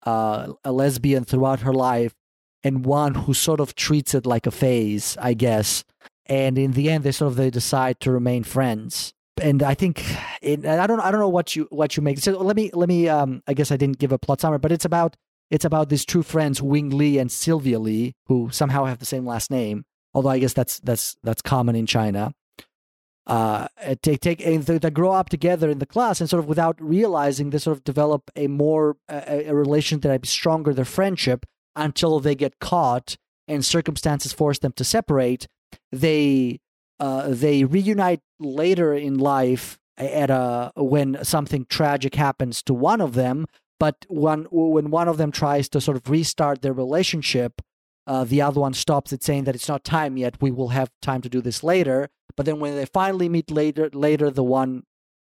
uh, 0.04 0.52
a 0.64 0.72
lesbian 0.72 1.24
throughout 1.24 1.60
her 1.60 1.74
life, 1.74 2.14
and 2.62 2.84
one 2.84 3.14
who 3.14 3.34
sort 3.34 3.60
of 3.60 3.74
treats 3.74 4.14
it 4.14 4.26
like 4.26 4.46
a 4.46 4.50
phase, 4.50 5.16
I 5.20 5.34
guess. 5.34 5.84
And 6.26 6.58
in 6.58 6.72
the 6.72 6.90
end, 6.90 7.04
they 7.04 7.12
sort 7.12 7.32
of 7.32 7.36
they 7.36 7.50
decide 7.50 8.00
to 8.00 8.12
remain 8.12 8.44
friends. 8.44 9.14
And 9.40 9.62
I 9.62 9.74
think 9.74 10.04
it, 10.42 10.66
I 10.66 10.86
don't 10.86 11.00
I 11.00 11.10
don't 11.10 11.20
know 11.20 11.28
what 11.28 11.54
you 11.56 11.68
what 11.70 11.96
you 11.96 12.02
make. 12.02 12.18
So 12.18 12.32
let 12.32 12.56
me 12.56 12.70
let 12.74 12.88
me 12.88 13.08
um 13.08 13.42
I 13.46 13.54
guess 13.54 13.70
I 13.70 13.76
didn't 13.76 13.98
give 13.98 14.12
a 14.12 14.18
plot 14.18 14.40
summary, 14.40 14.58
but 14.58 14.72
it's 14.72 14.84
about 14.84 15.16
it's 15.50 15.64
about 15.64 15.88
these 15.88 16.04
two 16.04 16.22
friends, 16.22 16.60
Wing 16.60 16.90
Lee 16.90 17.18
and 17.18 17.30
Sylvia 17.30 17.78
Lee 17.78 18.14
who 18.26 18.50
somehow 18.52 18.84
have 18.84 18.98
the 18.98 19.06
same 19.06 19.24
last 19.24 19.50
name. 19.50 19.84
Although 20.12 20.30
I 20.30 20.38
guess 20.38 20.52
that's 20.52 20.80
that's 20.80 21.16
that's 21.22 21.42
common 21.42 21.76
in 21.76 21.86
China. 21.86 22.32
Uh, 23.28 23.68
take 24.00 24.20
take 24.20 24.38
they, 24.38 24.90
grow 24.90 25.12
up 25.12 25.28
together 25.28 25.68
in 25.68 25.80
the 25.80 25.86
class, 25.86 26.18
and 26.18 26.30
sort 26.30 26.42
of 26.42 26.48
without 26.48 26.80
realizing, 26.80 27.50
they 27.50 27.58
sort 27.58 27.76
of 27.76 27.84
develop 27.84 28.30
a 28.34 28.46
more 28.46 28.96
a, 29.08 29.48
a 29.48 29.54
relation 29.54 30.00
that 30.00 30.24
is 30.24 30.30
stronger, 30.30 30.72
their 30.72 30.86
friendship, 30.86 31.44
until 31.76 32.20
they 32.20 32.34
get 32.34 32.58
caught 32.58 33.16
and 33.46 33.64
circumstances 33.64 34.32
force 34.32 34.58
them 34.58 34.72
to 34.72 34.84
separate. 34.84 35.46
They 35.92 36.60
uh, 37.00 37.28
they 37.28 37.64
reunite 37.64 38.20
later 38.40 38.94
in 38.94 39.18
life 39.18 39.78
at 39.98 40.30
a 40.30 40.72
when 40.76 41.22
something 41.22 41.66
tragic 41.68 42.14
happens 42.14 42.62
to 42.62 42.72
one 42.72 43.02
of 43.02 43.14
them. 43.14 43.46
But 43.78 44.06
when 44.08 44.46
when 44.50 44.90
one 44.90 45.08
of 45.08 45.18
them 45.18 45.32
tries 45.32 45.68
to 45.70 45.80
sort 45.80 45.98
of 45.98 46.08
restart 46.08 46.62
their 46.62 46.72
relationship, 46.72 47.60
uh, 48.08 48.24
the 48.24 48.40
other 48.40 48.58
one 48.58 48.72
stops 48.72 49.12
it, 49.12 49.22
saying 49.22 49.44
that 49.44 49.54
it's 49.54 49.68
not 49.68 49.84
time 49.84 50.16
yet. 50.16 50.40
We 50.40 50.50
will 50.50 50.68
have 50.68 50.90
time 51.02 51.20
to 51.20 51.28
do 51.28 51.42
this 51.42 51.62
later. 51.62 52.08
But 52.36 52.46
then 52.46 52.58
when 52.58 52.74
they 52.74 52.86
finally 52.86 53.28
meet 53.28 53.50
later, 53.50 53.90
later 53.92 54.30
the 54.30 54.42
one 54.42 54.84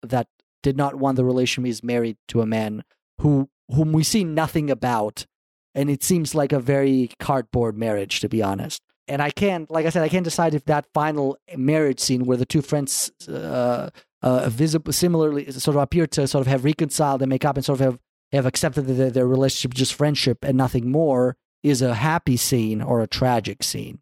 that 0.02 0.28
did 0.62 0.76
not 0.76 0.96
want 0.96 1.16
the 1.16 1.24
relationship 1.24 1.70
is 1.70 1.82
married 1.82 2.18
to 2.28 2.42
a 2.42 2.46
man 2.46 2.84
who 3.20 3.48
whom 3.70 3.92
we 3.92 4.02
see 4.02 4.22
nothing 4.22 4.70
about 4.70 5.26
and 5.74 5.88
it 5.90 6.02
seems 6.02 6.34
like 6.34 6.52
a 6.52 6.60
very 6.60 7.10
cardboard 7.18 7.76
marriage 7.76 8.20
to 8.20 8.28
be 8.28 8.42
honest 8.42 8.82
and 9.06 9.20
i 9.20 9.30
can't 9.30 9.70
like 9.70 9.86
i 9.86 9.88
said 9.88 10.02
i 10.02 10.08
can't 10.08 10.24
decide 10.24 10.54
if 10.54 10.64
that 10.64 10.86
final 10.94 11.36
marriage 11.56 12.00
scene 12.00 12.24
where 12.24 12.36
the 12.36 12.46
two 12.46 12.62
friends 12.62 13.10
uh, 13.28 13.90
uh 14.22 14.48
visible 14.48 14.92
similarly 14.92 15.50
sort 15.52 15.76
of 15.76 15.82
appear 15.82 16.06
to 16.06 16.26
sort 16.26 16.40
of 16.40 16.46
have 16.46 16.64
reconciled 16.64 17.22
and 17.22 17.28
make 17.28 17.44
up 17.44 17.56
and 17.56 17.64
sort 17.64 17.80
of 17.80 17.84
have 17.84 17.98
have 18.32 18.46
accepted 18.46 18.82
that 18.82 19.14
their 19.14 19.26
relationship 19.26 19.74
just 19.74 19.94
friendship 19.94 20.38
and 20.42 20.56
nothing 20.56 20.90
more 20.90 21.36
is 21.62 21.82
a 21.82 21.94
happy 21.94 22.36
scene 22.36 22.80
or 22.80 23.00
a 23.00 23.06
tragic 23.06 23.62
scene 23.62 23.98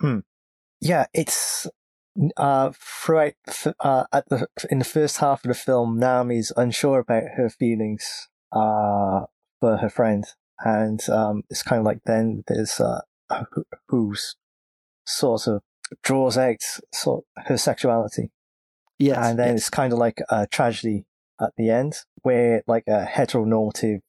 hmm. 0.00 0.18
yeah 0.80 1.06
it's 1.14 1.66
uh 2.36 2.70
throughout 2.74 3.32
uh 3.80 4.04
at 4.12 4.28
the 4.28 4.46
in 4.70 4.78
the 4.78 4.84
first 4.84 5.18
half 5.18 5.44
of 5.44 5.48
the 5.48 5.54
film 5.54 5.98
naomi's 5.98 6.52
unsure 6.56 7.00
about 7.00 7.22
her 7.36 7.48
feelings 7.48 8.28
uh 8.52 9.22
for 9.60 9.78
her 9.78 9.88
friend 9.88 10.26
and 10.64 11.08
um, 11.08 11.42
it's 11.50 11.62
kind 11.62 11.80
of 11.80 11.86
like 11.86 12.00
then 12.04 12.44
there's 12.46 12.80
uh, 12.80 13.00
who 13.88 14.14
sort 15.06 15.46
of 15.46 15.62
draws 16.02 16.38
out 16.38 16.62
sort 16.92 17.24
her 17.36 17.56
sexuality. 17.56 18.30
Yes, 18.98 19.18
and 19.18 19.38
then 19.38 19.48
yes. 19.48 19.56
it's 19.56 19.70
kind 19.70 19.92
of 19.92 19.98
like 19.98 20.20
a 20.30 20.46
tragedy 20.46 21.06
at 21.42 21.52
the 21.56 21.70
end 21.70 21.94
where 22.22 22.62
like 22.66 22.84
a 22.86 23.04
heteronormative 23.04 24.00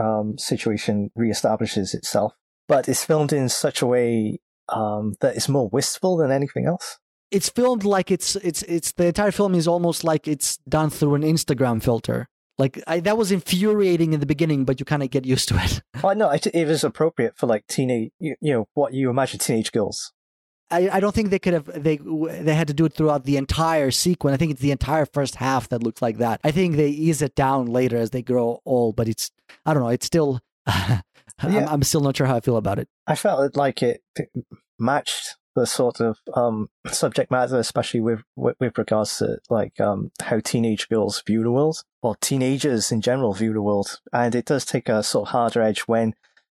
um, 0.00 0.38
situation 0.38 1.10
reestablishes 1.18 1.94
itself. 1.94 2.34
But 2.66 2.88
it's 2.88 3.04
filmed 3.04 3.32
in 3.32 3.48
such 3.48 3.82
a 3.82 3.86
way 3.86 4.40
um, 4.68 5.14
that 5.20 5.36
it's 5.36 5.48
more 5.48 5.68
wistful 5.68 6.16
than 6.16 6.30
anything 6.30 6.66
else. 6.66 6.98
It's 7.30 7.48
filmed 7.48 7.84
like 7.84 8.10
it's 8.10 8.36
it's 8.36 8.62
it's 8.62 8.92
the 8.92 9.06
entire 9.06 9.32
film 9.32 9.54
is 9.54 9.68
almost 9.68 10.02
like 10.04 10.26
it's 10.26 10.58
done 10.68 10.90
through 10.90 11.14
an 11.14 11.22
Instagram 11.22 11.82
filter. 11.82 12.28
Like 12.56 12.82
I, 12.86 13.00
that 13.00 13.16
was 13.16 13.30
infuriating 13.30 14.12
in 14.12 14.20
the 14.20 14.26
beginning, 14.26 14.64
but 14.64 14.80
you 14.80 14.86
kind 14.86 15.02
of 15.02 15.10
get 15.10 15.24
used 15.24 15.48
to 15.48 15.62
it. 15.62 15.82
I 16.04 16.14
know 16.14 16.30
it, 16.30 16.46
it 16.46 16.66
was 16.66 16.84
appropriate 16.84 17.36
for 17.36 17.46
like 17.46 17.66
teenage, 17.68 18.10
you, 18.18 18.34
you 18.40 18.52
know, 18.52 18.68
what 18.74 18.94
you 18.94 19.10
imagine 19.10 19.38
teenage 19.38 19.72
girls. 19.72 20.12
I, 20.70 20.88
I 20.90 21.00
don't 21.00 21.14
think 21.14 21.30
they 21.30 21.38
could 21.38 21.54
have 21.54 21.82
they 21.82 21.96
they 21.96 22.54
had 22.54 22.68
to 22.68 22.74
do 22.74 22.84
it 22.84 22.92
throughout 22.92 23.24
the 23.24 23.36
entire 23.36 23.90
sequence. 23.90 24.34
I 24.34 24.36
think 24.36 24.52
it's 24.52 24.60
the 24.60 24.72
entire 24.72 25.06
first 25.06 25.36
half 25.36 25.68
that 25.70 25.82
looks 25.82 26.02
like 26.02 26.18
that. 26.18 26.40
I 26.44 26.50
think 26.50 26.76
they 26.76 26.88
ease 26.88 27.22
it 27.22 27.34
down 27.34 27.66
later 27.66 27.96
as 27.96 28.10
they 28.10 28.22
grow 28.22 28.60
old, 28.66 28.96
but 28.96 29.08
it's 29.08 29.30
I 29.64 29.72
don't 29.72 29.82
know. 29.82 29.88
It's 29.88 30.06
still 30.06 30.40
yeah. 30.66 31.00
I'm, 31.40 31.68
I'm 31.68 31.82
still 31.82 32.00
not 32.00 32.16
sure 32.16 32.26
how 32.26 32.36
I 32.36 32.40
feel 32.40 32.56
about 32.56 32.78
it. 32.78 32.88
I 33.06 33.14
felt 33.14 33.56
like 33.56 33.82
it 33.82 34.02
matched 34.78 35.36
the 35.54 35.66
sort 35.66 36.00
of 36.00 36.18
um, 36.34 36.68
subject 36.86 37.30
matter, 37.30 37.58
especially 37.58 38.00
with, 38.00 38.20
with, 38.36 38.56
with 38.60 38.78
regards 38.78 39.18
to 39.18 39.38
like 39.50 39.80
um, 39.80 40.10
how 40.22 40.40
teenage 40.40 40.88
girls 40.88 41.22
view 41.26 41.42
the 41.42 41.50
world, 41.50 41.82
or 42.02 42.16
teenagers 42.16 42.92
in 42.92 43.00
general 43.00 43.34
view 43.34 43.52
the 43.52 43.62
world, 43.62 44.00
and 44.12 44.34
it 44.34 44.44
does 44.44 44.64
take 44.64 44.88
a 44.88 45.02
sort 45.02 45.28
of 45.28 45.32
harder 45.32 45.62
edge 45.62 45.80
when 45.80 46.14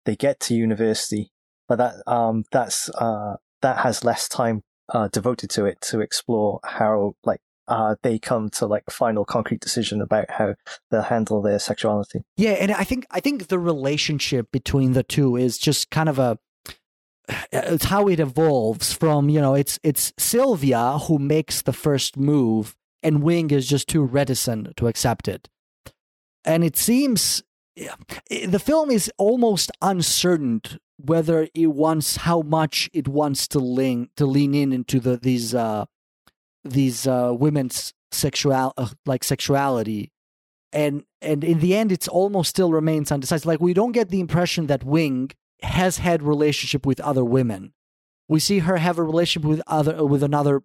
they 0.06 0.16
get 0.16 0.40
to 0.42 0.56
university, 0.56 1.32
but 1.68 1.78
that 1.78 1.96
um, 2.08 2.44
that's 2.52 2.90
uh, 2.90 3.38
that 3.62 3.80
has 3.80 4.04
less 4.04 4.28
time 4.28 4.64
uh, 4.94 5.08
devoted 5.10 5.50
to 5.52 5.66
it 5.66 5.82
to 5.82 6.02
explore 6.02 6.60
how 6.64 7.16
like 7.24 7.42
uh, 7.68 7.96
they 8.02 8.18
come 8.18 8.50
to 8.50 8.66
like 8.66 8.84
a 8.88 8.92
final 8.92 9.24
concrete 9.24 9.62
decision 9.62 10.02
about 10.02 10.30
how 10.30 10.56
they'll 10.90 11.04
handle 11.04 11.42
their 11.42 11.60
sexuality. 11.60 12.24
Yeah, 12.36 12.52
and 12.52 12.72
I 12.72 12.84
think 12.84 13.06
I 13.12 13.20
think 13.20 13.48
the 13.48 13.60
relationship 13.60 14.52
between 14.52 14.94
the 14.94 15.04
two 15.04 15.36
is 15.36 15.58
just 15.58 15.92
kind 15.92 16.10
of 16.10 16.20
a 16.20 16.40
it's 17.52 17.86
how 17.86 18.08
it 18.08 18.20
evolves 18.20 18.92
from 18.92 19.30
you 19.30 19.40
know 19.40 19.54
it's 19.54 19.80
it's 19.84 20.12
Sylvia 20.18 20.98
who 21.08 21.20
makes 21.20 21.62
the 21.62 21.74
first 21.74 22.18
move 22.18 22.76
and 23.04 23.24
Wing 23.24 23.52
is 23.52 23.68
just 23.68 23.88
too 23.88 24.04
reticent 24.04 24.76
to 24.78 24.88
accept 24.88 25.28
it. 25.28 25.48
And 26.44 26.64
it 26.64 26.76
seems 26.76 27.44
the 28.30 28.60
film 28.60 28.90
is 28.90 29.12
almost 29.18 29.72
uncertain 29.82 30.62
whether 31.04 31.48
it 31.54 31.68
wants 31.68 32.18
how 32.18 32.42
much 32.42 32.90
it 32.94 33.08
wants 33.08 33.48
to 33.48 33.60
lean 33.60 34.10
to 34.16 34.26
lean 34.26 34.54
in 34.54 34.74
into 34.74 35.00
the 35.00 35.18
these 35.18 35.56
uh 35.56 35.86
these 36.64 37.08
uh 37.08 37.34
women's 37.38 37.94
sexual 38.12 38.74
uh, 38.78 38.88
like 39.06 39.24
sexuality 39.24 40.12
and 40.74 41.04
and 41.22 41.44
in 41.44 41.60
the 41.60 41.76
end 41.76 41.92
it's 41.92 42.08
almost 42.08 42.50
still 42.50 42.72
remains 42.72 43.12
undecided 43.12 43.46
like 43.46 43.60
we 43.60 43.74
don't 43.74 43.94
get 43.94 44.10
the 44.10 44.20
impression 44.20 44.68
that 44.68 44.84
wing 44.84 45.32
has 45.64 45.98
had 45.98 46.24
relationship 46.24 46.86
with 46.86 47.00
other 47.00 47.24
women. 47.24 47.74
We 48.28 48.40
see 48.40 48.60
her 48.60 48.78
have 48.78 48.98
a 48.98 49.04
relationship 49.04 49.48
with 49.48 49.62
other 49.68 50.06
with 50.06 50.24
another 50.24 50.62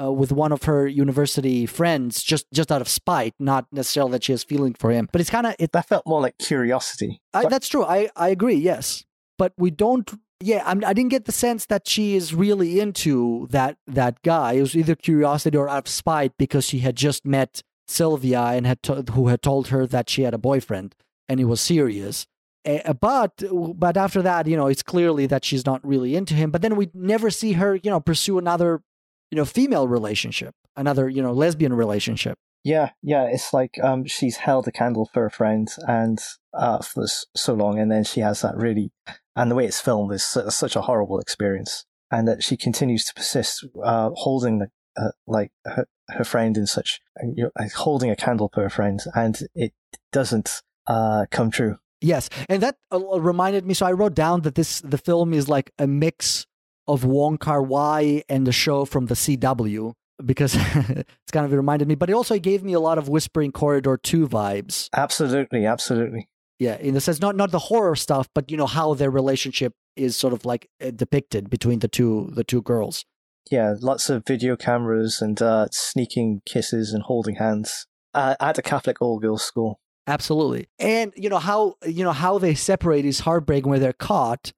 uh, 0.00 0.12
with 0.12 0.30
one 0.30 0.52
of 0.52 0.64
her 0.64 0.86
university 0.86 1.66
friends 1.66 2.22
just 2.22 2.46
just 2.52 2.70
out 2.70 2.80
of 2.80 2.88
spite, 2.88 3.34
not 3.38 3.66
necessarily 3.72 4.12
that 4.12 4.24
she 4.24 4.32
has 4.32 4.44
feeling 4.44 4.74
for 4.74 4.90
him. 4.90 5.08
But 5.10 5.20
it's 5.20 5.30
kind 5.30 5.46
of 5.46 5.56
it. 5.58 5.72
That 5.72 5.88
felt 5.88 6.06
more 6.06 6.20
like 6.20 6.38
curiosity. 6.38 7.20
I, 7.34 7.46
that's 7.46 7.68
true. 7.68 7.84
I 7.84 8.08
I 8.16 8.28
agree. 8.28 8.54
Yes, 8.54 9.04
but 9.40 9.54
we 9.56 9.70
don't. 9.70 10.06
Yeah, 10.42 10.62
I'm, 10.66 10.84
I 10.84 10.92
did 10.92 11.04
not 11.04 11.10
get 11.10 11.24
the 11.24 11.32
sense 11.32 11.64
that 11.66 11.88
she 11.88 12.14
is 12.14 12.34
really 12.34 12.78
into 12.78 13.46
that 13.50 13.78
that 13.86 14.20
guy. 14.22 14.52
It 14.52 14.60
was 14.60 14.76
either 14.76 14.94
curiosity 14.94 15.56
or 15.56 15.66
out 15.66 15.86
of 15.86 15.88
spite 15.88 16.32
because 16.38 16.66
she 16.66 16.80
had 16.80 16.94
just 16.94 17.24
met 17.24 17.62
Sylvia 17.88 18.42
and 18.54 18.66
had 18.66 18.82
to, 18.82 19.02
who 19.14 19.28
had 19.28 19.40
told 19.40 19.68
her 19.68 19.86
that 19.86 20.10
she 20.10 20.22
had 20.22 20.34
a 20.34 20.38
boyfriend 20.50 20.94
and 21.26 21.40
he 21.40 21.46
was 21.46 21.60
serious. 21.60 22.26
Uh, 22.66 22.92
but 22.92 23.42
but 23.76 23.96
after 23.96 24.20
that, 24.20 24.46
you 24.46 24.58
know, 24.58 24.66
it's 24.66 24.82
clearly 24.82 25.24
that 25.26 25.42
she's 25.42 25.64
not 25.64 25.80
really 25.86 26.14
into 26.16 26.34
him. 26.34 26.50
But 26.50 26.60
then 26.60 26.76
we 26.76 26.90
never 26.92 27.30
see 27.30 27.52
her, 27.52 27.76
you 27.76 27.90
know, 27.90 28.00
pursue 28.00 28.36
another, 28.36 28.82
you 29.30 29.36
know, 29.36 29.46
female 29.46 29.88
relationship, 29.88 30.54
another, 30.76 31.08
you 31.08 31.22
know, 31.22 31.32
lesbian 31.32 31.72
relationship. 31.72 32.36
Yeah, 32.62 32.90
yeah, 33.02 33.24
it's 33.24 33.54
like 33.54 33.82
um, 33.82 34.04
she's 34.04 34.36
held 34.36 34.68
a 34.68 34.72
candle 34.72 35.08
for 35.14 35.24
a 35.24 35.30
friend 35.30 35.66
and 35.88 36.18
uh, 36.52 36.82
for 36.82 37.06
so 37.34 37.54
long, 37.54 37.78
and 37.78 37.90
then 37.90 38.04
she 38.04 38.20
has 38.20 38.42
that 38.42 38.54
really, 38.56 38.92
and 39.36 39.50
the 39.50 39.54
way 39.54 39.66
it's 39.66 39.80
filmed 39.80 40.12
is 40.12 40.24
such 40.24 40.76
a 40.76 40.82
horrible 40.82 41.18
experience, 41.18 41.84
and 42.10 42.26
that 42.28 42.42
she 42.42 42.56
continues 42.56 43.04
to 43.06 43.14
persist, 43.14 43.66
uh, 43.82 44.10
holding 44.14 44.58
the 44.58 44.68
uh, 44.96 45.10
like 45.26 45.52
her, 45.64 45.86
her 46.08 46.24
friend 46.24 46.56
in 46.56 46.66
such, 46.66 47.00
you 47.22 47.44
know, 47.44 47.68
holding 47.76 48.10
a 48.10 48.16
candle 48.16 48.50
for 48.52 48.62
her 48.62 48.70
friend, 48.70 49.00
and 49.14 49.40
it 49.54 49.72
doesn't 50.12 50.62
uh, 50.86 51.26
come 51.30 51.50
true. 51.50 51.78
Yes, 52.00 52.28
and 52.48 52.62
that 52.62 52.76
uh, 52.92 53.20
reminded 53.20 53.66
me. 53.66 53.74
So 53.74 53.86
I 53.86 53.92
wrote 53.92 54.14
down 54.14 54.42
that 54.42 54.54
this 54.54 54.80
the 54.80 54.98
film 54.98 55.32
is 55.32 55.48
like 55.48 55.70
a 55.78 55.86
mix 55.86 56.46
of 56.88 57.04
Wong 57.04 57.38
Kar 57.38 57.62
Wai 57.62 58.22
and 58.28 58.46
the 58.46 58.52
show 58.52 58.84
from 58.84 59.06
the 59.06 59.14
CW 59.14 59.92
because 60.24 60.54
it's 60.74 61.32
kind 61.32 61.46
of 61.46 61.52
reminded 61.52 61.88
me. 61.88 61.94
But 61.94 62.10
it 62.10 62.14
also 62.14 62.38
gave 62.38 62.62
me 62.62 62.72
a 62.72 62.80
lot 62.80 62.98
of 62.98 63.08
Whispering 63.08 63.52
Corridor 63.52 63.96
two 63.96 64.28
vibes. 64.28 64.88
Absolutely, 64.94 65.66
absolutely. 65.66 66.28
Yeah, 66.60 66.76
in 66.76 66.92
the 66.92 67.00
sense 67.00 67.20
not 67.20 67.36
not 67.36 67.52
the 67.52 67.58
horror 67.58 67.96
stuff, 67.96 68.28
but 68.34 68.50
you 68.50 68.56
know 68.58 68.66
how 68.66 68.92
their 68.92 69.10
relationship 69.10 69.72
is 69.96 70.14
sort 70.14 70.34
of 70.34 70.44
like 70.44 70.68
uh, 70.84 70.90
depicted 70.90 71.48
between 71.48 71.78
the 71.78 71.88
two 71.88 72.30
the 72.34 72.44
two 72.44 72.60
girls. 72.60 73.06
Yeah, 73.50 73.74
lots 73.80 74.10
of 74.10 74.24
video 74.26 74.56
cameras 74.56 75.22
and 75.22 75.40
uh, 75.40 75.68
sneaking 75.72 76.42
kisses 76.44 76.92
and 76.92 77.02
holding 77.02 77.36
hands 77.36 77.86
uh, 78.12 78.36
at 78.38 78.58
a 78.58 78.62
Catholic 78.62 79.00
all 79.00 79.18
girls 79.18 79.42
school. 79.42 79.80
Absolutely. 80.06 80.68
And 80.78 81.14
you 81.16 81.30
know 81.30 81.38
how 81.38 81.76
you 81.86 82.04
know 82.04 82.12
how 82.12 82.36
they 82.36 82.54
separate 82.54 83.06
is 83.06 83.20
heartbreaking 83.20 83.70
where 83.70 83.78
they're 83.78 83.94
caught 83.94 84.52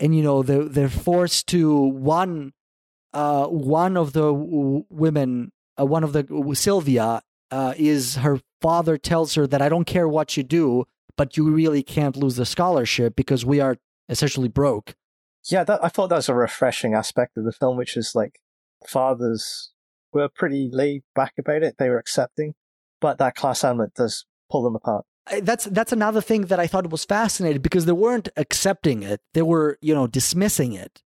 and 0.00 0.16
you 0.16 0.22
know 0.22 0.42
they're 0.42 0.64
they're 0.64 0.88
forced 0.88 1.46
to 1.48 1.76
one 1.78 2.52
uh 3.12 3.46
one 3.46 3.98
of 3.98 4.14
the 4.14 4.32
w- 4.32 4.84
women 4.88 5.52
uh, 5.78 5.84
one 5.84 6.04
of 6.04 6.14
the 6.14 6.52
Sylvia 6.54 7.22
uh 7.50 7.74
is 7.76 8.16
her 8.16 8.40
father 8.62 8.96
tells 8.96 9.34
her 9.34 9.46
that 9.46 9.60
I 9.60 9.68
don't 9.68 9.84
care 9.84 10.08
what 10.08 10.36
you 10.38 10.42
do 10.42 10.84
but 11.16 11.36
you 11.36 11.50
really 11.50 11.82
can't 11.82 12.16
lose 12.16 12.36
the 12.36 12.46
scholarship 12.46 13.16
because 13.16 13.44
we 13.44 13.60
are 13.60 13.76
essentially 14.08 14.48
broke. 14.48 14.94
Yeah, 15.50 15.64
that, 15.64 15.84
I 15.84 15.88
thought 15.88 16.08
that 16.08 16.16
was 16.16 16.28
a 16.28 16.34
refreshing 16.34 16.94
aspect 16.94 17.36
of 17.36 17.44
the 17.44 17.52
film, 17.52 17.76
which 17.76 17.96
is 17.96 18.14
like 18.14 18.40
fathers 18.86 19.72
were 20.12 20.28
pretty 20.28 20.70
laid 20.72 21.02
back 21.14 21.34
about 21.38 21.62
it; 21.62 21.76
they 21.78 21.88
were 21.88 21.98
accepting, 21.98 22.54
but 23.00 23.18
that 23.18 23.34
class 23.34 23.62
element 23.62 23.94
does 23.94 24.24
pull 24.50 24.62
them 24.62 24.74
apart. 24.74 25.04
That's 25.42 25.64
that's 25.66 25.92
another 25.92 26.20
thing 26.20 26.42
that 26.46 26.60
I 26.60 26.66
thought 26.66 26.90
was 26.90 27.04
fascinating 27.04 27.62
because 27.62 27.84
they 27.86 27.92
weren't 27.92 28.28
accepting 28.36 29.02
it; 29.02 29.20
they 29.34 29.42
were 29.42 29.78
you 29.80 29.94
know 29.94 30.06
dismissing 30.06 30.72
it, 30.72 31.02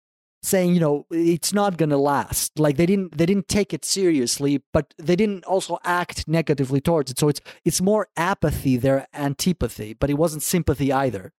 saying 0.45 0.75
you 0.75 0.81
know 0.81 1.07
it's 1.11 1.53
not 1.53 1.77
going 1.77 1.91
to 1.91 1.97
last. 1.97 2.59
Like 2.59 2.77
they 2.77 2.87
didn't 2.87 3.17
they 3.17 3.27
didn't 3.27 3.49
take 3.49 3.73
it 3.73 3.85
seriously, 3.85 4.63
but 4.73 4.95
they 4.99 5.17
didn't 5.17 5.45
also 5.45 5.79
act 5.85 6.29
negatively 6.29 6.81
towards 6.81 7.11
it. 7.11 7.19
So 7.19 7.29
it's 7.29 7.41
it's 7.65 7.81
more 7.81 8.09
apathy, 8.17 8.77
their 8.77 9.07
antipathy, 9.15 9.95
but 9.95 10.11
it 10.11 10.15
wasn't 10.15 10.43
sympathy 10.43 10.93
either. 10.93 11.33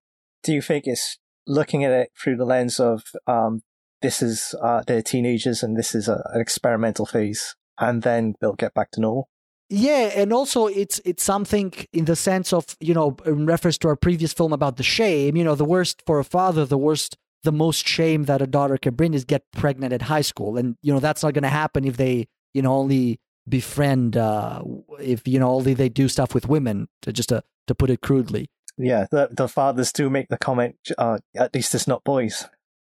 Do 0.43 0.53
you 0.53 0.61
think 0.61 0.83
it's 0.85 1.17
looking 1.47 1.83
at 1.83 1.91
it 1.91 2.09
through 2.21 2.37
the 2.37 2.45
lens 2.45 2.79
of 2.79 3.03
um, 3.27 3.61
this 4.01 4.21
is 4.21 4.55
uh, 4.61 4.83
they're 4.85 5.01
teenagers 5.01 5.63
and 5.63 5.77
this 5.77 5.95
is 5.95 6.07
a, 6.07 6.21
an 6.33 6.41
experimental 6.41 7.05
phase, 7.05 7.55
and 7.79 8.01
then 8.03 8.35
they'll 8.41 8.53
get 8.53 8.73
back 8.73 8.91
to 8.91 9.01
normal? 9.01 9.29
Yeah, 9.69 10.11
and 10.15 10.31
also 10.31 10.67
it's 10.67 11.01
it's 11.05 11.23
something 11.23 11.73
in 11.91 12.05
the 12.05 12.15
sense 12.15 12.53
of 12.53 12.77
you 12.79 12.93
know 12.93 13.17
in 13.25 13.47
reference 13.47 13.79
to 13.79 13.87
our 13.87 13.95
previous 13.95 14.31
film 14.31 14.53
about 14.53 14.77
the 14.77 14.83
shame. 14.83 15.35
You 15.35 15.43
know, 15.43 15.55
the 15.55 15.65
worst 15.65 16.03
for 16.05 16.19
a 16.19 16.23
father, 16.23 16.65
the 16.65 16.77
worst, 16.77 17.17
the 17.45 17.51
most 17.51 17.87
shame 17.87 18.25
that 18.25 18.41
a 18.41 18.47
daughter 18.47 18.77
can 18.77 18.95
bring 18.95 19.13
is 19.13 19.23
get 19.23 19.43
pregnant 19.53 19.93
at 19.93 20.03
high 20.03 20.21
school, 20.21 20.57
and 20.57 20.75
you 20.81 20.93
know 20.93 20.99
that's 20.99 21.23
not 21.23 21.33
going 21.33 21.43
to 21.43 21.49
happen 21.49 21.85
if 21.85 21.97
they 21.97 22.27
you 22.53 22.61
know 22.61 22.73
only 22.73 23.19
befriend 23.47 24.17
uh 24.17 24.63
if 24.99 25.27
you 25.27 25.39
know 25.39 25.51
only 25.51 25.75
they 25.75 25.87
do 25.87 26.09
stuff 26.09 26.33
with 26.33 26.49
women 26.49 26.87
to 27.03 27.13
just 27.13 27.29
to 27.29 27.43
to 27.67 27.75
put 27.75 27.89
it 27.89 28.01
crudely. 28.01 28.49
Yeah, 28.77 29.05
the 29.09 29.29
the 29.31 29.47
fathers 29.47 29.93
do 29.93 30.09
make 30.09 30.27
the 30.27 30.37
comment. 30.37 30.75
Uh, 30.97 31.19
at 31.35 31.53
least 31.55 31.73
it's 31.73 31.87
not 31.87 32.03
boys. 32.03 32.45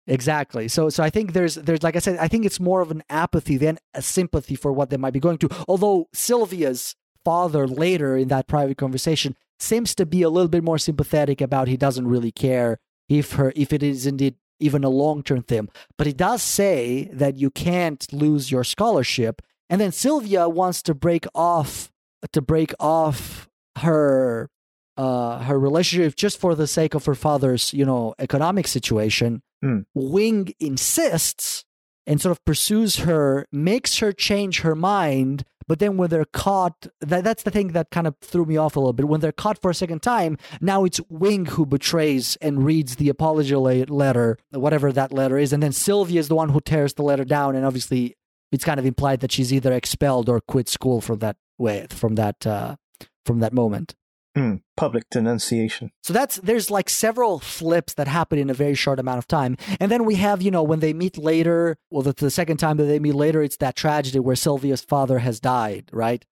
Exactly. 0.08 0.68
So 0.70 0.90
so 0.90 1.04
I 1.04 1.10
think 1.10 1.34
there's 1.34 1.56
there's 1.56 1.84
like 1.84 1.96
I 1.96 2.00
said, 2.00 2.18
I 2.18 2.28
think 2.28 2.46
it's 2.46 2.60
more 2.60 2.82
of 2.82 2.92
an 2.92 3.04
apathy 3.10 3.58
than 3.58 3.78
a 3.94 4.02
sympathy 4.02 4.56
for 4.56 4.72
what 4.72 4.90
they 4.90 4.98
might 4.98 5.14
be 5.14 5.20
going 5.20 5.38
through. 5.38 5.52
Although 5.68 6.08
Sylvia's 6.14 6.96
father 7.26 7.68
later 7.68 8.16
in 8.16 8.30
that 8.30 8.48
private 8.48 8.78
conversation 8.78 9.36
seems 9.60 9.94
to 9.96 10.06
be 10.06 10.22
a 10.22 10.30
little 10.30 10.48
bit 10.48 10.64
more 10.64 10.78
sympathetic 10.78 11.42
about 11.42 11.68
he 11.68 11.76
doesn't 11.76 12.08
really 12.08 12.32
care 12.32 12.80
if 13.10 13.34
her 13.34 13.54
if 13.56 13.74
it 13.74 13.84
is 13.84 14.06
indeed 14.06 14.36
even 14.60 14.84
a 14.84 14.90
long 14.90 15.24
term 15.24 15.44
thing. 15.44 15.70
But 15.98 16.08
it 16.08 16.18
does 16.18 16.42
say 16.42 17.10
that 17.14 17.38
you 17.38 17.50
can't 17.50 18.06
lose 18.12 18.52
your 18.52 18.64
scholarship. 18.64 19.42
And 19.70 19.82
then 19.82 19.92
Sylvia 19.92 20.48
wants 20.48 20.82
to 20.84 20.94
break 20.94 21.26
off 21.36 21.92
to 22.32 22.42
break 22.42 22.74
off 22.80 23.48
her 23.78 24.50
uh 24.98 25.40
her 25.44 25.60
relationship 25.60 26.16
just 26.16 26.40
for 26.40 26.56
the 26.56 26.68
sake 26.68 26.94
of 26.94 27.06
her 27.06 27.16
father's, 27.16 27.74
you 27.74 27.86
know, 27.86 28.16
economic 28.20 28.68
situation. 28.68 29.42
Hmm. 29.62 29.82
Wing 29.94 30.54
insists 30.60 31.66
and 32.08 32.22
sort 32.22 32.32
of 32.32 32.44
pursues 32.46 32.98
her, 32.98 33.46
makes 33.52 34.00
her 34.00 34.14
change 34.14 34.62
her 34.62 34.76
mind. 34.76 35.44
But 35.68 35.80
then 35.80 35.98
when 35.98 36.10
they're 36.10 36.26
caught, 36.26 36.88
that, 37.02 37.24
that's 37.24 37.44
the 37.44 37.52
thing 37.52 37.70
that 37.70 37.92
kind 37.92 38.08
of 38.08 38.16
threw 38.22 38.46
me 38.46 38.58
off 38.58 38.76
a 38.76 38.80
little 38.80 38.94
bit. 38.94 39.08
When 39.08 39.20
they're 39.20 39.32
caught 39.32 39.62
for 39.62 39.70
a 39.70 39.76
second 39.76 40.02
time, 40.02 40.38
now 40.62 40.86
it's 40.86 41.02
Wing 41.10 41.46
who 41.46 41.66
betrays 41.66 42.38
and 42.38 42.64
reads 42.64 42.96
the 42.96 43.10
apology 43.10 43.56
letter, 43.56 44.38
whatever 44.52 44.92
that 44.92 45.12
letter 45.12 45.38
is. 45.38 45.52
And 45.52 45.62
then 45.62 45.74
Sylvia 45.74 46.20
is 46.20 46.30
the 46.30 46.36
one 46.36 46.50
who 46.50 46.62
tears 46.62 46.94
the 46.94 47.04
letter 47.04 47.26
down. 47.26 47.56
And 47.56 47.66
obviously, 47.66 48.16
it's 48.52 48.64
kind 48.64 48.80
of 48.80 48.86
implied 48.86 49.20
that 49.20 49.32
she's 49.32 49.52
either 49.52 49.74
expelled 49.74 50.30
or 50.30 50.40
quit 50.40 50.70
school 50.70 51.02
from 51.02 51.20
that 51.20 51.36
way, 51.58 51.88
from 51.90 52.16
that, 52.16 52.48
uh, 52.48 52.78
from 53.26 53.40
that 53.40 53.54
moment. 53.54 53.94
Hmm. 54.38 54.56
Public 54.76 55.10
denunciation. 55.10 55.92
So 56.04 56.14
that's 56.14 56.36
there's 56.38 56.70
like 56.70 56.90
several 56.90 57.40
flips 57.40 57.96
that 57.96 58.08
happen 58.08 58.38
in 58.38 58.50
a 58.50 58.54
very 58.54 58.76
short 58.76 59.00
amount 59.00 59.18
of 59.18 59.28
time. 59.28 59.58
And 59.80 59.92
then 59.92 60.06
we 60.06 60.16
have, 60.16 60.42
you 60.42 60.52
know, 60.52 60.62
when 60.62 60.80
they 60.80 60.94
meet 60.94 61.18
later, 61.18 61.78
well 61.90 62.04
the, 62.04 62.14
the 62.14 62.30
second 62.30 62.58
time 62.58 62.78
that 62.78 62.86
they 62.86 63.00
meet 63.00 63.16
later, 63.16 63.42
it's 63.42 63.58
that 63.58 63.76
tragedy 63.76 64.20
where 64.20 64.36
Sylvia's 64.36 64.82
father 64.82 65.20
has 65.20 65.40
died, 65.40 65.90
right? 65.92 66.24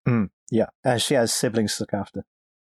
Yeah, 0.52 0.68
and 0.84 1.02
she 1.02 1.16
has 1.16 1.34
siblings 1.34 1.78
to 1.78 1.84
look 1.84 1.94
after. 1.94 2.26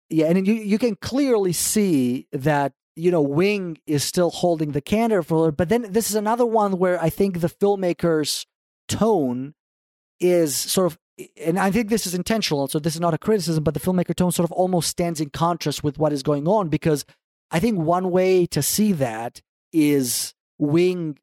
Yeah, 0.09 0.27
and 0.27 0.45
you 0.45 0.53
you 0.53 0.77
can 0.77 0.95
clearly 0.95 1.53
see 1.53 2.27
that 2.31 2.73
you 2.95 3.09
know 3.09 3.21
Wing 3.21 3.79
is 3.87 4.03
still 4.03 4.29
holding 4.29 4.73
the 4.73 4.81
candor 4.81 5.23
for 5.23 5.45
her, 5.45 5.51
but 5.51 5.69
then 5.69 5.87
this 5.89 6.09
is 6.11 6.15
another 6.15 6.45
one 6.45 6.77
where 6.77 7.01
I 7.01 7.09
think 7.09 7.39
the 7.39 7.49
filmmaker's 7.49 8.45
tone 8.87 9.55
is 10.19 10.55
sort 10.55 10.91
of 10.91 10.99
and 11.41 11.59
I 11.59 11.69
think 11.71 11.89
this 11.89 12.07
is 12.07 12.13
intentional, 12.13 12.67
so 12.67 12.79
this 12.79 12.95
is 12.95 13.01
not 13.01 13.13
a 13.13 13.17
criticism, 13.17 13.63
but 13.63 13.73
the 13.73 13.79
filmmaker 13.79 14.15
tone 14.15 14.31
sort 14.31 14.45
of 14.49 14.51
almost 14.51 14.89
stands 14.89 15.21
in 15.21 15.29
contrast 15.29 15.83
with 15.83 15.97
what 15.97 16.11
is 16.13 16.23
going 16.23 16.47
on 16.47 16.69
because 16.69 17.05
I 17.51 17.59
think 17.59 17.77
one 17.77 18.09
way 18.11 18.45
to 18.47 18.61
see 18.63 18.91
that 18.93 19.41
is 19.71 20.33
Wing 20.57 21.19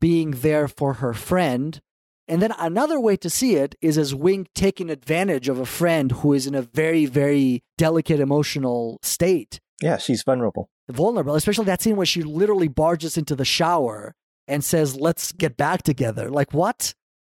being 0.00 0.30
there 0.32 0.66
for 0.68 0.94
her 0.94 1.12
friend. 1.12 1.80
And 2.26 2.40
then 2.40 2.52
another 2.58 2.98
way 2.98 3.18
to 3.18 3.28
see 3.28 3.56
it 3.56 3.74
is 3.82 3.98
as 3.98 4.14
Wing 4.14 4.46
taking 4.54 4.88
advantage 4.88 5.48
of 5.50 5.58
a 5.58 5.66
friend 5.66 6.10
who 6.10 6.32
is 6.32 6.46
in 6.46 6.54
a 6.54 6.62
very, 6.62 7.04
very 7.04 7.62
delicate 7.76 8.18
emotional 8.20 8.98
state, 9.02 9.60
Yeah, 9.82 9.98
she's 9.98 10.22
vulnerable. 10.22 10.70
vulnerable, 10.88 11.34
especially 11.34 11.66
that 11.66 11.82
scene 11.82 11.96
where 11.96 12.06
she 12.06 12.22
literally 12.22 12.68
barges 12.68 13.18
into 13.18 13.36
the 13.36 13.44
shower 13.44 14.14
and 14.48 14.64
says, 14.64 14.96
Let's 14.96 15.32
get 15.32 15.58
back 15.58 15.82
together. 15.82 16.30
Like, 16.30 16.54
what? 16.54 16.94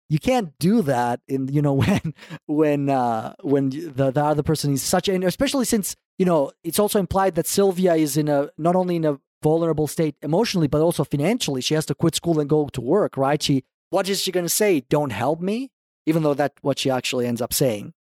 You 0.09 0.19
can't 0.19 0.57
do 0.59 0.81
that 0.83 1.21
in 1.27 1.47
you 1.47 1.61
know 1.61 1.73
when 1.83 2.13
when 2.47 2.89
uh 2.89 3.35
when 3.41 3.69
the, 3.69 4.11
the 4.11 4.23
other 4.23 4.43
person 4.43 4.73
is 4.73 4.81
such 4.81 5.07
and 5.07 5.23
especially 5.23 5.65
since 5.65 5.95
you 6.17 6.25
know 6.25 6.51
it's 6.63 6.79
also 6.79 6.99
implied 6.99 7.35
that 7.35 7.47
Sylvia 7.47 7.95
is 7.95 8.17
in 8.17 8.27
a 8.27 8.49
not 8.57 8.75
only 8.75 8.95
in 8.95 9.05
a 9.05 9.19
vulnerable 9.41 9.87
state 9.87 10.15
emotionally 10.21 10.67
but 10.67 10.81
also 10.81 11.03
financially 11.05 11.61
she 11.61 11.73
has 11.73 11.85
to 11.85 11.95
quit 11.95 12.13
school 12.15 12.39
and 12.41 12.49
go 12.49 12.67
to 12.67 12.81
work 12.81 13.15
right 13.15 13.41
she 13.41 13.63
what 13.89 14.09
is 14.09 14.19
she 14.21 14.33
going 14.33 14.45
to 14.45 14.49
say 14.49 14.81
don't 14.89 15.11
help 15.11 15.39
me 15.39 15.71
even 16.05 16.23
though 16.23 16.33
that's 16.33 16.55
what 16.61 16.77
she 16.77 16.89
actually 16.89 17.25
ends 17.25 17.41
up 17.41 17.53
saying 17.53 17.93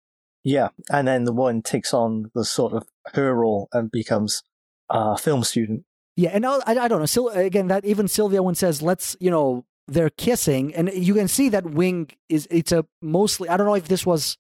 Yeah, 0.48 0.70
and 0.90 1.10
then 1.10 1.26
the 1.26 1.34
one 1.34 1.62
takes 1.62 1.94
on 1.94 2.32
the 2.34 2.46
sort 2.46 2.72
of 2.72 2.88
her 3.14 3.36
role 3.36 3.68
and 3.74 3.92
becomes 3.92 4.44
a 4.90 5.18
film 5.18 5.44
student. 5.44 5.84
Yeah, 6.16 6.30
and 6.32 6.46
I, 6.46 6.62
I 6.66 6.88
don't 6.88 7.00
know. 7.00 7.06
Sil- 7.12 7.36
again, 7.36 7.68
that 7.68 7.84
even 7.84 8.08
Sylvia 8.08 8.42
one 8.42 8.56
says, 8.56 8.82
"Let's," 8.82 9.18
you 9.20 9.30
know, 9.30 9.66
they're 9.88 10.10
kissing, 10.10 10.74
and 10.76 10.92
you 10.94 11.14
can 11.14 11.28
see 11.28 11.50
that 11.50 11.66
Wing 11.66 12.10
is. 12.30 12.48
It's 12.52 12.72
a 12.72 12.86
mostly. 13.02 13.50
I 13.50 13.58
don't 13.58 13.68
know 13.68 13.76
if 13.76 13.88
this 13.88 14.06
was 14.06 14.38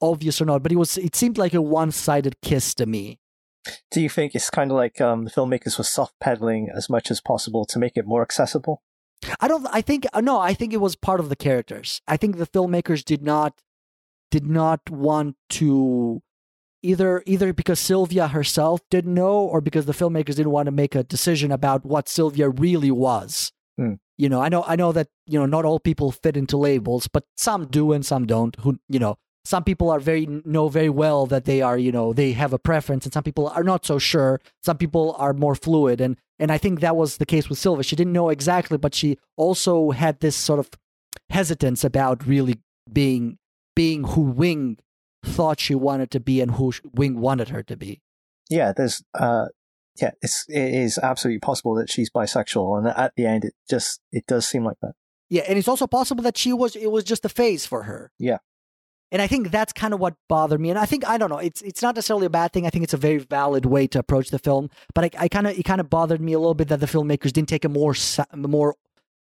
obvious 0.00 0.40
or 0.40 0.44
not, 0.44 0.62
but 0.62 0.72
it 0.72 0.76
was. 0.76 0.98
It 0.98 1.14
seemed 1.14 1.38
like 1.38 1.54
a 1.54 1.62
one-sided 1.62 2.40
kiss 2.42 2.74
to 2.74 2.86
me. 2.86 3.18
Do 3.90 4.00
you 4.00 4.08
think 4.08 4.34
it's 4.34 4.50
kind 4.50 4.70
of 4.70 4.76
like 4.76 5.00
um, 5.00 5.24
the 5.24 5.30
filmmakers 5.30 5.78
were 5.78 5.84
soft 5.84 6.14
pedaling 6.20 6.70
as 6.74 6.88
much 6.88 7.10
as 7.10 7.20
possible 7.20 7.64
to 7.66 7.78
make 7.78 7.96
it 7.96 8.06
more 8.06 8.22
accessible? 8.22 8.82
I 9.38 9.48
don't. 9.48 9.66
I 9.70 9.80
think 9.80 10.06
no. 10.20 10.38
I 10.40 10.54
think 10.54 10.72
it 10.72 10.80
was 10.80 10.96
part 10.96 11.20
of 11.20 11.28
the 11.28 11.36
characters. 11.36 12.00
I 12.08 12.16
think 12.16 12.36
the 12.36 12.46
filmmakers 12.46 13.04
did 13.04 13.22
not 13.22 13.60
did 14.30 14.46
not 14.46 14.88
want 14.90 15.36
to 15.50 16.22
either 16.82 17.22
either 17.26 17.52
because 17.52 17.78
Sylvia 17.78 18.28
herself 18.28 18.80
didn't 18.90 19.14
know 19.14 19.40
or 19.40 19.60
because 19.60 19.86
the 19.86 19.92
filmmakers 19.92 20.36
didn't 20.36 20.50
want 20.50 20.66
to 20.66 20.72
make 20.72 20.94
a 20.94 21.02
decision 21.02 21.52
about 21.52 21.84
what 21.84 22.08
Sylvia 22.08 22.48
really 22.48 22.90
was. 22.90 23.52
Hmm. 23.76 23.94
You 24.20 24.28
know, 24.28 24.42
I 24.42 24.50
know 24.50 24.62
I 24.66 24.76
know 24.76 24.92
that, 24.92 25.08
you 25.26 25.38
know, 25.38 25.46
not 25.46 25.64
all 25.64 25.80
people 25.80 26.12
fit 26.12 26.36
into 26.36 26.58
labels, 26.58 27.08
but 27.08 27.24
some 27.38 27.66
do 27.66 27.92
and 27.92 28.04
some 28.04 28.26
don't. 28.26 28.54
Who, 28.60 28.78
you 28.86 28.98
know, 28.98 29.16
some 29.46 29.64
people 29.64 29.88
are 29.88 29.98
very 29.98 30.26
know 30.44 30.68
very 30.68 30.90
well 30.90 31.24
that 31.24 31.46
they 31.46 31.62
are, 31.62 31.78
you 31.78 31.90
know, 31.90 32.12
they 32.12 32.32
have 32.32 32.52
a 32.52 32.58
preference 32.58 33.06
and 33.06 33.14
some 33.14 33.22
people 33.22 33.48
are 33.48 33.64
not 33.64 33.86
so 33.86 33.98
sure. 33.98 34.38
Some 34.62 34.76
people 34.76 35.16
are 35.18 35.32
more 35.32 35.54
fluid 35.54 36.02
and 36.02 36.18
and 36.38 36.52
I 36.52 36.58
think 36.58 36.80
that 36.80 36.96
was 36.96 37.16
the 37.16 37.24
case 37.24 37.48
with 37.48 37.58
Silva. 37.58 37.82
She 37.82 37.96
didn't 37.96 38.12
know 38.12 38.28
exactly, 38.28 38.76
but 38.76 38.94
she 38.94 39.16
also 39.38 39.90
had 39.92 40.20
this 40.20 40.36
sort 40.36 40.58
of 40.58 40.68
hesitance 41.30 41.82
about 41.82 42.26
really 42.26 42.60
being 42.92 43.38
being 43.74 44.04
who 44.04 44.20
Wing 44.20 44.76
thought 45.24 45.60
she 45.60 45.74
wanted 45.74 46.10
to 46.10 46.20
be 46.20 46.42
and 46.42 46.50
who 46.52 46.74
Wing 46.92 47.20
wanted 47.20 47.48
her 47.48 47.62
to 47.62 47.76
be. 47.76 48.02
yeah, 48.50 48.72
there's 48.76 49.02
uh, 49.14 49.46
yeah, 50.00 50.12
it's 50.22 50.44
it 50.48 50.74
is 50.74 50.98
absolutely 50.98 51.40
possible 51.40 51.74
that 51.74 51.90
she's 51.90 52.10
bisexual, 52.10 52.78
and 52.78 52.88
at 52.88 53.12
the 53.16 53.26
end, 53.26 53.44
it 53.44 53.54
just 53.68 54.00
it 54.12 54.26
does 54.26 54.46
seem 54.46 54.64
like 54.64 54.78
that. 54.82 54.94
Yeah, 55.28 55.42
and 55.48 55.58
it's 55.58 55.68
also 55.68 55.86
possible 55.86 56.22
that 56.24 56.36
she 56.36 56.52
was 56.52 56.74
it 56.76 56.90
was 56.90 57.04
just 57.04 57.24
a 57.24 57.28
phase 57.28 57.66
for 57.66 57.84
her. 57.84 58.10
Yeah. 58.18 58.38
And 59.12 59.20
I 59.20 59.26
think 59.26 59.50
that's 59.50 59.72
kind 59.72 59.92
of 59.92 59.98
what 59.98 60.14
bothered 60.28 60.60
me. 60.60 60.70
And 60.70 60.78
I 60.78 60.86
think 60.86 61.06
I 61.08 61.18
don't 61.18 61.30
know, 61.30 61.38
it's 61.38 61.62
it's 61.62 61.82
not 61.82 61.96
necessarily 61.96 62.26
a 62.26 62.30
bad 62.30 62.52
thing. 62.52 62.66
I 62.66 62.70
think 62.70 62.84
it's 62.84 62.94
a 62.94 62.98
very 62.98 63.18
valid 63.18 63.66
way 63.66 63.86
to 63.88 63.98
approach 63.98 64.30
the 64.30 64.38
film. 64.38 64.70
But 64.94 65.04
I, 65.16 65.24
I 65.24 65.28
kind 65.28 65.46
of 65.46 65.58
it 65.58 65.64
kind 65.64 65.80
of 65.80 65.90
bothered 65.90 66.20
me 66.20 66.32
a 66.32 66.38
little 66.38 66.54
bit 66.54 66.68
that 66.68 66.80
the 66.80 66.86
filmmakers 66.86 67.32
didn't 67.32 67.48
take 67.48 67.64
a 67.64 67.68
more 67.68 67.94
more, 68.36 68.76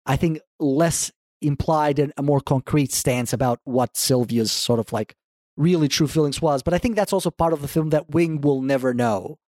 I 0.06 0.16
think 0.16 0.40
less 0.60 1.12
implied 1.42 2.00
and 2.00 2.14
a 2.18 2.24
more 2.24 2.42
concrete 2.42 2.92
stance 2.92 3.34
about 3.34 3.60
what 3.64 3.96
Sylvia's 3.96 4.52
sort 4.52 4.80
of 4.80 4.92
like 4.94 5.16
really 5.58 5.88
true 5.88 6.08
feelings 6.08 6.42
was. 6.42 6.62
But 6.64 6.74
I 6.74 6.78
think 6.78 6.96
that's 6.96 7.14
also 7.14 7.32
part 7.32 7.54
of 7.54 7.62
the 7.62 7.68
film 7.68 7.90
that 7.90 8.12
Wing 8.12 8.42
will 8.42 8.62
never 8.62 8.94
know. 8.94 9.40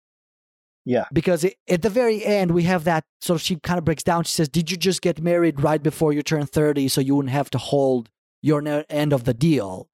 Yeah. 0.85 1.05
Because 1.13 1.45
it, 1.45 1.57
at 1.69 1.83
the 1.83 1.91
very 1.91 2.25
end, 2.25 2.53
we 2.53 2.65
have 2.65 2.85
that 2.85 3.05
So 3.21 3.37
she 3.37 3.57
kind 3.57 3.79
of 3.79 3.85
breaks 3.85 4.03
down. 4.03 4.25
She 4.25 4.33
says, 4.33 4.49
Did 4.49 4.71
you 4.71 4.77
just 4.77 5.03
get 5.03 5.21
married 5.21 5.61
right 5.61 5.83
before 5.83 6.13
you 6.13 6.23
turn 6.23 6.47
30 6.47 6.89
so 6.89 7.01
you 7.01 7.15
wouldn't 7.17 7.33
have 7.33 7.51
to 7.51 7.59
hold 7.59 8.09
your 8.43 8.85
end 8.89 9.13
of 9.13 9.25
the 9.25 9.35
deal? 9.35 9.89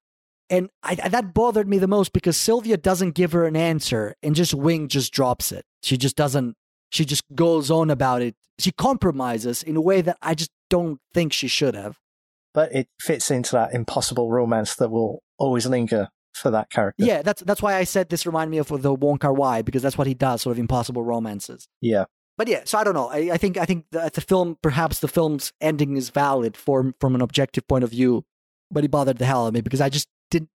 And 0.49 0.71
I, 0.83 0.95
that 0.95 1.35
bothered 1.35 1.69
me 1.69 1.79
the 1.79 1.89
most 1.89 2.13
because 2.13 2.37
Sylvia 2.37 2.77
doesn't 2.77 3.17
give 3.17 3.33
her 3.33 3.47
an 3.47 3.57
answer 3.57 4.15
and 4.23 4.37
just 4.37 4.55
Wing 4.55 4.87
just 4.87 5.13
drops 5.13 5.51
it. 5.51 5.65
She 5.83 5.97
just 5.97 6.15
doesn't, 6.15 6.55
she 6.91 7.05
just 7.05 7.25
goes 7.35 7.71
on 7.71 7.91
about 7.91 8.23
it. 8.23 8.37
She 8.59 8.71
compromises 8.71 9.65
in 9.65 9.75
a 9.75 9.81
way 9.81 10.03
that 10.03 10.17
I 10.23 10.35
just 10.35 10.53
don't 10.71 11.01
think 11.13 11.33
she 11.33 11.49
should 11.49 11.75
have. 11.75 11.99
But 12.55 12.73
it 12.73 12.89
fits 13.01 13.31
into 13.31 13.53
that 13.53 13.75
impossible 13.75 14.31
romance 14.31 14.77
that 14.77 14.91
will 14.91 15.21
always 15.37 15.67
linger 15.67 16.09
for 16.39 16.51
that 16.51 16.71
character. 16.71 17.05
Yeah, 17.05 17.23
that's 17.23 17.43
that's 17.43 17.63
why 17.63 17.75
I 17.75 17.85
said 17.85 18.09
this 18.09 18.27
reminded 18.27 18.51
me 18.51 18.59
of 18.59 18.69
the 18.83 18.95
Wong 18.95 19.19
Kar 19.19 19.33
Wai 19.33 19.63
because 19.63 19.83
that's 19.83 19.99
what 19.99 20.07
he 20.07 20.15
does, 20.15 20.43
sort 20.43 20.53
of 20.53 20.59
impossible 20.59 21.03
romances. 21.03 21.69
Yeah. 21.81 22.05
But 22.39 22.49
yeah, 22.49 22.63
so 22.65 22.79
I 22.79 22.85
don't 22.85 22.95
know. 22.95 23.09
I, 23.09 23.31
I 23.33 23.37
think 23.39 23.57
I 23.57 23.65
think 23.65 23.87
that 23.93 24.13
the 24.13 24.21
film, 24.21 24.59
perhaps 24.63 25.01
the 25.01 25.09
film's 25.09 25.53
ending 25.61 25.97
is 25.97 26.11
valid 26.11 26.57
for 26.57 26.93
from 27.01 27.15
an 27.15 27.23
objective 27.23 27.67
point 27.67 27.83
of 27.83 27.91
view, 27.91 28.25
but 28.71 28.85
it 28.85 28.91
bothered 28.91 29.19
the 29.19 29.25
hell 29.25 29.45
out 29.45 29.49
of 29.49 29.55
me 29.55 29.63
because 29.63 29.81
I 29.81 29.89
just 29.89 30.09
did 30.31 30.49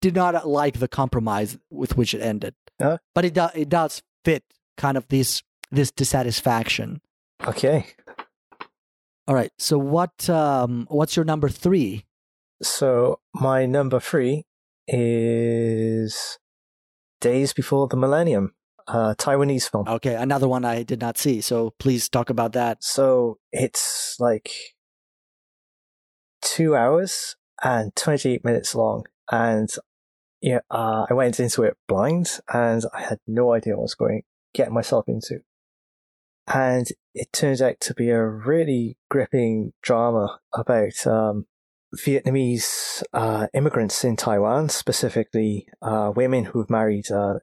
did 0.00 0.14
not 0.14 0.48
like 0.48 0.78
the 0.78 0.88
compromise 0.88 1.58
with 1.70 1.96
which 1.96 2.14
it 2.14 2.22
ended. 2.22 2.54
Uh, 2.80 2.96
but 3.14 3.26
it 3.26 3.34
does 3.34 3.50
it 3.54 3.68
does 3.68 4.02
fit 4.24 4.44
kind 4.78 4.96
of 4.96 5.06
this 5.08 5.42
this 5.70 5.90
dissatisfaction. 5.90 7.02
Okay. 7.46 7.86
All 9.28 9.34
right. 9.34 9.52
So 9.58 9.78
what 9.78 10.28
um 10.30 10.86
what's 10.90 11.16
your 11.16 11.26
number 11.26 11.50
three? 11.50 12.06
So 12.62 13.20
my 13.34 13.66
number 13.66 14.00
three 14.00 14.44
is 14.90 16.38
Days 17.20 17.52
Before 17.52 17.86
the 17.86 17.96
Millennium, 17.96 18.54
a 18.88 19.14
Taiwanese 19.16 19.70
film. 19.70 19.86
Okay, 19.88 20.14
another 20.14 20.48
one 20.48 20.64
I 20.64 20.82
did 20.82 21.00
not 21.00 21.16
see. 21.16 21.40
So 21.40 21.74
please 21.78 22.08
talk 22.08 22.28
about 22.28 22.52
that. 22.52 22.82
So 22.82 23.38
it's 23.52 24.16
like 24.18 24.50
two 26.42 26.74
hours 26.74 27.36
and 27.62 27.94
28 27.94 28.44
minutes 28.44 28.74
long. 28.74 29.04
And 29.30 29.68
yeah, 30.40 30.60
uh, 30.70 31.06
I 31.08 31.14
went 31.14 31.38
into 31.38 31.62
it 31.62 31.76
blind 31.86 32.40
and 32.52 32.82
I 32.92 33.02
had 33.02 33.20
no 33.26 33.52
idea 33.52 33.76
what 33.76 33.82
I 33.82 33.84
was 33.84 33.94
going 33.94 34.22
to 34.22 34.58
get 34.58 34.72
myself 34.72 35.04
into. 35.06 35.40
And 36.52 36.86
it 37.14 37.32
turns 37.32 37.62
out 37.62 37.78
to 37.80 37.94
be 37.94 38.10
a 38.10 38.26
really 38.26 38.96
gripping 39.08 39.72
drama 39.82 40.40
about 40.52 41.06
um, 41.06 41.46
Vietnamese 41.96 43.02
uh, 43.12 43.48
immigrants 43.52 44.04
in 44.04 44.16
Taiwan, 44.16 44.68
specifically 44.68 45.66
uh, 45.82 46.12
women 46.14 46.44
who've 46.44 46.70
married 46.70 47.10
uh, 47.10 47.34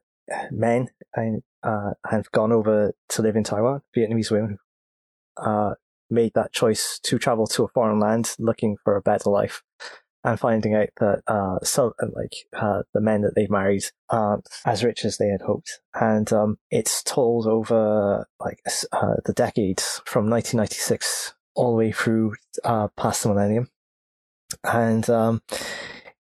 men 0.50 0.88
and 1.14 1.42
uh, 1.62 1.92
have 2.06 2.30
gone 2.32 2.52
over 2.52 2.92
to 3.10 3.22
live 3.22 3.36
in 3.36 3.44
Taiwan. 3.44 3.82
Vietnamese 3.96 4.30
women 4.30 4.58
uh, 5.36 5.74
made 6.08 6.32
that 6.34 6.52
choice 6.52 6.98
to 7.02 7.18
travel 7.18 7.46
to 7.48 7.64
a 7.64 7.68
foreign 7.68 8.00
land 8.00 8.34
looking 8.38 8.76
for 8.84 8.96
a 8.96 9.02
better 9.02 9.30
life. 9.30 9.62
And 10.24 10.38
finding 10.38 10.74
out 10.74 10.88
that 10.98 11.22
uh, 11.28 11.58
some 11.62 11.92
like 12.00 12.34
the 12.52 13.00
men 13.00 13.22
that 13.22 13.34
they've 13.36 13.48
married 13.48 13.84
aren't 14.10 14.48
as 14.66 14.82
rich 14.82 15.04
as 15.04 15.16
they 15.16 15.28
had 15.28 15.42
hoped, 15.42 15.80
and 15.94 16.30
um, 16.32 16.58
it's 16.72 17.04
told 17.04 17.46
over 17.46 18.26
like 18.40 18.58
the 18.90 19.32
decades 19.34 20.02
from 20.04 20.28
1996 20.28 21.34
all 21.54 21.70
the 21.70 21.76
way 21.76 21.92
through 21.92 22.34
past 22.96 23.22
the 23.22 23.28
millennium 23.28 23.68
and 24.64 25.08
um, 25.10 25.42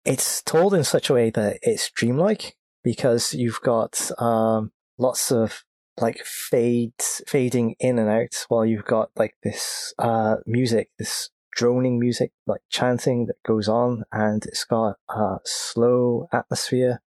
it's 0.03 0.41
told 0.41 0.73
in 0.73 0.83
such 0.83 1.09
a 1.09 1.13
way 1.13 1.29
that 1.31 1.59
it's 1.61 1.89
dreamlike 1.91 2.55
because 2.83 3.33
you've 3.33 3.61
got 3.61 4.11
um, 4.21 4.71
lots 4.97 5.31
of 5.31 5.63
like 5.99 6.19
fades 6.25 7.21
fading 7.27 7.75
in 7.79 7.97
and 7.97 8.09
out 8.09 8.45
while 8.49 8.65
you've 8.65 8.85
got 8.85 9.09
like 9.15 9.35
this 9.43 9.93
uh, 9.99 10.35
music 10.45 10.89
this 10.99 11.29
droning 11.55 11.97
music 11.97 12.31
like 12.45 12.61
chanting 12.69 13.27
that 13.27 13.41
goes 13.45 13.69
on 13.69 14.03
and 14.11 14.45
it's 14.45 14.65
got 14.65 14.95
a 15.09 15.37
slow 15.45 16.27
atmosphere 16.33 17.01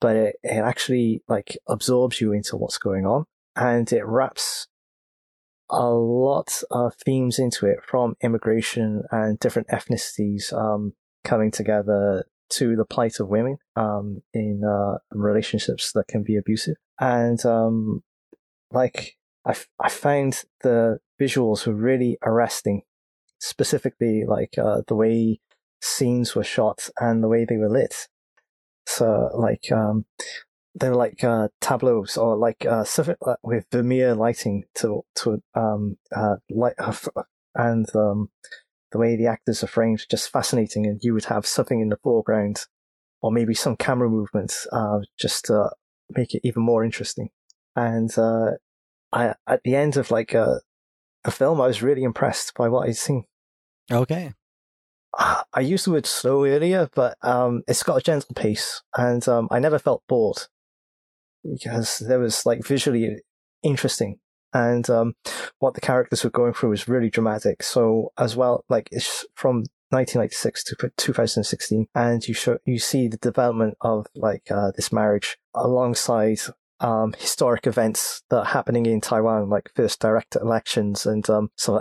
but 0.00 0.14
it, 0.14 0.36
it 0.44 0.58
actually 0.58 1.22
like 1.28 1.58
absorbs 1.66 2.20
you 2.20 2.32
into 2.32 2.56
what's 2.56 2.78
going 2.78 3.04
on 3.04 3.24
and 3.56 3.92
it 3.92 4.06
wraps 4.06 4.68
a 5.70 5.88
lot 5.88 6.62
of 6.70 6.94
themes 7.04 7.38
into 7.38 7.66
it 7.66 7.78
from 7.86 8.16
immigration 8.22 9.02
and 9.10 9.38
different 9.38 9.68
ethnicities 9.68 10.52
um, 10.52 10.92
coming 11.24 11.50
together 11.50 12.24
to 12.50 12.76
the 12.76 12.84
plight 12.84 13.18
of 13.20 13.28
women 13.28 13.56
um, 13.76 14.22
in 14.32 14.62
uh, 14.64 14.98
relationships 15.10 15.92
that 15.92 16.06
can 16.08 16.22
be 16.22 16.36
abusive. 16.36 16.76
And 17.00 17.44
um, 17.46 18.02
like 18.70 19.16
I, 19.46 19.56
I 19.80 19.88
found 19.88 20.44
the 20.62 20.98
visuals 21.20 21.66
were 21.66 21.74
really 21.74 22.18
arresting, 22.22 22.82
specifically 23.40 24.24
like 24.26 24.56
uh, 24.58 24.82
the 24.86 24.94
way 24.94 25.40
scenes 25.80 26.34
were 26.34 26.44
shot 26.44 26.88
and 26.98 27.22
the 27.22 27.28
way 27.28 27.44
they 27.44 27.56
were 27.56 27.70
lit. 27.70 28.08
So 28.86 29.30
like 29.34 29.72
um, 29.72 30.04
they 30.74 30.88
were 30.88 30.96
like 30.96 31.22
uh, 31.22 31.48
tableaus 31.60 32.16
or 32.16 32.36
like 32.36 32.66
uh, 32.66 32.84
with 33.42 33.66
Vermeer 33.70 34.14
lighting 34.14 34.64
to 34.76 35.04
to 35.16 35.42
um 35.54 35.96
uh 36.14 36.36
light 36.50 36.74
uh, 36.78 36.94
and 37.54 37.86
um 37.94 38.30
the 38.92 38.98
way 38.98 39.16
the 39.16 39.26
actors 39.26 39.62
are 39.62 39.68
framed 39.68 40.04
just 40.10 40.30
fascinating 40.30 40.86
and 40.86 41.00
you 41.02 41.14
would 41.14 41.26
have 41.26 41.46
something 41.46 41.80
in 41.80 41.88
the 41.88 41.98
foreground 42.02 42.66
or 43.22 43.32
maybe 43.32 43.54
some 43.54 43.76
camera 43.76 44.08
movements 44.08 44.66
uh 44.72 44.98
just 45.18 45.46
to 45.46 45.70
make 46.10 46.34
it 46.34 46.42
even 46.44 46.62
more 46.62 46.84
interesting. 46.84 47.30
And 47.76 48.16
uh 48.18 48.52
I 49.12 49.34
at 49.46 49.62
the 49.64 49.76
end 49.76 49.96
of 49.96 50.10
like 50.10 50.34
uh 50.34 50.58
the 51.22 51.30
film 51.30 51.60
I 51.60 51.66
was 51.66 51.82
really 51.82 52.02
impressed 52.02 52.54
by 52.54 52.68
what 52.68 52.88
I'd 52.88 52.96
seen. 52.96 53.24
Okay. 53.90 54.32
I 55.16 55.60
used 55.60 55.86
the 55.86 55.92
word 55.92 56.06
slow 56.06 56.44
earlier, 56.44 56.90
but 56.92 57.16
um, 57.22 57.62
it's 57.68 57.84
got 57.84 57.98
a 57.98 58.02
gentle 58.02 58.34
pace, 58.34 58.82
and 58.96 59.26
um, 59.28 59.46
I 59.48 59.60
never 59.60 59.78
felt 59.78 60.02
bored 60.08 60.48
because 61.52 61.98
there 61.98 62.18
was 62.18 62.46
like 62.46 62.64
visually 62.66 63.18
interesting 63.62 64.18
and 64.54 64.88
um, 64.88 65.14
what 65.58 65.74
the 65.74 65.80
characters 65.80 66.22
were 66.22 66.30
going 66.30 66.54
through 66.54 66.70
was 66.70 66.88
really 66.88 67.10
dramatic. 67.10 67.62
So 67.62 68.12
as 68.16 68.36
well, 68.36 68.64
like 68.68 68.88
it's 68.92 69.26
from 69.34 69.64
1996 69.90 70.64
to 70.64 70.90
2016, 70.96 71.86
and 71.94 72.26
you 72.26 72.34
show 72.34 72.58
you 72.64 72.78
see 72.78 73.08
the 73.08 73.16
development 73.18 73.74
of 73.80 74.06
like 74.14 74.50
uh, 74.50 74.70
this 74.76 74.92
marriage 74.92 75.36
alongside 75.54 76.38
um, 76.80 77.14
historic 77.18 77.66
events 77.66 78.22
that 78.30 78.38
are 78.38 78.44
happening 78.44 78.86
in 78.86 79.00
Taiwan, 79.00 79.50
like 79.50 79.70
first 79.74 80.00
direct 80.00 80.36
elections 80.36 81.04
and 81.04 81.28
um, 81.28 81.50
some 81.56 81.80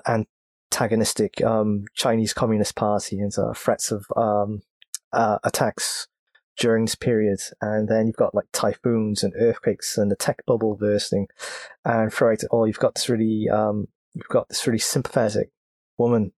antagonistic 0.71 1.43
um, 1.43 1.85
Chinese 1.93 2.33
Communist 2.33 2.75
Party 2.75 3.19
and 3.19 3.37
uh, 3.37 3.53
threats 3.53 3.91
of 3.91 4.05
um, 4.15 4.61
uh, 5.11 5.37
attacks 5.43 6.07
during 6.57 6.85
this 6.85 6.95
period. 6.95 7.39
And 7.61 7.87
then 7.87 8.07
you've 8.07 8.15
got 8.15 8.35
like 8.35 8.47
typhoons 8.51 9.23
and 9.23 9.33
earthquakes 9.37 9.97
and 9.97 10.11
the 10.11 10.15
tech 10.15 10.45
bubble 10.45 10.75
bursting. 10.75 11.27
And 11.85 12.11
throughout 12.11 12.43
it 12.43 12.49
all, 12.51 12.67
you've 12.67 12.79
got 12.79 12.95
this 12.95 13.09
really, 13.09 13.49
um, 13.49 13.87
you've 14.13 14.27
got 14.27 14.49
this 14.49 14.65
really 14.67 14.79
sympathetic 14.79 15.49
woman, 15.97 16.33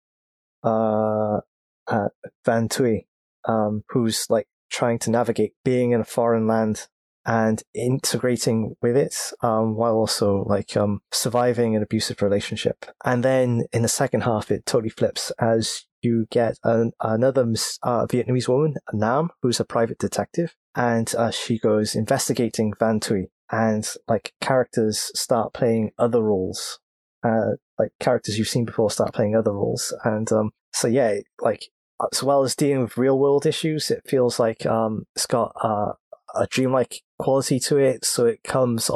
uh, 0.64 1.40
uh 1.88 2.10
Van 2.46 2.70
Thuy, 2.70 3.06
um, 3.46 3.84
who's 3.90 4.28
like 4.30 4.48
trying 4.70 5.00
to 5.00 5.12
navigate 5.12 5.54
being 5.64 5.92
in 5.92 6.02
a 6.02 6.06
foreign 6.06 6.48
land 6.48 6.88
and 7.28 7.64
integrating 7.74 8.76
with 8.84 8.96
it, 8.96 9.16
um, 9.42 9.76
while 9.76 9.96
also 9.96 10.44
like, 10.44 10.78
um, 10.78 11.02
surviving 11.12 11.76
an 11.76 11.82
abusive 11.82 12.22
relationship. 12.22 12.86
And 13.04 13.24
then 13.24 13.66
in 13.74 13.82
the 13.82 13.88
second 13.88 14.22
half, 14.22 14.52
it 14.52 14.66
totally 14.68 14.92
flips 14.92 15.32
as 15.40 15.86
you 16.06 16.28
get 16.32 16.58
an, 16.64 16.92
another 17.02 17.44
uh, 17.84 18.06
Vietnamese 18.06 18.48
woman, 18.48 18.76
Nam, 18.94 19.32
who's 19.42 19.60
a 19.60 19.66
private 19.66 20.00
detective, 20.00 20.56
and 20.76 21.14
uh, 21.16 21.32
she 21.32 21.60
goes 21.60 21.96
investigating 21.96 22.74
Van 22.80 23.00
Thuy, 23.00 23.26
and 23.52 23.88
like 24.08 24.34
characters 24.40 25.12
start 25.14 25.54
playing 25.54 25.92
other 25.98 26.22
roles, 26.22 26.80
uh, 27.24 27.58
like 27.78 27.92
characters 28.00 28.38
you've 28.38 28.48
seen 28.48 28.66
before 28.66 28.90
start 28.90 29.14
playing 29.14 29.36
other 29.36 29.52
roles, 29.52 29.94
and 30.04 30.32
um, 30.32 30.52
so 30.74 30.88
yeah, 30.88 31.16
like 31.42 31.66
as 32.14 32.24
well 32.24 32.44
as 32.44 32.56
dealing 32.56 32.82
with 32.82 32.98
real 32.98 33.20
world 33.20 33.46
issues, 33.46 33.92
it 33.92 34.04
feels 34.06 34.40
like 34.40 34.66
um, 34.66 35.06
it's 35.16 35.26
got 35.26 35.54
uh, 35.62 35.94
a 36.36 36.48
dreamlike 36.48 37.02
quality 37.20 37.60
to 37.60 37.78
it, 37.78 38.06
so 38.06 38.26
it 38.26 38.44
comes 38.44 38.90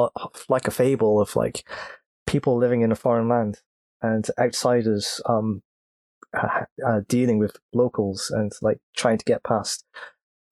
like 0.48 0.68
a 0.68 0.72
fable 0.72 1.20
of 1.20 1.36
like 1.36 1.66
people 2.26 2.56
living 2.56 2.82
in 2.82 2.92
a 2.92 2.96
foreign 2.96 3.28
land 3.28 3.58
and 4.02 4.28
outsiders 4.38 5.20
um 5.26 5.62
uh, 6.34 7.00
dealing 7.08 7.38
with 7.38 7.56
locals 7.72 8.30
and 8.30 8.52
like 8.62 8.78
trying 8.96 9.18
to 9.18 9.24
get 9.24 9.42
past 9.42 9.84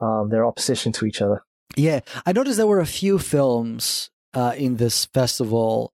um 0.01 0.29
their 0.31 0.45
opposition 0.45 0.93
to 0.93 1.07
each 1.07 1.21
other. 1.21 1.43
Yeah, 1.77 2.01
I 2.27 2.33
noticed 2.33 2.57
there 2.57 2.67
were 2.67 2.81
a 2.81 2.87
few 2.87 3.19
films 3.19 4.11
uh, 4.35 4.55
in 4.57 4.77
this 4.77 5.07
festival 5.07 5.93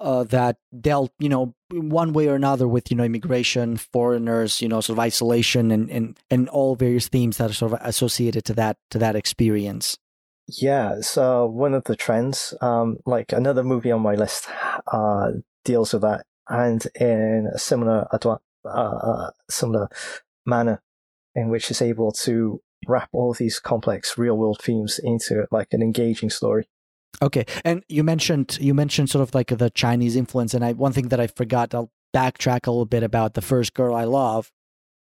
uh, 0.00 0.24
that 0.24 0.56
dealt, 0.78 1.10
you 1.18 1.28
know, 1.28 1.54
one 1.70 2.12
way 2.12 2.28
or 2.28 2.34
another 2.34 2.68
with, 2.68 2.90
you 2.90 2.96
know, 2.96 3.04
immigration, 3.04 3.76
foreigners, 3.76 4.60
you 4.60 4.68
know, 4.68 4.80
sort 4.80 4.98
of 4.98 5.00
isolation, 5.00 5.70
and 5.70 5.90
and 5.90 6.18
and 6.30 6.48
all 6.50 6.76
various 6.76 7.08
themes 7.08 7.38
that 7.38 7.50
are 7.50 7.54
sort 7.54 7.72
of 7.72 7.78
associated 7.82 8.44
to 8.44 8.54
that 8.54 8.76
to 8.90 8.98
that 8.98 9.16
experience. 9.16 9.96
Yeah, 10.48 11.00
so 11.00 11.46
one 11.46 11.74
of 11.74 11.84
the 11.84 11.96
trends, 11.96 12.54
um, 12.60 12.98
like 13.04 13.32
another 13.32 13.64
movie 13.64 13.90
on 13.90 14.00
my 14.00 14.14
list, 14.14 14.46
uh, 14.92 15.32
deals 15.64 15.92
with 15.92 16.02
that, 16.02 16.24
and 16.48 16.86
in 16.94 17.50
a 17.52 17.58
similar, 17.58 18.06
uh, 18.66 18.96
uh, 18.96 19.30
similar 19.48 19.88
manner, 20.44 20.82
in 21.34 21.48
which 21.48 21.70
it's 21.70 21.82
able 21.82 22.12
to 22.12 22.60
wrap 22.86 23.08
all 23.12 23.32
these 23.32 23.58
complex 23.58 24.16
real 24.18 24.36
world 24.36 24.60
themes 24.62 25.00
into 25.02 25.46
like 25.50 25.68
an 25.72 25.82
engaging 25.82 26.30
story. 26.30 26.68
Okay, 27.22 27.46
and 27.64 27.82
you 27.88 28.04
mentioned 28.04 28.58
you 28.60 28.74
mentioned 28.74 29.08
sort 29.10 29.22
of 29.22 29.34
like 29.34 29.48
the 29.48 29.70
Chinese 29.70 30.16
influence, 30.16 30.52
and 30.54 30.64
I 30.64 30.72
one 30.72 30.92
thing 30.92 31.08
that 31.08 31.20
I 31.20 31.26
forgot, 31.26 31.74
I'll 31.74 31.90
backtrack 32.14 32.66
a 32.66 32.70
little 32.70 32.86
bit 32.86 33.02
about 33.02 33.34
the 33.34 33.42
first 33.42 33.74
girl 33.74 33.94
I 33.94 34.04
love 34.04 34.50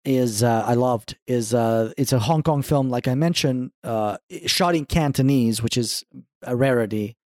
is 0.04 0.42
uh, 0.42 0.64
I 0.66 0.74
loved 0.74 1.18
is 1.26 1.52
uh, 1.52 1.92
it's 1.96 2.12
a 2.12 2.18
Hong 2.18 2.42
Kong 2.42 2.62
film, 2.62 2.88
like 2.88 3.06
I 3.06 3.14
mentioned, 3.14 3.72
uh, 3.84 4.16
shot 4.46 4.74
in 4.74 4.86
Cantonese, 4.86 5.62
which 5.62 5.76
is 5.76 6.04
a 6.42 6.56
rarity 6.56 7.16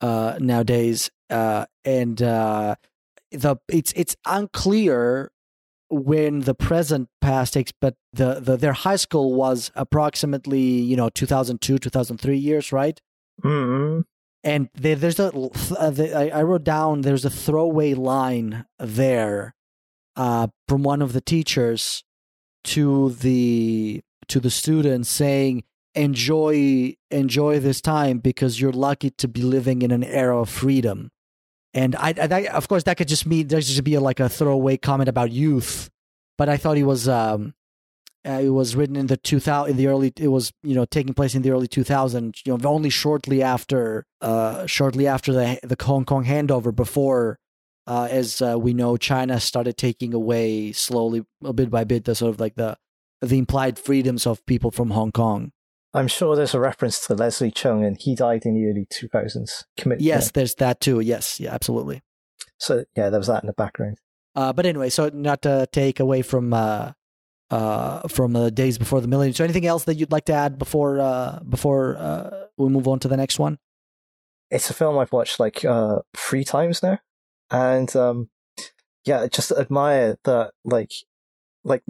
uh, 0.00 0.38
nowadays, 0.40 1.10
uh, 1.30 1.66
and 1.84 2.22
uh, 2.22 2.76
the 3.32 3.56
it's 3.68 3.92
it's 3.96 4.16
unclear 4.26 5.32
when 5.90 6.40
the 6.40 6.54
present 6.54 7.08
past 7.20 7.54
takes, 7.54 7.72
but 7.80 7.94
the, 8.12 8.40
the 8.40 8.56
their 8.56 8.72
high 8.72 8.96
school 8.96 9.34
was 9.34 9.70
approximately 9.74 10.60
you 10.60 10.96
know 10.96 11.08
2002 11.08 11.78
2003 11.78 12.36
years, 12.36 12.72
right? 12.72 13.00
Mm-hmm. 13.42 14.00
And 14.42 14.68
there, 14.74 14.96
there's 14.96 15.18
a 15.18 15.32
uh, 15.34 15.90
the, 15.90 16.12
I, 16.14 16.40
I 16.40 16.42
wrote 16.42 16.64
down 16.64 17.00
there's 17.00 17.24
a 17.24 17.30
throwaway 17.30 17.94
line 17.94 18.66
there 18.78 19.54
uh, 20.16 20.48
from 20.68 20.82
one 20.82 21.02
of 21.02 21.12
the 21.12 21.20
teachers 21.20 22.04
to 22.64 23.10
the 23.10 24.02
to 24.28 24.40
the 24.40 24.50
students 24.50 25.08
saying 25.08 25.64
enjoy 25.94 26.94
enjoy 27.10 27.60
this 27.60 27.80
time 27.80 28.18
because 28.18 28.60
you're 28.60 28.72
lucky 28.72 29.10
to 29.10 29.28
be 29.28 29.42
living 29.42 29.82
in 29.82 29.90
an 29.90 30.04
era 30.04 30.40
of 30.40 30.48
freedom 30.48 31.10
and 31.74 31.96
I, 31.96 32.14
I 32.18 32.46
of 32.46 32.68
course 32.68 32.84
that 32.84 32.96
could 32.96 33.08
just 33.08 33.26
mean 33.26 33.48
there's 33.48 33.68
just 33.68 33.84
be 33.84 33.94
a, 33.94 34.00
like 34.00 34.20
a 34.20 34.28
throwaway 34.28 34.76
comment 34.76 35.08
about 35.08 35.30
youth 35.30 35.90
but 36.38 36.48
i 36.48 36.56
thought 36.56 36.76
he 36.76 36.84
was 36.84 37.08
um 37.08 37.54
uh, 38.26 38.40
it 38.42 38.48
was 38.48 38.74
written 38.74 38.96
in 38.96 39.08
the 39.08 39.18
2000 39.18 39.70
in 39.70 39.76
the 39.76 39.86
early 39.86 40.12
it 40.16 40.28
was 40.28 40.52
you 40.62 40.74
know 40.74 40.84
taking 40.86 41.12
place 41.12 41.34
in 41.34 41.42
the 41.42 41.50
early 41.50 41.68
2000s 41.68 42.40
you 42.46 42.56
know 42.56 42.68
only 42.68 42.90
shortly 42.90 43.42
after 43.42 44.06
uh 44.20 44.64
shortly 44.66 45.06
after 45.06 45.32
the 45.32 45.58
the 45.62 45.76
hong 45.84 46.04
kong 46.04 46.24
handover 46.24 46.74
before 46.74 47.38
uh, 47.86 48.08
as 48.10 48.40
uh, 48.40 48.58
we 48.58 48.72
know, 48.72 48.96
China 48.96 49.38
started 49.38 49.76
taking 49.76 50.14
away 50.14 50.72
slowly, 50.72 51.24
a 51.44 51.52
bit 51.52 51.70
by 51.70 51.84
bit, 51.84 52.04
the 52.04 52.14
sort 52.14 52.34
of 52.34 52.40
like 52.40 52.54
the 52.54 52.76
the 53.20 53.38
implied 53.38 53.78
freedoms 53.78 54.26
of 54.26 54.44
people 54.46 54.70
from 54.70 54.90
Hong 54.90 55.12
Kong. 55.12 55.52
I'm 55.94 56.08
sure 56.08 56.34
there's 56.34 56.54
a 56.54 56.60
reference 56.60 57.06
to 57.06 57.14
Leslie 57.14 57.52
Cheung, 57.52 57.86
and 57.86 57.96
he 57.98 58.14
died 58.14 58.42
in 58.44 58.54
the 58.54 58.68
early 58.68 58.86
2000s. 58.86 59.64
Commit- 59.76 60.00
yes, 60.00 60.26
yeah. 60.26 60.30
there's 60.34 60.54
that 60.56 60.80
too. 60.80 61.00
Yes, 61.00 61.38
yeah, 61.38 61.54
absolutely. 61.54 62.02
So 62.58 62.84
yeah, 62.96 63.10
there 63.10 63.20
was 63.20 63.28
that 63.28 63.42
in 63.42 63.46
the 63.46 63.52
background. 63.52 63.98
Uh, 64.34 64.52
but 64.52 64.66
anyway, 64.66 64.90
so 64.90 65.10
not 65.12 65.42
to 65.42 65.68
take 65.72 66.00
away 66.00 66.22
from 66.22 66.52
uh, 66.52 66.92
uh, 67.50 68.08
from 68.08 68.32
the 68.32 68.50
days 68.50 68.78
before 68.78 69.00
the 69.00 69.08
millennium. 69.08 69.34
So 69.34 69.44
anything 69.44 69.66
else 69.66 69.84
that 69.84 69.94
you'd 69.94 70.12
like 70.12 70.24
to 70.26 70.32
add 70.32 70.58
before 70.58 71.00
uh, 71.00 71.40
before 71.48 71.96
uh, 71.96 72.46
we 72.56 72.68
move 72.68 72.88
on 72.88 72.98
to 73.00 73.08
the 73.08 73.16
next 73.16 73.38
one? 73.38 73.58
It's 74.50 74.70
a 74.70 74.74
film 74.74 74.98
I've 74.98 75.12
watched 75.12 75.38
like 75.38 75.64
uh, 75.64 76.00
three 76.16 76.44
times 76.44 76.82
now 76.82 76.98
and 77.50 77.94
um, 77.96 78.28
yeah, 79.04 79.26
just 79.26 79.52
admire 79.52 80.16
that 80.24 80.52
like 80.64 80.92
like 81.62 81.82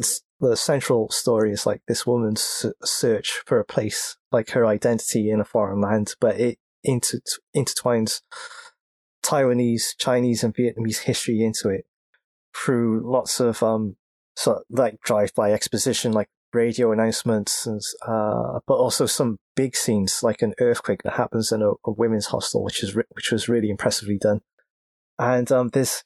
the 0.50 0.56
central 0.56 1.10
story 1.10 1.52
is 1.52 1.66
like 1.66 1.82
this 1.86 2.06
woman's 2.06 2.66
search 2.82 3.42
for 3.46 3.58
a 3.58 3.64
place, 3.64 4.16
like 4.32 4.50
her 4.50 4.66
identity 4.66 5.30
in 5.30 5.40
a 5.40 5.44
foreign 5.44 5.80
land, 5.80 6.14
but 6.20 6.38
it 6.38 6.58
inter- 6.82 7.20
intertwines 7.56 8.20
Taiwanese, 9.24 9.96
Chinese, 9.98 10.44
and 10.44 10.54
Vietnamese 10.54 11.02
history 11.04 11.42
into 11.42 11.68
it 11.70 11.86
through 12.54 13.02
lots 13.04 13.40
of 13.40 13.62
um, 13.62 13.96
of 14.46 14.62
like 14.70 15.00
drive-by 15.00 15.52
exposition, 15.52 16.12
like 16.12 16.28
radio 16.52 16.92
announcements, 16.92 17.66
and 17.66 17.80
uh, 18.06 18.60
but 18.66 18.74
also 18.74 19.06
some 19.06 19.38
big 19.56 19.74
scenes, 19.74 20.22
like 20.22 20.42
an 20.42 20.54
earthquake 20.60 21.02
that 21.02 21.14
happens 21.14 21.52
in 21.52 21.62
a, 21.62 21.70
a 21.84 21.92
women's 21.92 22.26
hostel, 22.26 22.62
which 22.62 22.82
is 22.82 22.94
re- 22.94 23.04
which 23.10 23.32
was 23.32 23.48
really 23.48 23.70
impressively 23.70 24.18
done. 24.18 24.40
And 25.18 25.50
um, 25.50 25.68
there's 25.70 26.02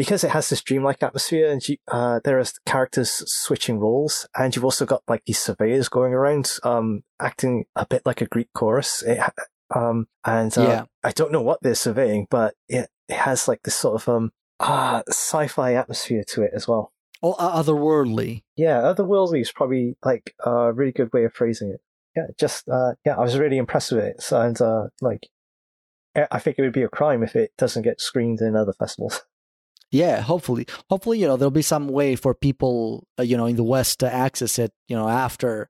because 0.00 0.24
it 0.24 0.30
has 0.30 0.48
this 0.48 0.62
dreamlike 0.62 1.02
atmosphere, 1.02 1.50
and 1.50 1.68
you, 1.68 1.76
uh, 1.88 2.20
there 2.24 2.38
are 2.38 2.44
characters 2.64 3.22
switching 3.26 3.78
roles, 3.78 4.26
and 4.34 4.56
you've 4.56 4.64
also 4.64 4.86
got 4.86 5.02
like 5.06 5.22
these 5.26 5.38
surveyors 5.38 5.90
going 5.90 6.14
around, 6.14 6.52
um, 6.62 7.02
acting 7.20 7.66
a 7.76 7.84
bit 7.84 8.00
like 8.06 8.22
a 8.22 8.26
Greek 8.26 8.48
chorus. 8.54 9.02
It, 9.02 9.20
um, 9.76 10.06
and 10.24 10.56
uh, 10.56 10.62
yeah. 10.62 10.84
I 11.04 11.10
don't 11.10 11.30
know 11.30 11.42
what 11.42 11.60
they're 11.60 11.74
surveying, 11.74 12.28
but 12.30 12.54
it, 12.66 12.88
it 13.10 13.14
has 13.14 13.46
like 13.46 13.62
this 13.62 13.74
sort 13.74 14.00
of 14.00 14.08
um, 14.08 14.32
uh, 14.58 15.02
sci-fi 15.06 15.74
atmosphere 15.74 16.24
to 16.28 16.44
it 16.44 16.52
as 16.54 16.66
well. 16.66 16.94
Or 17.20 17.36
otherworldly. 17.36 18.44
Yeah, 18.56 18.80
otherworldly 18.80 19.42
is 19.42 19.52
probably 19.52 19.98
like 20.02 20.34
a 20.42 20.72
really 20.72 20.92
good 20.92 21.12
way 21.12 21.24
of 21.24 21.34
phrasing 21.34 21.72
it. 21.74 21.82
Yeah, 22.16 22.28
just 22.38 22.66
uh, 22.70 22.94
yeah, 23.04 23.16
I 23.16 23.20
was 23.20 23.36
really 23.36 23.58
impressed 23.58 23.92
with 23.92 24.02
it, 24.02 24.22
so, 24.22 24.40
and 24.40 24.58
uh, 24.62 24.84
like 25.02 25.28
I 26.30 26.38
think 26.38 26.58
it 26.58 26.62
would 26.62 26.72
be 26.72 26.84
a 26.84 26.88
crime 26.88 27.22
if 27.22 27.36
it 27.36 27.52
doesn't 27.58 27.82
get 27.82 28.00
screened 28.00 28.40
in 28.40 28.56
other 28.56 28.72
festivals. 28.72 29.20
Yeah, 29.90 30.20
hopefully, 30.20 30.66
hopefully, 30.88 31.18
you 31.18 31.26
know, 31.26 31.36
there'll 31.36 31.50
be 31.50 31.62
some 31.62 31.88
way 31.88 32.14
for 32.14 32.34
people, 32.34 33.06
uh, 33.18 33.24
you 33.24 33.36
know, 33.36 33.46
in 33.46 33.56
the 33.56 33.64
West 33.64 34.00
to 34.00 34.12
access 34.12 34.58
it, 34.58 34.72
you 34.86 34.96
know, 34.96 35.08
after 35.08 35.68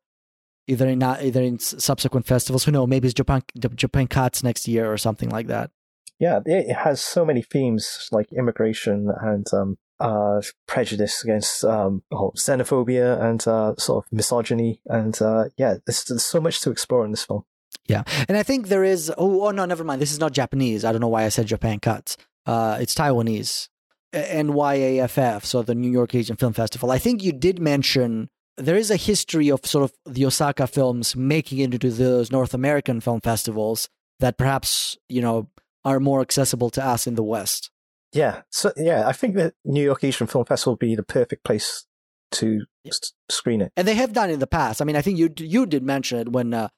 either 0.67 0.87
in 0.87 0.99
not 0.99 1.23
either 1.23 1.43
in 1.43 1.59
subsequent 1.59 2.27
festivals. 2.27 2.65
Who 2.65 2.73
knows? 2.73 2.89
Maybe 2.89 3.09
it's 3.09 3.15
Japan 3.15 3.43
Japan 3.75 4.07
Cuts 4.07 4.43
next 4.43 4.69
year 4.69 4.93
or 4.93 4.99
something 4.99 5.31
like 5.31 5.47
that. 5.47 5.71
Yeah, 6.19 6.41
it 6.45 6.75
has 6.75 7.01
so 7.01 7.25
many 7.25 7.41
themes 7.41 8.09
like 8.13 8.31
immigration 8.31 9.11
and 9.23 9.47
um, 9.55 9.79
uh, 10.01 10.43
prejudice 10.67 11.25
against 11.25 11.65
um, 11.65 12.03
oh, 12.13 12.33
xenophobia 12.37 13.21
and 13.23 13.47
uh, 13.49 13.75
sort 13.77 14.05
of 14.05 14.13
misogyny, 14.13 14.81
and 14.87 15.21
uh, 15.23 15.45
yeah, 15.57 15.77
there's, 15.87 16.05
there's 16.05 16.25
so 16.25 16.41
much 16.41 16.61
to 16.61 16.71
explore 16.71 17.05
in 17.07 17.11
this 17.11 17.25
film. 17.25 17.45
Yeah, 17.87 18.03
and 18.29 18.37
I 18.37 18.43
think 18.43 18.69
there 18.69 18.85
is. 18.85 19.11
Oh, 19.17 19.47
oh 19.47 19.51
no, 19.51 19.65
never 19.65 19.85
mind. 19.85 20.01
This 20.01 20.13
is 20.13 20.21
not 20.21 20.33
Japanese. 20.33 20.85
I 20.85 20.93
don't 20.93 21.01
know 21.01 21.09
why 21.09 21.25
I 21.25 21.31
said 21.31 21.47
Japan 21.47 21.81
cuts. 21.81 22.17
Uh, 22.47 22.79
it's 22.81 22.95
Taiwanese. 22.95 23.69
NYAFF, 24.13 25.45
so 25.45 25.63
the 25.63 25.75
New 25.75 25.91
York 25.91 26.15
Asian 26.15 26.37
Film 26.37 26.53
Festival. 26.53 26.91
I 26.91 26.99
think 26.99 27.23
you 27.23 27.33
did 27.33 27.61
mention 27.61 28.29
there 28.57 28.77
is 28.77 28.91
a 28.91 28.97
history 28.97 29.49
of 29.49 29.65
sort 29.65 29.85
of 29.85 29.93
the 30.13 30.27
Osaka 30.27 30.67
films 30.67 31.17
making 31.17 31.59
it 31.59 31.75
into 31.75 31.91
those 31.91 32.31
North 32.31 32.55
American 32.55 33.01
film 33.01 33.21
festivals 33.21 33.89
that 34.19 34.37
perhaps 34.37 34.99
you 35.09 35.23
know 35.23 35.49
are 35.85 36.01
more 36.01 36.21
accessible 36.21 36.71
to 36.71 36.85
us 36.85 37.07
in 37.07 37.15
the 37.15 37.23
West. 37.23 37.71
Yeah, 38.13 38.43
so 38.51 38.73
yeah, 38.77 39.07
I 39.07 39.13
think 39.13 39.37
that 39.37 39.55
New 39.65 39.83
York 39.83 40.03
Asian 40.03 40.27
Film 40.27 40.45
Festival 40.45 40.75
would 40.75 40.81
be 40.81 40.95
the 40.95 41.03
perfect 41.03 41.45
place 41.45 41.87
to 42.33 42.65
yeah. 42.85 42.93
screen 43.29 43.61
it. 43.61 43.73
And 43.77 43.87
they 43.87 43.95
have 43.95 44.13
done 44.13 44.31
in 44.31 44.41
the 44.41 44.47
past. 44.47 44.83
I 44.83 44.85
mean, 44.85 44.97
I 44.97 45.03
think 45.03 45.19
you 45.19 45.33
you 45.37 45.67
did 45.67 45.83
mention 45.83 46.19
it 46.19 46.33
when 46.33 46.53
uh, 46.53 46.69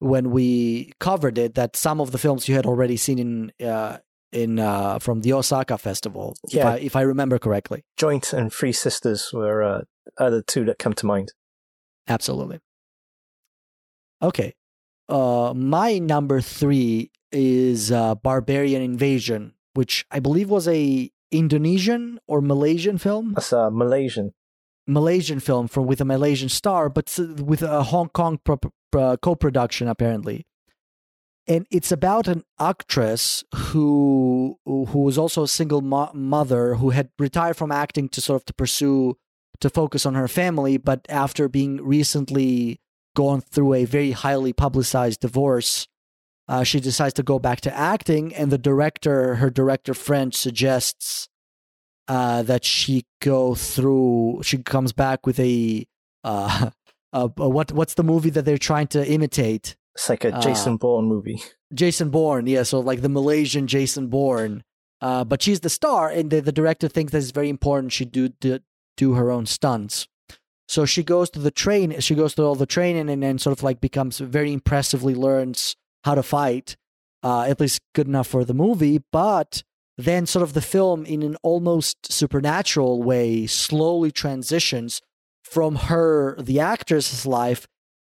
when 0.00 0.30
we 0.30 0.92
covered 0.98 1.38
it 1.38 1.54
that 1.54 1.76
some 1.76 2.00
of 2.00 2.10
the 2.10 2.18
films 2.18 2.48
you 2.48 2.54
had 2.54 2.66
already 2.66 2.96
seen 2.96 3.18
in 3.18 3.66
uh, 3.66 3.98
in 4.32 4.58
uh, 4.58 4.98
from 4.98 5.22
the 5.22 5.32
Osaka 5.32 5.78
festival, 5.78 6.36
yeah. 6.48 6.60
if 6.60 6.66
I 6.66 6.76
if 6.78 6.96
I 6.96 7.00
remember 7.02 7.38
correctly. 7.38 7.84
Joint 7.96 8.32
and 8.32 8.52
Three 8.52 8.72
Sisters 8.72 9.30
were 9.32 9.62
uh, 9.62 9.82
are 10.18 10.30
the 10.30 10.42
two 10.42 10.64
that 10.64 10.78
come 10.78 10.92
to 10.94 11.06
mind. 11.06 11.32
Absolutely. 12.08 12.60
Okay, 14.22 14.54
uh, 15.08 15.52
my 15.56 15.98
number 15.98 16.40
three 16.40 17.10
is 17.32 17.90
uh, 17.90 18.14
Barbarian 18.14 18.82
Invasion, 18.82 19.54
which 19.74 20.04
I 20.10 20.20
believe 20.20 20.50
was 20.50 20.68
a 20.68 21.10
Indonesian 21.30 22.18
or 22.26 22.40
Malaysian 22.40 22.98
film. 22.98 23.34
That's 23.34 23.52
a 23.52 23.70
Malaysian. 23.70 24.32
Malaysian 24.86 25.38
film 25.38 25.68
from 25.68 25.86
with 25.86 26.00
a 26.00 26.04
Malaysian 26.04 26.48
star, 26.48 26.88
but 26.88 27.16
with 27.38 27.62
a 27.62 27.84
Hong 27.84 28.08
Kong 28.08 28.40
pro- 28.42 28.58
uh, 28.92 29.16
co-production 29.18 29.86
apparently 29.86 30.46
and 31.46 31.66
it's 31.70 31.90
about 31.90 32.28
an 32.28 32.44
actress 32.58 33.44
who 33.54 34.58
who 34.64 34.98
was 34.98 35.18
also 35.18 35.42
a 35.42 35.48
single 35.48 35.80
mo- 35.80 36.10
mother 36.14 36.76
who 36.76 36.90
had 36.90 37.10
retired 37.18 37.56
from 37.56 37.72
acting 37.72 38.08
to 38.08 38.20
sort 38.20 38.40
of 38.42 38.44
to 38.46 38.54
pursue 38.54 39.16
to 39.60 39.70
focus 39.70 40.06
on 40.06 40.14
her 40.14 40.28
family 40.28 40.76
but 40.76 41.06
after 41.08 41.48
being 41.48 41.76
recently 41.84 42.80
gone 43.16 43.40
through 43.40 43.74
a 43.74 43.84
very 43.84 44.12
highly 44.12 44.52
publicized 44.52 45.20
divorce 45.20 45.88
uh, 46.50 46.64
she 46.64 46.80
decides 46.80 47.14
to 47.14 47.22
go 47.22 47.38
back 47.38 47.60
to 47.60 47.72
acting, 47.76 48.34
and 48.34 48.50
the 48.50 48.58
director, 48.58 49.36
her 49.36 49.50
director 49.50 49.94
friend, 49.94 50.34
suggests 50.34 51.28
uh, 52.08 52.42
that 52.42 52.64
she 52.64 53.04
go 53.22 53.54
through. 53.54 54.40
She 54.42 54.58
comes 54.58 54.92
back 54.92 55.26
with 55.26 55.38
a, 55.38 55.86
uh, 56.24 56.70
a 57.12 57.28
what 57.28 57.70
what's 57.70 57.94
the 57.94 58.02
movie 58.02 58.30
that 58.30 58.44
they're 58.44 58.58
trying 58.58 58.88
to 58.88 59.08
imitate? 59.08 59.76
It's 60.00 60.08
like 60.08 60.24
a 60.24 60.34
Uh, 60.34 60.40
Jason 60.40 60.78
Bourne 60.78 61.04
movie. 61.04 61.42
Jason 61.74 62.08
Bourne, 62.08 62.46
yeah, 62.46 62.62
so 62.62 62.80
like 62.80 63.02
the 63.02 63.10
Malaysian 63.10 63.66
Jason 63.66 64.06
Bourne. 64.06 64.64
Uh, 65.02 65.24
but 65.24 65.42
she's 65.42 65.60
the 65.60 65.68
star, 65.68 66.08
and 66.08 66.30
the, 66.30 66.40
the 66.40 66.52
director 66.52 66.88
thinks 66.88 67.12
that 67.12 67.18
it's 67.18 67.32
very 67.32 67.50
important 67.50 67.92
she 67.92 68.06
do, 68.06 68.30
do 68.30 68.60
do 68.96 69.12
her 69.12 69.30
own 69.30 69.44
stunts. 69.44 70.08
So 70.68 70.86
she 70.86 71.02
goes 71.02 71.28
to 71.30 71.38
the 71.38 71.50
train. 71.50 72.00
She 72.00 72.14
goes 72.14 72.32
through 72.32 72.46
all 72.46 72.54
the 72.54 72.64
training, 72.64 73.10
and 73.10 73.22
then 73.22 73.38
sort 73.38 73.58
of 73.58 73.62
like 73.62 73.80
becomes 73.80 74.18
very 74.20 74.54
impressively 74.54 75.14
learns 75.14 75.76
how 76.04 76.14
to 76.14 76.22
fight, 76.22 76.76
uh, 77.22 77.42
at 77.42 77.60
least 77.60 77.82
good 77.94 78.08
enough 78.08 78.28
for 78.28 78.42
the 78.42 78.54
movie. 78.54 79.02
But 79.12 79.62
then, 79.98 80.24
sort 80.24 80.42
of 80.42 80.54
the 80.54 80.62
film, 80.62 81.04
in 81.04 81.22
an 81.22 81.36
almost 81.42 82.10
supernatural 82.10 83.02
way, 83.02 83.46
slowly 83.46 84.10
transitions 84.10 85.02
from 85.44 85.76
her, 85.76 86.36
the 86.40 86.58
actress's 86.58 87.26
life, 87.26 87.66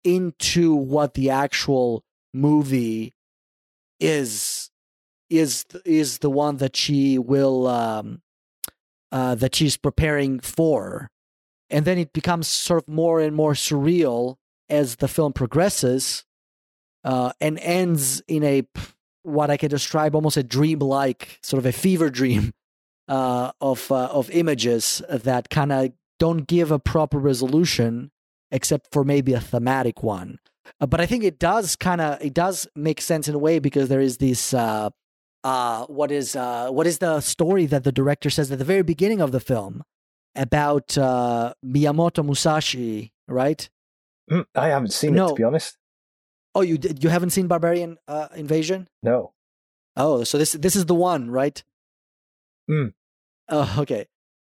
into 0.04 0.74
what 0.74 1.14
the 1.14 1.30
actual 1.30 2.04
movie 2.32 3.14
is 4.00 4.70
is 5.30 5.64
is 5.84 6.18
the 6.18 6.30
one 6.30 6.58
that 6.58 6.76
she 6.76 7.18
will 7.18 7.66
um 7.66 8.20
uh 9.10 9.34
that 9.34 9.54
she's 9.54 9.76
preparing 9.76 10.40
for. 10.40 11.10
And 11.70 11.86
then 11.86 11.98
it 11.98 12.12
becomes 12.12 12.46
sort 12.46 12.82
of 12.82 12.88
more 12.88 13.20
and 13.20 13.34
more 13.34 13.54
surreal 13.54 14.36
as 14.68 14.96
the 14.96 15.08
film 15.08 15.32
progresses 15.32 16.24
uh 17.04 17.32
and 17.40 17.58
ends 17.58 18.22
in 18.28 18.42
a 18.44 18.62
what 19.22 19.50
i 19.50 19.56
can 19.56 19.68
describe 19.68 20.14
almost 20.14 20.36
a 20.36 20.42
dream 20.42 20.78
like 20.78 21.38
sort 21.42 21.58
of 21.58 21.66
a 21.66 21.72
fever 21.72 22.08
dream 22.10 22.52
uh 23.08 23.52
of 23.60 23.90
uh, 23.92 24.06
of 24.06 24.30
images 24.30 25.02
that 25.10 25.50
kind 25.50 25.72
of 25.72 25.92
don't 26.18 26.46
give 26.46 26.70
a 26.70 26.78
proper 26.78 27.18
resolution 27.18 28.10
except 28.54 28.84
for 28.92 29.02
maybe 29.04 29.32
a 29.34 29.40
thematic 29.40 30.02
one 30.02 30.38
uh, 30.80 30.86
but 30.86 31.00
I 31.00 31.06
think 31.06 31.22
it 31.24 31.38
does 31.38 31.76
kind 31.76 32.00
of 32.00 32.10
it 32.28 32.34
does 32.34 32.66
make 32.74 33.00
sense 33.00 33.28
in 33.28 33.34
a 33.34 33.38
way 33.46 33.58
because 33.58 33.88
there 33.88 34.00
is 34.08 34.16
this 34.26 34.54
uh 34.54 34.88
uh 35.52 35.84
what 35.98 36.10
is 36.10 36.34
uh 36.36 36.68
what 36.70 36.86
is 36.86 36.98
the 36.98 37.20
story 37.20 37.66
that 37.66 37.84
the 37.84 37.92
director 37.92 38.30
says 38.30 38.50
at 38.50 38.58
the 38.58 38.64
very 38.64 38.82
beginning 38.82 39.20
of 39.20 39.30
the 39.36 39.40
film 39.40 39.82
about 40.34 40.96
uh 40.96 41.52
Miyamoto 41.64 42.24
Musashi, 42.24 43.12
right? 43.28 43.68
Mm, 44.30 44.46
I 44.54 44.68
haven't 44.68 44.92
seen 44.92 45.12
it 45.14 45.16
No. 45.18 45.28
to 45.28 45.34
be 45.34 45.44
honest. 45.44 45.76
Oh, 46.54 46.62
you 46.62 46.78
did, 46.78 47.02
you 47.04 47.10
haven't 47.10 47.30
seen 47.30 47.46
Barbarian 47.46 47.98
uh, 48.08 48.28
Invasion? 48.34 48.88
No. 49.02 49.34
Oh, 49.96 50.24
so 50.24 50.38
this 50.38 50.52
this 50.52 50.76
is 50.76 50.86
the 50.86 50.94
one, 50.94 51.30
right? 51.30 51.62
Hmm. 52.68 52.88
Oh, 53.48 53.74
okay. 53.80 54.06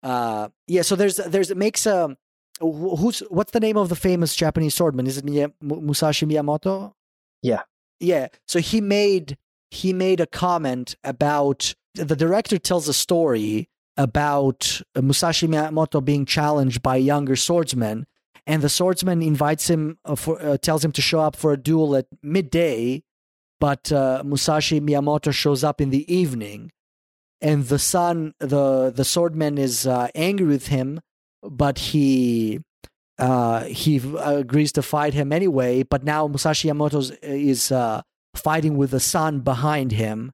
Uh, 0.03 0.49
yeah. 0.67 0.81
So 0.81 0.95
there's 0.95 1.17
there's 1.17 1.51
it 1.51 1.57
makes 1.57 1.87
um 1.87 2.09
wh- 2.11 2.20
who's 2.61 3.19
what's 3.29 3.51
the 3.51 3.59
name 3.59 3.77
of 3.77 3.89
the 3.89 3.95
famous 3.95 4.35
Japanese 4.35 4.75
swordman? 4.75 5.07
Is 5.07 5.17
it 5.17 5.25
Miya, 5.25 5.51
Musashi 5.61 6.25
Miyamoto? 6.25 6.93
Yeah. 7.41 7.63
Yeah. 7.99 8.27
So 8.47 8.59
he 8.59 8.81
made 8.81 9.37
he 9.69 9.93
made 9.93 10.19
a 10.19 10.27
comment 10.27 10.95
about 11.03 11.73
the 11.95 12.15
director 12.15 12.57
tells 12.57 12.87
a 12.87 12.93
story 12.93 13.69
about 13.97 14.81
Musashi 14.95 15.47
Miyamoto 15.47 16.03
being 16.03 16.25
challenged 16.25 16.81
by 16.81 16.95
younger 16.95 17.35
swordsmen, 17.35 18.05
and 18.47 18.61
the 18.61 18.69
swordsman 18.69 19.21
invites 19.21 19.69
him 19.69 19.97
uh, 20.05 20.15
for 20.15 20.41
uh, 20.41 20.57
tells 20.57 20.83
him 20.83 20.91
to 20.93 21.01
show 21.01 21.19
up 21.19 21.35
for 21.35 21.53
a 21.53 21.57
duel 21.57 21.95
at 21.95 22.07
midday, 22.23 23.03
but 23.59 23.91
uh, 23.91 24.23
Musashi 24.25 24.79
Miyamoto 24.79 25.33
shows 25.33 25.63
up 25.63 25.81
in 25.81 25.89
the 25.89 26.11
evening, 26.13 26.71
and 27.41 27.65
the 27.65 27.79
son 27.79 28.33
the 28.39 28.91
the 28.91 29.03
swordman 29.03 29.59
is 29.59 29.85
uh, 29.85 30.07
angry 30.15 30.47
with 30.47 30.67
him, 30.67 31.01
but 31.43 31.77
he 31.77 32.61
uh, 33.17 33.65
he 33.65 34.01
agrees 34.19 34.71
to 34.73 34.81
fight 34.81 35.13
him 35.13 35.31
anyway. 35.31 35.83
But 35.83 36.03
now 36.03 36.27
Musashi 36.27 36.69
Yamamoto 36.69 37.17
is 37.21 37.71
uh, 37.71 38.01
fighting 38.35 38.77
with 38.77 38.91
the 38.91 38.99
son 38.99 39.41
behind 39.41 39.91
him. 39.91 40.31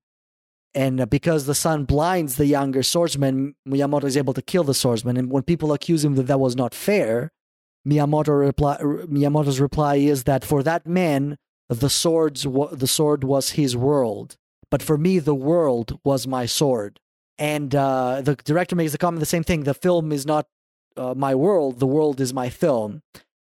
And 0.74 1.02
uh, 1.02 1.06
because 1.06 1.46
the 1.46 1.56
son 1.56 1.86
blinds 1.86 2.36
the 2.36 2.46
younger 2.46 2.84
swordsman, 2.84 3.56
Miyamoto 3.68 4.04
is 4.06 4.16
able 4.16 4.34
to 4.34 4.42
kill 4.42 4.64
the 4.64 4.74
swordsman. 4.74 5.18
And 5.18 5.32
when 5.32 5.44
people 5.44 5.74
accuse 5.74 6.06
him 6.06 6.16
that 6.16 6.28
that 6.28 6.40
was 6.40 6.56
not 6.56 6.76
fair, 6.76 7.32
Miyamoto 7.88 8.38
reply, 8.40 8.78
Miyamoto's 8.78 9.60
reply 9.60 9.96
is 9.96 10.26
that 10.26 10.46
for 10.46 10.62
that 10.64 10.86
man, 10.86 11.38
the 11.70 11.90
swords 11.90 12.44
the 12.44 12.88
sword 12.88 13.24
was 13.24 13.52
his 13.52 13.76
world, 13.76 14.36
but 14.70 14.82
for 14.82 14.98
me, 14.98 15.20
the 15.20 15.36
world 15.36 16.00
was 16.04 16.28
my 16.28 16.46
sword. 16.46 17.00
And 17.38 17.76
uh, 17.76 18.22
the 18.22 18.36
director 18.36 18.76
makes 18.76 18.92
the 18.94 18.98
comment 18.98 19.20
the 19.20 19.26
same 19.26 19.44
thing: 19.44 19.64
the 19.64 19.74
film 19.74 20.12
is 20.12 20.26
not 20.26 20.48
uh, 20.98 21.14
my 21.15 21.36
world; 21.36 21.80
the 21.80 21.88
world 21.88 22.19
is 22.19 22.34
my 22.34 22.49
film. 22.49 23.02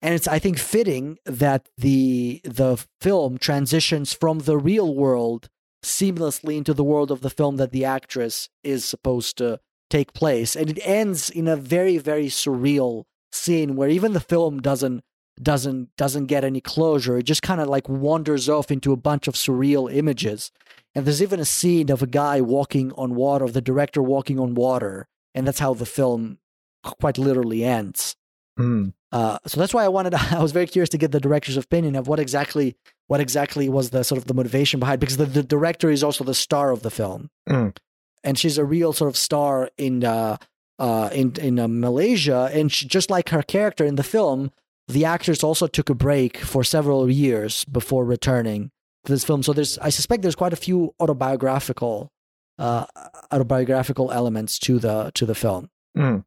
And 0.01 0.13
it's 0.13 0.27
I 0.27 0.37
think 0.39 0.59
fitting 0.59 1.17
that 1.25 1.69
the 1.77 2.41
the 2.43 2.83
film 2.99 3.37
transitions 3.37 4.13
from 4.13 4.39
the 4.39 4.57
real 4.57 4.93
world 4.93 5.49
seamlessly 5.83 6.57
into 6.57 6.73
the 6.73 6.83
world 6.83 7.11
of 7.11 7.21
the 7.21 7.29
film 7.29 7.57
that 7.57 7.71
the 7.71 7.85
actress 7.85 8.49
is 8.63 8.83
supposed 8.85 9.37
to 9.37 9.59
take 9.89 10.13
place, 10.13 10.55
and 10.55 10.69
it 10.69 10.79
ends 10.83 11.29
in 11.29 11.47
a 11.47 11.55
very 11.55 11.97
very 11.97 12.27
surreal 12.27 13.05
scene 13.31 13.75
where 13.75 13.89
even 13.89 14.13
the 14.13 14.19
film 14.19 14.61
doesn't 14.61 15.03
doesn't 15.41 15.95
doesn't 15.95 16.25
get 16.25 16.43
any 16.43 16.61
closure. 16.61 17.17
It 17.17 17.23
just 17.23 17.41
kind 17.41 17.61
of 17.61 17.67
like 17.67 17.89
wanders 17.89 18.49
off 18.49 18.71
into 18.71 18.91
a 18.91 18.97
bunch 18.97 19.27
of 19.27 19.35
surreal 19.35 19.93
images. 19.93 20.51
And 20.95 21.05
there's 21.05 21.23
even 21.23 21.39
a 21.39 21.45
scene 21.45 21.89
of 21.89 22.03
a 22.03 22.07
guy 22.07 22.39
walking 22.41 22.91
on 22.93 23.15
water, 23.15 23.45
of 23.45 23.53
the 23.53 23.61
director 23.61 24.01
walking 24.01 24.39
on 24.39 24.53
water, 24.53 25.07
and 25.33 25.47
that's 25.47 25.59
how 25.59 25.73
the 25.73 25.87
film 25.87 26.37
quite 26.83 27.17
literally 27.17 27.63
ends. 27.63 28.15
Hmm. 28.57 28.89
Uh, 29.11 29.37
so 29.47 29.59
that's 29.59 29.73
why 29.73 29.83
I 29.83 29.87
wanted. 29.87 30.13
I 30.37 30.41
was 30.41 30.51
very 30.51 30.67
curious 30.67 30.89
to 30.89 30.97
get 30.97 31.11
the 31.11 31.19
director's 31.19 31.57
opinion 31.57 31.95
of 31.95 32.07
what 32.07 32.19
exactly 32.19 32.75
what 33.07 33.19
exactly 33.19 33.67
was 33.69 33.89
the 33.89 34.03
sort 34.03 34.17
of 34.17 34.25
the 34.25 34.33
motivation 34.33 34.79
behind 34.79 34.99
because 34.99 35.17
the, 35.17 35.25
the 35.25 35.43
director 35.43 35.89
is 35.89 36.03
also 36.03 36.23
the 36.23 36.33
star 36.33 36.71
of 36.71 36.81
the 36.81 36.91
film, 36.91 37.29
Mm. 37.49 37.75
and 38.23 38.37
she's 38.37 38.57
a 38.57 38.65
real 38.65 38.93
sort 38.93 39.09
of 39.09 39.17
star 39.17 39.69
in 39.77 40.03
uh, 40.03 40.37
uh, 40.79 41.09
in 41.13 41.33
in 41.41 41.59
uh, 41.59 41.67
Malaysia, 41.67 42.49
and 42.53 42.71
she, 42.71 42.87
just 42.87 43.09
like 43.09 43.29
her 43.29 43.43
character 43.43 43.85
in 43.85 43.95
the 43.95 44.03
film, 44.03 44.51
the 44.87 45.05
actors 45.05 45.43
also 45.43 45.67
took 45.67 45.89
a 45.89 45.95
break 45.95 46.37
for 46.37 46.63
several 46.63 47.09
years 47.09 47.65
before 47.65 48.05
returning 48.05 48.71
to 49.05 49.11
this 49.11 49.23
film. 49.23 49.43
So 49.43 49.53
there's 49.53 49.77
I 49.79 49.89
suspect 49.89 50.21
there's 50.21 50.35
quite 50.35 50.53
a 50.53 50.57
few 50.57 50.93
autobiographical 50.99 52.11
uh, 52.59 52.85
autobiographical 53.31 54.11
elements 54.11 54.57
to 54.59 54.79
the 54.79 55.11
to 55.15 55.25
the 55.25 55.35
film 55.35 55.69
Mm. 55.97 56.23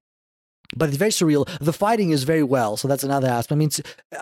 But 0.75 0.89
it's 0.89 0.99
very 0.99 1.11
surreal. 1.11 1.47
The 1.59 1.73
fighting 1.73 2.11
is 2.11 2.25
very 2.25 2.43
well, 2.43 2.77
so 2.77 2.89
that's 2.89 3.05
another 3.05 3.29
aspect. 3.29 3.53
I 3.53 3.57
mean, 3.57 3.71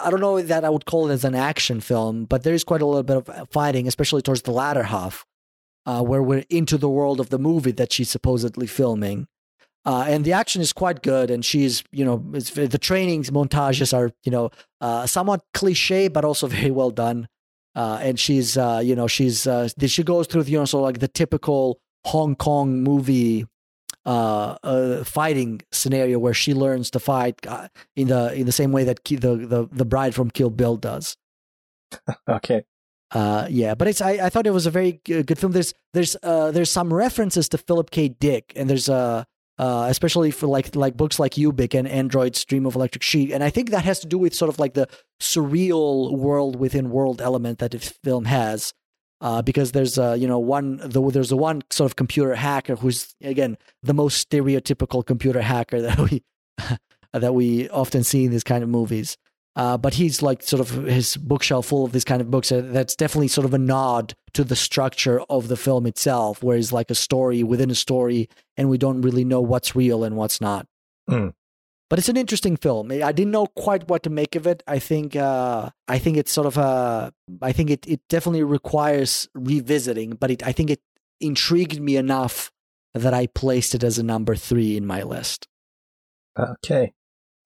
I 0.02 0.10
don't 0.10 0.20
know 0.20 0.40
that 0.42 0.64
I 0.64 0.70
would 0.70 0.86
call 0.86 1.10
it 1.10 1.12
as 1.12 1.24
an 1.24 1.34
action 1.34 1.80
film, 1.80 2.24
but 2.24 2.42
there 2.42 2.54
is 2.54 2.64
quite 2.64 2.82
a 2.82 2.86
little 2.86 3.02
bit 3.02 3.16
of 3.16 3.48
fighting, 3.50 3.86
especially 3.86 4.22
towards 4.22 4.42
the 4.42 4.50
latter 4.50 4.84
half, 4.84 5.24
uh, 5.86 6.02
where 6.02 6.22
we're 6.22 6.44
into 6.50 6.76
the 6.78 6.88
world 6.88 7.20
of 7.20 7.30
the 7.30 7.38
movie 7.38 7.72
that 7.72 7.92
she's 7.92 8.10
supposedly 8.10 8.66
filming. 8.66 9.26
Uh, 9.86 10.06
and 10.08 10.24
the 10.24 10.32
action 10.32 10.62
is 10.62 10.72
quite 10.72 11.02
good, 11.02 11.30
and 11.30 11.44
she's, 11.44 11.84
you 11.92 12.04
know, 12.04 12.16
the 12.16 12.78
trainings 12.80 13.30
montages 13.30 13.92
are, 13.96 14.10
you 14.24 14.32
know, 14.32 14.50
uh, 14.80 15.06
somewhat 15.06 15.42
cliche, 15.52 16.08
but 16.08 16.24
also 16.24 16.46
very 16.58 16.70
well 16.70 16.90
done. 16.90 17.28
Uh, 17.74 17.98
and 18.00 18.20
she's, 18.20 18.56
uh, 18.56 18.80
you 18.82 18.94
know, 18.94 19.06
she's, 19.06 19.46
uh, 19.46 19.68
she 19.86 20.02
goes 20.04 20.26
through, 20.26 20.42
you 20.44 20.58
know, 20.58 20.64
so 20.64 20.80
like 20.80 21.00
the 21.00 21.08
typical 21.08 21.80
Hong 22.04 22.36
Kong 22.36 22.82
movie 22.82 23.46
uh, 24.06 24.56
uh, 24.62 25.04
fighting 25.04 25.62
scenario 25.72 26.18
where 26.18 26.34
she 26.34 26.54
learns 26.54 26.90
to 26.90 27.00
fight 27.00 27.44
uh, 27.46 27.68
in 27.96 28.08
the 28.08 28.32
in 28.34 28.46
the 28.46 28.52
same 28.52 28.72
way 28.72 28.84
that 28.84 29.04
the 29.04 29.16
the 29.16 29.68
the 29.70 29.84
bride 29.84 30.14
from 30.14 30.30
Kill 30.30 30.50
Bill 30.50 30.76
does. 30.76 31.16
Okay. 32.28 32.64
Uh, 33.12 33.46
yeah, 33.48 33.76
but 33.76 33.86
it's 33.86 34.00
I, 34.00 34.12
I 34.12 34.28
thought 34.28 34.46
it 34.46 34.52
was 34.52 34.66
a 34.66 34.70
very 34.70 35.00
good 35.04 35.38
film. 35.38 35.52
There's 35.52 35.72
there's 35.92 36.16
uh 36.24 36.50
there's 36.50 36.70
some 36.70 36.92
references 36.92 37.48
to 37.50 37.58
Philip 37.58 37.90
K. 37.90 38.08
Dick, 38.08 38.52
and 38.56 38.68
there's 38.68 38.88
uh 38.88 39.22
uh 39.56 39.86
especially 39.88 40.32
for 40.32 40.48
like 40.48 40.74
like 40.74 40.96
books 40.96 41.20
like 41.20 41.34
Ubik 41.34 41.78
and 41.78 41.86
Androids 41.86 42.44
Dream 42.44 42.66
of 42.66 42.74
Electric 42.74 43.04
Sheep, 43.04 43.30
and 43.32 43.44
I 43.44 43.50
think 43.50 43.70
that 43.70 43.84
has 43.84 44.00
to 44.00 44.08
do 44.08 44.18
with 44.18 44.34
sort 44.34 44.48
of 44.48 44.58
like 44.58 44.74
the 44.74 44.88
surreal 45.20 46.16
world 46.16 46.56
within 46.56 46.90
world 46.90 47.22
element 47.22 47.60
that 47.60 47.70
the 47.70 47.78
film 47.78 48.24
has. 48.24 48.72
Uh, 49.20 49.40
because 49.40 49.72
there's 49.72 49.98
uh, 49.98 50.12
you 50.12 50.26
know 50.26 50.38
one 50.38 50.76
the, 50.82 51.00
there's 51.10 51.32
a 51.32 51.36
one 51.36 51.62
sort 51.70 51.90
of 51.90 51.96
computer 51.96 52.34
hacker 52.34 52.76
who's 52.76 53.14
again 53.22 53.56
the 53.82 53.94
most 53.94 54.28
stereotypical 54.28 55.06
computer 55.06 55.40
hacker 55.40 55.80
that 55.88 55.98
we 55.98 56.22
that 57.12 57.34
we 57.34 57.68
often 57.70 58.04
see 58.04 58.24
in 58.24 58.30
these 58.30 58.44
kind 58.44 58.62
of 58.62 58.68
movies. 58.68 59.16
Uh, 59.56 59.78
but 59.78 59.94
he's 59.94 60.20
like 60.20 60.42
sort 60.42 60.60
of 60.60 60.70
his 60.84 61.16
bookshelf 61.16 61.66
full 61.66 61.84
of 61.84 61.92
these 61.92 62.04
kind 62.04 62.20
of 62.20 62.30
books. 62.30 62.50
Uh, 62.50 62.60
that's 62.64 62.96
definitely 62.96 63.28
sort 63.28 63.44
of 63.44 63.54
a 63.54 63.58
nod 63.58 64.14
to 64.32 64.42
the 64.42 64.56
structure 64.56 65.20
of 65.30 65.46
the 65.46 65.56
film 65.56 65.86
itself, 65.86 66.42
where 66.42 66.56
it's 66.56 66.72
like 66.72 66.90
a 66.90 66.94
story 66.94 67.44
within 67.44 67.70
a 67.70 67.74
story, 67.74 68.28
and 68.56 68.68
we 68.68 68.78
don't 68.78 69.02
really 69.02 69.24
know 69.24 69.40
what's 69.40 69.76
real 69.76 70.02
and 70.02 70.16
what's 70.16 70.40
not. 70.40 70.66
Mm. 71.08 71.34
But 71.94 72.00
it's 72.00 72.08
an 72.08 72.16
interesting 72.16 72.56
film. 72.56 72.90
I 72.90 73.12
didn't 73.12 73.30
know 73.30 73.46
quite 73.46 73.86
what 73.88 74.02
to 74.02 74.10
make 74.10 74.34
of 74.34 74.48
it. 74.48 74.64
I 74.66 74.80
think 74.80 75.14
uh, 75.14 75.70
I 75.86 75.98
think 76.00 76.16
it's 76.16 76.32
sort 76.32 76.48
of 76.48 76.56
a 76.56 77.12
I 77.40 77.52
think 77.52 77.70
it, 77.70 77.86
it 77.86 78.00
definitely 78.08 78.42
requires 78.42 79.28
revisiting, 79.32 80.16
but 80.18 80.32
it, 80.32 80.44
I 80.44 80.50
think 80.50 80.70
it 80.70 80.80
intrigued 81.20 81.80
me 81.80 81.96
enough 81.96 82.50
that 82.94 83.14
I 83.14 83.28
placed 83.28 83.76
it 83.76 83.84
as 83.84 83.96
a 83.96 84.02
number 84.02 84.34
three 84.34 84.76
in 84.76 84.86
my 84.86 85.04
list. 85.04 85.46
Okay. 86.36 86.94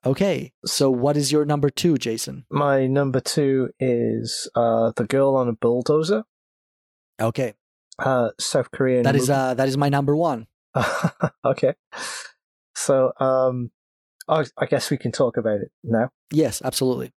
Okay, 0.07 0.53
so 0.65 0.91
what 0.91 1.19
is 1.19 1.31
your 1.31 1.45
number 1.45 1.69
two, 1.69 1.99
Jason? 1.99 2.47
My 2.51 2.87
number 2.87 3.21
two 3.21 3.69
is 3.79 4.49
uh, 4.55 4.93
The 4.97 5.05
Girl 5.05 5.37
on 5.37 5.49
a 5.49 5.53
Bulldozer. 5.53 6.25
Okay, 7.21 7.53
Uh, 7.99 8.31
South 8.41 8.71
Korean. 8.71 9.03
that 9.03 9.15
is 9.15 9.29
movie. 9.29 9.33
uh 9.41 9.53
that 9.55 9.69
is 9.69 9.77
my 9.77 9.91
number 9.91 10.17
one. 10.17 10.47
okay. 11.45 11.75
So, 12.75 13.13
um, 13.21 13.73
I, 14.29 14.45
I 14.57 14.67
guess 14.67 14.91
we 14.91 14.99
can 14.99 15.13
talk 15.13 15.37
about 15.37 15.61
it 15.61 15.71
now. 15.83 16.11
Yes, 16.31 16.61
absolutely. 16.65 17.13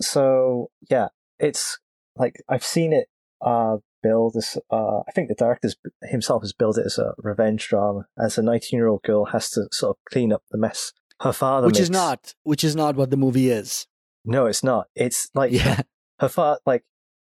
So, 0.00 0.70
yeah, 0.88 1.08
it's 1.38 1.78
like 2.16 2.42
I've 2.48 2.64
seen 2.64 2.92
it 2.92 3.08
uh, 3.40 3.78
billed 4.02 4.36
as. 4.36 4.56
Uh, 4.70 5.00
I 5.08 5.12
think 5.12 5.28
the 5.28 5.34
director 5.34 5.70
himself 6.02 6.42
has 6.42 6.52
billed 6.52 6.78
it 6.78 6.86
as 6.86 6.98
a 6.98 7.14
revenge 7.18 7.68
drama, 7.68 8.06
as 8.18 8.38
a 8.38 8.42
19 8.42 8.78
year 8.78 8.88
old 8.88 9.02
girl 9.02 9.26
has 9.26 9.50
to 9.50 9.68
sort 9.72 9.96
of 9.96 9.96
clean 10.10 10.32
up 10.32 10.42
the 10.50 10.58
mess 10.58 10.92
her 11.20 11.32
father 11.32 11.66
Which 11.66 11.80
is 11.80 11.90
not 11.90 12.34
which 12.44 12.64
is 12.64 12.76
not 12.76 12.96
what 12.96 13.10
the 13.10 13.16
movie 13.16 13.50
is. 13.50 13.86
No, 14.24 14.46
it's 14.46 14.62
not. 14.62 14.86
It's 14.94 15.30
like 15.34 15.52
Yeah, 15.52 15.82
her 16.20 16.28
father, 16.28 16.60
like 16.66 16.84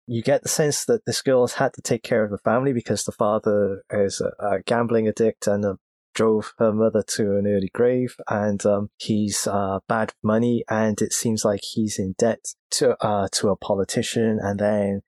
you 0.08 0.22
get 0.22 0.44
the 0.44 0.50
sense 0.50 0.86
that 0.86 1.06
this 1.06 1.22
girl 1.22 1.44
has 1.44 1.54
had 1.54 1.74
to 1.74 1.82
take 1.82 2.04
care 2.04 2.24
of 2.24 2.32
the 2.32 2.38
family 2.38 2.74
because 2.74 3.04
the 3.04 3.12
father 3.12 3.84
is 3.92 4.22
a, 4.22 4.32
a 4.44 4.62
gambling 4.62 5.08
addict 5.08 5.48
and 5.48 5.66
uh, 5.66 5.76
drove 6.18 6.54
her 6.58 6.74
mother 6.74 7.04
to 7.04 7.38
an 7.38 7.46
early 7.48 7.70
grave, 7.74 8.16
and 8.28 8.66
um, 8.66 8.90
he's 8.98 9.46
uh, 9.46 9.80
bad 9.88 10.14
money, 10.24 10.64
and 10.68 11.00
it 11.02 11.14
seems 11.14 11.46
like 11.46 11.62
he's 11.64 12.00
in 12.00 12.16
debt 12.18 12.40
to 12.72 12.98
uh, 13.06 13.28
to 13.34 13.50
a 13.50 13.56
politician, 13.56 14.40
and 14.42 14.60
then 14.60 15.02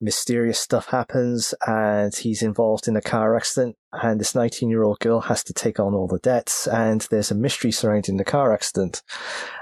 mysterious 0.00 0.58
stuff 0.58 0.86
happens, 0.88 1.54
and 1.66 2.14
he's 2.14 2.42
involved 2.42 2.86
in 2.86 2.96
a 2.96 3.00
car 3.00 3.34
accident, 3.34 3.76
and 3.92 4.20
this 4.20 4.34
19 4.34 4.68
year 4.68 4.82
old 4.82 4.98
girl 5.00 5.22
has 5.22 5.42
to 5.44 5.54
take 5.54 5.80
on 5.80 5.94
all 5.94 6.06
the 6.06 6.18
debts, 6.18 6.66
and 6.66 7.06
there's 7.10 7.30
a 7.30 7.34
mystery 7.34 7.72
surrounding 7.72 8.18
the 8.18 8.24
car 8.24 8.52
accident, 8.52 9.02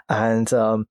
and 0.09 0.53
um, 0.53 0.89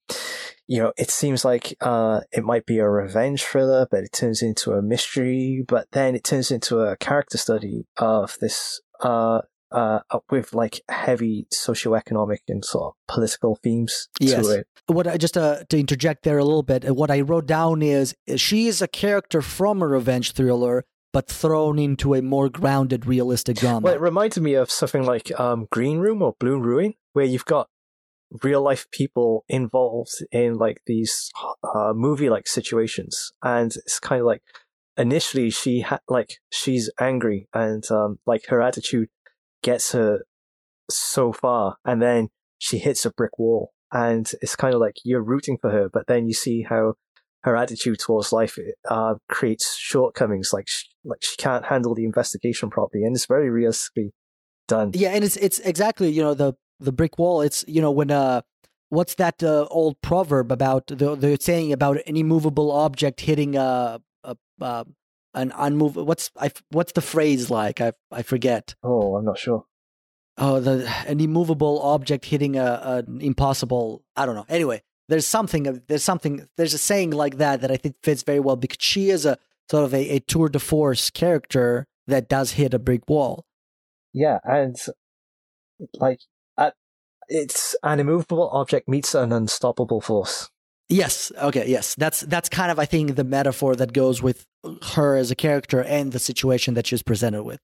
you 0.70 0.78
know, 0.78 0.94
it 0.98 1.10
seems 1.10 1.44
like 1.44 1.76
uh, 1.82 2.22
it 2.32 2.44
might 2.44 2.68
be 2.68 2.78
a 2.78 2.88
revenge 2.88 3.44
thriller, 3.44 3.88
but 3.90 4.04
it 4.04 4.14
turns 4.14 4.44
into 4.44 4.74
a 4.74 4.84
mystery. 4.84 5.66
But 5.68 5.88
then 5.94 6.14
it 6.14 6.24
turns 6.24 6.52
into 6.52 6.82
a 6.82 6.96
character 6.96 7.40
study 7.40 7.88
of 7.98 8.38
this, 8.40 8.80
uh, 9.02 9.42
uh, 9.72 10.00
with 10.30 10.54
like 10.54 10.82
heavy 10.90 11.48
socioeconomic 11.54 12.40
and 12.48 12.64
sort 12.66 12.94
of 12.94 12.94
political 13.14 13.56
themes 13.56 14.08
Yes. 14.20 14.46
to 14.48 14.60
it. 14.60 14.68
what 14.88 15.08
I 15.08 15.18
just 15.18 15.38
uh, 15.38 15.64
to 15.70 15.80
interject 15.80 16.24
there 16.24 16.38
a 16.38 16.44
little 16.44 16.64
bit, 16.64 16.88
uh, 16.88 16.94
what 16.94 17.12
I 17.12 17.22
wrote 17.22 17.46
down 17.46 17.82
is 17.82 18.16
uh, 18.32 18.36
she 18.38 18.68
is 18.68 18.82
a 18.82 18.88
character 18.88 19.41
from 19.41 19.82
a 19.82 19.88
revenge 19.88 20.32
thriller, 20.34 20.86
but 21.14 21.28
thrown 21.28 21.80
into 21.80 22.14
a 22.14 22.22
more 22.22 22.50
grounded, 22.50 23.06
realistic 23.06 23.58
drama. 23.58 23.82
Well, 23.82 23.94
it 23.94 24.02
reminded 24.02 24.41
me 24.44 24.54
of 24.56 24.70
something 24.72 25.04
like 25.06 25.38
um, 25.40 25.68
Green 25.72 26.00
Room 26.00 26.22
or 26.22 26.36
Blue 26.40 26.60
Ruin, 26.60 26.94
where 27.14 27.26
you've 27.26 27.46
got 27.46 27.68
real 28.44 28.62
life 28.62 28.86
people 28.91 29.44
involved 29.50 30.12
in 30.32 30.56
like 30.58 30.82
these 30.86 31.32
uh, 31.64 31.94
movie 31.96 32.30
like 32.30 32.48
situations, 32.48 33.32
and 33.44 33.76
it's 33.76 34.00
kind 34.00 34.22
of 34.22 34.28
like 34.28 34.41
initially 34.98 35.50
she 35.50 35.82
had 35.82 36.00
like 36.10 36.40
she's 36.52 36.91
angry 37.00 37.48
and 37.54 37.90
um, 37.90 38.20
like 38.26 38.46
her 38.48 38.62
attitude 38.62 39.10
gets 39.61 39.91
her 39.91 40.22
so 40.90 41.31
far, 41.31 41.77
and 41.86 42.02
then 42.02 42.30
she 42.57 42.77
hits 42.77 43.06
a 43.06 43.11
brick 43.11 43.38
wall, 43.40 43.72
and 43.91 44.31
it's 44.41 44.56
kind 44.56 44.73
of 44.73 44.81
like 44.81 44.95
you're 45.03 45.23
rooting 45.23 45.57
for 45.60 45.72
her, 45.72 45.90
but 45.91 46.07
then 46.07 46.27
you 46.27 46.34
see 46.34 46.64
how 46.64 46.95
her 47.44 47.56
attitude 47.56 47.99
towards 47.99 48.34
life 48.34 48.57
uh, 48.90 49.15
creates 49.30 49.77
shortcomings, 49.77 50.52
like 50.53 50.68
she, 50.68 50.86
like 51.06 51.23
she 51.23 51.36
can't 51.38 51.65
handle 51.65 51.95
the 51.95 52.06
investigation 52.06 52.69
properly, 52.69 53.03
and 53.03 53.15
it's 53.15 53.26
very 53.26 53.49
realistically 53.49 54.11
done. 54.68 54.91
yeah, 54.94 55.10
and 55.10 55.23
it's 55.23 55.38
it's 55.38 55.60
exactly 55.60 56.10
you 56.10 56.22
know 56.22 56.34
the 56.34 56.53
the 56.80 56.91
brick 56.91 57.18
wall. 57.18 57.41
It's 57.41 57.64
you 57.68 57.81
know 57.81 57.91
when 57.91 58.11
uh 58.11 58.41
what's 58.90 59.15
that 59.15 59.41
uh, 59.44 59.65
old 59.69 60.02
proverb 60.02 60.52
about 60.52 60.88
the 60.88 61.15
the 61.15 61.38
saying 61.40 61.72
about 61.72 61.98
an 62.06 62.18
immovable 62.18 62.72
object 62.72 63.22
hitting 63.22 63.56
a 63.56 64.02
a, 64.23 64.36
uh 64.61 64.84
an 65.34 65.54
unmovable 65.56 66.06
what's 66.06 66.32
I 66.38 66.52
what's 66.70 66.94
the 66.94 67.02
phrase 67.02 67.50
like 67.50 67.82
I 67.82 67.94
I 68.12 68.24
forget. 68.24 68.76
Oh, 68.84 69.16
I'm 69.16 69.26
not 69.26 69.38
sure. 69.38 69.66
Oh, 70.38 70.60
the 70.60 70.90
an 71.08 71.20
immovable 71.20 71.82
object 71.82 72.26
hitting 72.26 72.56
a 72.56 73.04
an 73.08 73.22
impossible. 73.22 74.04
I 74.16 74.26
don't 74.26 74.36
know. 74.36 74.46
Anyway, 74.48 74.82
there's 75.10 75.28
something. 75.28 75.82
There's 75.88 76.04
something. 76.04 76.48
There's 76.56 76.74
a 76.74 76.78
saying 76.78 77.12
like 77.12 77.38
that 77.38 77.62
that 77.62 77.72
I 77.72 77.78
think 77.78 77.96
fits 78.04 78.24
very 78.24 78.40
well 78.40 78.56
because 78.56 78.78
she 78.80 79.10
is 79.10 79.26
a 79.26 79.38
sort 79.70 79.84
of 79.84 79.94
a, 79.94 80.10
a 80.10 80.20
tour 80.20 80.50
de 80.50 80.60
force 80.60 81.10
character 81.10 81.88
that 82.08 82.30
does 82.30 82.52
hit 82.52 82.74
a 82.74 82.80
brick 82.80 83.10
wall. 83.10 83.46
Yeah, 84.14 84.40
and 84.44 84.76
like 85.96 86.22
at, 86.58 86.74
it's 87.28 87.76
an 87.84 88.00
immovable 88.00 88.50
object 88.50 88.88
meets 88.88 89.14
an 89.14 89.32
unstoppable 89.32 90.02
force. 90.02 90.50
Yes. 90.90 91.32
Okay. 91.40 91.70
Yes. 91.70 91.95
That's 91.95 92.22
that's 92.22 92.49
kind 92.49 92.72
of 92.72 92.80
I 92.80 92.86
think 92.86 93.16
the 93.16 93.24
metaphor 93.24 93.76
that 93.76 93.94
goes 93.94 94.22
with 94.22 94.45
her 94.95 95.16
as 95.16 95.32
a 95.32 95.36
character 95.36 95.82
and 95.82 96.11
the 96.11 96.20
situation 96.20 96.74
that 96.74 96.88
she's 96.88 97.03
presented 97.03 97.44
with. 97.44 97.60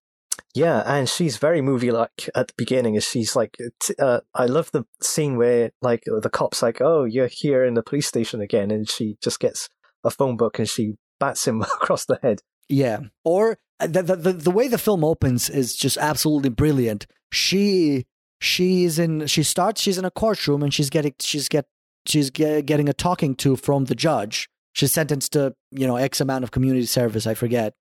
Yeah, 0.53 0.83
and 0.85 1.09
she's 1.09 1.37
very 1.37 1.61
movie 1.61 1.91
like 1.91 2.29
at 2.33 2.47
the 2.47 2.53
beginning. 2.57 2.95
As 2.95 3.03
she's 3.03 3.35
like, 3.35 3.57
uh, 3.99 4.21
I 4.33 4.45
love 4.45 4.71
the 4.71 4.85
scene 5.01 5.37
where 5.37 5.71
like 5.81 6.03
the 6.05 6.29
cops 6.29 6.61
like, 6.61 6.81
oh, 6.81 7.03
you're 7.03 7.27
here 7.27 7.65
in 7.65 7.73
the 7.73 7.83
police 7.83 8.07
station 8.07 8.41
again, 8.41 8.71
and 8.71 8.89
she 8.89 9.17
just 9.21 9.39
gets 9.39 9.69
a 10.03 10.09
phone 10.09 10.37
book 10.37 10.59
and 10.59 10.69
she 10.69 10.95
bats 11.19 11.45
him 11.47 11.61
across 11.81 12.05
the 12.05 12.19
head. 12.21 12.41
Yeah. 12.69 12.99
Or 13.23 13.57
uh, 13.79 13.87
the, 13.87 14.01
the 14.01 14.15
the 14.15 14.33
the 14.33 14.51
way 14.51 14.67
the 14.67 14.77
film 14.77 15.03
opens 15.03 15.49
is 15.49 15.75
just 15.75 15.97
absolutely 15.97 16.49
brilliant. 16.49 17.05
She 17.31 18.05
she's 18.39 18.97
in 18.99 19.27
she 19.27 19.43
starts 19.43 19.81
she's 19.81 19.97
in 19.97 20.05
a 20.05 20.11
courtroom 20.11 20.63
and 20.63 20.73
she's 20.73 20.89
getting 20.89 21.15
she's 21.19 21.49
get 21.49 21.65
she's 22.07 22.29
get, 22.29 22.65
getting 22.65 22.89
a 22.89 22.93
talking 22.93 23.35
to 23.35 23.55
from 23.55 23.85
the 23.85 23.95
judge. 23.95 24.49
She's 24.73 24.91
sentenced 24.91 25.33
to 25.33 25.55
you 25.71 25.87
know 25.87 25.95
X 25.95 26.21
amount 26.21 26.43
of 26.43 26.51
community 26.51 26.85
service. 26.85 27.27
I 27.27 27.33
forget. 27.33 27.73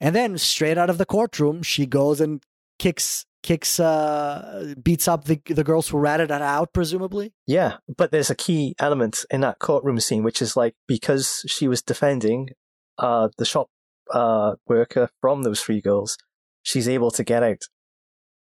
And 0.00 0.14
then 0.14 0.38
straight 0.38 0.78
out 0.78 0.90
of 0.90 0.98
the 0.98 1.06
courtroom, 1.06 1.62
she 1.62 1.86
goes 1.86 2.20
and 2.20 2.42
kicks 2.78 3.26
kicks 3.42 3.78
uh 3.78 4.74
beats 4.82 5.06
up 5.06 5.24
the 5.24 5.38
the 5.46 5.62
girls 5.62 5.88
who 5.88 5.98
ratted 5.98 6.30
her 6.30 6.42
out 6.42 6.72
presumably. 6.72 7.32
Yeah, 7.46 7.76
but 7.96 8.10
there's 8.10 8.30
a 8.30 8.34
key 8.34 8.74
element 8.78 9.24
in 9.30 9.42
that 9.42 9.58
courtroom 9.58 10.00
scene, 10.00 10.24
which 10.24 10.40
is 10.40 10.56
like 10.56 10.74
because 10.88 11.44
she 11.46 11.68
was 11.68 11.82
defending 11.82 12.50
uh, 12.98 13.28
the 13.38 13.44
shop 13.44 13.68
uh, 14.12 14.54
worker 14.66 15.10
from 15.20 15.42
those 15.42 15.60
three 15.60 15.80
girls, 15.80 16.16
she's 16.62 16.88
able 16.88 17.10
to 17.12 17.24
get 17.24 17.42
out 17.42 17.62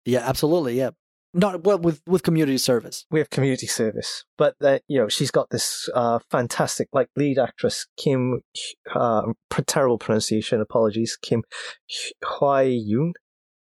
Yeah, 0.06 0.28
absolutely. 0.28 0.78
Yeah. 0.78 0.92
Not 1.34 1.64
well 1.64 1.78
with 1.78 2.02
with 2.08 2.24
community 2.24 2.58
service. 2.58 3.06
We 3.12 3.20
have 3.20 3.30
community 3.30 3.68
service. 3.68 4.26
But 4.36 4.56
uh, 4.62 4.80
you 4.88 5.00
know, 5.00 5.10
she's 5.10 5.30
got 5.30 5.52
this 5.52 5.88
uh, 5.94 6.20
fantastic 6.32 6.90
like 6.92 7.10
lead 7.16 7.38
actress 7.38 7.86
Kim. 7.98 8.42
Uh, 8.94 9.34
terrible 9.68 10.00
pronunciation. 10.00 10.60
Apologies, 10.60 11.18
Kim 11.22 11.44
Hwai 12.24 12.76
Yoon. 12.84 13.12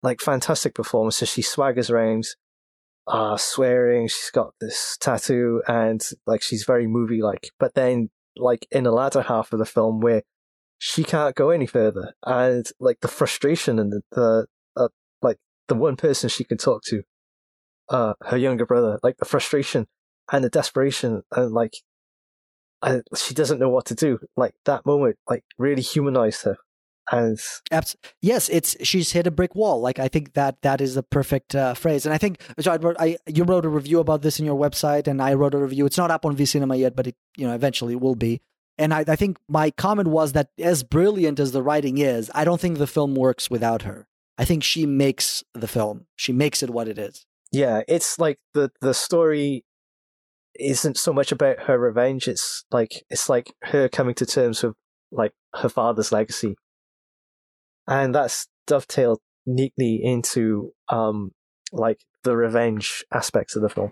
Like 0.01 0.21
fantastic 0.21 0.73
performance. 0.73 1.17
So 1.17 1.27
she 1.27 1.43
swaggers 1.43 1.91
around, 1.91 2.25
uh, 3.05 3.37
swearing. 3.37 4.07
She's 4.07 4.31
got 4.31 4.55
this 4.59 4.97
tattoo, 4.99 5.61
and 5.67 6.01
like 6.25 6.41
she's 6.41 6.63
very 6.63 6.87
movie 6.87 7.21
like. 7.21 7.51
But 7.59 7.75
then, 7.75 8.09
like 8.35 8.65
in 8.71 8.85
the 8.85 8.91
latter 8.91 9.21
half 9.21 9.53
of 9.53 9.59
the 9.59 9.65
film, 9.65 9.99
where 9.99 10.23
she 10.79 11.03
can't 11.03 11.35
go 11.35 11.51
any 11.51 11.67
further, 11.67 12.15
and 12.25 12.65
like 12.79 13.01
the 13.01 13.07
frustration 13.07 13.77
and 13.77 13.91
the, 13.91 14.01
the 14.13 14.47
uh, 14.75 14.87
like 15.21 15.37
the 15.67 15.75
one 15.75 15.95
person 15.95 16.27
she 16.27 16.43
can 16.43 16.57
talk 16.57 16.81
to 16.85 17.03
uh, 17.91 18.13
her 18.21 18.37
younger 18.37 18.65
brother, 18.65 18.99
like 19.03 19.17
the 19.17 19.25
frustration 19.25 19.87
and 20.31 20.43
the 20.43 20.49
desperation, 20.49 21.23
and 21.31 21.51
like 21.51 21.75
I, 22.81 23.01
she 23.15 23.33
doesn't 23.33 23.59
know 23.59 23.69
what 23.69 23.85
to 23.87 23.95
do. 23.95 24.19
Like 24.35 24.55
that 24.65 24.85
moment, 24.85 25.17
like 25.29 25.43
really 25.57 25.81
humanized 25.81 26.43
her, 26.43 26.57
and 27.11 27.39
Abs- 27.69 27.97
yes, 28.21 28.49
it's 28.49 28.75
she's 28.81 29.11
hit 29.11 29.27
a 29.27 29.31
brick 29.31 29.53
wall. 29.55 29.81
Like 29.81 29.99
I 29.99 30.07
think 30.07 30.33
that 30.33 30.61
that 30.61 30.81
is 30.81 30.95
a 30.97 31.03
perfect 31.03 31.53
uh, 31.53 31.73
phrase. 31.73 32.05
And 32.05 32.13
I 32.13 32.17
think 32.17 32.41
so 32.59 32.71
I, 32.71 32.77
wrote, 32.77 32.95
I 32.99 33.17
you 33.27 33.43
wrote 33.43 33.65
a 33.65 33.69
review 33.69 33.99
about 33.99 34.21
this 34.21 34.39
in 34.39 34.45
your 34.45 34.57
website, 34.57 35.07
and 35.07 35.21
I 35.21 35.33
wrote 35.33 35.53
a 35.53 35.59
review. 35.59 35.85
It's 35.85 35.97
not 35.97 36.11
up 36.11 36.25
on 36.25 36.35
V 36.35 36.45
Cinema 36.45 36.77
yet, 36.77 36.95
but 36.95 37.07
it 37.07 37.15
you 37.35 37.45
know 37.45 37.53
eventually 37.53 37.95
will 37.95 38.15
be. 38.15 38.41
And 38.77 38.93
I, 38.93 39.03
I 39.07 39.15
think 39.15 39.37
my 39.47 39.69
comment 39.69 40.07
was 40.07 40.31
that 40.31 40.49
as 40.57 40.81
brilliant 40.81 41.39
as 41.39 41.51
the 41.51 41.61
writing 41.61 41.97
is, 41.97 42.31
I 42.33 42.45
don't 42.45 42.59
think 42.59 42.77
the 42.77 42.87
film 42.87 43.15
works 43.15 43.49
without 43.49 43.83
her. 43.83 44.07
I 44.37 44.45
think 44.45 44.63
she 44.63 44.87
makes 44.87 45.43
the 45.53 45.67
film. 45.67 46.07
She 46.15 46.31
makes 46.31 46.63
it 46.63 46.69
what 46.69 46.87
it 46.87 46.97
is. 46.97 47.27
Yeah, 47.51 47.81
it's 47.87 48.19
like 48.19 48.39
the 48.53 48.71
the 48.81 48.93
story 48.93 49.65
isn't 50.59 50.97
so 50.97 51.13
much 51.13 51.31
about 51.31 51.61
her 51.63 51.77
revenge. 51.77 52.27
It's 52.27 52.65
like 52.71 53.03
it's 53.09 53.29
like 53.29 53.53
her 53.63 53.89
coming 53.89 54.15
to 54.15 54.25
terms 54.25 54.63
with 54.63 54.75
like 55.11 55.33
her 55.55 55.69
father's 55.69 56.11
legacy, 56.11 56.55
and 57.87 58.15
that's 58.15 58.47
dovetailed 58.67 59.19
neatly 59.45 59.99
into 60.03 60.71
um 60.89 61.31
like 61.71 61.99
the 62.23 62.35
revenge 62.35 63.03
aspects 63.13 63.55
of 63.55 63.61
the 63.61 63.69
film. 63.69 63.91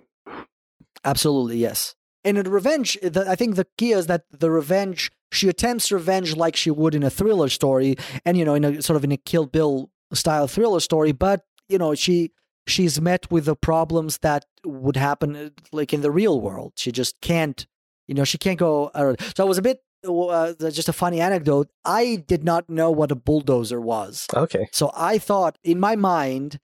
Absolutely, 1.04 1.58
yes. 1.58 1.96
And 2.26 2.38
in 2.38 2.50
revenge, 2.50 2.98
the, 3.02 3.26
I 3.30 3.36
think 3.36 3.56
the 3.56 3.68
key 3.78 3.94
is 3.94 4.08
that 4.08 4.24
the 4.32 4.52
revenge 4.52 5.10
she 5.32 5.48
attempts 5.48 5.92
revenge 5.92 6.36
like 6.36 6.56
she 6.56 6.72
would 6.72 6.96
in 6.96 7.04
a 7.04 7.10
thriller 7.10 7.50
story, 7.50 7.96
and 8.26 8.38
you 8.38 8.46
know, 8.46 8.56
in 8.56 8.64
a 8.64 8.82
sort 8.82 8.98
of 8.98 9.04
in 9.04 9.12
a 9.12 9.18
Kill 9.18 9.46
Bill 9.46 9.90
style 10.14 10.48
thriller 10.48 10.80
story. 10.80 11.12
But 11.12 11.44
you 11.68 11.78
know, 11.78 11.96
she 11.96 12.32
she's 12.70 13.02
met 13.02 13.30
with 13.32 13.46
the 13.46 13.56
problems 13.56 14.20
that 14.20 14.46
would 14.66 14.96
happen 14.96 15.36
uh, 15.36 15.50
like 15.72 15.94
in 15.94 16.02
the 16.02 16.12
real 16.12 16.40
world. 16.42 16.74
She 16.76 16.92
just 16.92 17.20
can't, 17.22 17.66
you 18.08 18.16
know, 18.16 18.24
she 18.24 18.38
can't 18.38 18.60
go. 18.60 18.88
Uh, 18.94 19.16
so 19.36 19.46
it 19.46 19.48
was 19.48 19.58
a 19.58 19.62
bit 19.62 19.80
uh, 20.08 20.54
just 20.72 20.88
a 20.90 20.94
funny 20.94 21.20
anecdote. 21.20 21.68
I 21.84 22.24
did 22.28 22.44
not 22.44 22.70
know 22.70 22.90
what 22.92 23.12
a 23.12 23.16
bulldozer 23.16 23.82
was. 23.82 24.28
Okay. 24.34 24.68
So 24.72 24.92
I 24.96 25.18
thought 25.18 25.58
in 25.64 25.80
my 25.80 25.96
mind, 25.98 26.60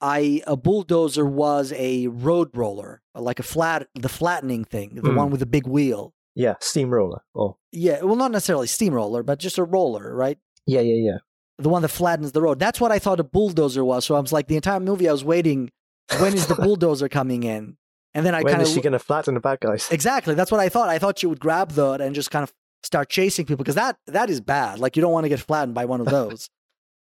I 0.00 0.42
a 0.46 0.56
bulldozer 0.56 1.26
was 1.26 1.72
a 1.76 2.06
road 2.06 2.50
roller, 2.56 3.02
like 3.14 3.38
a 3.38 3.42
flat, 3.42 3.88
the 3.94 4.08
flattening 4.08 4.64
thing, 4.64 4.94
the 4.94 5.10
Hmm. 5.10 5.16
one 5.16 5.30
with 5.30 5.40
the 5.40 5.46
big 5.46 5.66
wheel. 5.66 6.14
Yeah, 6.34 6.54
steamroller. 6.60 7.22
Oh, 7.34 7.56
Yeah, 7.72 8.02
well, 8.02 8.16
not 8.16 8.30
necessarily 8.30 8.66
steamroller, 8.68 9.22
but 9.22 9.38
just 9.40 9.58
a 9.58 9.64
roller, 9.64 10.14
right? 10.14 10.38
yeah, 10.66 10.80
yeah, 10.80 11.10
yeah. 11.12 11.18
The 11.62 11.68
one 11.68 11.82
that 11.82 11.88
flattens 11.88 12.32
the 12.32 12.42
road. 12.42 12.58
That's 12.58 12.80
what 12.80 12.90
I 12.92 12.98
thought 12.98 13.20
a 13.20 13.24
bulldozer 13.24 13.84
was. 13.84 14.04
So 14.04 14.14
I 14.14 14.20
was 14.20 14.32
like, 14.32 14.46
the 14.48 14.56
entire 14.56 14.80
movie, 14.80 15.08
I 15.08 15.12
was 15.12 15.24
waiting. 15.24 15.70
When 16.18 16.34
is 16.34 16.46
the 16.46 16.54
bulldozer 16.64 17.08
coming 17.08 17.42
in? 17.44 17.76
And 18.14 18.26
then 18.26 18.34
I 18.34 18.42
when 18.42 18.52
kind 18.54 18.62
is 18.62 18.68
of 18.70 18.74
she 18.74 18.80
going 18.80 18.92
to 18.94 18.98
flatten 18.98 19.34
the 19.34 19.40
bad 19.40 19.60
guys? 19.60 19.88
exactly. 19.90 20.34
That's 20.34 20.50
what 20.50 20.60
I 20.60 20.68
thought. 20.68 20.88
I 20.88 20.98
thought 20.98 21.18
she 21.18 21.26
would 21.26 21.38
grab 21.40 21.72
the 21.72 21.92
and 21.92 22.14
just 22.14 22.30
kind 22.30 22.42
of 22.42 22.52
start 22.82 23.08
chasing 23.08 23.44
people 23.46 23.58
because 23.62 23.76
that 23.76 23.98
that 24.06 24.28
is 24.30 24.40
bad. 24.40 24.78
Like 24.80 24.96
you 24.96 25.00
don't 25.02 25.12
want 25.12 25.24
to 25.24 25.28
get 25.28 25.38
flattened 25.40 25.74
by 25.74 25.84
one 25.84 26.00
of 26.00 26.06
those. 26.18 26.50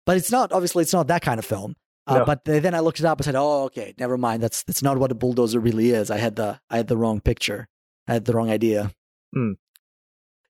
but 0.05 0.17
it's 0.17 0.31
not. 0.31 0.51
Obviously, 0.51 0.83
it's 0.83 0.93
not 0.93 1.07
that 1.07 1.21
kind 1.23 1.39
of 1.39 1.45
film. 1.45 1.75
Uh, 2.05 2.19
No. 2.19 2.25
But 2.25 2.43
then 2.45 2.75
I 2.75 2.81
looked 2.81 2.99
it 2.99 3.05
up 3.05 3.17
and 3.17 3.25
said, 3.25 3.35
"Oh, 3.35 3.63
okay, 3.63 3.95
never 3.97 4.17
mind. 4.17 4.43
That's 4.43 4.61
that's 4.63 4.83
not 4.83 4.97
what 4.99 5.09
a 5.11 5.15
bulldozer 5.15 5.59
really 5.59 5.89
is. 5.91 6.11
I 6.11 6.17
had 6.17 6.35
the 6.35 6.59
I 6.69 6.77
had 6.77 6.87
the 6.89 6.97
wrong 6.97 7.21
picture. 7.21 7.67
I 8.07 8.13
had 8.13 8.25
the 8.25 8.33
wrong 8.33 8.51
idea." 8.51 8.91
Hmm. 9.33 9.53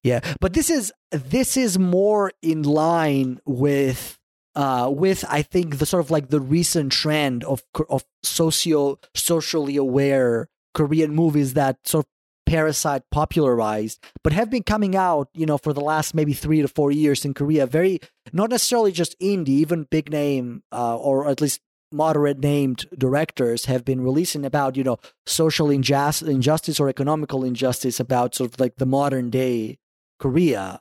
Yeah, 0.04 0.20
but 0.42 0.54
this 0.54 0.70
is 0.70 0.92
this 1.12 1.56
is 1.56 1.80
more 1.80 2.32
in 2.42 2.64
line 2.64 3.40
with 3.46 4.20
uh 4.56 4.92
with 4.94 5.24
I 5.30 5.42
think 5.42 5.78
the 5.78 5.86
sort 5.86 6.04
of 6.04 6.12
like 6.12 6.30
the 6.30 6.42
recent 6.42 6.92
trend 6.92 7.44
of 7.46 7.64
of 7.90 8.04
socio 8.22 9.00
socially 9.16 9.78
aware 9.78 10.50
Korean 10.74 11.16
movies 11.16 11.54
that 11.54 11.88
sort 11.88 12.06
of 12.06 12.10
Parasite 12.46 13.04
popularized, 13.10 14.04
but 14.22 14.34
have 14.34 14.50
been 14.50 14.64
coming 14.64 14.98
out, 14.98 15.30
you 15.34 15.46
know, 15.46 15.58
for 15.58 15.72
the 15.72 15.82
last 15.82 16.14
maybe 16.14 16.34
three 16.34 16.62
to 16.62 16.68
four 16.68 16.92
years 16.92 17.24
in 17.24 17.34
Korea. 17.34 17.66
Very 17.66 18.02
not 18.34 18.50
necessarily 18.50 18.92
just 18.92 19.18
indie, 19.22 19.48
even 19.48 19.88
big 19.90 20.12
name 20.12 20.64
uh, 20.74 20.98
or 20.98 21.30
at 21.30 21.40
least 21.40 21.62
moderate 21.94 22.40
named 22.40 22.86
directors 22.98 23.66
have 23.66 23.86
been 23.86 24.02
releasing 24.02 24.44
about, 24.44 24.76
you 24.76 24.84
know, 24.84 24.98
social 25.26 25.68
injust- 25.68 26.28
injustice 26.28 26.80
or 26.80 26.90
economical 26.90 27.46
injustice 27.46 28.00
about 28.00 28.36
sort 28.36 28.54
of 28.54 28.60
like 28.60 28.76
the 28.76 28.86
modern 28.86 29.30
day 29.30 29.78
Korea. 30.24 30.80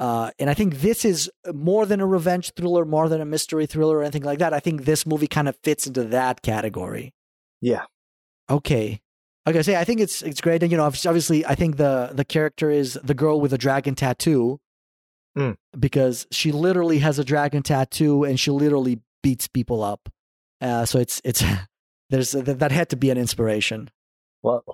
Uh, 0.00 0.30
and 0.40 0.50
I 0.50 0.54
think 0.54 0.80
this 0.80 1.04
is 1.04 1.30
more 1.52 1.86
than 1.86 2.00
a 2.00 2.06
revenge 2.06 2.52
thriller, 2.56 2.84
more 2.84 3.08
than 3.08 3.20
a 3.20 3.24
mystery 3.24 3.66
thriller 3.66 3.98
or 3.98 4.02
anything 4.02 4.24
like 4.24 4.40
that. 4.40 4.52
I 4.52 4.58
think 4.60 4.84
this 4.84 5.06
movie 5.06 5.28
kind 5.28 5.48
of 5.48 5.56
fits 5.62 5.86
into 5.86 6.02
that 6.16 6.42
category. 6.42 7.14
Yeah. 7.60 7.84
Okay. 8.50 9.00
Like 9.46 9.56
I 9.56 9.62
say, 9.62 9.76
I 9.76 9.84
think 9.84 10.00
it's 10.00 10.22
it's 10.22 10.40
great. 10.40 10.62
And 10.62 10.72
you 10.72 10.78
know, 10.78 10.84
obviously, 10.84 11.46
I 11.46 11.54
think 11.54 11.76
the 11.76 12.10
the 12.12 12.24
character 12.24 12.68
is 12.70 12.98
the 13.04 13.14
girl 13.14 13.40
with 13.40 13.50
the 13.52 13.58
dragon 13.58 13.94
tattoo, 13.94 14.58
Mm. 15.36 15.56
because 15.78 16.26
she 16.30 16.52
literally 16.52 16.98
has 17.00 17.18
a 17.18 17.24
dragon 17.24 17.62
tattoo 17.62 18.22
and 18.24 18.38
she 18.38 18.50
literally 18.52 19.00
beats 19.22 19.48
people 19.48 19.82
up. 19.82 20.08
Uh, 20.60 20.84
so 20.86 20.98
it's 20.98 21.20
it's 21.24 21.42
there's 22.10 22.32
that 22.32 22.72
had 22.72 22.88
to 22.90 22.96
be 22.96 23.10
an 23.10 23.18
inspiration. 23.18 23.90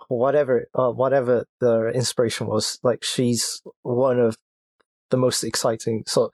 Whatever, 0.09 0.67
uh, 0.75 0.91
whatever 0.91 1.47
the 1.61 1.93
inspiration 1.95 2.49
was, 2.49 2.79
like 2.83 3.05
she's 3.05 3.63
one 3.83 4.19
of 4.19 4.37
the 5.11 5.17
most 5.17 5.45
exciting, 5.45 6.03
so, 6.07 6.33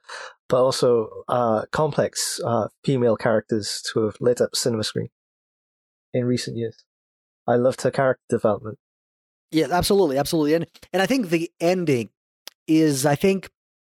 but 0.49 0.63
also 0.63 1.09
uh, 1.29 1.67
complex 1.71 2.41
uh, 2.45 2.69
female 2.85 3.17
characters 3.17 3.83
to 3.93 4.05
have 4.05 4.17
lit 4.21 4.41
up 4.41 4.57
cinema 4.57 4.85
screen 4.85 5.09
in 6.15 6.25
recent 6.25 6.57
years. 6.57 6.85
I 7.47 7.57
loved 7.57 7.83
her 7.83 7.91
character 7.91 8.25
development. 8.29 8.79
Yeah, 9.51 9.67
absolutely, 9.71 10.19
absolutely. 10.19 10.55
And 10.55 10.67
and 10.93 11.03
I 11.03 11.07
think 11.07 11.29
the 11.29 11.51
ending 11.61 12.11
is 12.67 13.07
I 13.07 13.15
think 13.15 13.51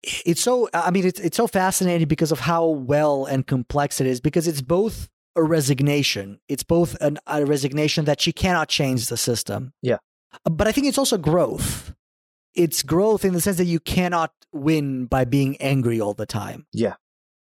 it's 0.03 0.41
so 0.41 0.69
I 0.73 0.91
mean 0.91 1.05
it's 1.05 1.19
it's 1.19 1.38
so 1.38 1.47
fascinating 1.47 2.07
because 2.07 2.31
of 2.31 2.39
how 2.39 2.68
well 2.68 3.26
and 3.26 3.45
complex 3.45 4.01
it 4.01 4.07
is 4.07 4.19
because 4.19 4.47
it's 4.47 4.61
both 4.61 5.09
a 5.38 5.43
resignation. 5.43 6.39
It's 6.49 6.64
both 6.64 6.95
an, 7.01 7.19
a 7.27 7.45
resignation 7.45 8.05
that 8.05 8.19
she 8.19 8.34
cannot 8.34 8.68
change 8.68 9.07
the 9.07 9.18
system. 9.18 9.73
Yeah. 9.81 9.97
But 10.43 10.68
I 10.68 10.72
think 10.72 10.88
it's 10.88 10.97
also 10.97 11.18
growth. 11.18 11.93
It's 12.55 12.84
growth 12.84 13.23
in 13.23 13.34
the 13.34 13.41
sense 13.41 13.57
that 13.57 13.65
you 13.65 13.80
cannot 13.80 14.34
win 14.51 15.05
by 15.05 15.26
being 15.26 15.55
angry 15.57 16.01
all 16.01 16.14
the 16.14 16.26
time. 16.26 16.65
Yeah. 16.73 16.95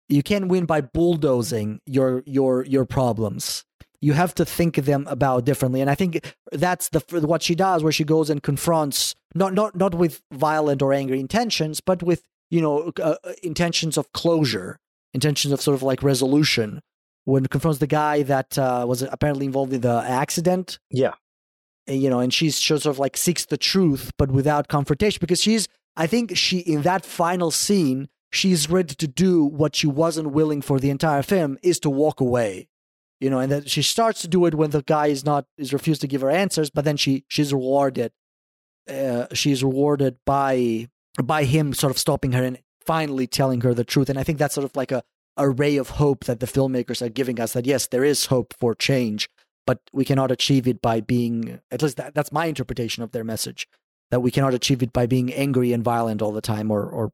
You 0.09 0.23
can 0.23 0.49
win 0.49 0.67
by 0.67 0.81
bulldozing 0.81 1.81
your 1.87 2.23
your 2.27 2.65
your 2.65 2.85
problems. 2.85 3.65
You 4.01 4.15
have 4.15 4.35
to 4.37 4.45
think 4.45 4.77
them 4.77 5.07
about 5.09 5.45
differently, 5.45 5.81
and 5.81 5.91
I 5.91 5.95
think 5.95 6.35
that's 6.51 6.89
the 6.89 7.01
what 7.27 7.43
she 7.43 7.55
does, 7.55 7.83
where 7.83 7.93
she 7.93 8.05
goes 8.05 8.31
and 8.31 8.43
confronts 8.43 9.15
not 9.35 9.55
not 9.55 9.77
not 9.77 9.95
with 9.95 10.23
violent 10.33 10.83
or 10.83 10.93
angry 10.93 11.21
intentions, 11.21 11.81
but 11.81 12.03
with 12.03 12.23
you 12.51 12.61
know 12.61 12.93
uh, 13.01 13.17
uh, 13.23 13.33
intentions 13.43 13.97
of 13.97 14.13
closure, 14.13 14.79
intentions 15.15 15.53
of 15.53 15.61
sort 15.61 15.77
of 15.77 15.83
like 15.83 16.03
resolution. 16.03 16.81
When 17.33 17.45
it 17.45 17.51
confronts 17.51 17.79
the 17.79 17.87
guy 18.03 18.23
that 18.35 18.51
uh, 18.59 18.85
was 18.91 19.03
apparently 19.03 19.47
involved 19.47 19.73
in 19.73 19.81
the 19.89 19.97
accident, 20.25 20.79
Yeah. 21.03 21.15
and, 21.87 22.03
you 22.03 22.11
know, 22.11 22.21
and 22.25 22.33
she's 22.37 22.59
she 22.61 22.69
sort 22.79 22.87
of 22.87 22.99
like 22.99 23.17
seeks 23.17 23.45
the 23.47 23.57
truth, 23.73 24.05
but 24.21 24.29
without 24.39 24.69
confrontation, 24.77 25.19
because 25.21 25.41
she's, 25.47 25.69
I 25.97 26.07
think 26.13 26.37
she 26.37 26.59
in 26.75 26.83
that 26.83 27.03
final 27.05 27.51
scene, 27.51 28.09
she's 28.33 28.69
ready 28.77 28.95
to 29.03 29.09
do 29.27 29.33
what 29.61 29.73
she 29.79 29.87
wasn't 30.03 30.31
willing 30.39 30.63
for 30.63 30.77
the 30.81 30.91
entire 30.91 31.23
film 31.23 31.59
is 31.63 31.79
to 31.81 31.91
walk 31.91 32.21
away, 32.21 32.69
you 33.23 33.29
know, 33.31 33.41
and 33.43 33.51
that 33.53 33.69
she 33.75 33.83
starts 33.83 34.21
to 34.23 34.29
do 34.29 34.47
it 34.47 34.55
when 34.55 34.71
the 34.71 34.83
guy 34.83 35.07
is 35.17 35.25
not 35.25 35.43
is 35.57 35.73
refused 35.73 36.01
to 36.03 36.07
give 36.13 36.21
her 36.23 36.31
answers, 36.45 36.69
but 36.71 36.85
then 36.85 36.97
she 36.97 37.25
she's 37.29 37.53
rewarded, 37.53 38.13
uh, 38.89 39.27
she's 39.33 39.63
rewarded 39.63 40.17
by 40.27 40.89
by 41.23 41.45
him 41.45 41.75
sort 41.75 41.91
of 41.91 41.99
stopping 41.99 42.33
her 42.33 42.45
and 42.45 42.59
finally 42.87 43.27
telling 43.27 43.61
her 43.63 43.75
the 43.75 43.85
truth, 43.85 44.09
and 44.11 44.19
I 44.19 44.23
think 44.25 44.39
that's 44.39 44.55
sort 44.55 44.65
of 44.65 44.75
like 44.77 44.93
a 44.93 45.03
a 45.37 45.49
ray 45.49 45.77
of 45.77 45.91
hope 45.91 46.25
that 46.25 46.41
the 46.41 46.47
filmmakers 46.47 47.01
are 47.01 47.09
giving 47.09 47.41
us 47.41 47.53
that 47.53 47.67
yes, 47.67 47.87
there 47.87 48.05
is 48.05 48.27
hope 48.27 48.55
for 48.59 48.75
change 48.75 49.29
but 49.67 49.79
we 49.93 50.05
cannot 50.05 50.33
achieve 50.33 50.67
it 50.67 50.83
by 50.83 51.01
being 51.01 51.61
at 51.71 51.83
least 51.83 51.97
that, 51.97 52.15
that's 52.15 52.33
my 52.33 52.47
interpretation 52.47 53.03
of 53.03 53.13
their 53.13 53.23
message 53.25 53.69
that 54.11 54.21
we 54.21 54.31
cannot 54.31 54.55
achieve 54.55 54.83
it 54.83 54.93
by 54.93 55.07
being 55.07 55.33
angry 55.33 55.73
and 55.73 55.85
violent 55.85 56.21
all 56.21 56.33
the 56.33 56.41
time 56.41 56.71
or 56.71 56.83
or 56.83 57.13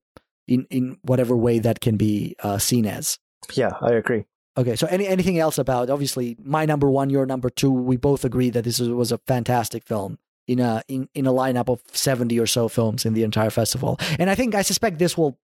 in 0.49 0.67
in 0.71 0.97
whatever 1.03 1.37
way 1.37 1.59
that 1.59 1.81
can 1.81 1.97
be 1.97 2.35
uh, 2.43 2.57
seen 2.57 2.87
as 2.87 3.19
Yeah, 3.55 3.73
I 3.83 3.93
agree. 3.93 4.25
okay 4.57 4.77
so 4.77 4.87
any 4.87 5.07
anything 5.07 5.39
else 5.39 5.59
about 5.59 5.91
obviously 5.91 6.37
my 6.43 6.65
number 6.65 6.91
one 6.91 7.11
your 7.11 7.27
number 7.27 7.51
two 7.51 7.71
we 7.71 7.97
both 7.97 8.25
agree 8.25 8.51
that 8.51 8.65
this 8.65 8.81
was, 8.81 8.89
was 8.89 9.13
a 9.13 9.19
fantastic 9.27 9.85
film 9.85 10.19
in 10.47 10.61
a 10.61 10.83
in, 10.89 11.09
in 11.15 11.27
a 11.27 11.33
lineup 11.33 11.69
of 11.69 11.83
70 11.93 12.39
or 12.39 12.47
so 12.47 12.69
films 12.69 13.05
in 13.05 13.15
the 13.15 13.23
entire 13.23 13.51
festival 13.51 13.99
and 14.19 14.31
i 14.31 14.35
think 14.35 14.55
i 14.55 14.63
suspect 14.63 14.99
this 14.99 15.17
will 15.17 15.39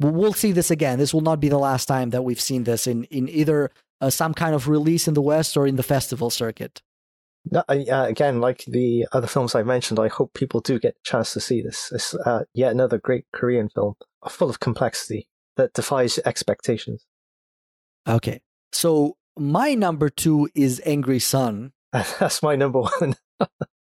we'll 0.00 0.32
see 0.32 0.52
this 0.52 0.70
again 0.70 0.98
this 0.98 1.12
will 1.12 1.20
not 1.20 1.40
be 1.40 1.48
the 1.48 1.58
last 1.58 1.86
time 1.86 2.10
that 2.10 2.22
we've 2.22 2.40
seen 2.40 2.64
this 2.64 2.86
in 2.86 3.04
in 3.04 3.28
either 3.28 3.70
uh, 4.00 4.10
some 4.10 4.34
kind 4.34 4.54
of 4.54 4.68
release 4.68 5.08
in 5.08 5.14
the 5.14 5.22
west 5.22 5.56
or 5.56 5.66
in 5.66 5.76
the 5.76 5.82
festival 5.82 6.30
circuit 6.30 6.82
No, 7.50 7.62
uh, 7.68 8.06
again, 8.08 8.40
like 8.40 8.64
the 8.66 9.06
other 9.12 9.28
films 9.28 9.54
I 9.54 9.62
mentioned, 9.62 10.00
I 10.00 10.08
hope 10.08 10.34
people 10.34 10.60
do 10.60 10.80
get 10.80 10.96
a 10.96 11.08
chance 11.08 11.32
to 11.32 11.40
see 11.40 11.62
this. 11.62 11.92
It's 11.92 12.12
uh, 12.12 12.42
yet 12.54 12.72
another 12.72 12.98
great 12.98 13.24
Korean 13.32 13.68
film, 13.68 13.94
full 14.28 14.50
of 14.50 14.58
complexity 14.58 15.28
that 15.56 15.72
defies 15.72 16.18
expectations. 16.24 17.06
Okay. 18.08 18.40
So 18.72 19.16
my 19.36 19.74
number 19.74 20.08
two 20.08 20.48
is 20.54 20.80
Angry 20.84 21.18
Son. 21.18 21.72
That's 21.92 22.42
my 22.42 22.56
number 22.56 22.80
one. 22.80 23.14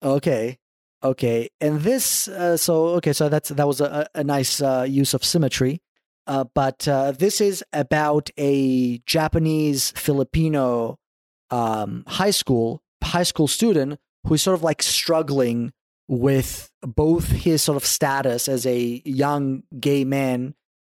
Okay. 0.06 0.58
Okay. 1.02 1.50
And 1.60 1.80
this, 1.80 2.28
uh, 2.28 2.56
so, 2.56 2.86
okay, 2.98 3.12
so 3.12 3.28
that's, 3.28 3.48
that 3.50 3.66
was 3.66 3.80
a, 3.80 4.08
a 4.14 4.22
nice 4.22 4.62
uh, 4.62 4.86
use 4.88 5.14
of 5.14 5.24
symmetry. 5.24 5.82
Uh, 6.28 6.44
but 6.54 6.86
uh, 6.88 7.12
this 7.12 7.40
is 7.40 7.64
about 7.72 8.30
a 8.38 8.98
Japanese 8.98 9.92
Filipino 9.92 10.98
um, 11.50 12.04
high 12.06 12.30
school, 12.30 12.82
high 13.02 13.22
school 13.24 13.48
student 13.48 13.98
who's 14.26 14.42
sort 14.42 14.54
of 14.54 14.62
like 14.62 14.82
struggling 14.82 15.72
with 16.08 16.70
both 16.82 17.30
his 17.30 17.62
sort 17.62 17.76
of 17.76 17.84
status 17.84 18.48
as 18.48 18.64
a 18.66 19.02
young 19.04 19.62
gay 19.78 20.04
man 20.04 20.54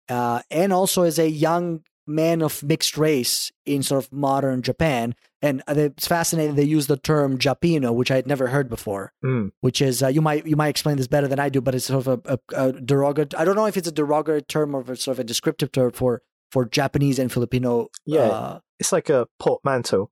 uh, 0.07 0.41
and 0.49 0.71
also 0.71 1.03
as 1.03 1.19
a 1.19 1.29
young 1.29 1.81
man 2.09 2.41
of 2.41 2.63
mixed 2.63 2.97
race 2.97 3.51
in 3.65 3.83
sort 3.83 4.03
of 4.03 4.11
modern 4.11 4.61
Japan. 4.61 5.15
And 5.41 5.63
it's 5.67 6.07
fascinating. 6.07 6.55
They 6.55 6.63
use 6.63 6.87
the 6.87 6.97
term 6.97 7.37
Japino, 7.37 7.93
which 7.93 8.11
I 8.11 8.15
had 8.15 8.27
never 8.27 8.47
heard 8.47 8.67
before. 8.69 9.13
Mm. 9.23 9.51
Which 9.61 9.81
is 9.81 10.03
uh, 10.03 10.07
you 10.07 10.21
might 10.21 10.45
you 10.45 10.57
might 10.57 10.67
explain 10.67 10.97
this 10.97 11.07
better 11.07 11.27
than 11.27 11.39
I 11.39 11.47
do, 11.49 11.61
but 11.61 11.75
it's 11.75 11.85
sort 11.85 12.05
of 12.05 12.19
a, 12.25 12.39
a, 12.53 12.67
a 12.67 12.71
derogatory. 12.73 13.39
I 13.39 13.45
don't 13.45 13.55
know 13.55 13.65
if 13.65 13.77
it's 13.77 13.87
a 13.87 13.91
derogatory 13.93 14.41
term 14.41 14.75
or 14.75 14.83
sort 14.95 15.15
of 15.15 15.19
a 15.19 15.23
descriptive 15.23 15.71
term 15.71 15.91
for 15.91 16.21
for 16.51 16.65
Japanese 16.65 17.19
and 17.19 17.31
Filipino. 17.31 17.87
Yeah. 18.05 18.21
uh, 18.21 18.59
It's 18.79 18.91
like 18.91 19.09
a 19.09 19.27
portmanteau. 19.39 20.09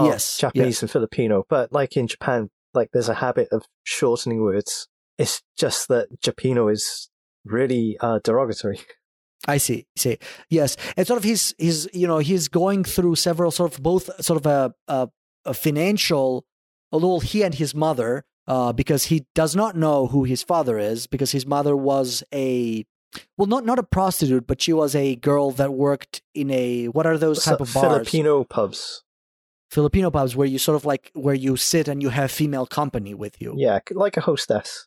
Yes, 0.00 0.38
Japanese 0.38 0.80
and 0.82 0.90
Filipino, 0.90 1.44
but 1.48 1.72
like 1.72 1.96
in 1.96 2.06
Japan, 2.06 2.50
like 2.72 2.90
there's 2.92 3.08
a 3.08 3.14
habit 3.14 3.48
of 3.50 3.64
shortening 3.82 4.42
words. 4.42 4.86
It's 5.16 5.42
just 5.56 5.88
that 5.88 6.20
Japino 6.20 6.70
is 6.70 7.08
really 7.44 7.96
uh, 8.00 8.20
derogatory. 8.22 8.80
I 9.46 9.58
see. 9.58 9.86
See, 9.96 10.18
yes, 10.50 10.76
and 10.96 11.06
sort 11.06 11.18
of 11.18 11.24
he's 11.24 11.54
he's 11.58 11.88
you 11.94 12.06
know 12.06 12.18
he's 12.18 12.48
going 12.48 12.84
through 12.84 13.14
several 13.16 13.50
sort 13.50 13.72
of 13.72 13.82
both 13.82 14.10
sort 14.24 14.38
of 14.38 14.46
a 14.46 14.74
a, 14.88 15.08
a 15.44 15.54
financial, 15.54 16.44
although 16.90 17.20
he 17.20 17.42
and 17.42 17.54
his 17.54 17.74
mother, 17.74 18.24
uh, 18.46 18.72
because 18.72 19.04
he 19.04 19.26
does 19.34 19.54
not 19.54 19.76
know 19.76 20.08
who 20.08 20.24
his 20.24 20.42
father 20.42 20.78
is, 20.78 21.06
because 21.06 21.32
his 21.32 21.46
mother 21.46 21.76
was 21.76 22.24
a 22.34 22.84
well, 23.36 23.46
not 23.46 23.64
not 23.64 23.78
a 23.78 23.82
prostitute, 23.82 24.46
but 24.46 24.60
she 24.60 24.72
was 24.72 24.94
a 24.94 25.16
girl 25.16 25.50
that 25.52 25.72
worked 25.72 26.22
in 26.34 26.50
a 26.50 26.86
what 26.86 27.06
are 27.06 27.16
those 27.16 27.44
type 27.44 27.60
of 27.60 27.72
bars? 27.72 28.08
Filipino 28.10 28.44
pubs. 28.44 29.04
Filipino 29.70 30.10
pubs 30.10 30.34
where 30.34 30.46
you 30.46 30.58
sort 30.58 30.76
of 30.76 30.84
like 30.84 31.10
where 31.14 31.34
you 31.34 31.56
sit 31.56 31.88
and 31.88 32.02
you 32.02 32.08
have 32.08 32.30
female 32.30 32.66
company 32.66 33.14
with 33.14 33.40
you. 33.40 33.54
Yeah, 33.56 33.80
like 33.92 34.16
a 34.16 34.20
hostess. 34.20 34.86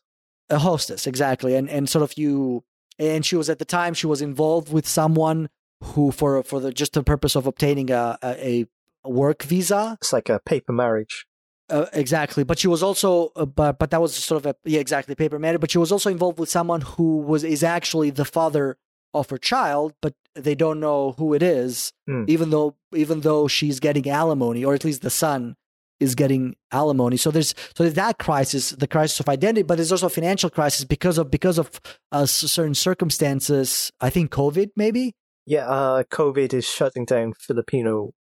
A 0.50 0.58
hostess, 0.58 1.06
exactly, 1.06 1.54
and 1.54 1.70
and 1.70 1.88
sort 1.88 2.02
of 2.02 2.18
you 2.18 2.64
and 2.98 3.24
she 3.26 3.36
was 3.36 3.48
at 3.50 3.58
the 3.58 3.64
time 3.64 3.94
she 3.94 4.06
was 4.06 4.20
involved 4.22 4.72
with 4.72 4.86
someone 4.86 5.48
who 5.82 6.10
for 6.10 6.42
for 6.42 6.60
the 6.60 6.72
just 6.72 6.92
the 6.92 7.02
purpose 7.02 7.34
of 7.34 7.46
obtaining 7.46 7.90
a 7.90 8.18
a, 8.22 8.66
a 9.04 9.10
work 9.10 9.42
visa 9.42 9.98
It's 10.00 10.12
like 10.12 10.28
a 10.28 10.38
paper 10.40 10.72
marriage. 10.72 11.26
uh, 11.70 11.86
exactly 11.92 12.44
but 12.44 12.58
she 12.58 12.68
was 12.68 12.82
also 12.82 13.32
uh, 13.36 13.44
but 13.46 13.78
but 13.78 13.90
that 13.90 14.00
was 14.00 14.14
sort 14.14 14.44
of 14.44 14.46
a 14.46 14.54
yeah 14.64 14.80
exactly 14.80 15.14
paper 15.14 15.38
marriage. 15.38 15.60
but 15.60 15.70
she 15.70 15.78
was 15.78 15.90
also 15.92 16.10
involved 16.10 16.38
with 16.38 16.48
someone 16.50 16.82
who 16.82 17.18
was 17.18 17.42
is 17.44 17.62
actually 17.62 18.10
the 18.10 18.24
father 18.24 18.76
of 19.14 19.28
her 19.30 19.38
child 19.38 19.92
but 20.00 20.14
they 20.34 20.54
don't 20.54 20.80
know 20.80 21.12
who 21.18 21.34
it 21.34 21.42
is 21.42 21.92
Hmm. 22.06 22.24
even 22.28 22.50
though 22.50 22.76
even 22.94 23.20
though 23.20 23.48
she's 23.48 23.80
getting 23.80 24.08
alimony 24.08 24.64
or 24.64 24.72
at 24.74 24.84
least 24.84 25.02
the 25.02 25.10
son 25.10 25.56
is 26.02 26.14
getting 26.22 26.44
alimony 26.80 27.16
so 27.24 27.30
there's 27.30 27.54
so 27.74 27.80
there's 27.84 27.94
that 28.04 28.16
crisis 28.26 28.70
the 28.84 28.86
crisis 28.94 29.20
of 29.20 29.28
identity 29.28 29.62
but 29.68 29.76
there's 29.76 29.92
also 29.92 30.06
a 30.06 30.16
financial 30.20 30.50
crisis 30.58 30.84
because 30.84 31.16
of 31.22 31.30
because 31.30 31.58
of 31.62 31.68
uh, 32.16 32.26
certain 32.26 32.74
circumstances 32.74 33.90
i 34.00 34.10
think 34.10 34.30
covid 34.30 34.70
maybe 34.76 35.04
Yeah, 35.46 35.66
uh, 35.78 36.02
COVID 36.18 36.50
is 36.54 36.64
shutting 36.78 37.04
down 37.12 37.32
Filipino 37.46 37.94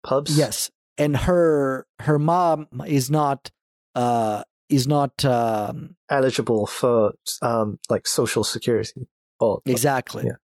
pubs. 0.08 0.32
yes 0.38 0.58
and 1.04 1.14
her 1.28 1.86
her 2.08 2.18
mom 2.18 2.68
is 3.00 3.06
not 3.20 3.40
uh 4.04 4.42
is 4.78 4.86
not 4.88 5.14
um 5.38 5.78
eligible 6.10 6.66
for 6.80 7.14
um 7.42 7.78
like 7.94 8.06
social 8.20 8.44
security. 8.44 9.02
Or 9.40 9.62
exactly 9.66 10.24
Yeah. 10.26 10.40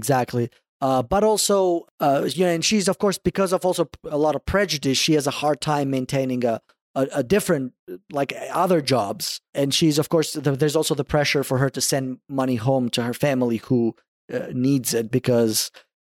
exactly 0.00 0.48
uh 0.84 1.02
but 1.02 1.22
also 1.24 1.86
uh 2.00 2.28
you 2.36 2.44
know 2.44 2.52
and 2.56 2.64
she's 2.64 2.88
of 2.88 2.96
course 2.98 3.18
because 3.18 3.52
of 3.52 3.64
also 3.64 3.88
a 4.18 4.18
lot 4.26 4.34
of 4.36 4.42
prejudice 4.44 4.98
she 4.98 5.14
has 5.18 5.26
a 5.26 5.36
hard 5.42 5.58
time 5.60 5.90
maintaining 5.90 6.44
a 6.44 6.60
a, 6.94 7.08
a 7.16 7.22
different 7.22 7.72
like 8.12 8.32
other 8.52 8.80
jobs. 8.80 9.40
And 9.52 9.74
she's 9.74 9.98
of 9.98 10.08
course 10.08 10.32
the, 10.32 10.52
there's 10.52 10.76
also 10.76 10.94
the 10.94 11.04
pressure 11.04 11.44
for 11.44 11.58
her 11.58 11.70
to 11.70 11.80
send 11.80 12.18
money 12.28 12.56
home 12.56 12.88
to 12.90 13.02
her 13.02 13.14
family 13.14 13.58
who 13.58 13.94
uh, 14.32 14.46
needs 14.52 14.94
it 14.94 15.10
because 15.10 15.70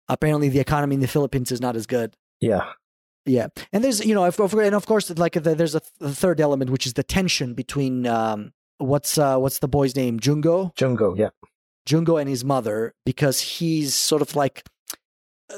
apparently 0.08 0.48
the 0.48 0.60
economy 0.60 0.94
in 0.94 1.00
the 1.00 1.08
philippines 1.08 1.52
is 1.52 1.60
not 1.60 1.76
as 1.76 1.86
good. 1.86 2.14
Yeah, 2.40 2.72
Yeah, 3.24 3.48
and 3.72 3.84
there's 3.84 4.04
you 4.04 4.14
know, 4.14 4.24
if, 4.24 4.38
and 4.38 4.74
of 4.74 4.86
course, 4.86 5.10
like 5.16 5.34
the, 5.34 5.54
there's 5.54 5.76
a, 5.76 5.80
th- 5.80 5.92
the 6.00 6.14
third 6.14 6.40
element, 6.40 6.70
which 6.70 6.86
is 6.86 6.94
the 6.94 7.04
tension 7.04 7.54
between 7.54 8.06
um, 8.06 8.52
what's 8.78 9.16
uh, 9.16 9.38
what's 9.38 9.60
the 9.60 9.68
boy's 9.68 9.94
name, 9.94 10.18
Jungo, 10.18 10.74
Jungo. 10.74 11.16
Yeah, 11.16 11.28
Jungo, 11.86 12.20
and 12.20 12.28
his 12.28 12.44
mother, 12.44 12.94
because 13.04 13.40
he's 13.40 13.94
sort 13.94 14.22
of 14.22 14.36
like 14.36 14.64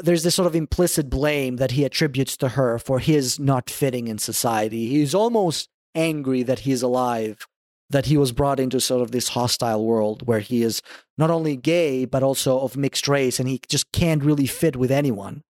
there's 0.03 0.23
this 0.25 0.35
sort 0.35 0.47
of 0.47 0.57
implicit 0.57 1.09
blame 1.09 1.57
that 1.57 1.73
he 1.73 1.85
attributes 1.85 2.37
to 2.39 2.51
her 2.51 2.79
for 2.79 2.99
his 2.99 3.39
not 3.39 3.71
fitting 3.71 4.09
in 4.09 4.19
society. 4.19 4.89
He's 4.89 5.15
almost 5.15 5.69
angry 5.95 6.43
that 6.43 6.61
he's 6.61 6.83
alive, 6.83 7.47
that 7.91 8.07
he 8.07 8.17
was 8.17 8.33
brought 8.33 8.59
into 8.59 8.81
sort 8.81 9.03
of 9.03 9.13
this 9.13 9.29
hostile 9.29 9.85
world 9.85 10.27
where 10.27 10.41
he 10.41 10.63
is 10.63 10.83
not 11.17 11.31
only 11.31 11.57
gay 11.57 12.05
but 12.05 12.23
also 12.23 12.59
of 12.61 12.77
mixed 12.77 13.07
race, 13.07 13.39
and 13.39 13.49
he 13.49 13.61
just 13.69 13.91
can't 13.93 14.25
really 14.25 14.47
fit 14.47 14.77
with 14.77 14.91
anyone. 14.91 15.43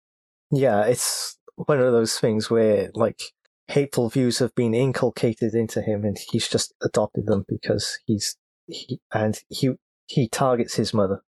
yeah. 0.50 0.84
It's 0.84 1.38
one 1.56 1.80
of 1.80 1.92
those 1.92 2.18
things 2.18 2.50
where 2.50 2.90
like 2.94 3.20
hateful 3.68 4.10
views 4.10 4.40
have 4.40 4.54
been 4.54 4.74
inculcated 4.74 5.54
into 5.54 5.80
him, 5.80 6.04
and 6.04 6.18
he's 6.30 6.48
just 6.48 6.74
adopted 6.82 7.26
them 7.26 7.44
because 7.48 7.98
he's 8.04 8.36
he 8.66 8.98
and 9.12 9.38
he 9.48 9.70
he 10.06 10.28
targets 10.28 10.74
his 10.74 10.92
mother. 10.94 11.22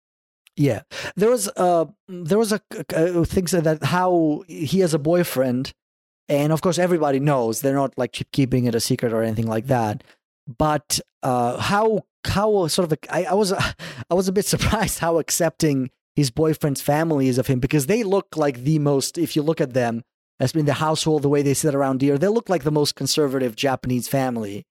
Yeah, 0.55 0.81
there 1.15 1.31
was 1.31 1.49
uh 1.55 1.85
there 2.07 2.37
was 2.37 2.51
a, 2.51 2.61
a 2.89 3.25
things 3.25 3.51
that 3.51 3.83
how 3.83 4.43
he 4.47 4.79
has 4.79 4.93
a 4.93 4.99
boyfriend, 4.99 5.73
and 6.29 6.53
of 6.53 6.61
course 6.61 6.77
everybody 6.77 7.19
knows 7.19 7.61
they're 7.61 7.73
not 7.73 7.97
like 7.97 8.11
keep 8.11 8.31
keeping 8.31 8.65
it 8.65 8.75
a 8.75 8.79
secret 8.79 9.13
or 9.13 9.23
anything 9.23 9.47
like 9.47 9.67
that. 9.67 10.03
But 10.47 10.99
uh, 11.23 11.57
how 11.59 12.05
how 12.25 12.67
sort 12.67 12.91
of 12.91 12.99
I, 13.09 13.25
I 13.25 13.33
was 13.33 13.51
I 14.09 14.13
was 14.13 14.27
a 14.27 14.31
bit 14.33 14.45
surprised 14.45 14.99
how 14.99 15.17
accepting 15.17 15.89
his 16.15 16.29
boyfriend's 16.29 16.81
family 16.81 17.27
is 17.27 17.39
of 17.39 17.47
him 17.47 17.59
because 17.59 17.87
they 17.87 18.03
look 18.03 18.37
like 18.37 18.63
the 18.63 18.77
most. 18.79 19.17
If 19.17 19.35
you 19.35 19.41
look 19.41 19.59
at 19.59 19.73
them 19.73 20.03
as 20.39 20.53
in 20.53 20.65
the 20.65 20.73
household, 20.73 21.23
the 21.23 21.29
way 21.29 21.41
they 21.41 21.53
sit 21.53 21.73
around 21.73 22.01
here 22.01 22.17
they 22.17 22.27
look 22.27 22.49
like 22.49 22.63
the 22.63 22.71
most 22.71 22.95
conservative 22.95 23.55
Japanese 23.55 24.07
family 24.07 24.65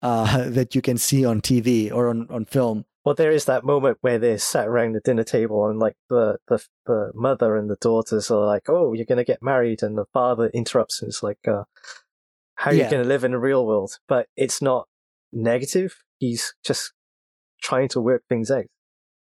uh, 0.00 0.48
that 0.48 0.74
you 0.74 0.80
can 0.80 0.96
see 0.96 1.24
on 1.26 1.42
TV 1.42 1.92
or 1.92 2.08
on 2.08 2.26
on 2.30 2.46
film. 2.46 2.84
Well, 3.08 3.14
there 3.14 3.30
is 3.32 3.46
that 3.46 3.64
moment 3.64 3.96
where 4.02 4.18
they're 4.18 4.36
sat 4.36 4.68
around 4.68 4.92
the 4.94 5.00
dinner 5.00 5.24
table, 5.24 5.66
and 5.66 5.78
like 5.78 5.96
the 6.10 6.36
the 6.46 6.62
the 6.84 7.10
mother 7.14 7.56
and 7.56 7.70
the 7.70 7.78
daughters 7.80 8.30
are 8.30 8.44
like, 8.44 8.68
"Oh, 8.68 8.92
you're 8.92 9.06
gonna 9.06 9.24
get 9.24 9.42
married," 9.42 9.82
and 9.82 9.96
the 9.96 10.04
father 10.12 10.48
interrupts 10.48 11.00
and 11.00 11.08
is 11.08 11.22
like, 11.22 11.38
uh, 11.48 11.62
"How 12.56 12.70
are 12.70 12.74
Yeah. 12.74 12.84
you 12.84 12.90
gonna 12.90 13.08
live 13.08 13.24
in 13.24 13.30
the 13.30 13.38
real 13.38 13.64
world?" 13.64 13.98
But 14.08 14.26
it's 14.36 14.60
not 14.60 14.88
negative. 15.32 15.96
He's 16.18 16.52
just 16.62 16.92
trying 17.62 17.88
to 17.88 18.00
work 18.02 18.24
things 18.28 18.50
out. 18.50 18.66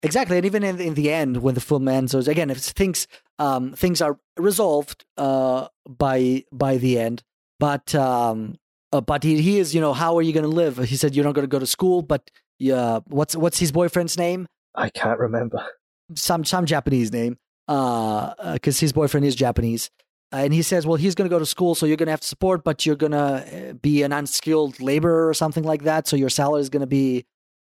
Exactly, 0.04 0.38
and 0.38 0.46
even 0.46 0.64
in, 0.64 0.80
in 0.80 0.94
the 0.94 1.12
end, 1.12 1.42
when 1.44 1.56
the 1.56 1.60
film 1.60 1.90
ends, 1.90 2.14
so 2.14 2.20
again, 2.20 2.50
if 2.50 2.60
things 2.60 3.10
um, 3.40 3.74
things 3.74 4.02
are 4.02 4.18
resolved 4.38 5.04
uh, 5.18 5.68
by 5.86 6.46
by 6.50 6.78
the 6.78 6.98
end, 6.98 7.24
but 7.60 7.94
um, 7.94 8.56
uh, 8.94 9.02
but 9.02 9.24
he, 9.24 9.42
he 9.42 9.60
is, 9.60 9.76
you 9.76 9.82
know, 9.82 9.92
how 9.92 10.18
are 10.18 10.22
you 10.22 10.32
going 10.32 10.50
to 10.50 10.50
live? 10.50 10.78
He 10.78 10.96
said 10.96 11.14
you're 11.14 11.26
not 11.26 11.36
going 11.36 11.44
to 11.44 11.52
go 11.52 11.60
to 11.60 11.68
school, 11.68 12.02
but 12.02 12.32
yeah, 12.60 13.00
what's 13.08 13.36
what's 13.36 13.60
his 13.60 13.72
boyfriend's 13.72 14.18
name? 14.18 14.48
I 14.76 14.90
can't 14.90 15.20
remember. 15.20 15.66
Some 16.16 16.44
some 16.46 16.66
Japanese 16.66 17.12
name, 17.12 17.38
uh, 17.68 18.54
because 18.54 18.80
his 18.80 18.94
boyfriend 18.94 19.26
is 19.26 19.36
Japanese, 19.36 19.90
and 20.32 20.54
he 20.54 20.62
says, 20.62 20.86
well, 20.86 20.98
he's 20.98 21.16
going 21.16 21.30
to 21.30 21.34
go 21.34 21.40
to 21.40 21.46
school, 21.46 21.76
so 21.76 21.86
you're 21.86 21.98
going 21.98 22.08
to 22.08 22.12
have 22.12 22.22
to 22.22 22.28
support, 22.28 22.64
but 22.64 22.86
you're 22.86 22.96
going 22.96 23.12
to 23.14 23.78
be 23.82 24.04
an 24.04 24.12
unskilled 24.14 24.80
laborer 24.80 25.28
or 25.28 25.34
something 25.34 25.64
like 25.64 25.84
that, 25.84 26.08
so 26.08 26.16
your 26.16 26.30
salary 26.30 26.62
is 26.62 26.70
going 26.70 26.82
to 26.82 26.88
be 26.88 27.26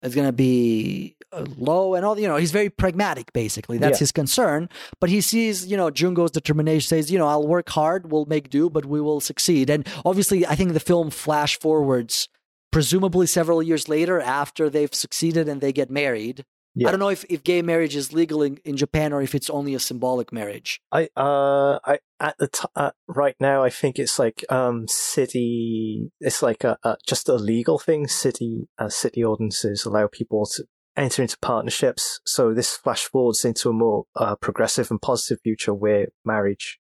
is 0.03 0.13
going 0.13 0.27
to 0.27 0.31
be 0.33 1.15
uh, 1.31 1.43
low 1.57 1.95
and 1.95 2.05
all 2.05 2.19
you 2.19 2.27
know 2.27 2.35
he's 2.37 2.51
very 2.51 2.69
pragmatic 2.69 3.33
basically 3.33 3.79
that's 3.79 3.97
Yeah. 3.97 4.03
his 4.03 4.11
concern 4.11 4.69
but 5.01 5.09
he 5.09 5.21
sees 5.21 5.65
you 5.65 5.75
know 5.75 5.89
jungo's 5.89 6.29
determination 6.29 6.87
says 6.87 7.11
you 7.11 7.17
know 7.17 7.27
i'll 7.27 7.47
work 7.47 7.67
hard 7.69 8.11
we'll 8.11 8.25
make 8.27 8.51
do 8.51 8.69
but 8.69 8.85
we 8.85 9.01
will 9.01 9.19
succeed 9.19 9.71
and 9.71 9.87
obviously 10.05 10.45
i 10.45 10.53
think 10.53 10.73
the 10.73 10.79
film 10.79 11.09
flash 11.09 11.59
forwards 11.59 12.29
presumably 12.71 13.27
several 13.27 13.61
years 13.63 13.87
later 13.89 14.19
after 14.19 14.69
they've 14.69 14.93
succeeded 14.93 15.47
and 15.47 15.61
they 15.61 15.71
get 15.73 15.89
married 15.89 16.43
Yeah. 16.75 16.87
i 16.87 16.91
don't 16.91 16.99
know 16.99 17.09
if, 17.09 17.23
if 17.29 17.43
gay 17.43 17.61
marriage 17.61 17.95
is 17.95 18.13
legal 18.13 18.41
in, 18.43 18.57
in 18.65 18.75
japan 18.77 19.13
or 19.13 19.21
if 19.21 19.33
it's 19.35 19.49
only 19.49 19.73
a 19.75 19.79
symbolic 19.79 20.31
marriage 20.31 20.79
I 20.91 21.09
uh 21.15 21.79
I 21.85 21.99
at 22.19 22.35
the 22.39 22.47
t- 22.47 22.73
uh, 22.75 22.91
right 23.07 23.35
now 23.39 23.63
I 23.63 23.69
think 23.69 23.99
it's 23.99 24.17
like 24.19 24.43
um 24.49 24.85
city 24.87 26.09
it's 26.19 26.41
like 26.41 26.63
a, 26.63 26.77
a 26.83 26.97
just 27.05 27.29
a 27.29 27.35
legal 27.35 27.77
thing. 27.79 28.07
City 28.07 28.67
uh, 28.79 28.89
city 28.89 29.23
ordinances 29.23 29.85
allow 29.85 30.07
people 30.07 30.45
to 30.55 30.63
enter 30.95 31.21
into 31.21 31.37
partnerships. 31.39 32.19
So 32.25 32.53
this 32.53 32.75
flash 32.75 33.05
forwards 33.05 33.45
into 33.45 33.69
a 33.69 33.73
more 33.73 34.05
uh, 34.15 34.35
progressive 34.35 34.89
and 34.89 34.99
positive 35.01 35.39
future 35.43 35.73
where 35.73 36.07
marriage. 36.25 36.79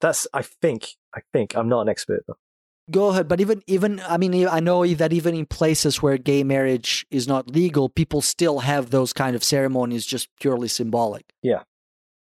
That's 0.00 0.26
I 0.34 0.42
think 0.42 0.80
I 1.14 1.20
think 1.32 1.56
I'm 1.56 1.68
not 1.68 1.82
an 1.82 1.88
expert 1.88 2.24
though. 2.26 2.36
Go 2.90 3.08
ahead, 3.08 3.28
but 3.28 3.40
even 3.40 3.62
even 3.66 4.00
I 4.06 4.18
mean 4.18 4.46
I 4.46 4.60
know 4.60 4.86
that 4.86 5.12
even 5.12 5.34
in 5.34 5.46
places 5.46 6.02
where 6.02 6.18
gay 6.18 6.44
marriage 6.44 7.06
is 7.10 7.26
not 7.26 7.50
legal, 7.50 7.88
people 7.88 8.20
still 8.20 8.58
have 8.58 8.90
those 8.90 9.14
kind 9.14 9.34
of 9.34 9.42
ceremonies 9.42 10.04
just 10.04 10.28
purely 10.38 10.68
symbolic. 10.68 11.32
Yeah. 11.42 11.62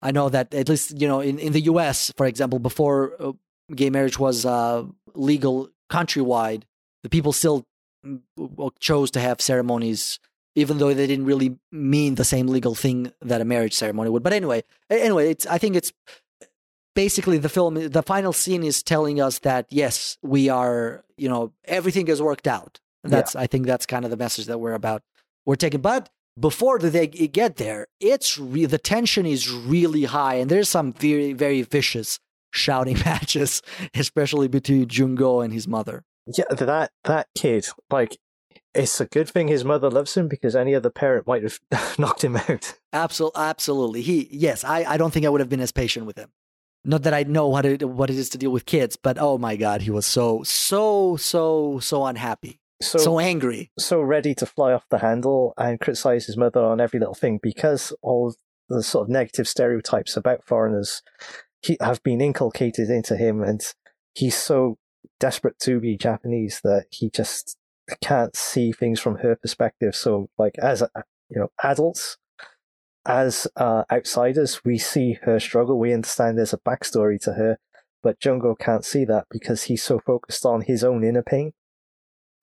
I 0.02 0.12
know 0.12 0.28
that 0.30 0.54
at 0.54 0.68
least 0.68 1.00
you 1.00 1.08
know 1.08 1.22
in 1.22 1.40
in 1.40 1.54
the 1.54 1.62
U.S. 1.62 2.12
for 2.18 2.26
example, 2.26 2.60
before 2.60 3.14
uh, 3.20 3.32
gay 3.74 3.90
marriage 3.90 4.20
was 4.20 4.46
uh, 4.46 4.84
legal 5.14 5.70
countrywide, 5.90 6.64
the 7.04 7.10
people 7.10 7.32
still 7.32 7.64
mm, 8.06 8.20
chose 8.80 9.12
to 9.12 9.20
have 9.22 9.40
ceremonies, 9.40 10.20
even 10.56 10.78
though 10.78 10.94
they 10.94 11.08
didn't 11.08 11.26
really 11.26 11.58
mean 11.72 12.16
the 12.16 12.26
same 12.26 12.48
legal 12.48 12.76
thing 12.76 13.14
that 13.22 13.40
a 13.40 13.46
marriage 13.46 13.74
ceremony 13.74 14.10
would. 14.10 14.24
But 14.24 14.34
anyway, 14.34 14.64
anyway, 14.90 15.32
it's 15.32 15.46
I 15.46 15.58
think 15.58 15.78
it's 15.78 15.94
basically 17.06 17.38
the 17.38 17.50
film 17.50 17.74
the 17.76 18.04
final 18.04 18.34
scene 18.34 18.64
is 18.64 18.84
telling 18.84 19.22
us 19.22 19.40
that 19.40 19.66
yes 19.70 20.18
we 20.22 20.50
are 20.50 21.04
you 21.18 21.30
know 21.30 21.54
everything 21.64 22.06
has 22.08 22.22
worked 22.22 22.48
out 22.48 22.80
that's 23.04 23.36
i 23.44 23.48
think 23.48 23.66
that's 23.66 23.86
kind 23.86 24.04
of 24.06 24.12
the 24.12 24.18
message 24.18 24.48
that 24.48 24.60
we're 24.60 24.74
about 24.74 25.02
we're 25.46 25.56
taking 25.56 25.82
but 25.82 26.10
before 26.38 26.78
they 26.80 27.08
get 27.08 27.56
there 27.56 27.88
it's 28.02 28.38
re- 28.38 28.66
the 28.66 28.78
tension 28.78 29.26
is 29.26 29.50
really 29.50 30.06
high 30.06 30.36
and 30.36 30.52
there's 30.52 30.68
some 30.68 30.92
very 30.92 31.32
very 31.32 31.62
vicious 31.62 32.20
shouting 32.52 32.98
matches 33.06 33.62
especially 33.94 34.50
between 34.50 34.86
jungo 34.86 35.44
and 35.44 35.54
his 35.54 35.68
mother 35.68 36.04
yeah, 36.38 36.46
that 36.52 36.92
that 37.06 37.28
kid, 37.36 37.68
like, 37.90 38.18
it's 38.76 39.02
a 39.02 39.06
good 39.06 39.28
thing 39.28 39.48
his 39.48 39.66
mother 39.66 39.90
loves 39.90 40.16
him 40.16 40.28
because 40.28 40.56
any 40.56 40.76
other 40.76 40.90
parent 40.90 41.26
might 41.28 41.44
have 41.44 41.60
knocked 42.00 42.24
him 42.24 42.38
out. 42.38 42.76
Absolutely, 42.94 43.42
absolutely. 43.42 44.02
He, 44.02 44.28
yes, 44.32 44.64
I, 44.64 44.84
I 44.84 44.98
don't 44.98 45.12
think 45.12 45.26
I 45.26 45.30
would 45.30 45.42
have 45.42 45.50
been 45.50 45.60
as 45.60 45.72
patient 45.72 46.06
with 46.06 46.18
him. 46.18 46.30
Not 46.86 47.04
that 47.04 47.14
I 47.14 47.24
know 47.24 47.48
what 47.48 47.66
it, 47.66 47.88
what 47.88 48.10
it 48.10 48.16
is 48.18 48.30
to 48.30 48.38
deal 48.38 48.52
with 48.52 48.66
kids, 48.66 48.96
but 48.96 49.18
oh 49.20 49.38
my 49.38 49.56
god, 49.56 49.82
he 49.82 49.92
was 49.92 50.06
so, 50.06 50.44
so, 50.44 51.18
so, 51.18 51.80
so 51.80 52.06
unhappy, 52.06 52.60
So, 52.82 53.00
so 53.00 53.20
angry. 53.20 53.72
so 53.78 54.02
ready 54.02 54.34
to 54.36 54.46
fly 54.46 54.72
off 54.74 54.86
the 54.90 55.00
handle 55.00 55.54
and 55.58 55.80
criticize 55.80 56.26
his 56.26 56.38
mother 56.38 56.62
on 56.62 56.80
every 56.80 57.00
little 57.00 57.14
thing 57.16 57.40
because 57.42 57.94
all 58.02 58.34
the 58.70 58.82
sort 58.84 59.04
of 59.04 59.10
negative 59.10 59.48
stereotypes 59.48 60.16
about 60.16 60.46
foreigners 60.46 61.02
he, 61.62 61.78
have 61.82 62.02
been 62.04 62.22
inculcated 62.22 62.90
into 62.90 63.18
him, 63.18 63.44
and 63.44 63.62
he's 64.14 64.38
so 64.38 64.78
desperate 65.20 65.60
to 65.60 65.80
be 65.80 65.98
Japanese 65.98 66.62
that 66.64 66.86
he 66.92 67.10
just 67.10 67.58
can't 68.02 68.36
see 68.36 68.72
things 68.72 69.00
from 69.00 69.18
her 69.18 69.36
perspective. 69.36 69.96
So, 69.96 70.30
like 70.38 70.58
as 70.60 70.82
a, 70.82 70.90
you 71.30 71.40
know, 71.40 71.52
adults, 71.62 72.18
as 73.10 73.48
uh, 73.56 73.84
outsiders, 73.92 74.64
we 74.64 74.78
see 74.78 75.18
her 75.24 75.40
struggle. 75.40 75.80
We 75.80 75.94
understand 75.94 76.38
there's 76.38 76.54
a 76.54 76.60
backstory 76.60 77.20
to 77.22 77.34
her, 77.34 77.58
but 78.04 78.20
Jungo 78.20 78.58
can't 78.58 78.86
see 78.86 79.04
that 79.06 79.26
because 79.32 79.64
he's 79.64 79.82
so 79.82 80.00
focused 80.00 80.46
on 80.46 80.62
his 80.62 80.84
own 80.84 81.04
inner 81.04 81.24
pain. 81.24 81.54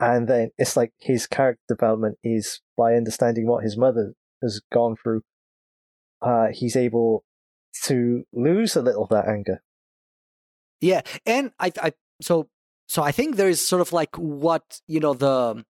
And 0.01 0.29
then 0.29 0.51
it's 0.59 0.77
like 0.77 0.93
his 0.99 1.29
character 1.29 1.63
development 1.69 2.19
is 2.25 2.61
by 2.77 2.95
understanding 2.95 3.47
what 3.47 3.63
his 3.63 3.77
mother 3.77 4.15
has 4.43 4.61
gone 4.73 4.97
through. 5.01 5.23
Uh, 6.21 6.49
he's 6.53 6.75
able 6.75 7.25
to 7.85 8.25
lose 8.33 8.75
a 8.75 8.83
little 8.83 9.05
of 9.05 9.11
that 9.11 9.29
anger. 9.29 9.63
Yeah, 10.81 11.03
and 11.25 11.53
I, 11.61 11.73
I, 11.81 11.93
so, 12.21 12.49
so 12.89 13.03
I 13.03 13.13
think 13.13 13.37
there 13.37 13.49
is 13.49 13.65
sort 13.65 13.81
of 13.81 13.93
like 13.93 14.17
what 14.17 14.81
you 14.89 15.01
know 15.01 15.15
the 15.15 15.65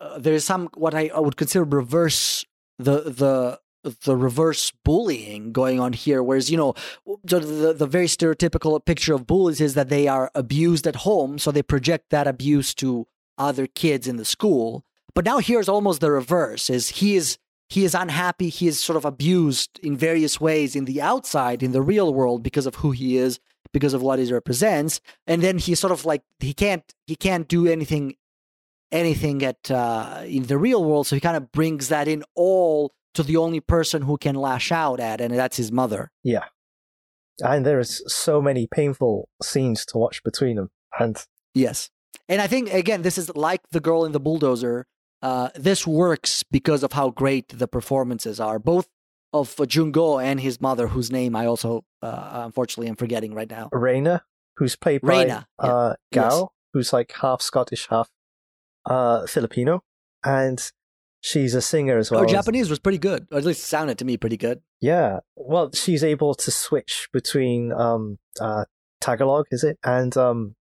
uh, 0.00 0.18
there 0.18 0.34
is 0.34 0.44
some 0.44 0.70
what 0.74 0.94
I, 0.94 1.10
I 1.14 1.20
would 1.20 1.36
consider 1.36 1.64
reverse 1.64 2.44
the 2.78 3.02
the 3.02 3.60
the 3.82 4.16
reverse 4.16 4.72
bullying 4.84 5.52
going 5.52 5.80
on 5.80 5.92
here. 5.92 6.22
Whereas 6.22 6.50
you 6.50 6.56
know 6.56 6.74
the 7.24 7.40
the, 7.76 7.86
very 7.86 8.06
stereotypical 8.06 8.84
picture 8.84 9.14
of 9.14 9.26
bullies 9.26 9.60
is 9.60 9.74
that 9.74 9.88
they 9.88 10.08
are 10.08 10.30
abused 10.34 10.86
at 10.86 10.96
home, 10.96 11.38
so 11.38 11.50
they 11.50 11.62
project 11.62 12.10
that 12.10 12.26
abuse 12.26 12.74
to 12.76 13.06
other 13.38 13.66
kids 13.66 14.06
in 14.06 14.16
the 14.16 14.24
school. 14.24 14.84
But 15.14 15.24
now 15.24 15.38
here's 15.38 15.68
almost 15.68 16.00
the 16.00 16.10
reverse: 16.10 16.70
is 16.70 16.88
he 16.88 17.16
is 17.16 17.38
he 17.68 17.84
is 17.84 17.94
unhappy, 17.94 18.50
he 18.50 18.68
is 18.68 18.78
sort 18.78 18.98
of 18.98 19.04
abused 19.04 19.80
in 19.82 19.96
various 19.96 20.40
ways 20.40 20.76
in 20.76 20.84
the 20.84 21.00
outside, 21.00 21.62
in 21.62 21.72
the 21.72 21.80
real 21.80 22.12
world, 22.12 22.42
because 22.42 22.66
of 22.66 22.76
who 22.76 22.90
he 22.90 23.16
is, 23.16 23.40
because 23.72 23.94
of 23.94 24.02
what 24.02 24.18
he 24.18 24.32
represents, 24.32 25.00
and 25.26 25.42
then 25.42 25.58
he 25.58 25.74
sort 25.74 25.92
of 25.92 26.04
like 26.04 26.22
he 26.38 26.52
can't 26.52 26.94
he 27.06 27.16
can't 27.16 27.48
do 27.48 27.66
anything 27.66 28.14
anything 28.92 29.42
at 29.42 29.70
uh, 29.70 30.22
in 30.26 30.44
the 30.44 30.58
real 30.58 30.84
world, 30.84 31.06
so 31.06 31.16
he 31.16 31.20
kind 31.20 31.36
of 31.36 31.50
brings 31.50 31.88
that 31.88 32.06
in 32.06 32.22
all 32.34 32.92
to 33.14 33.22
the 33.22 33.36
only 33.36 33.60
person 33.60 34.02
who 34.02 34.16
can 34.16 34.34
lash 34.34 34.72
out 34.72 35.00
at, 35.00 35.20
and 35.20 35.34
that's 35.34 35.56
his 35.56 35.70
mother. 35.72 36.10
Yeah. 36.22 36.44
And 37.40 37.64
there's 37.66 38.02
so 38.12 38.40
many 38.42 38.66
painful 38.66 39.28
scenes 39.42 39.84
to 39.86 39.98
watch 39.98 40.22
between 40.22 40.56
them. 40.56 40.70
And 40.98 41.16
Yes. 41.54 41.90
And 42.28 42.40
I 42.40 42.46
think 42.46 42.72
again, 42.72 43.02
this 43.02 43.18
is 43.18 43.34
like 43.34 43.60
the 43.70 43.80
girl 43.80 44.04
in 44.04 44.12
the 44.12 44.20
bulldozer. 44.20 44.86
Uh, 45.22 45.48
this 45.54 45.86
works 45.86 46.42
because 46.42 46.82
of 46.82 46.92
how 46.92 47.10
great 47.10 47.48
the 47.48 47.68
performances 47.68 48.40
are, 48.40 48.58
both 48.58 48.88
of 49.32 49.54
Jungo 49.56 50.22
and 50.22 50.40
his 50.40 50.60
mother, 50.60 50.88
whose 50.88 51.10
name 51.10 51.34
I 51.36 51.46
also 51.46 51.84
uh, 52.02 52.42
unfortunately 52.44 52.88
am 52.88 52.96
forgetting 52.96 53.34
right 53.34 53.48
now. 53.50 53.68
Reina, 53.72 54.24
who's 54.56 54.76
played 54.76 55.00
by 55.02 55.08
Reina, 55.08 55.46
yeah. 55.62 55.68
uh, 55.68 55.94
Gao, 56.12 56.38
Yes. 56.40 56.44
who's 56.72 56.92
like 56.92 57.12
half 57.20 57.40
Scottish, 57.40 57.86
half 57.88 58.10
uh, 58.86 59.26
Filipino. 59.26 59.82
And 60.24 60.60
she's 61.22 61.54
a 61.54 61.62
singer 61.62 61.96
as 61.96 62.10
well. 62.10 62.20
Her 62.20 62.26
Japanese 62.26 62.68
was 62.68 62.78
pretty 62.78 62.98
good, 62.98 63.26
or 63.32 63.38
at 63.38 63.44
least 63.44 63.64
sounded 63.64 63.96
to 63.98 64.04
me 64.04 64.18
pretty 64.18 64.36
good. 64.36 64.60
Yeah. 64.80 65.20
Well, 65.36 65.70
she's 65.72 66.04
able 66.04 66.34
to 66.34 66.50
switch 66.50 67.08
between 67.12 67.72
um, 67.72 68.18
uh, 68.38 68.66
Tagalog, 69.00 69.46
is 69.50 69.64
it, 69.64 69.78
and 69.82 70.14
um, 70.16 70.56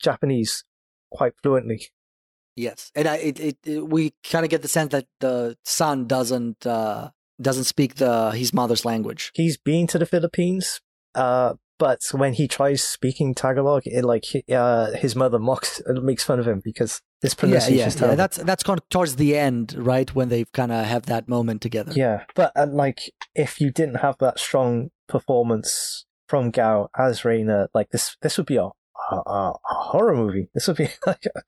Japanese 0.00 0.62
quite 1.10 1.32
fluently. 1.42 1.86
Yes, 2.54 2.90
and 2.94 3.08
I, 3.08 3.16
it, 3.16 3.40
it, 3.40 3.58
it 3.64 3.88
we 3.88 4.14
kind 4.24 4.44
of 4.44 4.50
get 4.50 4.62
the 4.62 4.68
sense 4.68 4.92
that 4.92 5.06
the 5.20 5.58
son 5.64 6.06
doesn't 6.06 6.66
uh, 6.66 7.10
doesn't 7.40 7.64
speak 7.64 7.96
the 7.96 8.30
his 8.30 8.54
mother's 8.54 8.84
language. 8.84 9.30
He's 9.34 9.58
been 9.58 9.86
to 9.88 9.98
the 9.98 10.06
Philippines, 10.06 10.80
uh, 11.14 11.54
but 11.78 12.00
when 12.12 12.34
he 12.34 12.48
tries 12.48 12.82
speaking 12.82 13.34
Tagalog, 13.34 13.82
it 13.86 14.04
like 14.04 14.24
uh, 14.50 14.92
his 14.92 15.14
mother 15.14 15.38
mocks, 15.38 15.82
makes 15.86 16.24
fun 16.24 16.40
of 16.40 16.48
him 16.48 16.60
because 16.64 17.02
his 17.20 17.34
pronunciation 17.34 17.78
yeah, 17.78 17.86
is 17.86 18.00
yeah. 18.00 18.14
That's 18.14 18.36
that's 18.38 18.62
kind 18.62 18.78
of 18.78 18.88
towards 18.88 19.16
the 19.16 19.36
end, 19.36 19.74
right, 19.76 20.12
when 20.14 20.28
they 20.28 20.44
kind 20.52 20.72
of 20.72 20.84
have 20.86 21.06
that 21.06 21.28
moment 21.28 21.62
together. 21.62 21.92
Yeah, 21.94 22.24
but 22.34 22.52
uh, 22.56 22.66
like 22.68 23.12
if 23.34 23.60
you 23.60 23.70
didn't 23.70 23.96
have 23.96 24.18
that 24.18 24.38
strong 24.38 24.90
performance 25.08 26.06
from 26.28 26.50
Gao 26.50 26.88
as 26.96 27.24
Reina, 27.24 27.68
like 27.74 27.90
this, 27.90 28.16
this 28.22 28.36
would 28.36 28.46
be 28.46 28.56
a 28.56 28.70
a, 29.10 29.14
a, 29.14 29.50
a 29.52 29.74
horror 29.74 30.16
movie. 30.16 30.48
This 30.54 30.66
would 30.68 30.76
be 30.76 30.88
like 31.06 31.26
a, 31.34 31.42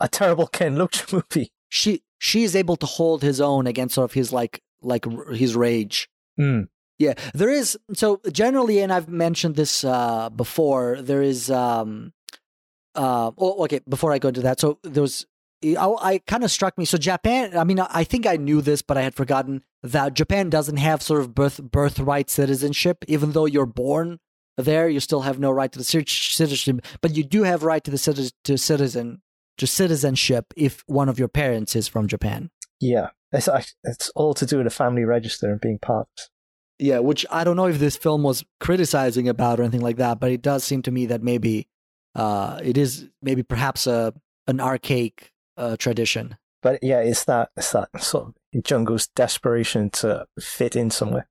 a 0.00 0.08
terrible 0.08 0.46
Ken 0.46 0.76
Loach 0.76 1.12
movie. 1.12 1.52
she 1.68 2.02
she 2.18 2.44
is 2.44 2.56
able 2.56 2.76
to 2.76 2.86
hold 2.86 3.22
his 3.22 3.40
own 3.40 3.66
against 3.66 3.96
sort 3.96 4.10
of 4.10 4.14
his 4.14 4.32
like 4.32 4.62
like 4.82 5.06
his 5.32 5.56
rage. 5.56 6.08
Mm. 6.38 6.68
Yeah, 6.98 7.14
there 7.34 7.50
is 7.50 7.76
so 7.92 8.20
generally, 8.32 8.80
and 8.80 8.92
I've 8.92 9.08
mentioned 9.08 9.56
this 9.56 9.84
uh, 9.84 10.30
before. 10.30 11.02
There 11.02 11.22
is 11.22 11.50
um, 11.50 12.12
uh, 12.94 13.32
oh, 13.36 13.64
okay. 13.64 13.80
Before 13.88 14.12
I 14.12 14.18
go 14.18 14.28
into 14.28 14.42
that, 14.42 14.60
so 14.60 14.78
there 14.82 15.02
was 15.02 15.26
I, 15.64 15.94
I 16.00 16.18
kind 16.26 16.44
of 16.44 16.50
struck 16.50 16.78
me. 16.78 16.84
So 16.84 16.98
Japan, 16.98 17.56
I 17.56 17.64
mean, 17.64 17.80
I 17.80 18.04
think 18.04 18.26
I 18.26 18.36
knew 18.36 18.60
this, 18.60 18.82
but 18.82 18.96
I 18.96 19.02
had 19.02 19.14
forgotten 19.14 19.62
that 19.82 20.14
Japan 20.14 20.50
doesn't 20.50 20.76
have 20.76 21.02
sort 21.02 21.20
of 21.20 21.34
birth 21.34 21.62
birthright 21.62 22.30
citizenship. 22.30 23.04
Even 23.08 23.32
though 23.32 23.46
you're 23.46 23.66
born 23.66 24.20
there, 24.56 24.88
you 24.88 25.00
still 25.00 25.22
have 25.22 25.38
no 25.38 25.50
right 25.50 25.72
to 25.72 25.78
the 25.78 25.84
citizenship, 25.84 26.84
but 27.00 27.16
you 27.16 27.24
do 27.24 27.42
have 27.42 27.62
right 27.62 27.82
to 27.82 27.90
the 27.90 27.98
citizen 27.98 28.32
to 28.44 28.58
citizen 28.58 29.22
to 29.58 29.66
citizenship 29.66 30.52
if 30.56 30.82
one 30.86 31.08
of 31.08 31.18
your 31.18 31.28
parents 31.28 31.74
is 31.76 31.88
from 31.88 32.06
Japan. 32.06 32.50
Yeah, 32.80 33.10
it's 33.32 33.48
it's 33.82 34.10
all 34.14 34.34
to 34.34 34.46
do 34.46 34.58
with 34.58 34.66
a 34.66 34.70
family 34.70 35.04
register 35.04 35.50
and 35.50 35.60
being 35.60 35.78
part. 35.78 36.08
Yeah, 36.84 36.98
which 36.98 37.24
I 37.30 37.44
don't 37.44 37.56
know 37.56 37.64
if 37.64 37.78
this 37.78 37.96
film 37.96 38.22
was 38.22 38.44
criticizing 38.60 39.26
about 39.26 39.58
or 39.58 39.62
anything 39.62 39.80
like 39.80 39.96
that, 39.96 40.20
but 40.20 40.30
it 40.30 40.42
does 40.42 40.64
seem 40.64 40.82
to 40.82 40.90
me 40.90 41.06
that 41.06 41.22
maybe 41.22 41.66
uh, 42.14 42.60
it 42.62 42.76
is 42.76 43.08
maybe 43.22 43.42
perhaps 43.42 43.86
a 43.86 44.12
an 44.46 44.60
archaic 44.60 45.32
uh, 45.56 45.78
tradition. 45.78 46.36
But 46.62 46.80
yeah, 46.82 46.98
it's 46.98 47.24
that 47.24 47.48
it's 47.56 47.72
that 47.72 47.88
sort 48.02 48.26
of 48.26 48.64
Jungo's 48.64 49.06
desperation 49.06 49.88
to 49.92 50.26
fit 50.38 50.76
in 50.76 50.90
somewhere. 50.90 51.26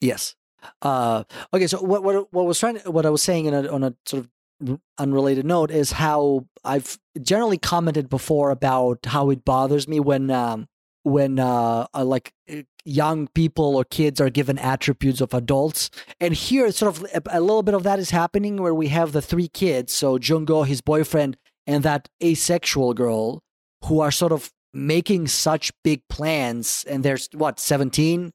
Yes. 0.00 0.34
Uh, 0.80 1.24
okay. 1.52 1.66
So 1.66 1.82
what 1.82 2.02
what 2.02 2.32
what 2.32 2.46
was 2.46 2.58
trying 2.58 2.78
to, 2.78 2.90
what 2.90 3.04
I 3.04 3.10
was 3.10 3.22
saying 3.22 3.44
in 3.44 3.52
a, 3.52 3.68
on 3.68 3.84
a 3.84 3.94
sort 4.06 4.24
of 4.24 4.80
unrelated 4.96 5.44
note 5.44 5.70
is 5.70 5.92
how 5.92 6.46
I've 6.64 6.98
generally 7.20 7.58
commented 7.58 8.08
before 8.08 8.50
about 8.50 9.04
how 9.04 9.28
it 9.28 9.44
bothers 9.44 9.86
me 9.86 10.00
when 10.00 10.30
um, 10.30 10.68
when 11.02 11.38
uh, 11.38 11.86
uh, 11.94 12.04
like 12.04 12.32
uh, 12.50 12.62
young 12.84 13.28
people 13.28 13.76
or 13.76 13.84
kids 13.84 14.20
are 14.20 14.30
given 14.30 14.58
attributes 14.58 15.20
of 15.20 15.32
adults, 15.34 15.90
and 16.20 16.34
here 16.34 16.70
sort 16.72 16.96
of 16.96 17.24
a, 17.30 17.40
little 17.40 17.62
bit 17.62 17.74
of 17.74 17.82
that 17.84 17.98
is 17.98 18.10
happening 18.10 18.56
where 18.56 18.74
we 18.74 18.88
have 18.88 19.12
the 19.12 19.22
three 19.22 19.48
kids, 19.48 19.92
so 19.92 20.18
Jungo, 20.18 20.66
his 20.66 20.80
boyfriend, 20.80 21.36
and 21.66 21.82
that 21.84 22.08
asexual 22.22 22.94
girl, 22.94 23.42
who 23.84 24.00
are 24.00 24.10
sort 24.10 24.32
of 24.32 24.52
making 24.72 25.26
such 25.28 25.72
big 25.82 26.02
plans, 26.08 26.84
and 26.88 27.02
they're 27.04 27.18
what 27.32 27.58
seventeen 27.58 28.32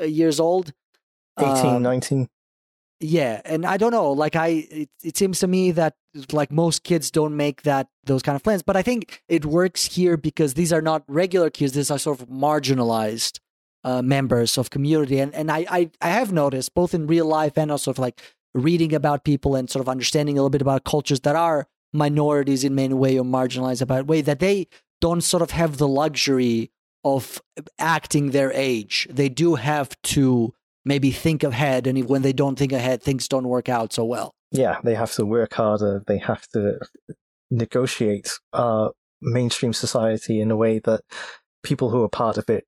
years 0.00 0.40
old. 0.40 0.72
18, 1.38 1.76
Um, 1.76 1.82
19. 1.82 2.28
Yeah, 3.02 3.40
and 3.44 3.66
I 3.66 3.76
don't 3.76 3.90
know. 3.90 4.12
Like 4.12 4.36
I, 4.36 4.66
it, 4.70 4.88
it 5.02 5.16
seems 5.16 5.40
to 5.40 5.48
me 5.48 5.72
that 5.72 5.94
like 6.32 6.52
most 6.52 6.84
kids 6.84 7.10
don't 7.10 7.36
make 7.36 7.62
that 7.62 7.88
those 8.04 8.22
kind 8.22 8.36
of 8.36 8.42
plans. 8.42 8.62
But 8.62 8.76
I 8.76 8.82
think 8.82 9.22
it 9.28 9.44
works 9.44 9.86
here 9.86 10.16
because 10.16 10.54
these 10.54 10.72
are 10.72 10.80
not 10.80 11.02
regular 11.08 11.50
kids. 11.50 11.72
These 11.72 11.90
are 11.90 11.98
sort 11.98 12.20
of 12.20 12.28
marginalized 12.28 13.40
uh, 13.82 14.02
members 14.02 14.56
of 14.56 14.70
community, 14.70 15.18
and 15.18 15.34
and 15.34 15.50
I, 15.50 15.66
I 15.68 15.90
I 16.00 16.08
have 16.10 16.32
noticed 16.32 16.74
both 16.74 16.94
in 16.94 17.08
real 17.08 17.26
life 17.26 17.58
and 17.58 17.72
also 17.72 17.92
like 17.98 18.22
reading 18.54 18.94
about 18.94 19.24
people 19.24 19.56
and 19.56 19.68
sort 19.68 19.80
of 19.80 19.88
understanding 19.88 20.36
a 20.36 20.40
little 20.40 20.50
bit 20.50 20.62
about 20.62 20.84
cultures 20.84 21.20
that 21.20 21.34
are 21.34 21.66
minorities 21.92 22.62
in 22.62 22.74
many 22.74 22.94
way 22.94 23.18
or 23.18 23.24
marginalized 23.24 23.82
about 23.82 24.06
way 24.06 24.20
that 24.20 24.38
they 24.38 24.68
don't 25.00 25.22
sort 25.22 25.42
of 25.42 25.50
have 25.50 25.78
the 25.78 25.88
luxury 25.88 26.70
of 27.04 27.42
acting 27.78 28.30
their 28.30 28.52
age. 28.52 29.08
They 29.10 29.28
do 29.28 29.56
have 29.56 30.00
to 30.02 30.54
maybe 30.84 31.10
think 31.10 31.44
ahead, 31.44 31.86
and 31.86 32.08
when 32.08 32.22
they 32.22 32.32
don't 32.32 32.58
think 32.58 32.72
ahead, 32.72 33.02
things 33.02 33.28
don't 33.28 33.48
work 33.48 33.68
out 33.68 33.92
so 33.92 34.04
well. 34.04 34.34
Yeah, 34.50 34.78
they 34.84 34.94
have 34.94 35.12
to 35.12 35.24
work 35.24 35.54
harder. 35.54 36.02
They 36.06 36.18
have 36.18 36.46
to 36.48 36.78
negotiate 37.50 38.30
uh, 38.52 38.88
mainstream 39.20 39.72
society 39.72 40.40
in 40.40 40.50
a 40.50 40.56
way 40.56 40.78
that 40.80 41.02
people 41.62 41.90
who 41.90 42.02
are 42.02 42.08
part 42.08 42.38
of 42.38 42.48
it 42.50 42.64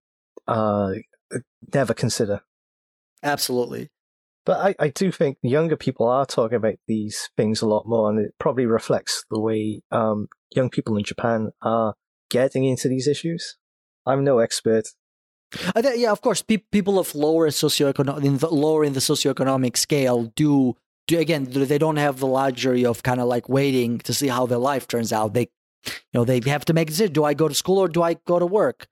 uh, 0.47 0.93
never 1.73 1.95
consider. 1.95 2.41
Absolutely. 3.23 3.91
But 4.47 4.61
I, 4.61 4.85
I 4.85 4.89
do 4.89 5.11
think 5.11 5.39
younger 5.43 5.77
people 5.77 6.07
are 6.07 6.27
talking 6.27 6.57
about 6.57 6.75
these 6.87 7.31
things 7.37 7.63
a 7.63 7.67
lot 7.67 7.85
more, 7.87 8.11
and 8.11 8.19
it 8.19 8.35
probably 8.39 8.67
reflects 8.67 9.25
the 9.31 9.41
way 9.41 9.81
um, 9.91 10.29
young 10.55 10.69
people 10.69 10.97
in 10.99 11.05
Japan 11.05 11.51
are 11.63 11.95
getting 12.31 12.65
into 12.65 12.89
these 12.89 13.09
issues. 13.09 13.57
I'm 14.05 14.23
no 14.23 14.39
expert. 14.41 14.85
Think, 15.55 15.99
yeah, 15.99 16.13
of 16.13 16.21
course, 16.21 16.43
pe- 16.43 16.59
people 16.59 16.99
of 16.99 17.15
lower 17.15 17.49
socioeconomic, 17.49 18.25
in 18.25 18.39
the, 18.39 18.49
lower 18.49 18.85
in 18.85 18.93
the 18.93 19.01
socioeconomic 19.01 19.77
scale, 19.77 20.33
do, 20.37 20.77
do 21.07 21.19
again. 21.19 21.47
They 21.51 21.79
don't 21.79 21.97
have 21.97 22.19
the 22.19 22.27
luxury 22.27 22.85
of 22.85 23.03
kind 23.03 23.21
of 23.21 23.27
like 23.27 23.49
waiting 23.49 23.99
to 24.01 24.15
see 24.15 24.29
how 24.29 24.47
their 24.47 24.59
life 24.59 24.87
turns 24.89 25.13
out. 25.13 25.35
They, 25.35 25.49
you 25.87 25.93
know, 26.15 26.25
they 26.25 26.41
have 26.47 26.65
to 26.67 26.75
make 26.75 26.89
a 26.89 26.91
decision: 26.91 27.13
do 27.13 27.25
I 27.25 27.35
go 27.35 27.49
to 27.49 27.55
school 27.55 27.79
or 27.79 27.89
do 27.89 28.03
I 28.03 28.15
go 28.27 28.39
to 28.39 28.47
work? 28.47 28.87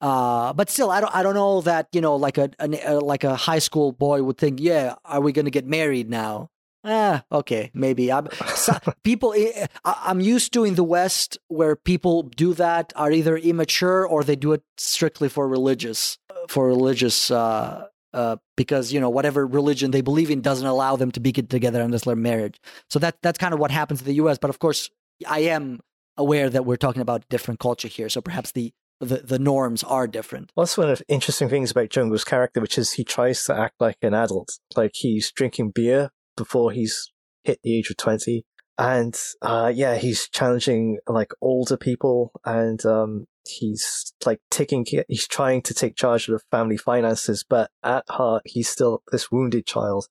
Uh, 0.00 0.52
but 0.52 0.68
still, 0.68 0.90
I 0.90 1.00
don't, 1.00 1.14
I 1.14 1.22
don't 1.22 1.34
know 1.34 1.62
that 1.62 1.88
you 1.92 2.00
know, 2.00 2.16
like 2.16 2.38
a, 2.38 2.50
a 2.58 2.94
like 3.00 3.24
a 3.24 3.34
high 3.34 3.58
school 3.58 3.92
boy 3.92 4.22
would 4.22 4.36
think, 4.38 4.60
yeah, 4.60 4.94
are 5.04 5.20
we 5.20 5.32
going 5.32 5.46
to 5.46 5.50
get 5.50 5.66
married 5.66 6.10
now? 6.10 6.50
Ah, 6.88 7.24
okay, 7.32 7.72
maybe. 7.74 8.12
I'm 8.12 8.28
so, 8.54 8.78
people. 9.02 9.34
eh, 9.36 9.66
I'm 9.84 10.20
used 10.20 10.52
to 10.52 10.62
in 10.64 10.76
the 10.76 10.84
West 10.84 11.36
where 11.48 11.74
people 11.74 12.22
do 12.22 12.54
that 12.54 12.92
are 12.94 13.10
either 13.10 13.36
immature 13.36 14.06
or 14.06 14.22
they 14.22 14.36
do 14.36 14.52
it 14.52 14.62
strictly 14.78 15.28
for 15.28 15.48
religious, 15.48 16.16
for 16.48 16.68
religious, 16.68 17.28
uh, 17.32 17.88
uh, 18.14 18.36
because 18.56 18.92
you 18.92 19.00
know 19.00 19.10
whatever 19.10 19.44
religion 19.44 19.90
they 19.90 20.00
believe 20.00 20.30
in 20.30 20.40
doesn't 20.40 20.66
allow 20.66 20.94
them 20.94 21.10
to 21.10 21.20
be 21.20 21.32
get 21.32 21.50
together 21.50 21.80
unless 21.82 22.04
they're 22.04 22.14
married. 22.14 22.56
So 22.88 23.00
that 23.00 23.16
that's 23.20 23.38
kind 23.38 23.52
of 23.52 23.58
what 23.58 23.72
happens 23.72 24.00
in 24.00 24.06
the 24.06 24.14
U.S. 24.14 24.38
But 24.38 24.50
of 24.50 24.60
course, 24.60 24.88
I 25.26 25.40
am 25.40 25.80
aware 26.16 26.48
that 26.48 26.64
we're 26.64 26.76
talking 26.76 27.02
about 27.02 27.28
different 27.28 27.58
culture 27.58 27.88
here, 27.88 28.08
so 28.08 28.20
perhaps 28.20 28.52
the 28.52 28.72
the, 29.00 29.16
the 29.18 29.38
norms 29.40 29.82
are 29.82 30.06
different. 30.06 30.52
Well, 30.56 30.64
that's 30.64 30.78
one 30.78 30.88
of 30.88 30.98
the 30.98 31.04
interesting 31.08 31.48
things 31.48 31.72
about 31.72 31.90
Jungo's 31.90 32.24
character, 32.24 32.60
which 32.60 32.78
is 32.78 32.92
he 32.92 33.04
tries 33.04 33.44
to 33.44 33.54
act 33.58 33.74
like 33.80 33.98
an 34.02 34.14
adult. 34.14 34.58
Like 34.76 34.92
he's 34.94 35.32
drinking 35.32 35.72
beer 35.74 36.10
before 36.36 36.72
he's 36.72 37.12
hit 37.44 37.60
the 37.62 37.76
age 37.76 37.90
of 37.90 37.96
20. 37.96 38.44
And, 38.78 39.18
uh, 39.40 39.72
yeah, 39.74 39.96
he's 39.96 40.28
challenging 40.28 40.98
like 41.08 41.32
older 41.40 41.78
people 41.78 42.32
and, 42.44 42.84
um, 42.84 43.26
he's 43.46 44.12
like 44.26 44.40
taking, 44.50 44.84
he's 45.08 45.26
trying 45.26 45.62
to 45.62 45.72
take 45.72 45.96
charge 45.96 46.28
of 46.28 46.34
the 46.34 46.44
family 46.50 46.76
finances, 46.76 47.44
but 47.48 47.70
at 47.82 48.04
heart, 48.08 48.42
he's 48.44 48.68
still 48.68 49.02
this 49.10 49.30
wounded 49.32 49.66
child. 49.66 50.08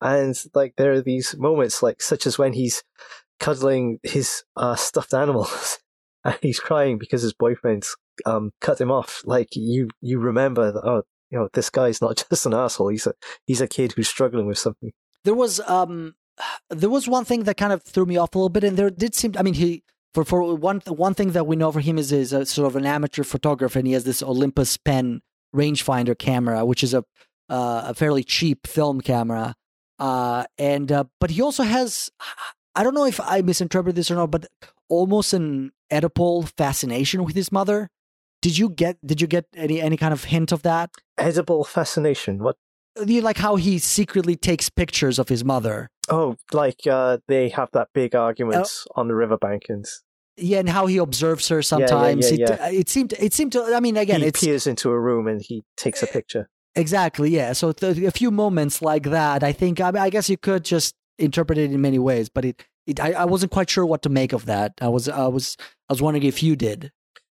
And 0.00 0.40
like 0.54 0.74
there 0.76 0.92
are 0.92 1.02
these 1.02 1.36
moments, 1.36 1.82
like 1.82 2.00
such 2.00 2.26
as 2.26 2.38
when 2.38 2.54
he's 2.54 2.82
cuddling 3.40 3.98
his, 4.02 4.44
uh, 4.56 4.76
stuffed 4.76 5.12
animals 5.12 5.78
and 6.24 6.38
he's 6.40 6.60
crying 6.60 6.96
because 6.96 7.22
his 7.22 7.34
boyfriend's, 7.34 7.94
um, 8.24 8.52
cut 8.62 8.80
him 8.80 8.90
off. 8.90 9.20
Like 9.26 9.48
you, 9.52 9.88
you 10.00 10.18
remember 10.18 10.72
that, 10.72 10.84
oh, 10.84 11.02
you 11.30 11.38
know, 11.38 11.48
this 11.52 11.68
guy's 11.68 12.00
not 12.00 12.24
just 12.30 12.46
an 12.46 12.54
asshole. 12.54 12.88
He's 12.88 13.06
a, 13.06 13.12
he's 13.44 13.60
a 13.60 13.68
kid 13.68 13.92
who's 13.92 14.08
struggling 14.08 14.46
with 14.46 14.58
something. 14.58 14.92
There 15.28 15.34
was 15.34 15.60
um 15.68 16.14
there 16.70 16.88
was 16.88 17.06
one 17.06 17.26
thing 17.26 17.44
that 17.44 17.58
kind 17.58 17.70
of 17.70 17.82
threw 17.82 18.06
me 18.06 18.16
off 18.16 18.34
a 18.34 18.38
little 18.38 18.48
bit, 18.48 18.64
and 18.64 18.78
there 18.78 18.88
did 18.88 19.14
seem. 19.14 19.34
I 19.36 19.42
mean, 19.42 19.52
he 19.52 19.82
for 20.14 20.24
for 20.24 20.54
one 20.54 20.80
one 20.86 21.12
thing 21.12 21.32
that 21.32 21.46
we 21.46 21.54
know 21.54 21.70
for 21.70 21.80
him 21.80 21.98
is 21.98 22.12
is 22.12 22.32
a 22.32 22.46
sort 22.46 22.66
of 22.66 22.76
an 22.76 22.86
amateur 22.86 23.24
photographer, 23.24 23.78
and 23.78 23.86
he 23.86 23.92
has 23.92 24.04
this 24.04 24.22
Olympus 24.22 24.78
Pen 24.78 25.20
rangefinder 25.54 26.18
camera, 26.18 26.64
which 26.64 26.82
is 26.82 26.94
a 26.94 27.04
uh, 27.50 27.82
a 27.88 27.94
fairly 27.94 28.24
cheap 28.24 28.66
film 28.66 29.02
camera. 29.02 29.54
Uh, 29.98 30.44
and 30.56 30.90
uh, 30.90 31.04
but 31.20 31.28
he 31.28 31.42
also 31.42 31.62
has. 31.62 32.10
I 32.74 32.82
don't 32.82 32.94
know 32.94 33.04
if 33.04 33.20
I 33.20 33.42
misinterpreted 33.42 33.96
this 33.96 34.10
or 34.10 34.14
not, 34.14 34.30
but 34.30 34.46
almost 34.88 35.34
an 35.34 35.72
Oedipal 35.92 36.48
fascination 36.56 37.22
with 37.22 37.36
his 37.36 37.52
mother. 37.52 37.90
Did 38.40 38.56
you 38.56 38.70
get? 38.70 38.96
Did 39.04 39.20
you 39.20 39.26
get 39.26 39.44
any 39.54 39.78
any 39.78 39.98
kind 39.98 40.14
of 40.14 40.24
hint 40.24 40.52
of 40.52 40.62
that? 40.62 40.88
Edible 41.18 41.64
fascination. 41.64 42.38
What? 42.38 42.56
You 43.06 43.20
like 43.22 43.38
how 43.38 43.56
he 43.56 43.78
secretly 43.78 44.36
takes 44.36 44.68
pictures 44.70 45.18
of 45.18 45.28
his 45.28 45.44
mother. 45.44 45.88
Oh, 46.08 46.36
like 46.52 46.86
uh, 46.86 47.18
they 47.28 47.48
have 47.50 47.68
that 47.72 47.88
big 47.94 48.14
argument 48.14 48.66
Oh. 48.66 49.00
on 49.00 49.08
the 49.08 49.14
riverbank, 49.14 49.64
and 49.68 49.84
Yeah, 50.36 50.58
and 50.60 50.68
how 50.68 50.86
he 50.86 50.96
observes 50.98 51.48
her 51.48 51.62
sometimes. 51.62 52.30
yeah, 52.32 52.68
it, 52.68 52.74
it 52.80 52.88
seemed. 52.88 53.12
It 53.18 53.32
seemed 53.34 53.52
to. 53.52 53.62
I 53.74 53.80
mean, 53.80 53.96
again, 53.96 54.20
he 54.20 54.26
it's 54.28 54.40
peers 54.44 54.66
into 54.66 54.90
a 54.90 54.98
room 54.98 55.26
and 55.28 55.40
he 55.42 55.64
takes 55.76 56.02
a 56.02 56.06
picture. 56.06 56.48
exactly 56.76 57.30
yeah. 57.30 57.52
So 57.52 57.72
th- 57.72 57.98
a 57.98 58.10
few 58.10 58.30
moments 58.30 58.80
like 58.82 59.04
that, 59.04 59.42
I 59.42 59.52
think. 59.52 59.80
I, 59.80 59.90
mean, 59.90 60.02
I 60.02 60.10
guess 60.10 60.28
you 60.30 60.36
could 60.36 60.64
just 60.64 60.94
interpret 61.18 61.58
it 61.58 61.72
in 61.72 61.80
many 61.80 61.98
ways, 61.98 62.28
but 62.28 62.44
it. 62.44 62.64
it 62.86 63.00
I, 63.00 63.12
I 63.12 63.24
wasn't 63.24 63.52
quite 63.52 63.68
sure 63.70 63.84
what 63.84 64.02
to 64.02 64.08
make 64.08 64.32
of 64.32 64.46
that. 64.46 64.72
I 64.80 64.88
was. 64.88 65.08
I 65.08 65.26
was. 65.26 65.56
I 65.88 65.92
was 65.92 66.00
wondering 66.02 66.24
if 66.24 66.42
you 66.42 66.56
did. 66.56 66.90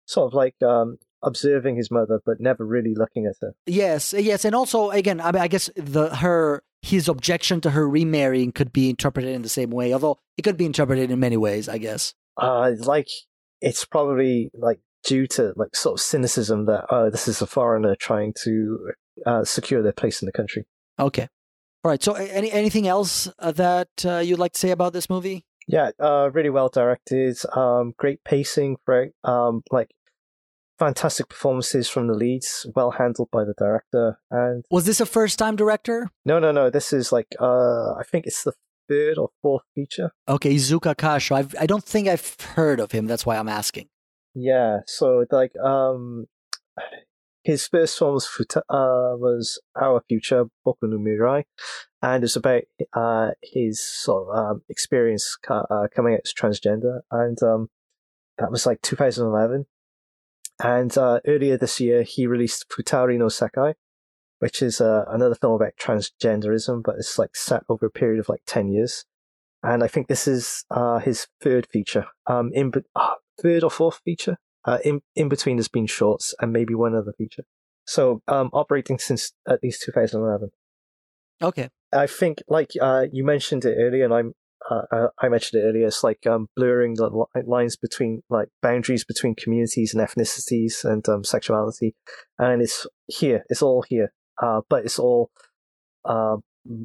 Sort 0.07 0.27
of 0.27 0.33
like 0.33 0.55
um, 0.61 0.97
observing 1.26 1.76
his 1.76 1.91
mother, 1.91 2.22
but 2.26 2.39
never 2.39 2.65
really 2.65 2.95
looking 2.95 3.26
at 3.26 3.35
her. 3.41 3.53
Yes, 3.65 4.14
yes, 4.14 4.45
and 4.45 4.56
also 4.56 4.91
again, 4.91 5.19
I 5.19 5.31
mean, 5.31 5.41
I 5.41 5.47
guess 5.47 5.69
the 5.76 6.15
her 6.15 6.64
his 6.81 7.10
objection 7.10 7.61
to 7.61 7.72
her 7.72 7.89
remarrying 7.89 8.52
could 8.52 8.72
be 8.72 8.89
interpreted 8.89 9.34
in 9.34 9.41
the 9.41 9.49
same 9.49 9.72
way, 9.72 9.93
although 9.93 10.19
it 10.38 10.43
could 10.43 10.57
be 10.57 10.65
interpreted 10.65 11.11
in 11.11 11.19
many 11.19 11.38
ways. 11.38 11.68
I 11.68 11.77
guess. 11.77 12.14
Uh, 12.38 12.72
like 12.80 13.07
it's 13.61 13.85
probably 13.85 14.52
like 14.53 14.80
due 15.03 15.27
to 15.27 15.53
like 15.56 15.76
sort 15.76 15.99
of 15.99 16.02
cynicism 16.02 16.65
that 16.65 16.85
oh, 16.89 17.10
this 17.10 17.27
is 17.27 17.41
a 17.41 17.47
foreigner 17.47 17.95
trying 17.95 18.34
to 18.43 18.91
uh, 19.26 19.43
secure 19.43 19.81
their 19.81 19.93
place 19.93 20.22
in 20.22 20.26
the 20.26 20.31
country. 20.31 20.65
Okay. 20.99 21.27
All 21.84 21.89
right. 21.91 22.02
So, 22.02 22.14
any 22.14 22.52
anything 22.52 22.88
else 22.88 23.30
uh, 23.39 23.52
that 23.53 23.89
uh, 24.06 24.18
you'd 24.18 24.39
like 24.39 24.53
to 24.53 24.60
say 24.60 24.72
about 24.72 24.93
this 24.93 25.10
movie? 25.10 25.45
Yeah, 25.68 25.91
uh, 25.99 26.30
really 26.31 26.49
well 26.49 26.69
directed. 26.69 27.38
Um, 27.56 27.93
great 27.97 28.23
pacing, 28.23 28.77
great, 28.85 29.11
um, 29.23 29.64
like 29.72 29.89
fantastic 30.80 31.30
performances 31.30 31.89
from 31.89 32.07
the 32.07 32.14
leads, 32.14 32.65
well 32.76 32.91
handled 32.91 33.30
by 33.31 33.43
the 33.43 33.53
director. 33.57 34.19
And 34.31 34.64
Was 34.72 34.85
this 34.85 34.99
a 34.99 35.06
first 35.06 35.39
time 35.39 35.56
director? 35.56 36.10
no, 36.26 36.39
no, 36.39 36.52
no, 36.52 36.69
this 36.69 36.91
is 36.93 37.11
like 37.11 37.27
uh, 37.39 37.93
I 37.93 38.03
think 38.10 38.26
it's 38.27 38.43
the 38.43 38.53
third 38.89 39.18
or 39.18 39.30
fourth 39.41 39.64
feature. 39.73 40.11
Okay, 40.27 40.53
Iizuka 40.53 40.95
Kasho. 40.95 41.35
I've, 41.35 41.56
I 41.60 41.65
don't 41.65 41.84
think 41.84 42.07
I've 42.07 42.35
heard 42.56 42.80
of 42.80 42.91
him. 42.91 43.07
That's 43.07 43.26
why 43.26 43.38
I'm 43.38 43.49
asking. 43.49 43.88
Yeah, 44.34 44.80
so 44.85 45.26
like 45.31 45.53
um, 45.57 46.26
his 47.43 47.68
first 47.68 47.97
film 47.97 48.14
was 48.14 48.27
Futa- 48.27 48.57
uh, 48.69 49.15
was 49.18 49.61
Our 49.80 50.03
Future, 50.10 50.45
Boku 50.65 50.84
no 50.84 50.97
Mirai, 50.97 51.43
and 52.02 52.23
it's 52.23 52.35
about 52.35 52.64
uh 52.93 53.30
his 53.41 53.84
sort 53.84 54.27
of 54.30 54.38
um, 54.38 54.61
experience 54.69 55.38
uh, 55.49 55.88
coming 55.95 56.15
out 56.15 56.22
as 56.26 56.34
transgender, 56.34 56.99
and 57.11 57.41
um, 57.41 57.69
that 58.38 58.52
was 58.52 58.65
like 58.65 58.81
2011. 58.81 59.65
And 60.64 60.98
uh, 60.98 61.19
earlier 61.27 61.57
this 61.57 61.80
year, 61.80 62.03
he 62.03 62.27
released 62.27 62.69
Futari 62.69 63.18
no 63.18 63.26
Sekai, 63.26 63.76
which 64.40 64.61
is 64.61 64.80
uh, 64.80 65.06
another 65.07 65.36
film 65.36 65.53
about 65.53 65.73
transgenderism, 65.80 66.84
but 66.84 66.95
it's 66.95 67.19
like 67.19 67.36
set 67.36 67.64
over 67.68 67.86
a 67.86 67.91
period 67.91 68.19
of 68.19 68.30
like 68.30 68.41
10 68.45 68.69
years. 68.69 69.06
And 69.64 69.84
I 69.84 69.88
think 69.88 70.07
this 70.07 70.27
is 70.27 70.64
uh, 70.69 70.99
his 70.99 71.27
third 71.41 71.68
feature. 71.68 72.06
Um, 72.27 72.52
in 72.53 72.72
be- 72.72 72.82
uh, 72.95 73.15
third 73.41 73.64
or 73.64 73.72
fourth 73.72 74.02
feature. 74.06 74.38
Uh, 74.64 74.80
in 74.84 75.02
in 75.15 75.30
between, 75.30 75.57
there's 75.57 75.68
been 75.68 75.86
shorts 75.86 76.34
and 76.40 76.52
maybe 76.52 76.73
one 76.73 76.95
other 76.95 77.14
feature. 77.18 77.44
So 77.86 78.22
um, 78.27 78.49
operating 78.53 78.98
since 78.98 79.34
at 79.48 79.61
least 79.61 79.84
2011. 79.84 80.49
Okay. 81.41 81.69
I 81.94 82.07
think, 82.07 82.41
like 82.48 82.72
uh, 82.82 83.06
you 83.11 83.23
mentioned 83.23 83.64
it 83.65 83.76
earlier, 83.80 84.06
and 84.06 84.14
I'm 84.14 84.34
uh, 84.69 84.81
uh, 84.91 85.07
I 85.19 85.29
mentioned 85.29 85.61
it 85.61 85.65
earlier. 85.65 85.87
It's 85.87 86.03
like 86.03 86.25
um, 86.25 86.47
blurring 86.55 86.95
the 86.95 87.09
li- 87.09 87.43
lines 87.45 87.75
between 87.75 88.23
like 88.29 88.49
boundaries 88.61 89.03
between 89.03 89.35
communities 89.35 89.93
and 89.93 90.05
ethnicities 90.05 90.83
and 90.83 91.07
um, 91.07 91.23
sexuality, 91.23 91.95
and 92.39 92.61
it's 92.61 92.87
here. 93.07 93.43
It's 93.49 93.61
all 93.61 93.83
here, 93.87 94.11
uh, 94.41 94.61
but 94.69 94.85
it's 94.85 94.99
all 94.99 95.29
uh, 96.05 96.37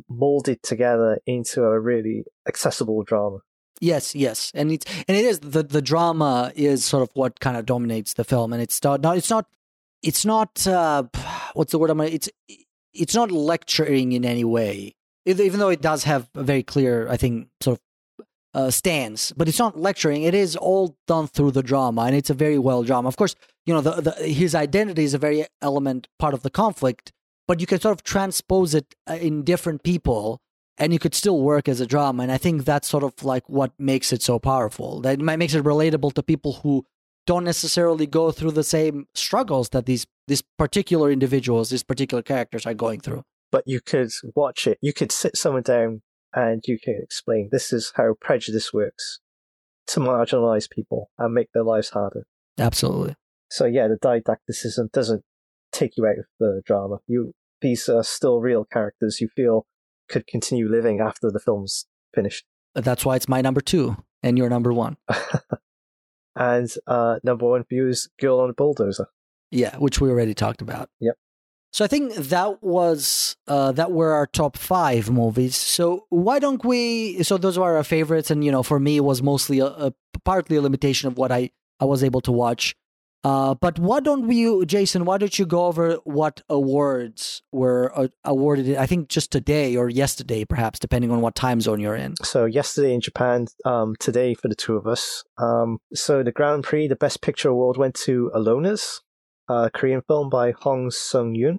molded 0.09 0.62
together 0.62 1.19
into 1.27 1.62
a 1.62 1.81
really 1.81 2.24
accessible 2.47 3.02
drama. 3.02 3.39
Yes, 3.81 4.15
yes, 4.15 4.52
and 4.55 4.73
it's 4.73 4.85
and 5.09 5.16
it 5.16 5.24
is 5.24 5.40
the 5.40 5.62
the 5.62 5.81
drama 5.81 6.52
is 6.55 6.85
sort 6.85 7.02
of 7.02 7.11
what 7.15 7.40
kind 7.40 7.57
of 7.57 7.65
dominates 7.65 8.12
the 8.15 8.24
film, 8.24 8.52
and 8.52 8.61
it's 8.61 8.82
not, 8.85 9.05
it's 9.16 9.31
not 9.31 9.47
it's 10.02 10.27
not 10.27 10.66
uh, 10.66 11.05
what's 11.55 11.73
the 11.73 11.78
word 11.78 11.89
I'm 11.89 12.01
it's 12.02 12.28
it's 12.93 13.15
not 13.15 13.31
lecturing 13.31 14.12
in 14.12 14.27
any 14.27 14.44
way, 14.44 14.97
even 15.39 15.61
though 15.61 15.69
it 15.69 15.82
does 15.82 16.05
have 16.05 16.28
a 16.35 16.43
very 16.43 16.62
clear, 16.62 17.09
I 17.09 17.16
think, 17.16 17.48
sort 17.61 17.78
of 17.78 18.27
uh, 18.52 18.70
stance, 18.70 19.32
but 19.32 19.48
it's 19.48 19.59
not 19.59 19.78
lecturing. 19.78 20.23
It 20.23 20.35
is 20.35 20.57
all 20.57 20.97
done 21.07 21.28
through 21.28 21.52
the 21.52 21.62
drama, 21.62 22.02
and 22.02 22.16
it's 22.16 22.31
a 22.31 22.35
very 22.35 22.59
well 22.59 22.82
drama. 22.82 23.09
Of 23.09 23.16
course, 23.16 23.35
you 23.66 23.74
know 23.74 23.81
the, 23.81 24.01
the 24.01 24.12
his 24.27 24.55
identity 24.55 25.05
is 25.05 25.15
a 25.15 25.19
very 25.19 25.47
element 25.62 26.09
part 26.19 26.35
of 26.35 26.43
the 26.43 26.51
conflict, 26.51 27.12
but 27.47 27.61
you 27.61 27.66
can 27.66 27.81
sort 27.81 27.93
of 27.93 28.02
transpose 28.02 28.74
it 28.74 28.94
uh, 29.09 29.15
in 29.15 29.44
different 29.44 29.82
people 29.82 30.40
and 30.81 30.94
you 30.94 30.98
could 30.98 31.15
still 31.15 31.40
work 31.40 31.69
as 31.69 31.78
a 31.81 31.86
drama. 31.86 32.23
And 32.23 32.32
I 32.32 32.39
think 32.39 32.65
that's 32.65 32.89
sort 32.89 33.05
of 33.05 33.23
like 33.23 33.48
what 33.48 33.73
makes 33.78 34.12
it 34.12 34.23
so 34.23 34.39
powerful. 34.39 35.02
That 35.02 35.20
makes 35.20 35.55
it 35.55 35.62
relatable 35.62 36.15
to 36.15 36.23
people 36.23 36.55
who 36.55 36.86
don't 37.27 37.44
necessarily 37.44 38.07
go 38.07 38.32
through 38.32 38.52
the 38.52 38.65
same 38.65 39.07
struggles 39.15 39.69
that 39.69 39.86
these 39.86 40.07
these 40.27 40.43
particular 40.59 41.11
individuals, 41.11 41.70
these 41.70 41.82
particular 41.82 42.23
characters 42.23 42.66
are 42.66 42.74
going 42.74 43.01
through. 43.01 43.23
But 43.53 43.65
you 43.67 43.81
could 43.81 44.11
watch 44.35 44.67
it. 44.67 44.79
You 44.81 44.93
could 44.93 45.11
sit 45.13 45.37
someone 45.37 45.63
down 45.63 46.03
and 46.33 46.63
you 46.67 46.79
can 46.79 47.01
explain 47.03 47.49
this 47.51 47.73
is 47.73 47.93
how 47.97 48.15
prejudice 48.21 48.73
works 48.73 49.21
to 49.89 50.01
marginalize 50.01 50.71
people 50.71 51.11
and 51.19 51.35
make 51.35 51.49
their 51.53 51.65
lives 51.65 51.91
harder. 51.91 52.27
Absolutely. 52.59 53.17
So 53.51 53.65
yeah, 53.65 53.89
the 53.89 53.97
didacticism 53.97 54.93
doesn't 54.93 55.25
take 55.73 55.97
you 55.97 56.07
out 56.07 56.19
of 56.19 56.27
the 56.39 56.63
drama. 56.65 56.99
You 57.07 57.33
these 57.61 57.89
are 57.89 58.05
still 58.05 58.41
real 58.41 58.65
characters 58.65 59.21
you 59.21 59.29
feel 59.29 59.67
could 60.09 60.27
continue 60.27 60.69
living 60.69 61.01
after 61.01 61.31
the 61.31 61.41
film's 61.41 61.87
finished. 62.15 62.45
That's 62.75 63.05
why 63.05 63.17
it's 63.17 63.29
my 63.29 63.41
number 63.41 63.61
two 63.61 63.97
and 64.23 64.39
your 64.39 64.49
number 64.49 64.73
one. 64.73 64.97
and 66.37 66.73
uh, 66.87 67.19
number 67.23 67.49
one 67.49 67.65
for 67.65 67.75
you 67.75 67.89
is 67.89 68.09
Girl 68.21 68.41
on 68.41 68.51
a 68.51 68.53
Bulldozer. 68.53 69.09
Yeah, 69.51 69.77
which 69.79 70.01
we 70.01 70.11
already 70.11 70.35
talked 70.35 70.63
about. 70.63 70.89
Yep. 71.01 71.17
So 71.73 71.85
I 71.85 71.89
think 71.89 72.15
that 72.15 72.63
was 72.63 73.37
uh, 73.47 73.73
that 73.73 73.93
were 73.93 74.13
our 74.13 74.27
top 74.27 74.57
five 74.57 75.11
movies. 75.11 75.57
So 75.57 76.07
why 76.09 76.39
don't 76.39 76.65
we? 76.65 77.23
So 77.23 77.39
those 77.39 77.59
were 77.59 77.77
our 77.77 77.85
favorites, 77.85 78.31
and 78.31 78.45
you 78.45 78.51
know, 78.51 78.63
for 78.63 78.81
me, 78.81 78.97
it 78.97 79.05
was 79.05 79.23
mostly 79.23 79.61
a, 79.61 79.67
a 79.67 79.93
partly 80.25 80.57
a 80.57 80.63
limitation 80.63 81.09
of 81.09 81.17
what 81.17 81.31
I 81.31 81.51
I 81.79 81.85
was 81.85 82.03
able 82.03 82.21
to 82.23 82.33
watch. 82.33 82.75
Uh, 83.23 83.55
but 83.55 83.79
why 83.79 84.01
don't 84.01 84.27
we, 84.27 84.65
Jason? 84.65 85.05
Why 85.05 85.19
don't 85.19 85.39
you 85.39 85.45
go 85.45 85.67
over 85.67 85.97
what 86.05 86.41
awards 86.49 87.43
were 87.53 87.93
uh, 87.95 88.09
awarded? 88.25 88.77
I 88.77 88.87
think 88.87 89.09
just 89.09 89.31
today 89.31 89.77
or 89.77 89.91
yesterday, 89.91 90.45
perhaps, 90.47 90.79
depending 90.79 91.11
on 91.11 91.21
what 91.21 91.35
time 91.35 91.61
zone 91.61 91.81
you're 91.81 91.97
in. 91.97 92.15
So 92.23 92.47
yesterday 92.47 92.95
in 92.95 93.03
Japan, 93.03 93.47
um, 93.67 93.95
today 94.01 94.33
for 94.33 94.49
the 94.49 94.55
two 94.55 94.75
of 94.75 94.87
us. 94.87 95.23
Um, 95.37 95.79
so 95.93 96.23
the 96.23 96.33
Grand 96.33 96.65
Prix, 96.65 96.89
the 96.89 96.97
Best 96.97 97.21
Picture 97.21 97.51
award 97.51 97.77
went 97.77 97.95
to 98.07 98.31
Aloners, 98.35 99.01
a 99.51 99.71
Korean 99.71 100.03
film 100.07 100.31
by 100.31 100.53
Hong 100.53 100.91
Sung-eun. 100.91 101.59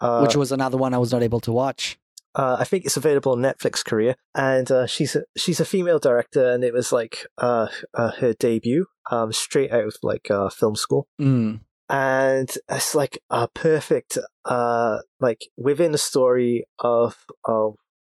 Uh, 0.00 0.20
which 0.24 0.36
was 0.36 0.52
another 0.52 0.78
one 0.78 0.94
I 0.94 0.98
was 0.98 1.12
not 1.12 1.22
able 1.22 1.40
to 1.40 1.52
watch. 1.52 1.98
uh, 2.34 2.56
I 2.60 2.64
think 2.64 2.84
it's 2.84 2.96
available 2.96 3.32
on 3.32 3.40
Netflix 3.40 3.84
Korea, 3.84 4.14
and 4.34 4.70
uh, 4.70 4.86
she's 4.86 5.16
a, 5.16 5.22
she's 5.36 5.60
a 5.60 5.64
female 5.64 5.98
director, 5.98 6.44
and 6.52 6.62
it 6.64 6.72
was 6.72 6.92
like 6.92 7.26
uh, 7.38 7.68
uh, 7.94 8.12
her 8.20 8.32
debut, 8.32 8.86
um, 9.10 9.32
straight 9.32 9.72
out 9.72 9.84
of 9.84 9.96
like 10.02 10.30
uh, 10.30 10.48
film 10.48 10.76
school. 10.76 11.08
Mm. 11.20 11.60
and 11.90 12.50
it's 12.68 12.94
like 12.94 13.18
a 13.30 13.48
perfect 13.48 14.16
uh 14.44 14.98
like 15.18 15.42
within 15.56 15.90
the 15.92 15.98
story 16.10 16.64
of 16.78 17.16
a 17.46 17.70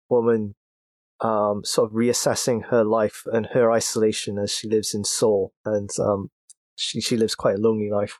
woman 0.09 0.53
um 1.21 1.63
sort 1.63 1.89
of 1.89 1.95
reassessing 1.95 2.65
her 2.71 2.83
life 2.83 3.23
and 3.35 3.45
her 3.53 3.71
isolation 3.71 4.37
as 4.37 4.51
she 4.51 4.67
lives 4.67 4.93
in 4.93 5.03
Seoul 5.05 5.53
and 5.63 5.89
um 5.99 6.29
she 6.75 6.99
she 6.99 7.15
lives 7.15 7.35
quite 7.35 7.55
a 7.55 7.61
lonely 7.67 7.89
life 7.89 8.19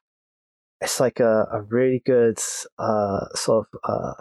it's 0.82 1.00
like 1.00 1.20
a, 1.20 1.48
a 1.52 1.62
really 1.64 2.02
good 2.06 2.40
uh 2.78 3.26
sort 3.36 3.68
of 3.74 3.80
uh 3.84 4.14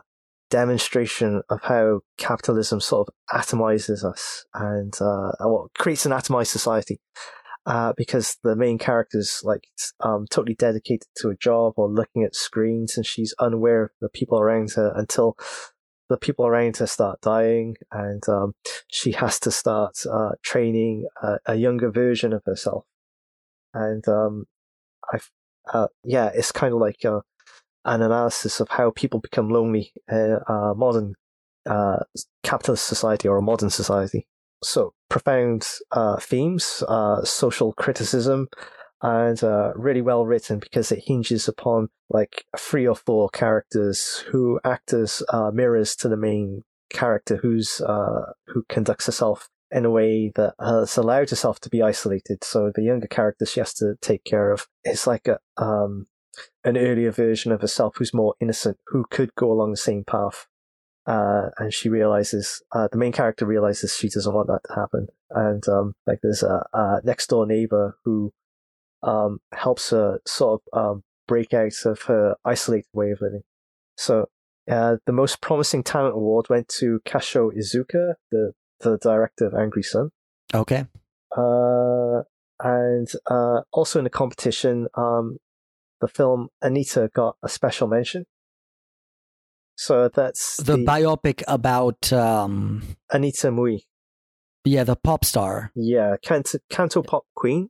demonstration 0.50 1.42
of 1.50 1.60
how 1.62 2.00
capitalism 2.16 2.80
sort 2.80 3.08
of 3.08 3.14
atomizes 3.38 4.02
us 4.02 4.46
and 4.54 4.94
uh 5.00 5.30
what 5.40 5.72
creates 5.74 6.06
an 6.06 6.12
atomized 6.12 6.46
society 6.46 7.00
uh, 7.68 7.92
because 7.98 8.38
the 8.42 8.56
main 8.56 8.78
character's 8.78 9.42
like 9.44 9.68
um, 10.00 10.26
totally 10.30 10.54
dedicated 10.54 11.06
to 11.14 11.28
a 11.28 11.36
job 11.36 11.74
or 11.76 11.86
looking 11.86 12.24
at 12.24 12.34
screens, 12.34 12.96
and 12.96 13.04
she's 13.04 13.34
unaware 13.38 13.82
of 13.82 13.90
the 14.00 14.08
people 14.08 14.40
around 14.40 14.72
her 14.72 14.90
until 14.96 15.36
the 16.08 16.16
people 16.16 16.46
around 16.46 16.78
her 16.78 16.86
start 16.86 17.20
dying, 17.20 17.76
and 17.92 18.26
um, 18.26 18.54
she 18.88 19.12
has 19.12 19.38
to 19.38 19.50
start 19.50 19.98
uh, 20.10 20.30
training 20.42 21.06
a, 21.22 21.36
a 21.44 21.54
younger 21.56 21.90
version 21.90 22.32
of 22.32 22.42
herself. 22.46 22.84
And 23.74 24.08
um, 24.08 24.46
I, 25.12 25.18
uh, 25.72 25.88
yeah, 26.04 26.30
it's 26.34 26.52
kind 26.52 26.74
of 26.74 26.80
like 26.80 27.04
uh, 27.04 27.20
an 27.84 28.02
analysis 28.02 28.60
of 28.60 28.68
how 28.68 28.90
people 28.90 29.20
become 29.20 29.50
lonely 29.50 29.92
in 30.10 30.38
a 30.46 30.74
modern 30.74 31.14
uh, 31.66 31.98
capitalist 32.42 32.86
society 32.86 33.28
or 33.28 33.38
a 33.38 33.42
modern 33.42 33.70
society. 33.70 34.26
So 34.62 34.94
profound 35.08 35.68
uh, 35.92 36.16
themes, 36.18 36.82
uh, 36.88 37.22
social 37.24 37.72
criticism, 37.74 38.48
and 39.02 39.42
uh, 39.44 39.72
really 39.76 40.02
well 40.02 40.26
written 40.26 40.58
because 40.58 40.90
it 40.90 41.04
hinges 41.06 41.46
upon 41.46 41.88
like 42.10 42.44
three 42.58 42.86
or 42.86 42.96
four 42.96 43.28
characters 43.28 44.24
who 44.30 44.58
act 44.64 44.92
as 44.92 45.22
uh, 45.28 45.50
mirrors 45.52 45.94
to 45.96 46.08
the 46.08 46.16
main 46.16 46.64
character, 46.90 47.36
who's 47.36 47.80
uh, 47.80 48.32
who 48.46 48.64
conducts 48.68 49.06
herself 49.06 49.48
in 49.70 49.84
a 49.84 49.90
way 49.90 50.32
that 50.34 50.54
has 50.60 50.96
allowed 50.96 51.30
herself 51.30 51.60
to 51.60 51.70
be 51.70 51.82
isolated. 51.82 52.42
So 52.42 52.72
the 52.74 52.82
younger 52.82 53.06
character 53.06 53.46
she 53.46 53.60
has 53.60 53.74
to 53.74 53.96
take 54.00 54.24
care 54.24 54.50
of 54.50 54.66
is 54.84 55.06
like 55.06 55.28
a 55.28 55.38
um, 55.56 56.06
an 56.64 56.76
earlier 56.76 57.10
version 57.10 57.52
of 57.52 57.60
herself 57.60 57.96
who's 57.96 58.14
more 58.14 58.34
innocent, 58.40 58.78
who 58.86 59.04
could 59.10 59.34
go 59.34 59.50
along 59.50 59.72
the 59.72 59.76
same 59.76 60.04
path 60.04 60.46
uh, 61.08 61.48
and 61.56 61.72
she 61.72 61.88
realizes 61.88 62.62
uh, 62.72 62.86
the 62.92 62.98
main 62.98 63.12
character 63.12 63.46
realizes 63.46 63.96
she 63.96 64.10
doesn't 64.10 64.34
want 64.34 64.46
that 64.46 64.60
to 64.66 64.74
happen, 64.74 65.06
and 65.30 65.66
um, 65.66 65.94
like 66.06 66.18
there's 66.22 66.42
a, 66.42 66.66
a 66.74 67.00
next 67.02 67.28
door 67.28 67.46
neighbor 67.46 67.96
who 68.04 68.30
um, 69.02 69.38
helps 69.54 69.88
her 69.88 70.20
sort 70.26 70.60
of 70.70 70.78
um, 70.78 71.02
break 71.26 71.54
out 71.54 71.72
of 71.86 72.02
her 72.02 72.36
isolated 72.44 72.88
way 72.92 73.10
of 73.10 73.22
living. 73.22 73.40
So 73.96 74.28
uh, 74.70 74.96
the 75.06 75.12
most 75.12 75.40
promising 75.40 75.82
talent 75.82 76.14
award 76.14 76.50
went 76.50 76.68
to 76.80 77.00
Kasho 77.06 77.52
Iizuka, 77.56 78.16
the 78.30 78.52
the 78.80 78.98
director 78.98 79.46
of 79.46 79.54
Angry 79.54 79.82
Son. 79.82 80.10
Okay. 80.54 80.86
Uh, 81.36 82.22
and 82.60 83.08
uh, 83.30 83.60
also 83.72 83.98
in 84.00 84.04
the 84.04 84.10
competition, 84.10 84.88
um, 84.96 85.38
the 86.00 86.08
film 86.08 86.48
Anita 86.62 87.10
got 87.14 87.36
a 87.42 87.48
special 87.48 87.88
mention. 87.88 88.24
So 89.76 90.08
that's 90.08 90.56
The, 90.56 90.76
biopic 90.76 91.42
about 91.46 92.12
um 92.12 92.82
Anita 93.12 93.48
Mui. 93.48 93.80
yeah, 94.64 94.84
the 94.84 94.96
pop 94.96 95.24
star. 95.24 95.70
Yeah, 95.76 96.16
Canto, 96.22 96.58
Canto 96.68 97.02
Pop 97.02 97.24
Queen. 97.36 97.68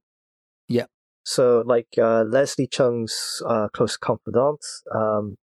Yeah. 0.68 0.86
So 1.24 1.62
like 1.66 1.88
uh, 1.98 2.22
Leslie 2.22 2.66
Cheung's 2.66 3.42
uh, 3.46 3.68
close 3.74 3.96
confidant. 3.98 4.60
Um, 4.94 5.36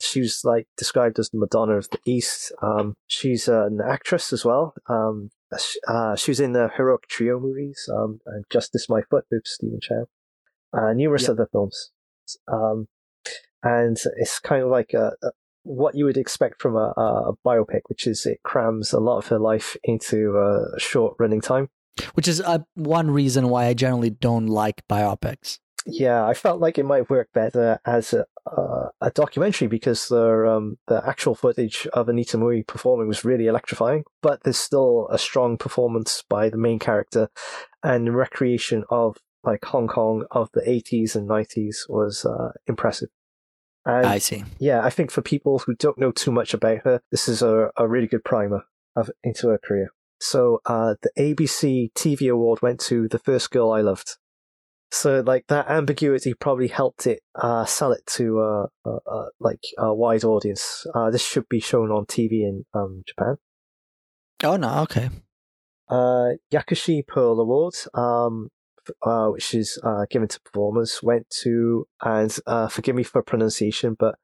she 0.00 0.20
was 0.20 0.40
like 0.44 0.66
described 0.76 1.18
as 1.18 1.30
the 1.30 1.38
Madonna 1.38 1.74
of 1.76 1.88
the 1.90 1.98
East. 2.04 2.52
Um, 2.62 2.94
she's 3.06 3.48
uh, 3.48 3.66
an 3.66 3.80
actress 3.86 4.32
as 4.32 4.44
well. 4.44 4.74
Um, 4.88 5.30
uh, 5.86 6.16
she 6.16 6.30
was 6.30 6.40
in 6.40 6.52
the 6.52 6.70
Heroic 6.76 7.08
Trio 7.08 7.38
movies. 7.40 7.88
Um, 7.92 8.20
and 8.26 8.44
Justice 8.50 8.88
My 8.88 9.02
Foot 9.10 9.24
with 9.30 9.42
Stephen 9.44 9.80
Chow. 9.80 10.06
Uh, 10.72 10.92
numerous 10.92 11.24
Yeah. 11.24 11.30
other 11.32 11.48
films. 11.50 11.90
Um, 12.50 12.86
and 13.62 13.96
it's 14.16 14.38
kind 14.38 14.62
of 14.62 14.70
like 14.70 14.94
a, 14.94 15.12
a, 15.22 15.30
what 15.64 15.94
you 15.94 16.04
would 16.04 16.16
expect 16.16 16.62
from 16.62 16.76
a, 16.76 16.92
a 16.96 17.32
biopic, 17.44 17.80
which 17.88 18.06
is 18.06 18.24
it 18.24 18.40
crams 18.42 18.92
a 18.92 19.00
lot 19.00 19.18
of 19.18 19.26
her 19.28 19.38
life 19.38 19.76
into 19.84 20.38
a 20.38 20.78
short 20.80 21.16
running 21.18 21.40
time. 21.40 21.68
Which 22.14 22.28
is 22.28 22.40
uh, 22.40 22.60
one 22.74 23.10
reason 23.10 23.48
why 23.48 23.66
I 23.66 23.74
generally 23.74 24.10
don't 24.10 24.46
like 24.46 24.86
biopics. 24.88 25.58
Yeah, 25.84 26.24
I 26.24 26.34
felt 26.34 26.60
like 26.60 26.78
it 26.78 26.84
might 26.84 27.10
work 27.10 27.28
better 27.34 27.80
as 27.84 28.12
a, 28.14 28.24
uh, 28.56 28.88
a 29.00 29.10
documentary 29.10 29.68
because 29.68 30.08
the 30.08 30.48
um, 30.48 30.78
the 30.86 31.02
actual 31.06 31.34
footage 31.34 31.86
of 31.92 32.08
Anita 32.08 32.36
Mui 32.36 32.66
performing 32.66 33.08
was 33.08 33.24
really 33.24 33.46
electrifying. 33.46 34.04
But 34.22 34.42
there's 34.42 34.58
still 34.58 35.08
a 35.10 35.18
strong 35.18 35.56
performance 35.56 36.24
by 36.28 36.50
the 36.50 36.58
main 36.58 36.78
character, 36.78 37.28
and 37.82 38.14
recreation 38.14 38.84
of 38.90 39.16
like 39.44 39.64
Hong 39.64 39.88
Kong 39.88 40.26
of 40.30 40.50
the 40.52 40.60
80s 40.60 41.16
and 41.16 41.28
90s 41.28 41.88
was 41.88 42.24
uh, 42.26 42.50
impressive. 42.66 43.08
And 43.86 44.06
I 44.06 44.18
see. 44.18 44.44
yeah, 44.58 44.84
I 44.84 44.90
think 44.90 45.10
for 45.10 45.22
people 45.22 45.60
who 45.60 45.74
don't 45.74 45.98
know 45.98 46.12
too 46.12 46.30
much 46.30 46.52
about 46.52 46.80
her, 46.84 47.00
this 47.10 47.28
is 47.28 47.40
a, 47.40 47.70
a 47.76 47.88
really 47.88 48.06
good 48.06 48.24
primer 48.24 48.64
of 48.94 49.10
into 49.24 49.48
her 49.48 49.58
career. 49.58 49.90
So 50.20 50.60
uh, 50.66 50.96
the 51.00 51.10
ABC 51.18 51.92
TV 51.94 52.30
award 52.30 52.60
went 52.60 52.80
to 52.80 53.08
The 53.08 53.18
First 53.18 53.50
Girl 53.50 53.72
I 53.72 53.80
Loved. 53.80 54.16
So 54.92 55.20
like 55.20 55.46
that 55.48 55.70
ambiguity 55.70 56.34
probably 56.34 56.68
helped 56.68 57.06
it 57.06 57.22
uh, 57.36 57.64
sell 57.64 57.92
it 57.92 58.04
to 58.14 58.40
uh, 58.40 58.66
uh, 58.84 58.98
uh, 59.06 59.26
like 59.38 59.62
a 59.78 59.94
wide 59.94 60.24
audience. 60.24 60.86
Uh, 60.94 61.10
this 61.10 61.24
should 61.24 61.48
be 61.48 61.60
shown 61.60 61.90
on 61.90 62.06
TV 62.06 62.42
in 62.42 62.64
um, 62.74 63.02
Japan. 63.06 63.36
Oh 64.42 64.56
no, 64.56 64.80
okay. 64.82 65.10
Uh, 65.88 66.30
Yakushi 66.52 67.06
Pearl 67.06 67.38
Award, 67.40 67.74
um, 67.94 68.48
uh, 69.02 69.28
which 69.28 69.54
is 69.54 69.78
uh, 69.82 70.06
given 70.10 70.28
to 70.28 70.40
performers, 70.40 71.00
went 71.02 71.28
to 71.42 71.86
and 72.02 72.36
uh, 72.46 72.68
forgive 72.68 72.96
me 72.96 73.02
for 73.02 73.22
pronunciation, 73.22 73.96
but 73.98 74.16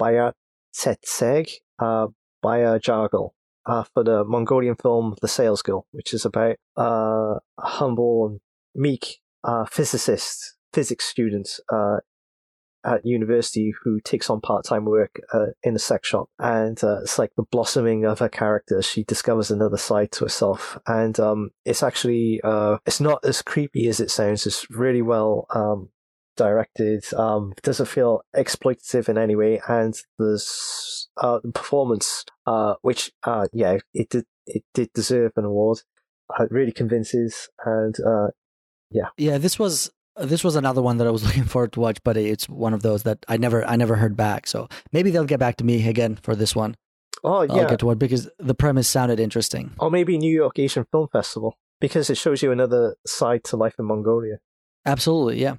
Bayat 0.00 0.34
Tsetseg, 0.74 1.50
uh, 1.78 2.08
Baya 2.42 2.78
Jargal, 2.78 3.30
uh, 3.66 3.84
for 3.94 4.04
the 4.04 4.24
Mongolian 4.24 4.76
film 4.76 5.14
The 5.20 5.28
Sales 5.28 5.62
Girl, 5.62 5.86
which 5.92 6.12
is 6.14 6.24
about 6.24 6.56
uh, 6.78 7.38
a 7.58 7.68
humble 7.68 8.26
and 8.26 8.40
meek 8.74 9.20
uh, 9.44 9.64
physicist, 9.66 10.56
physics 10.72 11.04
student 11.04 11.48
uh, 11.72 11.98
at 12.84 13.04
university 13.04 13.72
who 13.82 14.00
takes 14.00 14.30
on 14.30 14.40
part-time 14.40 14.84
work 14.84 15.20
uh, 15.32 15.46
in 15.62 15.76
a 15.76 15.78
sex 15.78 16.08
shop. 16.08 16.28
And 16.38 16.82
uh, 16.82 17.00
it's 17.02 17.18
like 17.18 17.32
the 17.36 17.42
blossoming 17.42 18.04
of 18.04 18.20
her 18.20 18.28
character. 18.28 18.80
She 18.82 19.04
discovers 19.04 19.50
another 19.50 19.76
side 19.76 20.12
to 20.12 20.24
herself. 20.24 20.78
And 20.86 21.18
um, 21.20 21.50
it's 21.64 21.82
actually 21.82 22.40
uh, 22.42 22.78
it's 22.86 23.00
not 23.00 23.24
as 23.24 23.42
creepy 23.42 23.88
as 23.88 24.00
it 24.00 24.10
sounds. 24.10 24.46
It's 24.46 24.70
really 24.70 25.02
well 25.02 25.46
um, 25.54 25.90
directed. 26.36 27.04
Um, 27.14 27.52
it 27.56 27.62
doesn't 27.62 27.86
feel 27.86 28.22
exploitative 28.34 29.08
in 29.08 29.18
any 29.18 29.36
way. 29.36 29.60
And 29.68 29.94
there's 30.18 31.08
uh, 31.16 31.40
the 31.42 31.52
performance 31.52 32.24
uh, 32.46 32.74
which 32.82 33.12
uh, 33.24 33.48
yeah 33.52 33.78
it 33.92 34.08
did 34.08 34.24
it 34.46 34.64
did 34.74 34.92
deserve 34.94 35.32
an 35.36 35.44
award. 35.44 35.80
It 36.38 36.50
really 36.50 36.72
convinces. 36.72 37.48
And 37.64 37.96
uh, 38.94 39.08
Yeah, 39.16 39.38
this 39.38 39.58
was 39.58 39.90
this 40.16 40.44
was 40.44 40.56
another 40.56 40.82
one 40.82 40.98
that 40.98 41.06
I 41.06 41.10
was 41.10 41.24
looking 41.26 41.44
forward 41.44 41.72
to 41.72 41.80
watch, 41.80 41.98
but 42.04 42.16
it's 42.16 42.48
one 42.48 42.74
of 42.74 42.82
those 42.82 43.04
that 43.04 43.24
I 43.28 43.36
never 43.36 43.64
I 43.64 43.76
never 43.76 43.96
heard 43.96 44.16
back. 44.16 44.46
So 44.46 44.68
maybe 44.92 45.10
they'll 45.10 45.24
get 45.24 45.40
back 45.40 45.56
to 45.56 45.64
me 45.64 45.88
again 45.88 46.16
for 46.16 46.34
this 46.36 46.54
one. 46.56 46.76
oh 47.24 47.42
yeah, 47.42 47.52
I'll 47.54 47.68
get 47.68 47.78
to 47.80 47.86
one 47.86 47.98
because 47.98 48.28
the 48.38 48.54
premise 48.54 48.88
sounded 48.88 49.20
interesting. 49.20 49.72
Or 49.78 49.90
maybe 49.90 50.18
New 50.18 50.32
York 50.34 50.58
Asian 50.58 50.86
Film 50.90 51.08
Festival, 51.12 51.56
because 51.80 52.10
it 52.10 52.16
shows 52.16 52.42
you 52.42 52.52
another 52.52 52.96
side 53.06 53.44
to 53.44 53.56
life 53.56 53.74
in 53.78 53.86
Mongolia. 53.86 54.38
Absolutely, 54.86 55.40
yeah. 55.40 55.56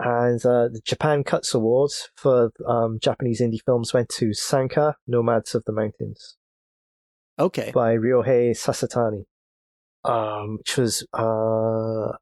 And 0.00 0.44
uh, 0.44 0.68
the 0.68 0.80
Japan 0.84 1.22
Cuts 1.22 1.54
Awards 1.54 2.10
for 2.16 2.50
um, 2.66 2.98
Japanese 3.00 3.40
indie 3.40 3.62
films 3.64 3.94
went 3.94 4.08
to 4.18 4.34
Sanka, 4.34 4.96
Nomads 5.06 5.54
of 5.54 5.62
the 5.66 5.72
Mountains, 5.72 6.36
Okay. 7.38 7.70
by 7.72 7.94
Ryohei 7.94 8.50
Sasatani, 8.50 9.24
um, 10.04 10.58
which 10.58 10.76
was. 10.76 11.06
Uh, 11.12 12.16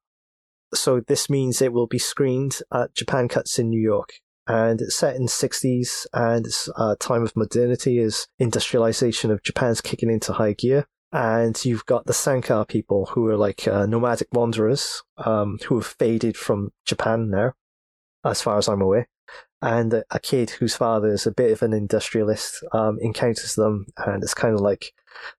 so 0.75 1.01
this 1.01 1.29
means 1.29 1.61
it 1.61 1.73
will 1.73 1.87
be 1.87 1.99
screened 1.99 2.59
at 2.73 2.95
Japan 2.95 3.29
Cuts 3.29 3.59
in 3.59 3.69
New 3.69 3.81
York. 3.81 4.15
And 4.47 4.81
it's 4.81 4.97
set 4.97 5.15
in 5.15 5.23
the 5.23 5.29
60s, 5.29 6.07
and 6.13 6.47
it's 6.47 6.69
a 6.77 6.97
time 6.97 7.23
of 7.23 7.37
modernity 7.37 8.01
as 8.01 8.27
industrialization 8.39 9.31
of 9.31 9.43
Japan's 9.43 9.81
kicking 9.81 10.11
into 10.11 10.33
high 10.33 10.55
gear. 10.55 10.87
And 11.13 11.63
you've 11.65 11.87
got 11.87 12.07
the 12.07 12.15
Sanka 12.15 12.65
people 12.67 13.07
who 13.07 13.29
are 13.29 13.37
like 13.37 13.69
uh, 13.69 13.87
nomadic 13.87 14.29
wanderers 14.33 15.03
um, 15.19 15.59
who 15.67 15.77
have 15.77 15.87
faded 15.87 16.37
from 16.37 16.73
Japan 16.85 17.31
now, 17.31 17.53
as 18.25 18.43
far 18.43 18.59
as 18.59 18.67
I'm 18.67 18.83
aware. 18.83 19.09
And 19.61 19.95
a, 19.95 20.05
a 20.11 20.19
kid 20.19 20.51
whose 20.51 20.75
father 20.75 21.13
is 21.13 21.27
a 21.27 21.33
bit 21.33 21.53
of 21.53 21.63
an 21.63 21.73
industrialist 21.73 22.65
um, 22.73 22.99
encounters 23.01 23.55
them, 23.55 23.87
and 23.97 24.25
it's 24.25 24.35
kind 24.35 24.55
of 24.55 24.61
like 24.61 24.93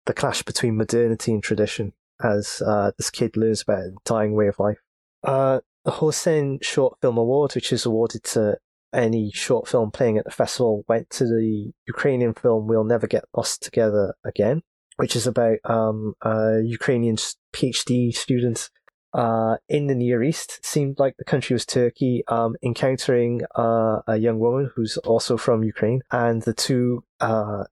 the 0.06 0.14
clash 0.14 0.44
between 0.44 0.78
modernity 0.78 1.34
and 1.34 1.44
tradition 1.44 1.92
as 2.24 2.62
uh, 2.66 2.92
this 2.98 3.10
kid 3.10 3.36
learns 3.36 3.64
about 3.64 3.80
a 3.80 3.92
dying 4.06 4.34
way 4.34 4.48
of 4.48 4.60
life. 4.60 4.78
Uh, 5.24 5.60
the 5.86 5.92
Housen 5.92 6.60
Short 6.62 6.98
Film 7.02 7.18
Award, 7.18 7.56
which 7.56 7.72
is 7.74 7.86
awarded 7.86 8.24
to 8.26 8.58
any 8.94 9.32
short 9.34 9.68
film 9.68 9.92
playing 9.92 10.18
at 10.18 10.26
the 10.26 10.32
festival, 10.32 10.86
went 10.88 11.10
to 11.12 11.26
the 11.26 11.72
Ukrainian 11.88 12.34
film 12.34 12.68
We'll 12.68 12.84
Never 12.84 13.08
Get 13.08 13.26
Lost 13.36 13.64
Together 13.64 14.16
Again, 14.24 14.62
which 14.98 15.16
is 15.16 15.28
about 15.28 15.58
um, 15.66 16.14
a 16.22 16.62
Ukrainian 16.64 17.18
PhD 17.54 18.14
student 18.14 18.70
uh, 19.14 19.58
in 19.68 19.88
the 19.88 19.96
Near 19.96 20.24
East. 20.24 20.60
It 20.60 20.66
Seemed 20.66 21.00
like 21.00 21.16
the 21.18 21.26
country 21.26 21.54
was 21.54 21.66
Turkey, 21.66 22.24
um, 22.28 22.56
encountering 22.64 23.42
uh, 23.56 24.02
a 24.08 24.18
young 24.18 24.40
woman 24.40 24.72
who's 24.76 24.98
also 24.98 25.38
from 25.38 25.64
Ukraine, 25.64 26.02
and 26.12 26.42
the 26.42 26.54
two 26.54 27.04
uh, 27.20 27.66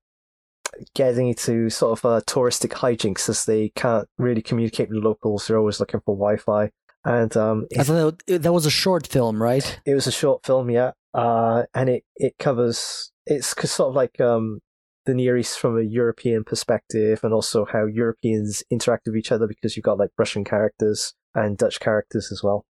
getting 0.96 1.28
into 1.30 1.70
sort 1.70 2.00
of 2.00 2.06
uh, 2.06 2.22
touristic 2.22 2.72
hijinks 2.72 3.30
as 3.30 3.46
they 3.46 3.70
can't 3.70 4.08
really 4.18 4.42
communicate 4.42 4.90
with 4.90 5.04
locals. 5.04 5.48
They're 5.48 5.58
always 5.58 5.80
looking 5.80 6.02
for 6.02 6.16
Wi-Fi. 6.16 6.72
And 7.04 7.36
um, 7.36 7.68
I 7.78 7.84
thought 7.84 8.22
that, 8.28 8.44
that 8.44 8.54
was 8.54 8.66
a 8.66 8.72
short 8.72 9.08
film, 9.08 9.42
right? 9.42 9.80
it 9.86 9.96
was 9.96 10.08
a 10.08 10.12
short 10.12 10.46
film, 10.46 10.70
yeah, 10.70 10.92
uh, 11.14 11.64
and 11.74 11.90
it 11.90 12.04
it 12.16 12.36
covers 12.38 13.12
it's 13.26 13.48
sort 13.72 13.90
of 13.90 13.96
like 13.96 14.22
um, 14.22 14.60
the 15.06 15.16
Near 15.16 15.38
East 15.38 15.60
from 15.60 15.78
a 15.78 15.84
European 15.84 16.44
perspective, 16.44 17.22
and 17.24 17.34
also 17.34 17.66
how 17.66 17.86
Europeans 17.86 18.64
interact 18.70 19.08
with 19.08 19.18
each 19.18 19.32
other 19.32 19.48
because 19.48 19.76
you've 19.76 19.84
got 19.84 19.98
like 19.98 20.12
Russian 20.18 20.44
characters 20.44 21.14
and 21.34 21.58
Dutch 21.58 21.80
characters 21.80 22.32
as 22.32 22.44
well. 22.44 22.66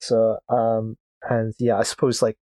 So 0.00 0.36
um, 0.50 0.96
and 1.22 1.54
yeah, 1.58 1.78
I 1.78 1.82
suppose 1.82 2.20
like 2.20 2.36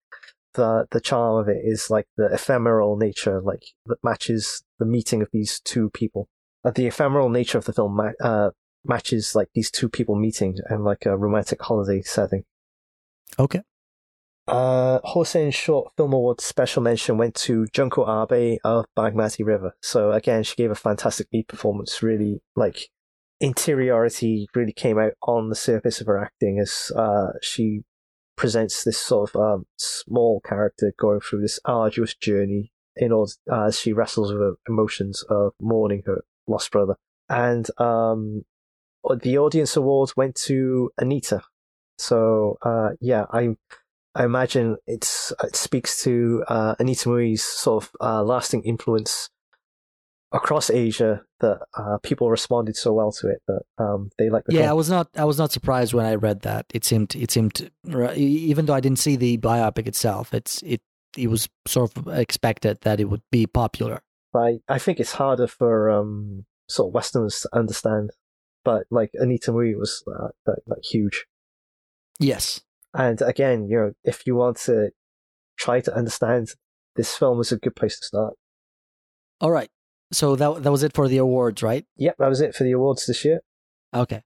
the 0.54 0.86
the 0.90 1.00
charm 1.00 1.36
of 1.38 1.48
it 1.48 1.60
is 1.62 1.88
like 1.88 2.06
the 2.16 2.26
ephemeral 2.26 2.96
nature, 2.96 3.40
like 3.40 3.62
that 3.86 4.02
matches 4.02 4.64
the 4.80 4.86
meeting 4.86 5.22
of 5.22 5.28
these 5.32 5.60
two 5.60 5.90
people. 5.90 6.28
Uh, 6.64 6.72
the 6.72 6.86
ephemeral 6.86 7.28
nature 7.28 7.58
of 7.58 7.64
the 7.64 7.72
film 7.72 8.00
uh, 8.20 8.50
matches 8.84 9.34
like 9.34 9.48
these 9.54 9.70
two 9.70 9.88
people 9.88 10.14
meeting 10.14 10.56
and 10.66 10.84
like 10.84 11.06
a 11.06 11.16
romantic 11.16 11.62
holiday 11.62 12.02
setting. 12.02 12.44
Okay. 13.38 13.62
Uh, 14.46 14.98
Housen 15.04 15.50
Short 15.50 15.92
Film 15.96 16.14
Award 16.14 16.40
special 16.40 16.82
mention 16.82 17.18
went 17.18 17.34
to 17.34 17.66
Junko 17.66 18.04
Abe 18.08 18.58
of 18.64 18.86
Bagmati 18.96 19.44
River. 19.44 19.74
So 19.82 20.12
again, 20.12 20.42
she 20.42 20.56
gave 20.56 20.70
a 20.70 20.74
fantastic 20.74 21.28
lead 21.32 21.48
performance. 21.48 22.02
Really, 22.02 22.40
like 22.56 22.88
interiority 23.40 24.48
really 24.54 24.72
came 24.72 24.98
out 24.98 25.12
on 25.22 25.50
the 25.50 25.54
surface 25.54 26.00
of 26.00 26.06
her 26.06 26.18
acting 26.18 26.58
as 26.58 26.90
uh, 26.96 27.32
she 27.42 27.82
presents 28.36 28.84
this 28.84 28.98
sort 28.98 29.34
of 29.34 29.40
um, 29.40 29.66
small 29.76 30.40
character 30.40 30.94
going 30.98 31.20
through 31.20 31.42
this 31.42 31.60
arduous 31.66 32.14
journey 32.14 32.72
in 32.96 33.12
order 33.12 33.32
uh, 33.52 33.66
as 33.66 33.78
she 33.78 33.92
wrestles 33.92 34.32
with 34.32 34.40
her 34.40 34.54
emotions 34.66 35.22
of 35.28 35.52
mourning 35.60 36.02
her 36.06 36.24
lost 36.46 36.70
brother. 36.70 36.96
And 37.28 37.68
um, 37.78 38.44
the 39.22 39.38
audience 39.38 39.76
award 39.76 40.10
went 40.16 40.34
to 40.46 40.90
Anita. 40.98 41.42
So 41.98 42.58
uh, 42.62 42.90
yeah, 43.00 43.24
I 43.30 43.56
I 44.14 44.24
imagine 44.24 44.76
it's 44.86 45.32
it 45.42 45.56
speaks 45.56 46.02
to 46.04 46.44
uh, 46.48 46.74
Anita 46.78 47.08
Mui's 47.08 47.42
sort 47.42 47.84
of 47.84 47.90
uh, 48.00 48.22
lasting 48.22 48.62
influence 48.64 49.30
across 50.32 50.70
Asia 50.70 51.22
that 51.40 51.60
uh, 51.76 51.98
people 52.02 52.30
responded 52.30 52.76
so 52.76 52.92
well 52.92 53.12
to 53.12 53.28
it 53.28 53.42
that 53.48 53.62
um, 53.78 54.10
they 54.18 54.28
like 54.28 54.44
the 54.44 54.54
Yeah, 54.54 54.70
I 54.70 54.74
was 54.74 54.90
not. 54.90 55.08
I 55.16 55.24
was 55.24 55.38
not 55.38 55.52
surprised 55.52 55.94
when 55.94 56.06
I 56.06 56.14
read 56.14 56.40
that. 56.42 56.66
It 56.74 56.84
seemed. 56.84 57.14
It 57.14 57.30
seemed. 57.30 57.70
Even 57.86 58.66
though 58.66 58.74
I 58.74 58.80
didn't 58.80 58.98
see 58.98 59.16
the 59.16 59.38
biopic 59.38 59.86
itself, 59.86 60.34
it's. 60.34 60.62
It. 60.62 60.82
It 61.16 61.28
was 61.28 61.48
sort 61.66 61.96
of 61.96 62.06
expected 62.08 62.82
that 62.82 63.00
it 63.00 63.06
would 63.06 63.22
be 63.32 63.46
popular. 63.46 64.02
I 64.34 64.60
I 64.68 64.78
think 64.78 65.00
it's 65.00 65.12
harder 65.12 65.46
for 65.46 65.90
um, 65.90 66.44
sort 66.68 66.90
of 66.90 66.94
Westerners 66.94 67.40
to 67.40 67.48
understand, 67.56 68.10
but 68.64 68.84
like 68.90 69.10
Anita 69.14 69.52
Mui 69.52 69.78
was 69.78 70.02
uh, 70.06 70.28
like, 70.46 70.58
like 70.66 70.84
huge. 70.84 71.26
Yes. 72.18 72.60
And 72.94 73.20
again, 73.22 73.68
you 73.68 73.76
know, 73.76 73.92
if 74.04 74.26
you 74.26 74.34
want 74.34 74.56
to 74.58 74.90
try 75.58 75.80
to 75.80 75.94
understand 75.94 76.48
this 76.96 77.16
film, 77.16 77.40
is 77.40 77.52
a 77.52 77.58
good 77.58 77.76
place 77.76 77.98
to 78.00 78.06
start. 78.06 78.34
All 79.40 79.50
right. 79.50 79.70
So 80.12 80.36
that 80.36 80.62
that 80.62 80.72
was 80.72 80.82
it 80.82 80.94
for 80.94 81.06
the 81.06 81.18
awards, 81.18 81.62
right? 81.62 81.84
Yep, 81.96 82.16
that 82.18 82.28
was 82.28 82.40
it 82.40 82.54
for 82.54 82.64
the 82.64 82.72
awards 82.72 83.06
this 83.06 83.24
year. 83.24 83.40
Okay. 83.94 84.22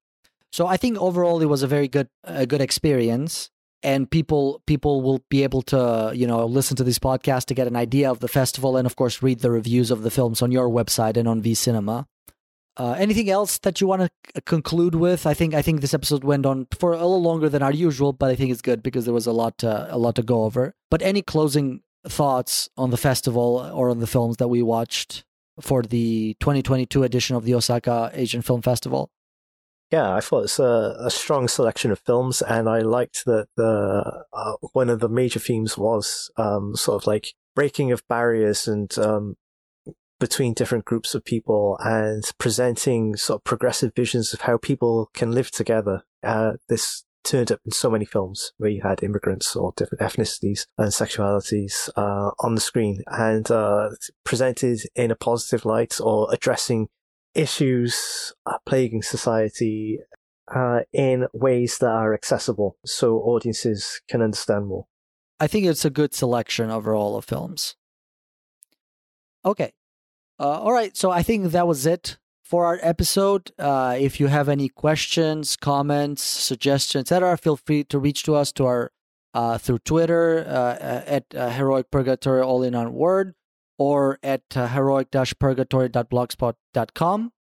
So 0.52 0.66
I 0.66 0.76
think 0.76 0.98
overall 0.98 1.40
it 1.42 1.46
was 1.46 1.62
a 1.62 1.66
very 1.66 1.88
good 1.88 2.08
a 2.24 2.46
good 2.46 2.60
experience 2.60 3.50
and 3.82 4.10
people 4.10 4.62
people 4.66 5.02
will 5.02 5.24
be 5.28 5.42
able 5.42 5.62
to, 5.62 6.12
you 6.14 6.26
know, 6.26 6.46
listen 6.46 6.76
to 6.76 6.84
this 6.84 6.98
podcast 6.98 7.46
to 7.46 7.54
get 7.54 7.66
an 7.66 7.76
idea 7.76 8.10
of 8.10 8.20
the 8.20 8.28
festival 8.28 8.76
and 8.76 8.86
of 8.86 8.96
course 8.96 9.22
read 9.22 9.40
the 9.40 9.50
reviews 9.50 9.90
of 9.90 10.02
the 10.02 10.10
films 10.10 10.40
on 10.40 10.52
your 10.52 10.68
website 10.68 11.16
and 11.16 11.26
on 11.26 11.42
V 11.42 11.54
Cinema. 11.54 12.06
Uh, 12.76 12.92
anything 12.98 13.28
else 13.28 13.58
that 13.58 13.80
you 13.80 13.86
want 13.86 14.10
to 14.34 14.42
conclude 14.42 14.94
with? 14.94 15.26
I 15.26 15.34
think 15.34 15.52
I 15.52 15.60
think 15.60 15.80
this 15.80 15.92
episode 15.92 16.24
went 16.24 16.46
on 16.46 16.66
for 16.72 16.92
a 16.92 16.96
little 16.96 17.22
longer 17.22 17.48
than 17.48 17.62
our 17.62 17.72
usual, 17.72 18.12
but 18.12 18.30
I 18.30 18.34
think 18.34 18.50
it's 18.50 18.62
good 18.62 18.82
because 18.82 19.04
there 19.04 19.14
was 19.14 19.26
a 19.26 19.32
lot 19.32 19.58
to, 19.58 19.88
a 19.94 19.98
lot 19.98 20.14
to 20.16 20.22
go 20.22 20.44
over. 20.44 20.74
But 20.90 21.02
any 21.02 21.20
closing 21.20 21.82
thoughts 22.06 22.68
on 22.76 22.90
the 22.90 22.96
festival 22.96 23.70
or 23.74 23.90
on 23.90 24.00
the 24.00 24.06
films 24.06 24.38
that 24.38 24.48
we 24.48 24.62
watched 24.62 25.24
for 25.60 25.82
the 25.82 26.34
2022 26.40 27.02
edition 27.02 27.36
of 27.36 27.44
the 27.44 27.54
Osaka 27.54 28.10
Asian 28.14 28.40
Film 28.40 28.62
Festival? 28.62 29.10
Yeah, 29.90 30.14
I 30.14 30.20
thought 30.20 30.44
it's 30.44 30.58
a, 30.58 30.96
a 30.98 31.10
strong 31.10 31.48
selection 31.48 31.90
of 31.90 31.98
films, 31.98 32.40
and 32.40 32.66
I 32.66 32.78
liked 32.78 33.26
that 33.26 33.48
the 33.56 34.24
uh, 34.32 34.52
one 34.72 34.88
of 34.88 35.00
the 35.00 35.08
major 35.10 35.38
themes 35.38 35.76
was 35.76 36.30
um, 36.38 36.74
sort 36.74 37.02
of 37.02 37.06
like 37.06 37.34
breaking 37.54 37.92
of 37.92 38.02
barriers 38.08 38.66
and 38.66 38.96
um, 38.98 39.36
between 40.22 40.54
different 40.54 40.84
groups 40.84 41.16
of 41.16 41.24
people, 41.24 41.76
and 41.80 42.22
presenting 42.38 43.16
sort 43.16 43.40
of 43.40 43.44
progressive 43.44 43.92
visions 43.96 44.32
of 44.32 44.42
how 44.42 44.56
people 44.56 45.10
can 45.14 45.32
live 45.32 45.50
together. 45.50 46.04
Uh, 46.22 46.52
this 46.68 47.02
turned 47.24 47.50
up 47.50 47.58
in 47.64 47.72
so 47.72 47.90
many 47.90 48.04
films 48.04 48.52
where 48.56 48.70
you 48.70 48.82
had 48.82 49.02
immigrants 49.02 49.56
or 49.56 49.72
different 49.76 50.00
ethnicities 50.00 50.66
and 50.78 50.92
sexualities 50.92 51.90
uh, 51.96 52.30
on 52.38 52.54
the 52.54 52.60
screen, 52.60 53.02
and 53.08 53.50
uh, 53.50 53.88
presented 54.22 54.78
in 54.94 55.10
a 55.10 55.16
positive 55.16 55.64
light 55.64 56.00
or 56.00 56.28
addressing 56.32 56.86
issues 57.34 58.32
uh, 58.46 58.58
plaguing 58.64 59.02
society 59.02 59.98
uh, 60.54 60.82
in 60.92 61.26
ways 61.32 61.78
that 61.78 61.90
are 61.90 62.14
accessible 62.14 62.76
so 62.86 63.16
audiences 63.16 64.00
can 64.08 64.22
understand 64.22 64.66
more. 64.66 64.86
I 65.40 65.48
think 65.48 65.66
it's 65.66 65.84
a 65.84 65.90
good 65.90 66.14
selection 66.14 66.70
overall 66.70 67.16
of 67.16 67.24
films. 67.24 67.74
Okay. 69.44 69.72
Uh, 70.42 70.60
all 70.60 70.72
right. 70.72 70.96
So 70.96 71.12
I 71.12 71.22
think 71.22 71.52
that 71.52 71.68
was 71.68 71.86
it 71.86 72.16
for 72.42 72.66
our 72.66 72.80
episode. 72.82 73.52
Uh, 73.60 73.96
if 73.96 74.18
you 74.18 74.26
have 74.26 74.48
any 74.48 74.68
questions, 74.68 75.54
comments, 75.54 76.24
suggestions, 76.24 77.02
etc., 77.02 77.36
feel 77.36 77.56
free 77.56 77.84
to 77.84 78.00
reach 78.00 78.24
to 78.24 78.34
us 78.34 78.50
to 78.52 78.66
our 78.66 78.90
uh, 79.34 79.56
through 79.56 79.78
Twitter 79.78 80.44
uh, 80.46 80.74
at 81.06 81.26
uh, 81.34 81.48
heroic 81.50 81.90
purgatory 81.92 82.42
all 82.42 82.64
in 82.64 82.74
one 82.74 82.92
word 82.92 83.34
or 83.78 84.18
at 84.22 84.42
uh, 84.56 84.66
heroic-purgatory.blogspot.com. 84.66 87.32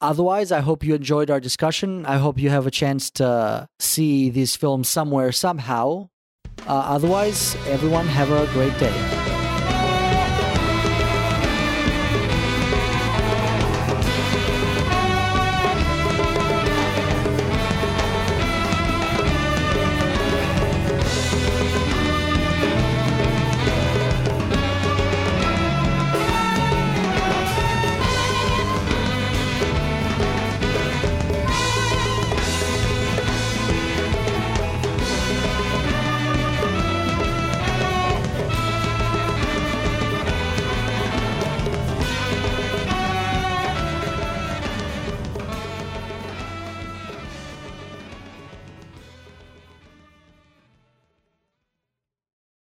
Otherwise, 0.00 0.52
I 0.52 0.60
hope 0.60 0.84
you 0.84 0.94
enjoyed 0.94 1.28
our 1.30 1.40
discussion. 1.40 2.06
I 2.06 2.18
hope 2.18 2.38
you 2.38 2.50
have 2.50 2.66
a 2.66 2.70
chance 2.70 3.10
to 3.12 3.68
see 3.78 4.28
these 4.30 4.54
films 4.54 4.88
somewhere, 4.88 5.32
somehow. 5.32 6.10
Uh, 6.66 6.84
otherwise, 6.86 7.56
everyone 7.66 8.06
have 8.06 8.30
a 8.30 8.46
great 8.52 8.78
day. 8.78 9.21